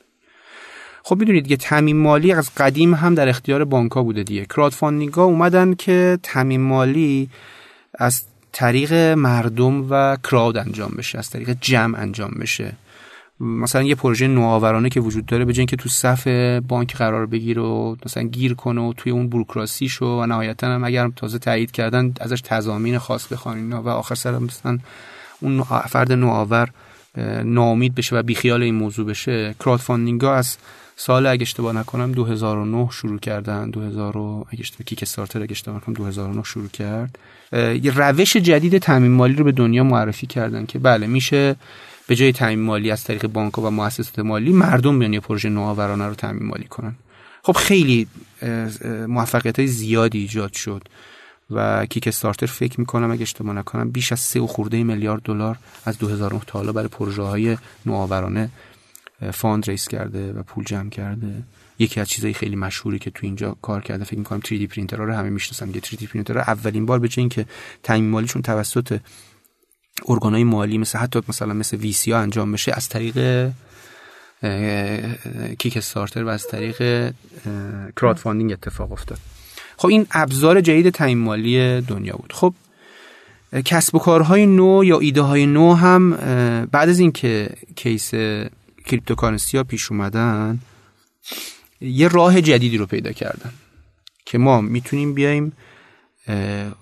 خب 1.06 1.18
می‌دونید 1.18 1.46
که 1.46 1.56
تامین 1.56 1.96
مالی 1.96 2.32
از 2.32 2.50
قدیم 2.56 2.94
هم 2.94 3.14
در 3.14 3.28
اختیار 3.28 3.64
بانک 3.64 3.94
بوده 3.94 4.22
دیگه. 4.22 4.44
کرادفاندینگ 4.44 5.14
ها 5.14 5.24
اومدن 5.24 5.74
که 5.74 6.18
تامین 6.22 6.60
مالی 6.60 7.30
از 7.94 8.22
طریق 8.52 8.92
مردم 8.94 9.86
و 9.90 10.16
کراود 10.16 10.56
انجام 10.56 10.94
بشه 10.98 11.18
از 11.18 11.30
طریق 11.30 11.56
جمع 11.60 11.98
انجام 11.98 12.30
بشه. 12.40 12.72
مثلا 13.44 13.82
یه 13.82 13.94
پروژه 13.94 14.26
نوآورانه 14.26 14.88
که 14.88 15.00
وجود 15.00 15.26
داره 15.26 15.44
به 15.44 15.52
که 15.52 15.76
تو 15.76 15.88
صف 15.88 16.26
بانک 16.68 16.96
قرار 16.96 17.26
بگیره 17.26 17.62
و 17.62 17.96
مثلا 18.06 18.22
گیر 18.22 18.54
کنه 18.54 18.80
و 18.80 18.92
توی 18.92 19.12
اون 19.12 19.28
بروکراسی 19.28 19.88
شو 19.88 20.06
و 20.06 20.26
نهایتا 20.26 20.66
هم 20.66 20.84
اگر 20.84 21.08
تازه 21.16 21.38
تایید 21.38 21.70
کردن 21.70 22.14
ازش 22.20 22.40
تضامین 22.40 22.98
خاص 22.98 23.32
بخوان 23.32 23.72
و 23.72 23.88
آخر 23.88 24.14
سر 24.14 24.38
مثلا 24.38 24.78
اون 25.40 25.62
فرد 25.62 26.12
نوآور 26.12 26.68
ناامید 27.44 27.94
بشه 27.94 28.16
و 28.16 28.22
بیخیال 28.22 28.62
این 28.62 28.74
موضوع 28.74 29.06
بشه 29.06 29.54
کراودفاندینگ 29.60 30.20
ها 30.20 30.34
از 30.34 30.56
سال 30.96 31.26
اگه 31.26 31.42
اشتباه 31.42 31.72
نکنم 31.72 32.12
2009 32.12 32.88
شروع 32.92 33.18
کردن 33.18 33.70
2000 33.70 34.16
اگه 34.16 34.60
اشتباه 34.60 34.84
کیک 34.84 35.02
استارتر 35.02 35.42
اگه 35.42 35.50
اشتباه 35.50 35.76
نکنم 35.76 35.94
2009 35.94 36.42
شروع 36.42 36.68
کرد. 36.68 37.18
یه 37.82 37.92
روش 37.94 38.36
جدید 38.36 38.78
تامین 38.78 39.10
مالی 39.10 39.34
رو 39.34 39.44
به 39.44 39.52
دنیا 39.52 39.84
معرفی 39.84 40.26
کردن 40.26 40.66
که 40.66 40.78
بله 40.78 41.06
میشه 41.06 41.56
به 42.06 42.16
جای 42.16 42.32
تامین 42.32 42.60
مالی 42.60 42.90
از 42.90 43.04
طریق 43.04 43.26
بانک 43.26 43.58
و 43.58 43.70
مؤسسات 43.70 44.18
مالی 44.18 44.52
مردم 44.52 44.98
بیان 44.98 45.12
یه 45.12 45.20
پروژه 45.20 45.48
نوآورانه 45.48 46.06
رو 46.06 46.14
تامین 46.14 46.46
مالی 46.46 46.64
کنن. 46.64 46.94
خب 47.42 47.52
خیلی 47.52 48.06
موفقیت 49.08 49.58
های 49.58 49.68
زیادی 49.68 50.18
ایجاد 50.18 50.52
شد 50.52 50.82
و 51.50 51.86
کیک 51.86 52.08
استارتر 52.08 52.46
فکر 52.46 52.80
می‌کنم 52.80 53.10
اگه 53.10 53.22
اشتباه 53.22 53.54
نکنم 53.54 53.90
بیش 53.90 54.12
از 54.12 54.20
سه 54.20 54.40
و 54.40 54.46
خورده 54.46 54.82
میلیارد 54.82 55.22
دلار 55.22 55.58
از 55.84 55.98
2009 55.98 56.40
تا 56.46 56.58
حالا 56.58 56.72
برای 56.72 56.88
پروژه 56.88 57.22
های 57.22 57.58
نوآورانه 57.86 58.50
fundraise 59.32 59.88
کرده 59.88 60.32
و 60.32 60.42
پول 60.42 60.64
جمع 60.64 60.90
کرده. 60.90 61.42
یکی 61.78 62.00
از 62.00 62.08
چیزهای 62.08 62.34
خیلی 62.34 62.56
مشهوری 62.56 62.98
که 62.98 63.10
تو 63.10 63.20
اینجا 63.22 63.56
کار 63.62 63.80
کرده 63.80 64.04
فکر 64.04 64.18
می‌کنم 64.18 64.40
3D 64.40 64.66
پرینتر 64.66 64.96
رو 64.96 65.14
همه 65.14 65.30
می‌شناسن 65.30 65.72
که 65.72 65.80
3D 65.80 66.04
پرینتر 66.04 66.38
اولین 66.38 66.86
بار 66.86 66.98
به 66.98 67.08
اینکه 67.16 67.46
تامین 67.82 68.10
مالیشون 68.10 68.42
توسط 68.42 68.98
ارگانهای 70.08 70.44
مالی 70.44 70.78
مثل 70.78 70.98
حتی 70.98 71.20
مثلا 71.28 71.54
مثل 71.54 71.76
VC 71.76 72.12
ها 72.12 72.18
انجام 72.18 72.52
بشه 72.52 72.72
از 72.74 72.88
طریق 72.88 73.50
Kickstarter 75.58 76.24
و 76.24 76.28
از 76.28 76.46
طریق 76.46 77.12
crowdfunding 77.96 78.52
اتفاق 78.52 78.92
افتاد. 78.92 79.18
خب 79.76 79.88
این 79.88 80.06
ابزار 80.10 80.60
جدید 80.60 80.90
تامین 80.90 81.18
مالی 81.18 81.80
دنیا 81.80 82.16
بود. 82.16 82.32
خب 82.32 82.54
کسب 83.64 83.94
و 83.94 83.98
کارهای 83.98 84.46
نو 84.46 84.84
یا 84.84 84.98
ایده 84.98 85.20
های 85.20 85.46
نو 85.46 85.74
هم 85.74 86.10
بعد 86.72 86.88
از 86.88 86.98
اینکه 86.98 87.50
case 87.76 88.10
cryptocurrency 88.86 89.56
ها 89.56 89.64
پیش 89.64 89.90
اومدن 89.92 90.58
یه 91.80 92.08
راه 92.08 92.40
جدیدی 92.40 92.76
رو 92.76 92.86
پیدا 92.86 93.12
کردن 93.12 93.52
که 94.26 94.38
ما 94.38 94.60
می‌تونیم 94.60 95.14
بیایم 95.14 95.52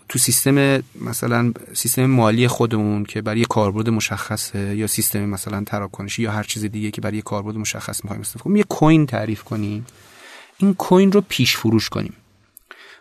تو 0.08 0.18
سیستم 0.18 0.82
مثلا 1.00 1.52
سیستم 1.74 2.06
مالی 2.06 2.48
خودمون 2.48 3.04
که 3.04 3.22
برای 3.22 3.44
کاربرد 3.44 3.90
مشخصه 3.90 4.76
یا 4.76 4.86
سیستم 4.86 5.24
مثلا 5.24 5.64
تراکنشی 5.64 6.22
یا 6.22 6.32
هر 6.32 6.42
چیز 6.42 6.64
دیگه 6.64 6.90
که 6.90 7.00
برای 7.00 7.22
کاربرد 7.22 7.56
مشخص 7.56 8.04
می‌خوایم 8.04 8.20
استفاده 8.20 8.44
کنیم 8.44 8.56
یه 8.56 8.64
coin 8.64 9.06
تعریف 9.06 9.42
کنیم. 9.42 9.86
این 10.58 10.74
coin 10.74 11.12
رو 11.12 11.20
پیش 11.28 11.56
فروش 11.56 11.88
کنیم. 11.88 12.12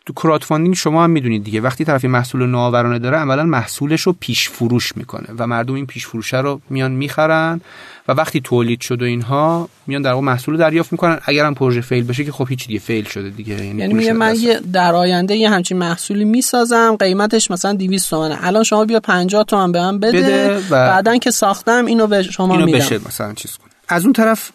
تو 0.06 0.14
crowdfunding 0.14 0.76
شما 0.76 1.04
هم 1.04 1.10
می‌دونید 1.10 1.44
دیگه. 1.44 1.62
وقتی 1.62 1.86
طرفی 1.86 2.08
محصول 2.08 2.46
نوآورانه 2.46 3.00
داره 3.00 3.18
عملا 3.18 3.44
محصولش 3.44 4.02
رو 4.02 4.16
پیش 4.20 4.50
فروش 4.50 4.98
می‌کنه 4.98 5.28
و 5.38 5.48
مردم 5.48 5.74
این 5.74 5.86
پیش 5.86 6.08
فروشه 6.08 6.38
رو 6.38 6.62
میان 6.70 6.92
می‌خرن 6.92 7.62
و 8.08 8.12
وقتی 8.12 8.42
تولید 8.42 8.82
شد 8.82 9.02
و 9.02 9.06
اینها 9.06 9.70
میان 9.88 10.02
در 10.02 10.12
واقع 10.12 10.26
محصول 10.26 10.58
دریافت 10.58 10.92
می‌کنن. 10.92 11.20
اگر 11.26 11.46
هم 11.46 11.54
پروژه 11.54 11.82
fail 11.82 12.04
بشه 12.04 12.24
که 12.24 12.32
خب 12.32 12.48
هیچ 12.50 12.68
دیگه 12.68 12.80
fail 12.80 13.06
شده 13.06 13.30
دیگه. 13.30 13.66
یعنی, 13.66 13.82
یعنی 13.82 14.12
من 14.12 14.36
یه 14.36 14.60
در 14.74 14.96
آینده 14.96 15.36
یه 15.36 15.50
همچین 15.50 15.78
محصولی 15.78 16.26
می‌سازم 16.26 16.96
قیمتش 17.00 17.52
مثلا 17.52 17.74
200 17.74 18.10
تومنه. 18.10 18.38
الان 18.42 18.64
شما 18.64 18.86
بیا 18.86 19.00
50 19.00 19.44
تومن 19.44 19.72
به 19.72 19.80
من 19.80 20.00
بده, 20.00 20.22
بده 20.22 20.58
و 20.58 20.70
بعدن 20.70 21.20
که 21.20 21.32
ساختم 21.32 21.86
اینو 21.86 22.08
به 22.08 22.24
شما 22.24 22.54
اینو 22.54 22.66
میدم. 22.66 22.78
بشه 22.78 22.98
مثلا 23.08 23.34
چیز 23.34 23.58
کن 23.58 23.68
از 23.88 24.04
اون 24.04 24.14
طرف 24.14 24.52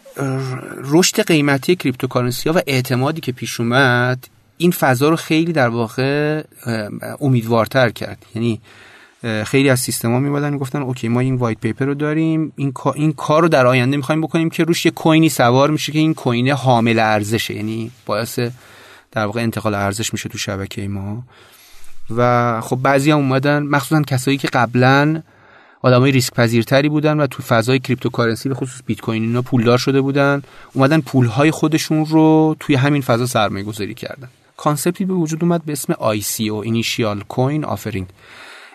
رشد 0.83 1.21
قیمتی 1.21 1.75
cryptocurrency 1.75 2.49
ها 2.49 2.55
و 2.57 2.61
اعتمادی 2.67 3.21
که 3.21 3.31
پیش 3.31 3.59
اومد 3.59 4.27
این 4.57 4.71
فضا 4.71 5.09
رو 5.09 5.15
خیلی 5.15 5.53
در 5.53 5.69
واقع 5.69 6.43
امیدوارتر 7.21 7.89
کرد. 7.89 8.25
یعنی 8.35 8.61
خیلی 9.45 9.69
از 9.69 9.79
سیستما 9.79 10.19
میمدن 10.19 10.53
می‌گفتن 10.53 10.81
OK 10.81 11.07
ما 11.07 11.19
این 11.19 11.35
white 11.35 11.57
paper 11.59 11.85
رو 11.85 11.93
داریم 11.93 12.53
این 12.55 12.73
این 12.95 13.13
کار 13.13 13.41
رو 13.41 13.47
در 13.47 13.67
آینده 13.67 13.97
می‌خوایم 13.97 14.21
بکنیم 14.21 14.49
که 14.49 14.63
روش 14.63 14.85
یه 14.85 14.91
کوینی 14.91 15.29
سوار 15.29 15.69
میشه 15.69 15.91
که 15.91 15.99
این 15.99 16.13
coin 16.13 16.49
حامل 16.49 16.99
ارزشه. 16.99 17.53
یعنی 17.53 17.91
باعث 18.05 18.39
در 19.11 19.25
واقع 19.25 19.41
انتقال 19.41 19.75
ارزش 19.75 20.13
میشه 20.13 20.29
تو 20.29 20.37
شبکه 20.37 20.87
ما. 20.87 21.23
و 22.17 22.61
خب 22.61 22.75
بعضی 22.75 23.11
هم 23.11 23.17
اومدن 23.17 23.63
مخصوصا 23.63 24.01
کسایی 24.01 24.37
که 24.37 24.47
قبلا 24.47 25.21
آدمای 25.81 26.11
ریسک 26.11 26.33
پذیرتری 26.33 26.89
بودن 26.89 27.19
و 27.19 27.27
تو 27.27 27.43
فضای 27.43 27.79
cryptocurrency 27.79 28.49
به 28.49 28.55
خصوص 28.55 28.81
بیت 28.85 29.01
کوین 29.01 29.23
اینا 29.23 29.41
پولدار 29.41 29.77
شده 29.77 30.01
بودن 30.01 30.41
اومدن 30.73 31.01
پولهای 31.01 31.51
خودشون 31.51 32.05
رو 32.05 32.55
توی 32.59 32.75
همین 32.75 33.01
فضا 33.01 33.25
سرمایه 33.25 33.63
گذاری 33.63 33.93
کردن. 33.93 34.29
concept 34.57 34.99
ی 34.99 35.05
به 35.05 35.13
وجود 35.13 35.43
اومد 35.43 35.65
به 35.65 35.71
اسم 35.71 35.93
ICO 35.93 36.65
Initial 36.65 37.35
Coin 37.35 37.67
Offering. 37.69 38.05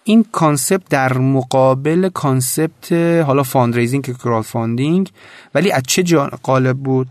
این 0.05 0.25
concept 0.33 0.89
در 0.91 1.19
مقابل 1.19 2.09
concept 2.09 2.93
حالا 3.27 3.43
fundraising 3.43 4.05
که 4.05 4.15
crowdfunding 4.15 5.11
ولی 5.55 5.73
از 5.73 5.83
چه 5.87 6.03
جا 6.03 6.31
قالب 6.43 6.79
بود؟ 6.79 7.09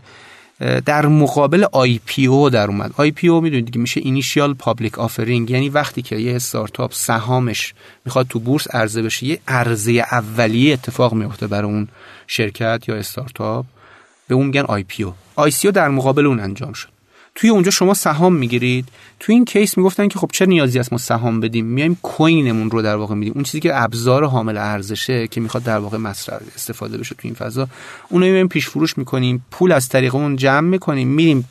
در 0.84 1.06
مقابل 1.06 1.64
IPO 1.72 2.50
در 2.50 2.66
اومد. 2.66 2.94
IPO 2.96 3.12
می‌دونید 3.40 3.64
دیگه 3.64 3.78
میشه 3.78 4.00
initial 4.00 4.54
public 4.54 4.98
offering 4.98 5.50
یعنی 5.50 5.68
وقتی 5.68 6.02
که 6.02 6.16
یه 6.16 6.36
استارتاپ 6.36 6.92
سهامش 6.92 7.74
می‌خواد 8.04 8.26
تو 8.26 8.38
بورس 8.38 8.74
عرضه 8.74 9.02
بشه 9.02 9.26
یه 9.26 9.40
عرضه 9.48 9.92
اولیه 9.92 10.72
اتفاق 10.72 11.14
میفته 11.14 11.46
برای 11.46 11.72
اون 11.72 11.88
شرکت 12.26 12.84
یا 12.88 12.96
استارتاپ 12.96 13.66
به 14.28 14.34
اون 14.34 14.46
میگن 14.46 14.60
IPO 14.60 15.06
در 15.74 15.88
مقابل 15.88 16.26
اون 16.26 16.40
انجام 16.40 16.72
شد. 16.72 16.88
توی 17.34 17.50
اونجا 17.50 17.70
شما 17.70 17.94
سهام 17.94 18.34
می‌گیرید. 18.34 18.88
توی 19.20 19.34
این 19.34 19.44
case 19.44 19.78
می‌گفتن 19.78 20.08
که 20.08 20.18
خب 20.18 20.30
چه 20.32 20.46
نیازی 20.46 20.78
است 20.78 20.92
ما 20.92 20.98
سهام 20.98 21.40
بدیم؟ 21.40 21.66
میایم 21.66 21.98
coin 22.02 22.41
مون 22.41 22.70
رو 22.70 22.82
در 22.82 22.96
واقع 22.96 23.14
میدیم. 23.14 23.32
اون 23.34 23.44
چیزی 23.44 23.60
که 23.60 23.82
ابزار 23.82 24.24
حامل 24.24 24.56
ارزشه 24.56 25.28
که 25.28 25.40
می‌خواد 25.40 25.62
در 25.62 25.78
واقع 25.78 25.98
مصرف 25.98 26.42
استفاده 26.56 26.98
بشه 26.98 27.14
توی 27.14 27.28
این 27.28 27.34
فضا 27.34 27.68
اون 28.08 28.22
رو 28.22 28.48
پیش 28.48 28.68
فروش 28.68 28.98
می‌کنیم. 28.98 29.46
پول 29.50 29.72
از 29.72 29.88
طریق 29.88 30.14
اون 30.14 30.36
جمع 30.36 30.68
می‌کنیم. 30.68 31.08
میریم 31.08 31.48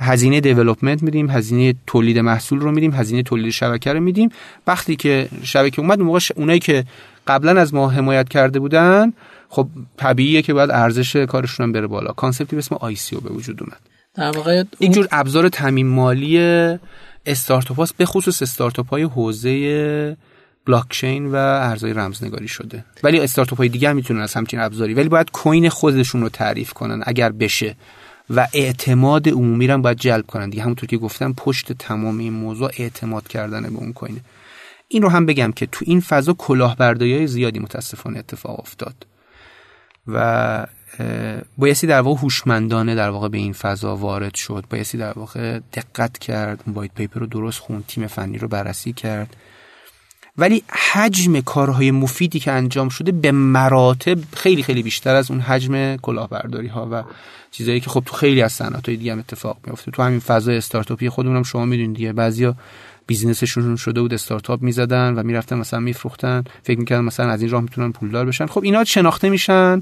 هزینه 0.00 0.40
development 0.40 1.02
میدیم 1.02 1.30
هزینه 1.30 1.74
تولید 1.86 2.18
محصول 2.18 2.60
رو 2.60 2.72
میدیم 2.72 2.92
هزینه 2.92 3.22
تولید 3.22 3.50
شبکه 3.50 3.92
رو 3.92 4.00
میدیم. 4.00 4.28
وقتی 4.66 4.96
که 4.96 5.28
شبکه 5.42 5.80
اومد 5.80 5.98
اون 5.98 6.06
موقع 6.06 6.20
اونایی 6.36 6.58
که 6.58 6.84
قبلا 7.26 7.60
از 7.60 7.74
ما 7.74 7.88
حمایت 7.88 8.28
کرده 8.28 8.60
بودن 8.60 9.12
خب 9.48 9.68
طبیعیه 9.96 10.42
که 10.42 10.54
باید 10.54 10.70
ارزش 10.70 11.16
کارشون 11.16 11.66
هم 11.66 11.72
بره 11.72 11.86
بالا. 11.86 12.12
concept 12.12 12.50
ی 12.50 12.56
به 12.56 12.58
اسم 12.58 12.74
ICO 12.74 12.96
به 13.22 13.32
وجود 13.32 13.62
اومد. 13.62 13.91
در 14.14 14.36
واقع 14.36 14.64
اینجور 14.78 15.08
ابزار 15.10 15.48
تامین 15.48 15.86
مالی 15.86 16.38
استارتاپ 17.26 17.76
هاست 17.76 17.96
به 17.96 18.04
خصوص 18.04 18.42
استارتاپ 18.42 18.88
های 18.88 19.02
حوزه 19.02 20.16
بلاکچین 20.66 21.26
و 21.26 21.34
ارزهای 21.36 21.92
رمزنگاری 21.92 22.48
شده. 22.48 22.84
ولی 23.02 23.20
استارتاپ 23.20 23.58
های 23.58 23.68
دیگه 23.68 23.88
هم 23.88 23.96
می‌تونن 23.96 24.20
از 24.20 24.34
همچین 24.34 24.60
ابزاری. 24.60 24.94
ولی 24.94 25.08
باید 25.08 25.30
coin 25.30 25.68
خودشون 25.68 26.20
رو 26.20 26.28
تعریف 26.28 26.72
کنن 26.72 27.02
اگر 27.06 27.32
بشه. 27.32 27.76
و 28.30 28.46
اعتماد 28.54 29.28
عمومی 29.28 29.66
رو 29.66 29.78
باید 29.78 29.98
جلب 29.98 30.26
کنن. 30.26 30.50
دیگه 30.50 30.62
همونطور 30.62 30.88
که 30.88 30.96
گفتم 30.96 31.32
پشت 31.32 31.72
تمام 31.72 32.18
این 32.18 32.32
موضوع 32.32 32.70
اعتماد 32.78 33.28
کردن 33.28 33.62
به 33.62 33.78
اون 33.78 33.92
coin 33.92 34.14
ه 34.14 34.20
این 34.88 35.02
رو 35.02 35.08
هم 35.08 35.26
بگم 35.26 35.52
که 35.52 35.66
تو 35.66 35.84
این 35.88 36.00
فضا 36.00 36.32
کلاهبرداری 36.32 37.16
های 37.16 37.26
زیادی 37.26 37.58
متاسفانه 37.58 38.18
اتفاق 38.18 38.60
افتاد. 38.60 39.06
و 40.06 40.66
بایستی 41.58 41.86
در 41.86 42.00
واقع 42.00 42.20
هوشمندانه 42.20 42.94
در 42.94 43.10
واقع 43.10 43.28
به 43.28 43.38
این 43.38 43.52
فضا 43.52 43.96
وارد 43.96 44.34
شد. 44.34 44.64
بایستی 44.70 44.98
در 44.98 45.12
واقع 45.12 45.58
دقت 45.72 46.18
کرد 46.18 46.60
وایت 46.66 46.90
پیپر 46.94 47.20
رو 47.20 47.26
درست 47.26 47.58
خوند 47.58 47.84
تیم 47.88 48.06
فنی 48.06 48.38
رو 48.38 48.48
بررسی 48.48 48.92
کرد. 48.92 49.36
ولی 50.38 50.62
حجم 50.92 51.40
کارهای 51.40 51.90
مفیدی 51.90 52.40
که 52.40 52.52
انجام 52.52 52.88
شده 52.88 53.12
به 53.12 53.32
مراتب 53.32 54.18
خیلی 54.36 54.62
خیلی 54.62 54.82
بیشتر 54.82 55.14
از 55.14 55.30
اون 55.30 55.40
حجم 55.40 55.96
کلاهبرداری 55.96 56.68
ها 56.68 56.88
و 56.92 57.02
چیزایی 57.50 57.80
که 57.80 57.90
خب 57.90 58.02
تو 58.06 58.16
خیلی 58.16 58.42
از 58.42 58.52
صنعت 58.52 58.88
های 58.88 58.96
دیگه 58.96 59.12
هم 59.12 59.18
اتفاق 59.18 59.58
میفته 59.66 59.90
تو 59.90 60.02
همین 60.02 60.20
فضای 60.20 60.56
استارتاپی 60.56 61.08
خودمون 61.08 61.36
هم 61.36 61.42
شما 61.42 61.64
می‌دونید 61.64 61.96
دیگه. 61.96 62.12
بعضیا 62.12 62.54
بیزینسشون 63.06 63.76
شده 63.76 64.00
بود 64.00 64.14
استارتاپ 64.14 64.62
می‌زدن 64.62 65.14
و 65.14 65.22
می‌رفتن 65.22 65.56
مثلا 65.56 65.80
میفروختن. 65.80 66.44
فکر 66.62 66.78
می‌کردن 66.78 67.04
مثلا 67.04 67.30
از 67.30 67.42
این 67.42 67.50
راه 67.50 67.62
می‌تونن 67.62 67.92
پولدار 67.92 68.26
بشن. 68.26 68.46
خب 68.46 68.62
اینا 68.64 68.84
شناخته 68.84 69.28
میشن. 69.28 69.80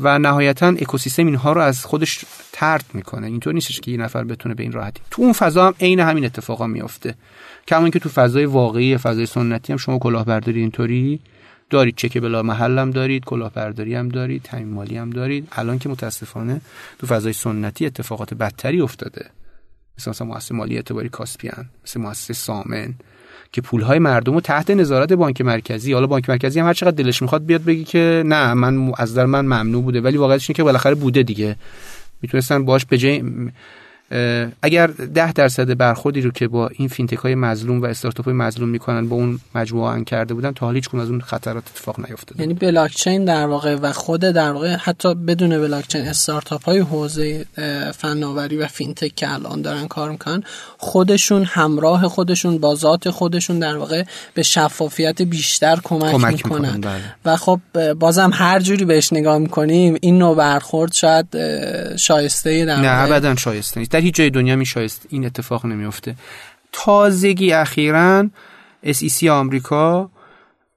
و 0.00 0.18
نهایتا 0.18 0.66
اکوسیستم 0.66 1.26
اینها 1.26 1.52
رو 1.52 1.60
از 1.60 1.84
خودش 1.84 2.24
ترد 2.52 2.84
می‌کنه. 2.94 3.26
اینطور 3.26 3.54
نیستش 3.54 3.80
که 3.80 3.90
یه 3.90 3.96
نفر 3.96 4.24
بتونه 4.24 4.54
به 4.54 4.62
این 4.62 4.72
راحتی. 4.72 5.00
تو 5.10 5.22
اون 5.22 5.32
فضا 5.32 5.66
هم 5.66 5.74
عین 5.80 6.00
همین 6.00 6.24
اتفاقا 6.24 6.66
میافته. 6.66 7.14
کما 7.68 7.80
اینکه 7.80 7.98
تو 7.98 8.08
فضای 8.08 8.44
واقعی 8.44 8.96
فضای 8.96 9.26
سنتی 9.26 9.72
هم 9.72 9.76
شما 9.76 9.98
کلاهبرداری 9.98 10.60
اینطوری 10.60 11.20
دارید. 11.70 11.96
چک 11.96 12.18
بلا 12.18 12.42
محل 12.42 12.78
هم 12.78 12.90
دارید 12.90 13.24
کلاهبرداری 13.24 13.94
هم 13.94 14.08
دارید 14.08 14.42
تامین 14.42 14.68
مالی 14.68 14.96
هم 14.96 15.10
دارید. 15.10 15.48
الان 15.52 15.78
که 15.78 15.88
متاسفانه 15.88 16.60
تو 16.98 17.06
فضای 17.06 17.32
سنتی 17.32 17.86
اتفاقات 17.86 18.34
بدتری 18.34 18.80
افتاده. 18.80 19.30
مثل 19.98 20.10
مثلا 20.10 20.26
مؤسسه 20.26 20.54
مالی 20.54 20.76
اعتباری 20.76 21.08
کاسپیان 21.08 21.68
مثل 21.84 22.00
مؤسسه 22.00 22.34
سامن. 22.34 22.94
که 23.52 23.60
پولهای 23.60 23.98
مردم 23.98 24.34
رو 24.34 24.40
تحت 24.40 24.70
نظارت 24.70 25.12
بانک 25.12 25.40
مرکزی 25.40 25.92
حالا 25.92 26.06
بانک 26.06 26.30
مرکزی 26.30 26.60
هم 26.60 26.66
هر 26.66 26.74
چقدر 26.74 26.90
دلش 26.90 27.22
می‌خواد 27.22 27.46
بیاد 27.46 27.64
بگه 27.64 27.84
که 27.84 28.22
نه 28.26 28.54
من 28.54 28.92
از 28.96 29.14
در 29.14 29.26
من 29.26 29.44
ممنوع 29.44 29.82
بوده 29.82 30.00
ولی 30.00 30.16
واقعیتش 30.16 30.50
اینه 30.50 30.56
که 30.56 30.62
بالاخره 30.62 30.94
بوده 30.94 31.22
دیگه. 31.22 31.56
می‌تونستن 32.22 32.64
باش 32.64 32.84
به 32.84 32.98
جای 32.98 33.22
اگر 34.62 34.86
ده 34.86 35.32
درصد 35.32 35.76
برخوردی 35.76 36.20
رو 36.20 36.30
که 36.30 36.48
با 36.48 36.68
این 36.68 36.88
فینتک 36.88 37.16
های 37.16 37.34
مظلوم 37.34 37.82
و 37.82 37.84
استارتاپ 37.84 38.26
های 38.26 38.34
مظلوم 38.34 38.68
می‌کنن 38.68 39.08
با 39.08 39.16
اون 39.16 39.40
مجموعه 39.54 39.92
ان 39.92 40.04
کرده 40.04 40.34
بودن 40.34 40.52
تا 40.52 40.66
حالا 40.66 40.74
هیچ 40.74 40.94
از 40.94 41.10
اون 41.10 41.20
خطرات 41.20 41.64
اتفاق 41.74 42.00
نیفتاده 42.00 42.40
یعنی 42.40 42.54
بلاک 42.54 42.90
چین 42.90 43.24
در 43.24 43.46
واقع 43.46 43.74
و 43.74 43.92
خود 43.92 44.20
در 44.20 44.52
واقع 44.52 44.76
حتی 44.76 45.14
بدون 45.14 45.58
بلاک 45.58 45.88
چین 45.88 46.00
استارتاپ 46.00 46.64
های 46.64 46.78
حوزه 46.78 47.46
فناوری 47.94 48.56
و 48.56 48.66
فینتک 48.66 49.14
که 49.14 49.32
الان 49.32 49.62
دارن 49.62 49.88
کار 49.88 50.10
می‌کنن 50.10 50.42
خودشون 50.78 51.44
همراه 51.44 52.08
خودشون 52.08 52.58
با 52.58 52.74
ذات 52.74 53.10
خودشون 53.10 53.58
در 53.58 53.76
واقع 53.76 54.04
به 54.34 54.42
شفافیت 54.42 55.22
بیشتر 55.22 55.78
کمک, 55.84 56.12
کمک 56.12 56.32
می‌کنن. 56.32 56.80
بله. 56.80 57.00
و 57.24 57.36
خب 57.36 57.60
بازم 57.98 58.30
هر 58.34 58.60
جوری 58.60 58.84
بهش 58.84 59.12
نگاه 59.12 59.38
می‌کنیم 59.38 59.96
این 60.00 60.18
نوع 60.18 60.36
برخورد 60.36 60.92
شاید 60.92 61.26
شایسته 61.96 62.64
در 62.64 62.80
نه 62.80 63.12
ابدا 63.12 63.36
شایسته 63.36 63.80
نیست. 63.80 63.99
در 64.00 64.04
هیچ 64.04 64.14
جای 64.14 64.30
دنیا 64.30 64.56
میشایست 64.56 65.06
این 65.08 65.26
اتفاق 65.26 65.66
نمیفته 65.66 66.14
تازگی 66.72 67.52
اخیرا 67.52 68.26
SEC 68.84 69.24
آمریکا 69.24 70.10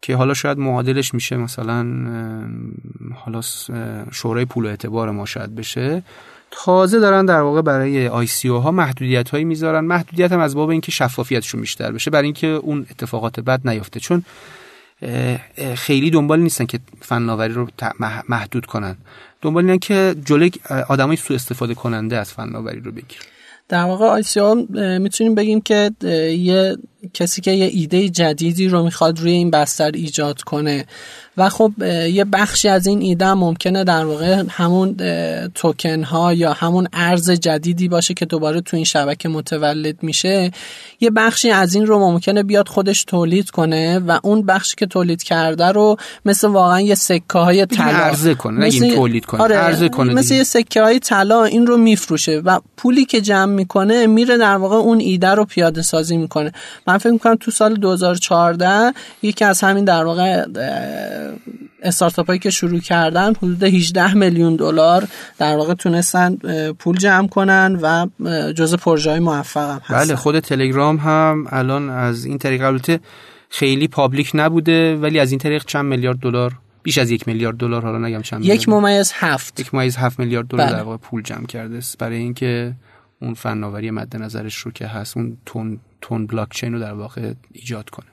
که 0.01 0.15
حالا 0.15 0.33
شاید 0.33 0.57
معادلش 0.57 1.13
میشه 1.13 1.37
مثلا 1.37 1.85
حالا 3.15 3.41
شورای 4.11 4.45
پول 4.45 4.65
و 4.65 4.67
اعتبار 4.67 5.11
ما 5.11 5.25
شاید 5.25 5.55
بشه. 5.55 6.03
تازه 6.51 6.99
دارن 6.99 7.25
در 7.25 7.41
واقع 7.41 7.61
برای 7.61 8.07
ICO 8.07 8.47
ها 8.47 8.71
محدودیت 8.71 9.29
هایی 9.29 9.43
می‌ذارن. 9.43 9.85
محدودیت 9.85 10.31
هم 10.31 10.39
از 10.39 10.55
باب 10.55 10.69
اینکه 10.69 10.91
شفافیتشون 10.91 11.61
بیشتر 11.61 11.91
بشه. 11.91 12.11
برای 12.11 12.25
اینکه 12.25 12.47
اون 12.47 12.85
اتفاقات 12.91 13.39
بد 13.39 13.67
نیفته 13.67 13.99
چون 13.99 14.23
خیلی 15.75 16.09
دنبال 16.09 16.39
نیستن 16.39 16.65
که 16.65 16.79
فناوری 17.01 17.53
رو 17.53 17.67
محدود 18.29 18.65
کنن. 18.65 18.97
دنبال 19.41 19.63
اینن 19.65 19.79
که 19.79 20.15
جلوی 20.25 20.51
آدمای 20.89 21.17
سوء 21.17 21.35
استفاده 21.35 21.73
کننده 21.73 22.17
از 22.17 22.33
فناوری 22.33 22.79
رو 22.79 22.91
بگیرن 22.91 23.19
در 23.69 23.83
واقع 23.83 24.05
ICO 24.05 24.55
می‌تونیم 24.99 25.35
بگیم 25.35 25.61
که 25.61 25.91
یه 26.37 26.77
کسی 27.13 27.41
که 27.41 27.51
یه 27.51 27.65
ایده 27.65 28.09
جدیدی 28.09 28.67
رو 28.67 28.83
می‌خواد 28.83 29.19
روی 29.19 29.31
این 29.31 29.51
بستر 29.51 29.91
ایجاد 29.93 30.41
کنه. 30.41 30.85
و 31.37 31.49
خب 31.49 31.71
یه 32.11 32.25
بخشی 32.25 32.69
از 32.69 32.87
این 32.87 33.01
ایده 33.01 33.33
ممکنه 33.33 33.83
در 33.83 34.05
واقع 34.05 34.43
همون 34.49 34.97
توکن 35.55 36.03
ها 36.03 36.33
یا 36.33 36.53
همون 36.53 36.87
ارز 36.93 37.31
جدیدی 37.31 37.87
باشه 37.87 38.13
که 38.13 38.25
دوباره 38.25 38.61
تو 38.61 38.75
این 38.75 38.85
شبکه 38.85 39.29
متولد 39.29 40.03
میشه. 40.03 40.51
یه 40.99 41.09
بخشی 41.09 41.49
از 41.51 41.75
این 41.75 41.85
رو 41.85 41.99
ممکنه 41.99 42.43
بیاد 42.43 42.67
خودش 42.67 43.03
تولید 43.03 43.49
کنه 43.49 43.99
و 43.99 44.19
اون 44.23 44.45
بخشی 44.45 44.75
که 44.77 44.85
تولید 44.85 45.23
کرده 45.23 45.65
رو 45.65 45.97
مثل 46.25 46.47
واقعا 46.47 46.81
یه 46.81 46.95
سکه 46.95 47.39
های 47.39 47.65
طلا 47.65 47.85
ارزه 47.85 48.33
کنه 48.33 48.65
مثل... 48.65 48.95
تولید 48.95 49.25
کنه 49.25 49.41
آره 49.41 49.89
کنه 49.89 50.13
مثل 50.13 50.35
یه 50.35 50.43
سکه 50.43 50.81
های 50.81 50.99
طلا 50.99 51.43
این 51.43 51.67
رو 51.67 51.77
میفروشه 51.77 52.41
و 52.45 52.59
پولی 52.77 53.05
که 53.05 53.21
جمع 53.21 53.53
می‌کنه 53.53 54.07
میره 54.07 54.37
در 54.37 54.57
واقع 54.57 54.75
اون 54.75 54.99
ایده 54.99 55.29
رو 55.29 55.45
پیاده 55.45 55.81
سازی 55.81 56.17
می‌کنه. 56.17 56.51
من 56.93 56.99
فکر 56.99 57.11
می‌کنم 57.11 57.35
تو 57.35 57.51
سال 57.51 57.75
2014 57.75 58.93
یکی 59.21 59.45
از 59.45 59.61
همین 59.61 59.85
در 59.85 60.05
واقع 60.05 60.45
استارتاپ 61.83 62.27
هایی 62.27 62.39
که 62.39 62.49
شروع 62.49 62.79
کردن 62.79 63.33
حدود 63.33 63.63
18 63.63 64.13
میلیون 64.13 64.55
دلار 64.55 65.07
در 65.37 65.55
واقع 65.55 65.73
تونستن 65.73 66.35
پول 66.79 66.97
جمع 66.97 67.27
کنن 67.27 67.79
و 67.81 68.07
جزء 68.51 68.77
پروژه 68.77 69.09
های 69.09 69.19
موفق 69.19 69.69
هم 69.69 69.81
هستن. 69.83 69.95
بله 69.95 70.15
خود 70.15 70.39
تلگرام 70.39 70.97
هم 70.97 71.45
الان 71.49 71.89
از 71.89 72.25
این 72.25 72.37
طریق 72.37 72.63
البته 72.63 72.99
خیلی 73.49 73.87
پابلیک 73.87 74.31
نبوده 74.33 74.95
ولی 74.95 75.19
از 75.19 75.31
این 75.31 75.39
طریق 75.39 75.65
چند 75.65 75.85
میلیارد 75.85 76.17
دلار 76.17 76.53
بیش 76.83 76.97
از 76.97 77.11
یک 77.11 77.27
میلیارد 77.27 77.57
دلار 77.57 77.81
حالا 77.81 77.97
نگم 77.97 78.21
چند 78.21 78.45
یک 78.45 78.69
ممیز 78.69 79.11
هفت. 79.15 79.59
یک 79.59 79.73
ممیز 79.73 79.97
هفت 79.97 80.19
میلیارد 80.19 80.47
دلار 80.47 80.67
بله. 80.67 80.75
در 80.75 80.83
واقع 80.83 80.97
پول 80.97 81.21
جمع 81.21 81.45
کرده 81.45 81.77
است. 81.77 81.97
برای 81.97 82.17
اینکه 82.17 82.73
اون 83.23 83.33
فناوری 83.33 83.91
مد 83.91 84.17
نظرش 84.17 84.55
رو 84.55 84.71
که 84.71 84.87
هست 84.87 85.17
اون 85.17 85.37
تون 85.45 85.79
تون 86.01 86.27
بلاک 86.27 86.49
چین 86.51 86.73
رو 86.73 86.79
در 86.79 86.93
واقع 86.93 87.33
ایجاد 87.51 87.89
کنه. 87.89 88.05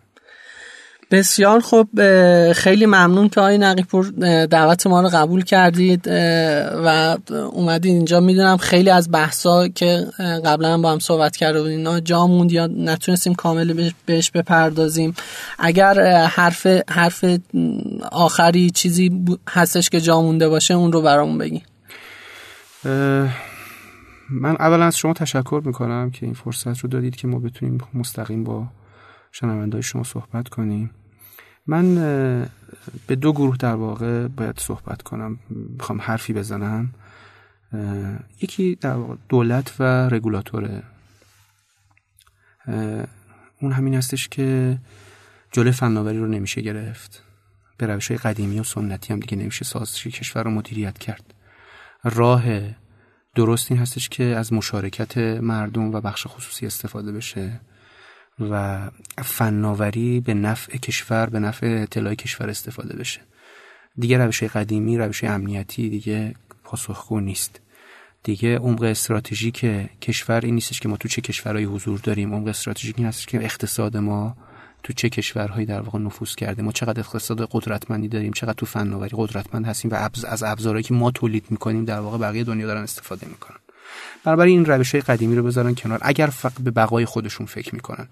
بسیار 1.11 1.61
خوب 1.61 1.89
خیلی 2.53 2.87
ممنون 2.87 3.29
که 3.29 3.41
آقای 3.41 3.59
نقیپور 3.59 4.07
دعوت 4.47 4.87
ما 4.87 5.01
رو 5.01 5.09
قبول 5.09 5.45
کردید 5.45 6.09
و 6.85 7.17
اومدید 7.53 7.93
اینجا. 7.93 8.21
می‌دونم 8.21 8.57
خیلی 8.57 8.91
از 8.91 9.11
بحثا 9.11 9.69
که 9.69 10.07
قبلا 10.45 10.79
با 10.79 10.93
هم 10.93 10.99
صحبت 10.99 11.37
کرده 11.37 11.63
بودیم 11.63 11.79
اینا 11.79 12.01
جا 12.01 12.27
موند 12.27 12.53
یا 12.53 12.67
نتونستیم 12.67 13.35
کامل 13.35 13.91
بهش 14.07 14.31
بپردازیم. 14.31 15.15
اگر 15.59 16.27
حرف 16.27 16.67
حرف 16.91 17.25
آخری 18.13 18.71
چیزی 18.71 19.25
هستش 19.49 19.91
که 19.91 20.01
جا 20.01 20.23
مونده 20.23 20.49
باشه 20.49 20.75
اون 20.75 20.93
رو 20.93 21.03
برامون 21.03 21.39
بگیم 21.39 21.63
من 24.31 24.57
اولا 24.57 24.85
از 24.85 24.97
شما 24.97 25.13
تشکر 25.13 25.63
می‌کنم 25.65 26.11
که 26.11 26.27
این 26.27 26.35
فرصت 26.35 26.79
رو 26.79 26.89
دادید 26.89 27.17
که 27.17 27.29
ما 27.29 27.39
بتونیم 27.39 27.79
مستقیم 27.95 28.45
با 28.45 28.69
شنوندای 29.33 29.83
شما 29.83 30.03
صحبت 30.03 30.49
کنیم. 30.49 30.91
من 31.67 31.95
به 33.07 33.17
دو 33.17 33.33
گروه 33.33 33.57
در 33.57 33.75
واقع 33.75 34.29
باید 34.29 34.59
صحبت 34.59 35.03
کنم. 35.03 35.39
می‌خوام 35.51 36.01
حرفی 36.01 36.33
بزنم. 36.33 36.95
یکی 38.41 38.75
در 38.75 38.95
واقع 38.95 39.17
دولت 39.29 39.75
و 39.79 40.09
رگولاتوره. 40.09 40.83
اون 43.61 43.73
همین 43.73 43.95
هستش 43.95 44.29
که 44.29 44.79
جلوی 45.53 45.73
فناوری 45.73 46.19
رو 46.19 46.27
نمیشه 46.27 46.61
گرفت. 46.61 47.23
به 47.79 47.87
روش 47.87 48.09
های 48.09 48.19
قدیمی 48.19 48.61
و 48.61 48.63
سنتی 48.63 49.13
هم 49.13 49.21
دیگه 49.21 49.37
نمیشه 49.37 49.65
سازشی 49.65 50.11
کشور 50.11 50.43
رو 50.43 50.51
مدیریت 50.51 50.99
کرد. 50.99 51.35
راه 52.05 52.45
درست 53.35 53.71
این 53.71 53.81
هستش 53.81 54.09
که 54.09 54.25
از 54.25 54.53
مشارکت 54.53 55.19
مردم 55.19 55.95
و 55.95 56.01
بخش 56.01 56.27
خصوصی 56.27 56.67
استفاده 56.67 57.13
بشه 57.13 57.61
و 58.41 58.81
فناوری 59.19 60.21
به 60.21 60.35
نفع 60.35 60.77
کشور 60.77 61.27
به 61.27 61.39
نفع 61.39 61.67
اطلاع 61.67 62.15
کشور 62.15 62.51
استفاده 62.51 62.97
بشه. 62.97 63.21
دیگه 63.97 64.19
روش 64.19 64.43
قدیمی 64.43 64.99
روش 64.99 65.25
امنیتی 65.25 65.89
دیگه 65.89 66.35
پاسخگو 66.65 67.21
نیست. 67.21 67.61
دیگه 68.23 68.59
عمق 68.59 68.83
استراتژیک 68.83 69.67
کشور 70.01 70.41
این 70.45 70.55
نیستش 70.55 70.81
که 70.81 70.89
ما 70.89 70.97
تو 70.97 71.09
چه 71.09 71.21
کشورهایی 71.21 71.67
حضور 71.67 71.99
داریم. 71.99 72.35
عمق 72.35 72.47
استراتژیک 72.47 72.99
این 72.99 73.07
هستش 73.07 73.27
که 73.27 73.45
اقتصاد 73.45 73.97
ما 73.97 74.37
تو 74.83 74.93
چه 74.93 75.09
کشورهایی 75.09 75.67
در 75.67 75.81
واقع 75.81 75.99
نفوذ 75.99 76.35
کرده 76.35 76.63
ما 76.63 76.73
چقدر 76.73 77.01
اقتصاد 77.01 77.49
قدرتمندی 77.53 78.09
داریم؟ 78.09 78.33
چقدر 78.33 78.53
تو 78.53 78.67
فناوری 78.67 79.11
قدرتمند 79.15 79.67
هستیم؟ 79.67 79.91
و 79.91 80.09
از 80.29 80.43
ابزارهایی 80.43 80.83
که 80.83 80.95
ما 80.95 81.11
تولید 81.11 81.45
می‌کنیم 81.51 81.85
در 81.85 82.01
واقع 82.01 82.19
بقیه 82.19 82.45
دنیا 82.45 82.67
دارن 82.67 82.83
استفاده 82.83 83.27
می‌کنن. 83.27 83.57
بنابراین 84.25 84.59
این 84.59 84.67
روش 84.67 84.95
های 84.95 85.01
قدیمی 85.01 85.37
رو 85.37 85.43
بذارن 85.43 85.75
کنار. 85.75 85.99
اگر 86.03 86.27
فقط 86.27 86.61
به 86.61 86.71
بقای 86.71 87.05
خودشون 87.05 87.47
فکر 87.47 87.75
می‌کنن. 87.75 88.07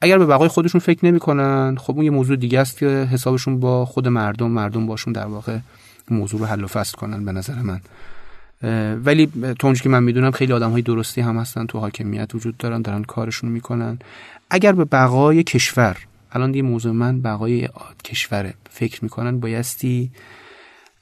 اگر 0.00 0.18
به 0.18 0.26
بقای 0.26 0.48
خودشون 0.48 0.80
فکر 0.80 1.06
نمی‌کنن 1.06 1.76
خب 1.76 1.94
اون 1.94 2.04
یه 2.04 2.10
موضوع 2.10 2.36
دیگه 2.36 2.60
است 2.60 2.78
که 2.78 2.86
حسابشون 2.86 3.60
با 3.60 3.86
خود 3.86 4.08
مردم 4.08 4.50
مردم 4.50 4.86
باشون 4.86 5.12
در 5.12 5.26
واقع 5.26 5.58
موضوع 6.10 6.40
رو 6.40 6.46
حل 6.46 6.64
و 6.64 6.66
فصل 6.66 6.96
کنن 6.96 7.24
به 7.24 7.32
نظر 7.32 7.54
من. 7.54 7.80
ولی 9.04 9.32
تا 9.58 9.74
که 9.74 9.88
من 9.88 10.02
می‌دونم 10.02 10.30
خیلی 10.30 10.52
آدم 10.52 10.70
های 10.70 10.82
درستی 10.82 11.20
هم 11.20 11.36
هستن 11.36 11.66
تو 11.66 11.78
حاکمیت 11.78 12.34
وجود 12.34 12.56
دارن 12.56 12.82
دارن 12.82 13.02
کارشون 13.02 13.50
می‌کنن. 13.50 13.98
اگر 14.50 14.72
به 14.72 14.84
بقای 14.84 15.42
کشور 15.42 15.96
الان 16.32 16.52
دیگه 16.52 16.62
موضوع 16.62 16.92
من 16.92 17.20
بقای 17.20 17.68
کشوره 18.04 18.54
فکر 18.70 19.04
می‌کنن 19.04 19.40
بایستی 19.40 20.10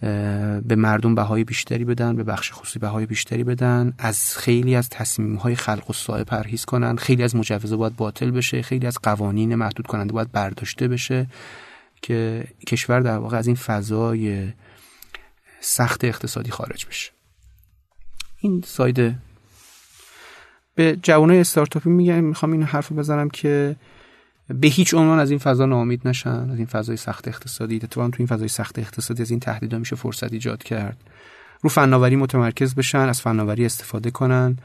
به 0.00 0.76
مردم 0.76 1.14
بهای 1.14 1.44
بیشتری 1.44 1.84
بدن 1.84 2.16
به 2.16 2.24
بخش 2.24 2.52
خصوصی 2.52 2.78
بهای 2.78 3.06
بیشتری 3.06 3.44
بدن 3.44 3.92
از 3.98 4.36
خیلی 4.36 4.74
از 4.74 4.88
تصمیم 4.88 5.34
های 5.34 5.54
خلق 5.54 5.90
و 5.90 5.92
سایه 5.92 6.24
پرهیز 6.24 6.64
کنن. 6.64 6.96
خیلی 6.96 7.22
از 7.22 7.36
مجوزه 7.36 7.76
باید 7.76 7.96
باطل 7.96 8.30
بشه 8.30 8.62
خیلی 8.62 8.86
از 8.86 8.98
قوانین 9.02 9.54
محدود 9.54 9.86
کننده 9.86 10.12
باید 10.12 10.32
برداشته 10.32 10.88
بشه 10.88 11.26
که 12.02 12.44
کشور 12.66 13.00
در 13.00 13.18
واقع 13.18 13.36
از 13.36 13.46
این 13.46 13.56
فضای 13.56 14.48
سخت 15.60 16.04
اقتصادی 16.04 16.50
خارج 16.50 16.86
بشه. 16.86 17.17
این 18.40 18.62
سایده. 18.66 19.18
به 20.74 20.98
جوانای 21.02 21.40
استارتاپی 21.40 21.90
میگم 21.90 22.24
می‌خوام 22.24 22.52
این 22.52 22.62
حرف 22.62 22.92
بزنم 22.92 23.28
که 23.30 23.76
به 24.48 24.68
هیچ 24.68 24.94
عنوان 24.94 25.18
از 25.18 25.30
این 25.30 25.38
فضا 25.38 25.66
ناامید 25.66 26.08
نشن 26.08 26.50
از 26.50 26.56
این 26.56 26.66
فضای 26.66 26.96
سخت 26.96 27.28
اقتصادی. 27.28 27.76
اتفاقا 27.76 28.08
تو 28.08 28.16
این 28.18 28.26
فضای 28.26 28.48
سخت 28.48 28.78
اقتصادی 28.78 29.22
از 29.22 29.30
این 29.30 29.40
تهدیدا 29.40 29.78
میشه 29.78 29.96
فرصت 29.96 30.32
ایجاد 30.32 30.62
کرد. 30.62 30.96
رو 31.62 31.70
فناوری 31.70 32.16
متمرکز 32.16 32.74
بشن 32.74 32.98
از 32.98 33.20
فناوری 33.20 33.66
استفاده 33.66 34.10
کنن. 34.10 34.56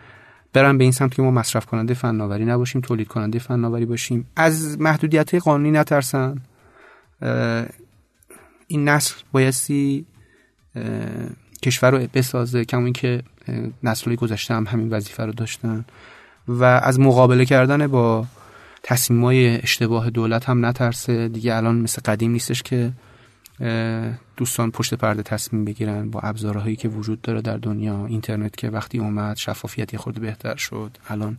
برن 0.54 0.78
به 0.78 0.84
این 0.84 0.94
سمت 0.94 1.16
که 1.16 1.22
ما 1.22 1.32
مصرف 1.32 1.66
کننده 1.66 1.94
فناوری 1.94 2.45
نباشیم 2.45 2.82
تولید 2.82 3.08
کننده 3.08 3.40
فناوری 3.40 3.86
باشیم. 3.86 4.28
از 4.36 4.82
محدودیت 4.82 5.36
قانونی 5.36 5.72
نترسن. 5.72 6.41
این 8.68 8.90
نسل 8.90 9.16
بایستی 9.32 10.06
کشور 11.64 11.91
رو 11.91 12.08
بسازه. 12.14 12.66
کما 12.66 12.84
اینکه 12.84 13.24
نسل‌های 13.84 14.15
گذشته 14.15 14.53
هم 14.53 14.68
همین 14.68 14.90
وظیفه 14.90 15.26
رو 15.26 15.32
داشتن 15.32 15.86
و 16.48 16.64
از 16.64 16.99
مقابله 16.99 17.45
کردن 17.45 17.88
با 17.88 18.26
تصمیمای 18.84 19.61
اشتباه 19.61 20.10
دولت 20.10 20.49
هم 20.49 20.65
نترسه. 20.65 21.28
دیگه 21.28 21.56
الان 21.56 21.76
مثل 21.76 22.02
قدیم 22.06 22.32
نیستش 22.32 22.64
که 22.64 22.91
دوستان 24.38 24.72
پشت 24.72 24.94
پرده 24.94 25.24
تصمیم 25.24 25.65
بگیرن 25.65 26.10
با 26.10 26.20
ابزارهایی 26.20 26.76
که 26.76 26.90
وجود 26.90 27.22
داره 27.22 27.41
در 27.41 27.57
دنیا. 27.57 28.06
اینترنت 28.06 28.56
که 28.56 28.70
وقتی 28.70 28.99
اومد 28.99 29.38
شفافیت 29.38 29.94
یه 29.94 29.99
خورده 29.99 30.20
بهتر 30.20 30.56
شد. 30.56 30.98
الان 31.10 31.38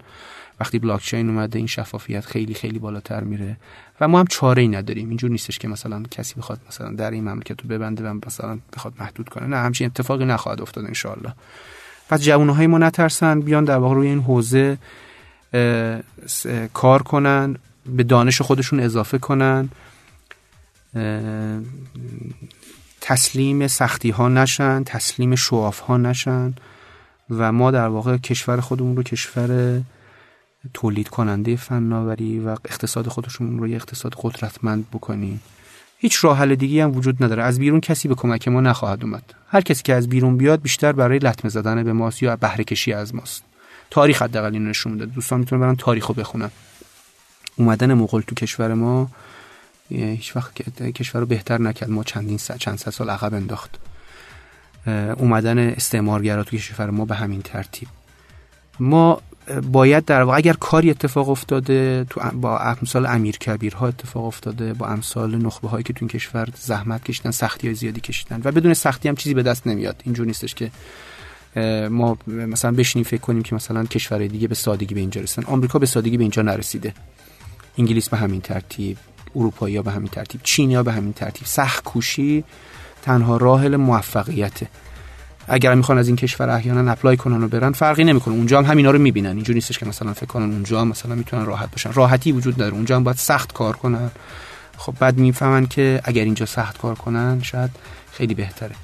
وقتی 0.61 0.79
بلاک 0.79 1.03
چین 1.03 1.29
اومده 1.29 1.59
این 1.59 1.67
شفافیت 1.67 2.27
خیلی 2.27 2.55
خیلی 2.55 2.79
بالاتر 2.79 3.25
میره. 3.25 3.57
و 4.01 4.09
ما 4.09 4.21
هم 4.21 4.27
چاره 4.27 4.63
ای 4.63 4.69
نداریم. 4.69 5.09
اینجور 5.09 5.31
نیستش 5.31 5.59
که 5.59 5.69
مثلا 5.69 6.03
کسی 6.11 6.35
بخواد 6.35 6.61
مثلا 6.69 6.93
در 6.93 7.11
این 7.11 7.25
مملکت 7.29 7.63
رو 7.63 7.69
ببنده 7.69 8.11
و 8.11 8.19
مثلا 8.27 8.59
بخواد 8.77 8.95
محدود 9.01 9.29
کنه. 9.29 9.47
نه 9.47 9.57
همچین 9.57 9.87
اتفاقی 9.87 10.25
نخواهد 10.25 10.61
افتاد 10.61 10.85
ان 10.85 10.95
پس 12.09 12.23
جوانهای 12.23 12.67
ما 12.67 12.79
نترسن 12.79 13.41
بیان 13.41 13.65
در 13.65 13.77
واقع 13.77 13.95
روی 13.95 14.09
این 14.09 14.21
حوزه 14.21 14.79
کار 16.75 17.03
کنن 17.03 17.57
به 17.87 18.03
دانش 18.03 18.41
خودشون 18.41 18.81
اضافه 18.81 19.19
کنن 19.19 19.69
تسلیم 23.01 23.67
سختی 23.67 24.11
ها 24.11 24.29
نشن 24.29 24.85
تسلیم 24.85 25.35
شواف 25.35 25.79
ها 25.81 25.97
نشن 25.97 26.55
و 27.31 27.53
ما 27.53 27.71
در 27.71 27.89
واقع 27.89 28.17
کشور 28.17 28.61
خودمون 28.61 28.97
رو 28.97 29.03
کشور 29.03 29.81
تولید 30.75 31.09
کننده 31.09 31.57
فناوری 31.57 32.41
و 32.41 32.49
اقتصاد 32.49 33.09
خودشون 33.09 33.59
رو 33.59 33.69
یه 33.69 33.77
اقتصاد 33.77 34.15
قدرتمند 34.19 34.87
بکنیم. 34.93 35.41
هیچ 35.99 36.25
راه 36.25 36.39
حل 36.39 36.55
دیگه 36.55 36.85
هم 36.85 36.97
وجود 36.97 37.25
نداره. 37.25 37.43
از 37.43 37.59
بیرون 37.59 37.81
کسی 37.81 38.09
به 38.09 38.15
کمک 38.15 38.49
ما 38.49 38.61
نخواهد 38.61 39.05
اومد. 39.05 39.35
هر 39.49 39.61
کسی 39.61 39.83
که 39.83 39.95
از 39.95 40.09
بیرون 40.09 40.37
بیاد 40.37 40.63
بیشتر 40.63 40.93
برای 40.93 41.19
لطمه 41.19 41.51
زدن 41.51 41.85
به 41.85 41.93
ماست 41.93 42.23
یا 42.23 42.37
بهره 42.37 42.65
کشی 42.65 42.93
از 42.93 43.15
ماست. 43.15 43.43
تاریخ 43.91 44.23
حداقل 44.23 44.53
اینو 44.53 44.69
نشون 44.69 44.93
میده. 44.93 45.07
دوستان 45.07 45.41
می‌تونن 45.41 45.61
برن 45.61 45.77
تاریخو 45.77 46.13
بخونن. 46.13 46.51
اومدن 47.57 47.95
مغول 47.95 48.23
تو 48.23 48.35
کشور 48.35 48.75
ما 48.75 49.11
هیچ 49.89 50.37
وقت 50.37 50.55
کشور 50.81 51.21
رو 51.21 51.27
بهتر 51.27 51.61
نکرد. 51.61 51.91
ما 51.91 52.05
چندین 52.05 52.39
سال 52.39 52.57
چند 52.57 52.79
سال 52.79 53.11
عقب 53.11 53.35
انداخت. 53.35 53.71
اومدن 55.17 55.59
استعمارگرا 55.59 56.45
تو 56.45 56.57
کشور 56.57 56.91
ما 56.91 57.05
به 57.05 57.15
همین 57.15 57.43
ترتیب. 57.43 57.89
ما 58.81 59.23
باید 59.73 60.05
در 60.05 60.23
واقع 60.23 60.37
اگر 60.37 60.53
کاری 60.53 60.91
اتفاق 60.91 61.29
افتاده 61.29 62.07
تو 62.11 62.21
با 62.35 62.59
امثال 62.59 63.07
امیر 63.07 63.39
کبیرها 63.39 63.87
اتفاق 63.87 64.25
افتاده 64.25 64.73
با 64.73 64.87
امثال 64.87 65.37
نخبه 65.37 65.69
هایی 65.69 65.85
که 65.85 65.93
تو 65.93 65.99
این 66.01 66.09
کشور 66.09 66.49
زحمت 66.57 67.05
کشیدن 67.05 67.31
سختی 67.31 67.67
های 67.67 67.75
زیادی 67.75 68.01
کشیدن 68.01 68.41
و 68.45 68.53
بدون 68.53 68.75
سختی 68.75 69.09
هم 69.09 69.17
چیزی 69.17 69.35
به 69.35 69.43
دست 69.43 69.67
نمیاد. 69.67 70.03
اینجور 70.05 70.27
نیستش 70.27 70.55
که 70.55 70.71
ما 71.91 72.19
مثلا 72.27 72.73
بشینیم 72.73 73.05
فکر 73.05 73.21
کنیم 73.21 73.43
که 73.43 73.55
مثلا 73.55 73.85
کشورهای 73.85 74.29
دیگه 74.29 74.49
به 74.49 74.55
سادگی 74.55 74.95
به 74.95 75.01
اینجا 75.01 75.21
رسیدن. 75.21 75.47
آمریکا 75.47 75.79
به 75.79 75.87
سادگی 75.87 76.17
به 76.17 76.25
اینجا 76.25 76.43
نرسیده. 76.43 76.95
انگلیس 77.79 78.09
به 78.09 78.17
همین 78.17 78.41
ترتیب 78.41 78.97
اروپایی 79.37 79.77
ها 79.77 79.83
به 79.83 79.91
همین 79.91 80.09
ترتیب 80.09 80.41
چینی 80.43 80.75
ها 80.75 80.83
به 80.83 80.93
همین 80.93 81.13
ترتیب. 81.13 81.47
سخت 81.47 81.85
کوشی 81.85 82.45
تنها 83.03 83.37
راه 83.37 83.69
موفقیته. 83.69 84.69
اگر 85.49 85.75
می‌خوان 85.75 85.99
از 85.99 86.07
این 86.07 86.17
کشور 86.17 86.51
احیانا 86.51 86.93
اپلای 86.93 87.17
کنن 87.17 87.43
و 87.43 87.49
برن 87.49 87.73
فرقی 87.73 88.05
نمی‌کنه. 88.05 88.35
اونجا 88.35 88.59
هم 88.59 88.65
همینا 88.65 88.91
رو 88.91 88.99
می‌بینن. 88.99 89.31
اینجوری 89.31 89.55
نیستش 89.55 89.79
که 89.79 89.87
مثلا 89.87 90.13
فکر 90.13 90.27
کنن 90.27 90.53
اونجا 90.53 90.81
هم 90.81 90.89
مثلا 90.89 91.15
می‌تونن 91.15 91.47
راحت 91.47 91.71
باشن. 91.71 91.93
راحتی 91.93 92.33
وجود 92.33 92.57
داره 92.57 92.75
اونجا 92.75 92.97
هم 92.97 93.05
باید 93.05 93.17
سخت 93.17 93.53
کار 93.53 93.77
کنن. 93.77 94.11
خب 94.77 94.95
بعد 95.01 95.19
می‌فهمن 95.19 95.67
که 95.67 96.01
اگر 96.05 96.25
اینجا 96.25 96.47
سخت 96.47 96.79
کار 96.79 96.95
کنن 96.95 97.43
شاید 97.43 97.71
خیلی 98.13 98.35
بهتره. 98.35 98.75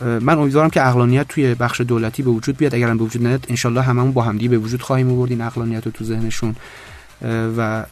من 0.00 0.38
امیدوارم 0.38 0.70
که 0.70 0.86
اقلانیت 0.86 1.28
توی 1.28 1.54
بخش 1.54 1.80
دولتی 1.80 2.22
به 2.22 2.30
وجود 2.30 2.56
بیاد. 2.56 2.74
اگرم 2.74 2.98
به 2.98 3.04
وجود 3.04 3.26
نیاد 3.26 3.46
انشالله 3.48 3.82
هممون 3.82 4.12
با 4.12 4.22
همدیگه 4.22 4.48
به 4.48 4.58
وجود 4.58 4.82
خواهیم 4.82 5.10
آورد 5.12 5.30
این 5.30 5.40
اقلانیت 5.40 5.86
رو 5.86 5.92
تو 5.92 6.04
ذهنشون. 6.04 6.56
و 7.56 7.84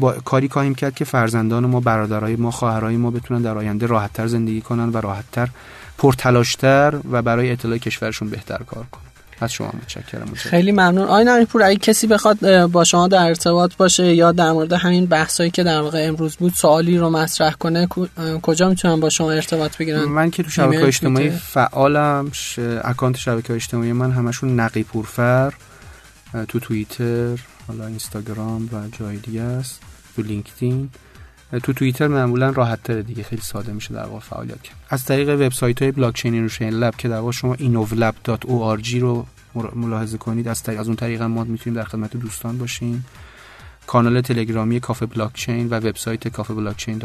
با 0.00 0.12
کاری 0.12 0.48
خواهیم 0.48 0.74
کرد 0.74 0.94
که 0.94 1.04
فرزندان 1.04 1.66
ما 1.66 1.80
برادرای 1.80 2.36
ما 2.36 2.50
خواهرای 2.50 2.96
ما 2.96 3.10
بتونن 3.10 3.42
در 3.42 3.58
آینده 3.58 3.86
راحتتر 3.86 4.26
زندگی 4.26 4.60
کنن 4.60 4.88
و 4.88 4.96
راحتتر 4.96 5.48
پرتلاشتر 6.02 6.94
و 7.10 7.22
برای 7.22 7.50
اطلاع 7.50 7.78
کشورشون 7.78 8.30
بهتر 8.30 8.58
کار 8.58 8.84
کنن 8.90 9.02
از 9.40 9.52
شما 9.52 9.72
متشکرم. 9.82 10.34
خیلی 10.34 10.72
ممنون. 10.72 11.08
آقای 11.08 11.44
پور 11.44 11.62
اگه 11.62 11.76
کسی 11.76 12.06
بخواد 12.06 12.66
با 12.66 12.84
شما 12.84 13.08
در 13.08 13.26
ارتباط 13.26 13.76
باشه 13.76 14.14
یا 14.14 14.32
در 14.32 14.52
مورد 14.52 14.72
همین 14.72 15.06
بحثایی 15.06 15.50
که 15.50 15.62
در 15.62 15.80
واقع 15.80 16.04
امروز 16.08 16.36
بود 16.36 16.54
سوالی 16.54 16.98
رو 16.98 17.10
مطرح 17.10 17.52
کنه 17.52 17.88
کجا 18.42 18.68
می‌تونن 18.68 19.00
با 19.00 19.10
شما 19.10 19.30
ارتباط 19.30 19.76
بگیرن؟ 19.76 20.04
من 20.04 20.30
که 20.30 20.42
تو 20.42 20.50
شبکه 20.50 20.86
اجتماعی 20.86 21.30
فعالم. 21.30 22.30
ش... 22.32 22.58
اکانت 22.84 23.16
شبکه 23.16 23.54
اجتماعی 23.54 23.92
من 23.92 24.10
همشون 24.10 24.60
نقی 24.60 24.82
پورفر. 24.82 25.52
تو 26.48 26.60
توییتر 26.60 27.38
حالا 27.68 27.86
اینستاگرام 27.86 28.68
و 28.72 28.96
جای 28.98 29.16
دیگه 29.16 29.42
است. 29.42 29.80
تو 30.16 30.22
لینکدین. 30.22 30.90
تو 31.58 31.72
توییتر 31.72 32.08
معمولا 32.08 32.50
راحت 32.50 32.82
تره 32.82 33.02
دیگه 33.02 33.22
خیلی 33.22 33.42
ساده 33.42 33.72
میشه 33.72 33.94
در 33.94 34.04
واقع 34.04 34.20
فعالیت 34.20 34.62
کرد. 34.62 34.76
از 34.88 35.04
طریق 35.04 35.28
وبسایت 35.28 35.82
های 35.82 35.92
Blockchain 35.92 36.34
Innovation 36.34 36.70
Lab 36.70 36.96
که 36.96 37.08
در 37.08 37.18
واقع 37.18 37.32
شما 37.32 37.56
innovlab.org 37.56 38.94
رو 38.94 39.26
ملاحظه 39.54 40.18
کنید 40.18 40.48
از 40.48 40.62
طریق 40.62 40.80
از 40.80 40.86
اون 40.86 40.96
طریق 40.96 41.22
ما 41.22 41.44
می‌تونیم 41.44 41.80
در 41.80 41.84
خدمت 41.84 42.16
دوستان 42.16 42.58
باشیم. 42.58 43.06
کانال 43.86 44.20
تلگرامی 44.20 44.80
کافه 44.80 45.06
بلاک 45.06 45.34
چین 45.34 45.68
و 45.68 45.74
وبسایت 45.74 46.28
کافه 46.28 46.54
بلاک 46.54 46.76
چین 46.76 47.00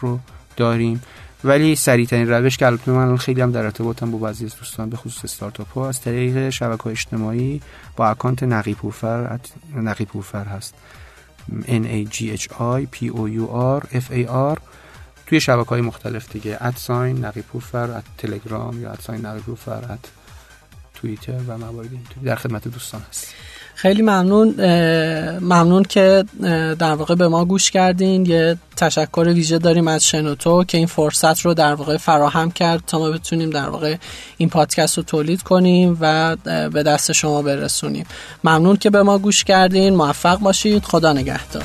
رو 0.00 0.20
داریم. 0.56 1.02
ولی 1.44 1.76
سریع 1.76 2.06
ترین 2.06 2.28
روش 2.28 2.56
که 2.56 2.66
البته 2.66 2.92
من 2.92 3.16
خیلی 3.16 3.40
هم 3.40 3.52
در 3.52 3.64
ارتباطم 3.64 4.10
با 4.10 4.18
بعضی 4.18 4.44
از 4.44 4.56
دوستان 4.56 4.90
به 4.90 4.96
خصوص 4.96 5.24
استارتاپ 5.24 5.68
ها 5.68 5.88
از 5.88 6.00
طریق 6.00 6.50
شبکه 6.50 6.86
اجتماعی 6.86 7.60
با 7.96 8.06
اکانت 8.06 8.42
نقی 8.42 8.74
پورفر 8.74 9.38
نقی 9.76 10.04
پورفر 10.04 10.44
هست. 10.44 10.74
N 11.66 11.84
A 11.84 12.04
G 12.14 12.16
H 12.38 12.48
I 12.78 12.86
P 12.96 13.10
O 13.10 13.22
U 13.28 13.46
R 13.80 13.86
F 13.92 14.10
A 14.10 14.28
R. 14.54 14.58
توی 15.26 15.40
شبکه 15.40 15.68
های 15.68 15.80
مختلف 15.80 16.32
دیگه 16.32 16.58
ادساین 16.60 17.24
نقی 17.24 17.42
پورفر 17.42 17.90
ات 17.90 18.04
تلگرام 18.18 18.82
یا 18.82 18.92
ادساین 18.92 19.26
نقی 19.26 19.40
پورفر 19.40 19.92
ات 19.92 20.10
توییتر 20.94 21.40
و 21.46 21.58
موارد 21.58 21.88
در 22.24 22.36
خدمت 22.36 22.68
دوستان 22.68 23.02
هست 23.08 23.34
خیلی 23.78 24.02
ممنون 24.02 24.48
ممنون 25.40 25.82
که 25.82 26.24
در 26.78 26.94
واقع 26.94 27.14
به 27.14 27.28
ما 27.28 27.44
گوش 27.44 27.70
کردین. 27.70 28.26
یه 28.26 28.56
تشکر 28.76 29.28
ویژه 29.34 29.58
داریم 29.58 29.88
از 29.88 30.06
شنوتو 30.06 30.64
که 30.64 30.78
این 30.78 30.86
فرصت 30.86 31.40
رو 31.40 31.54
در 31.54 31.74
واقع 31.74 31.96
فراهم 31.96 32.50
کرد 32.50 32.82
تا 32.86 32.98
ما 32.98 33.10
بتونیم 33.10 33.50
در 33.50 33.68
واقع 33.68 33.96
این 34.36 34.48
پادکست 34.48 34.96
رو 34.96 35.02
تولید 35.02 35.42
کنیم 35.42 35.98
و 36.00 36.36
به 36.44 36.82
دست 36.82 37.12
شما 37.12 37.42
برسونیم. 37.42 38.06
ممنون 38.44 38.76
که 38.76 38.90
به 38.90 39.02
ما 39.02 39.18
گوش 39.18 39.44
کردین. 39.44 39.94
موفق 39.94 40.38
باشید. 40.38 40.84
خدا 40.84 41.12
نگهدار. 41.12 41.64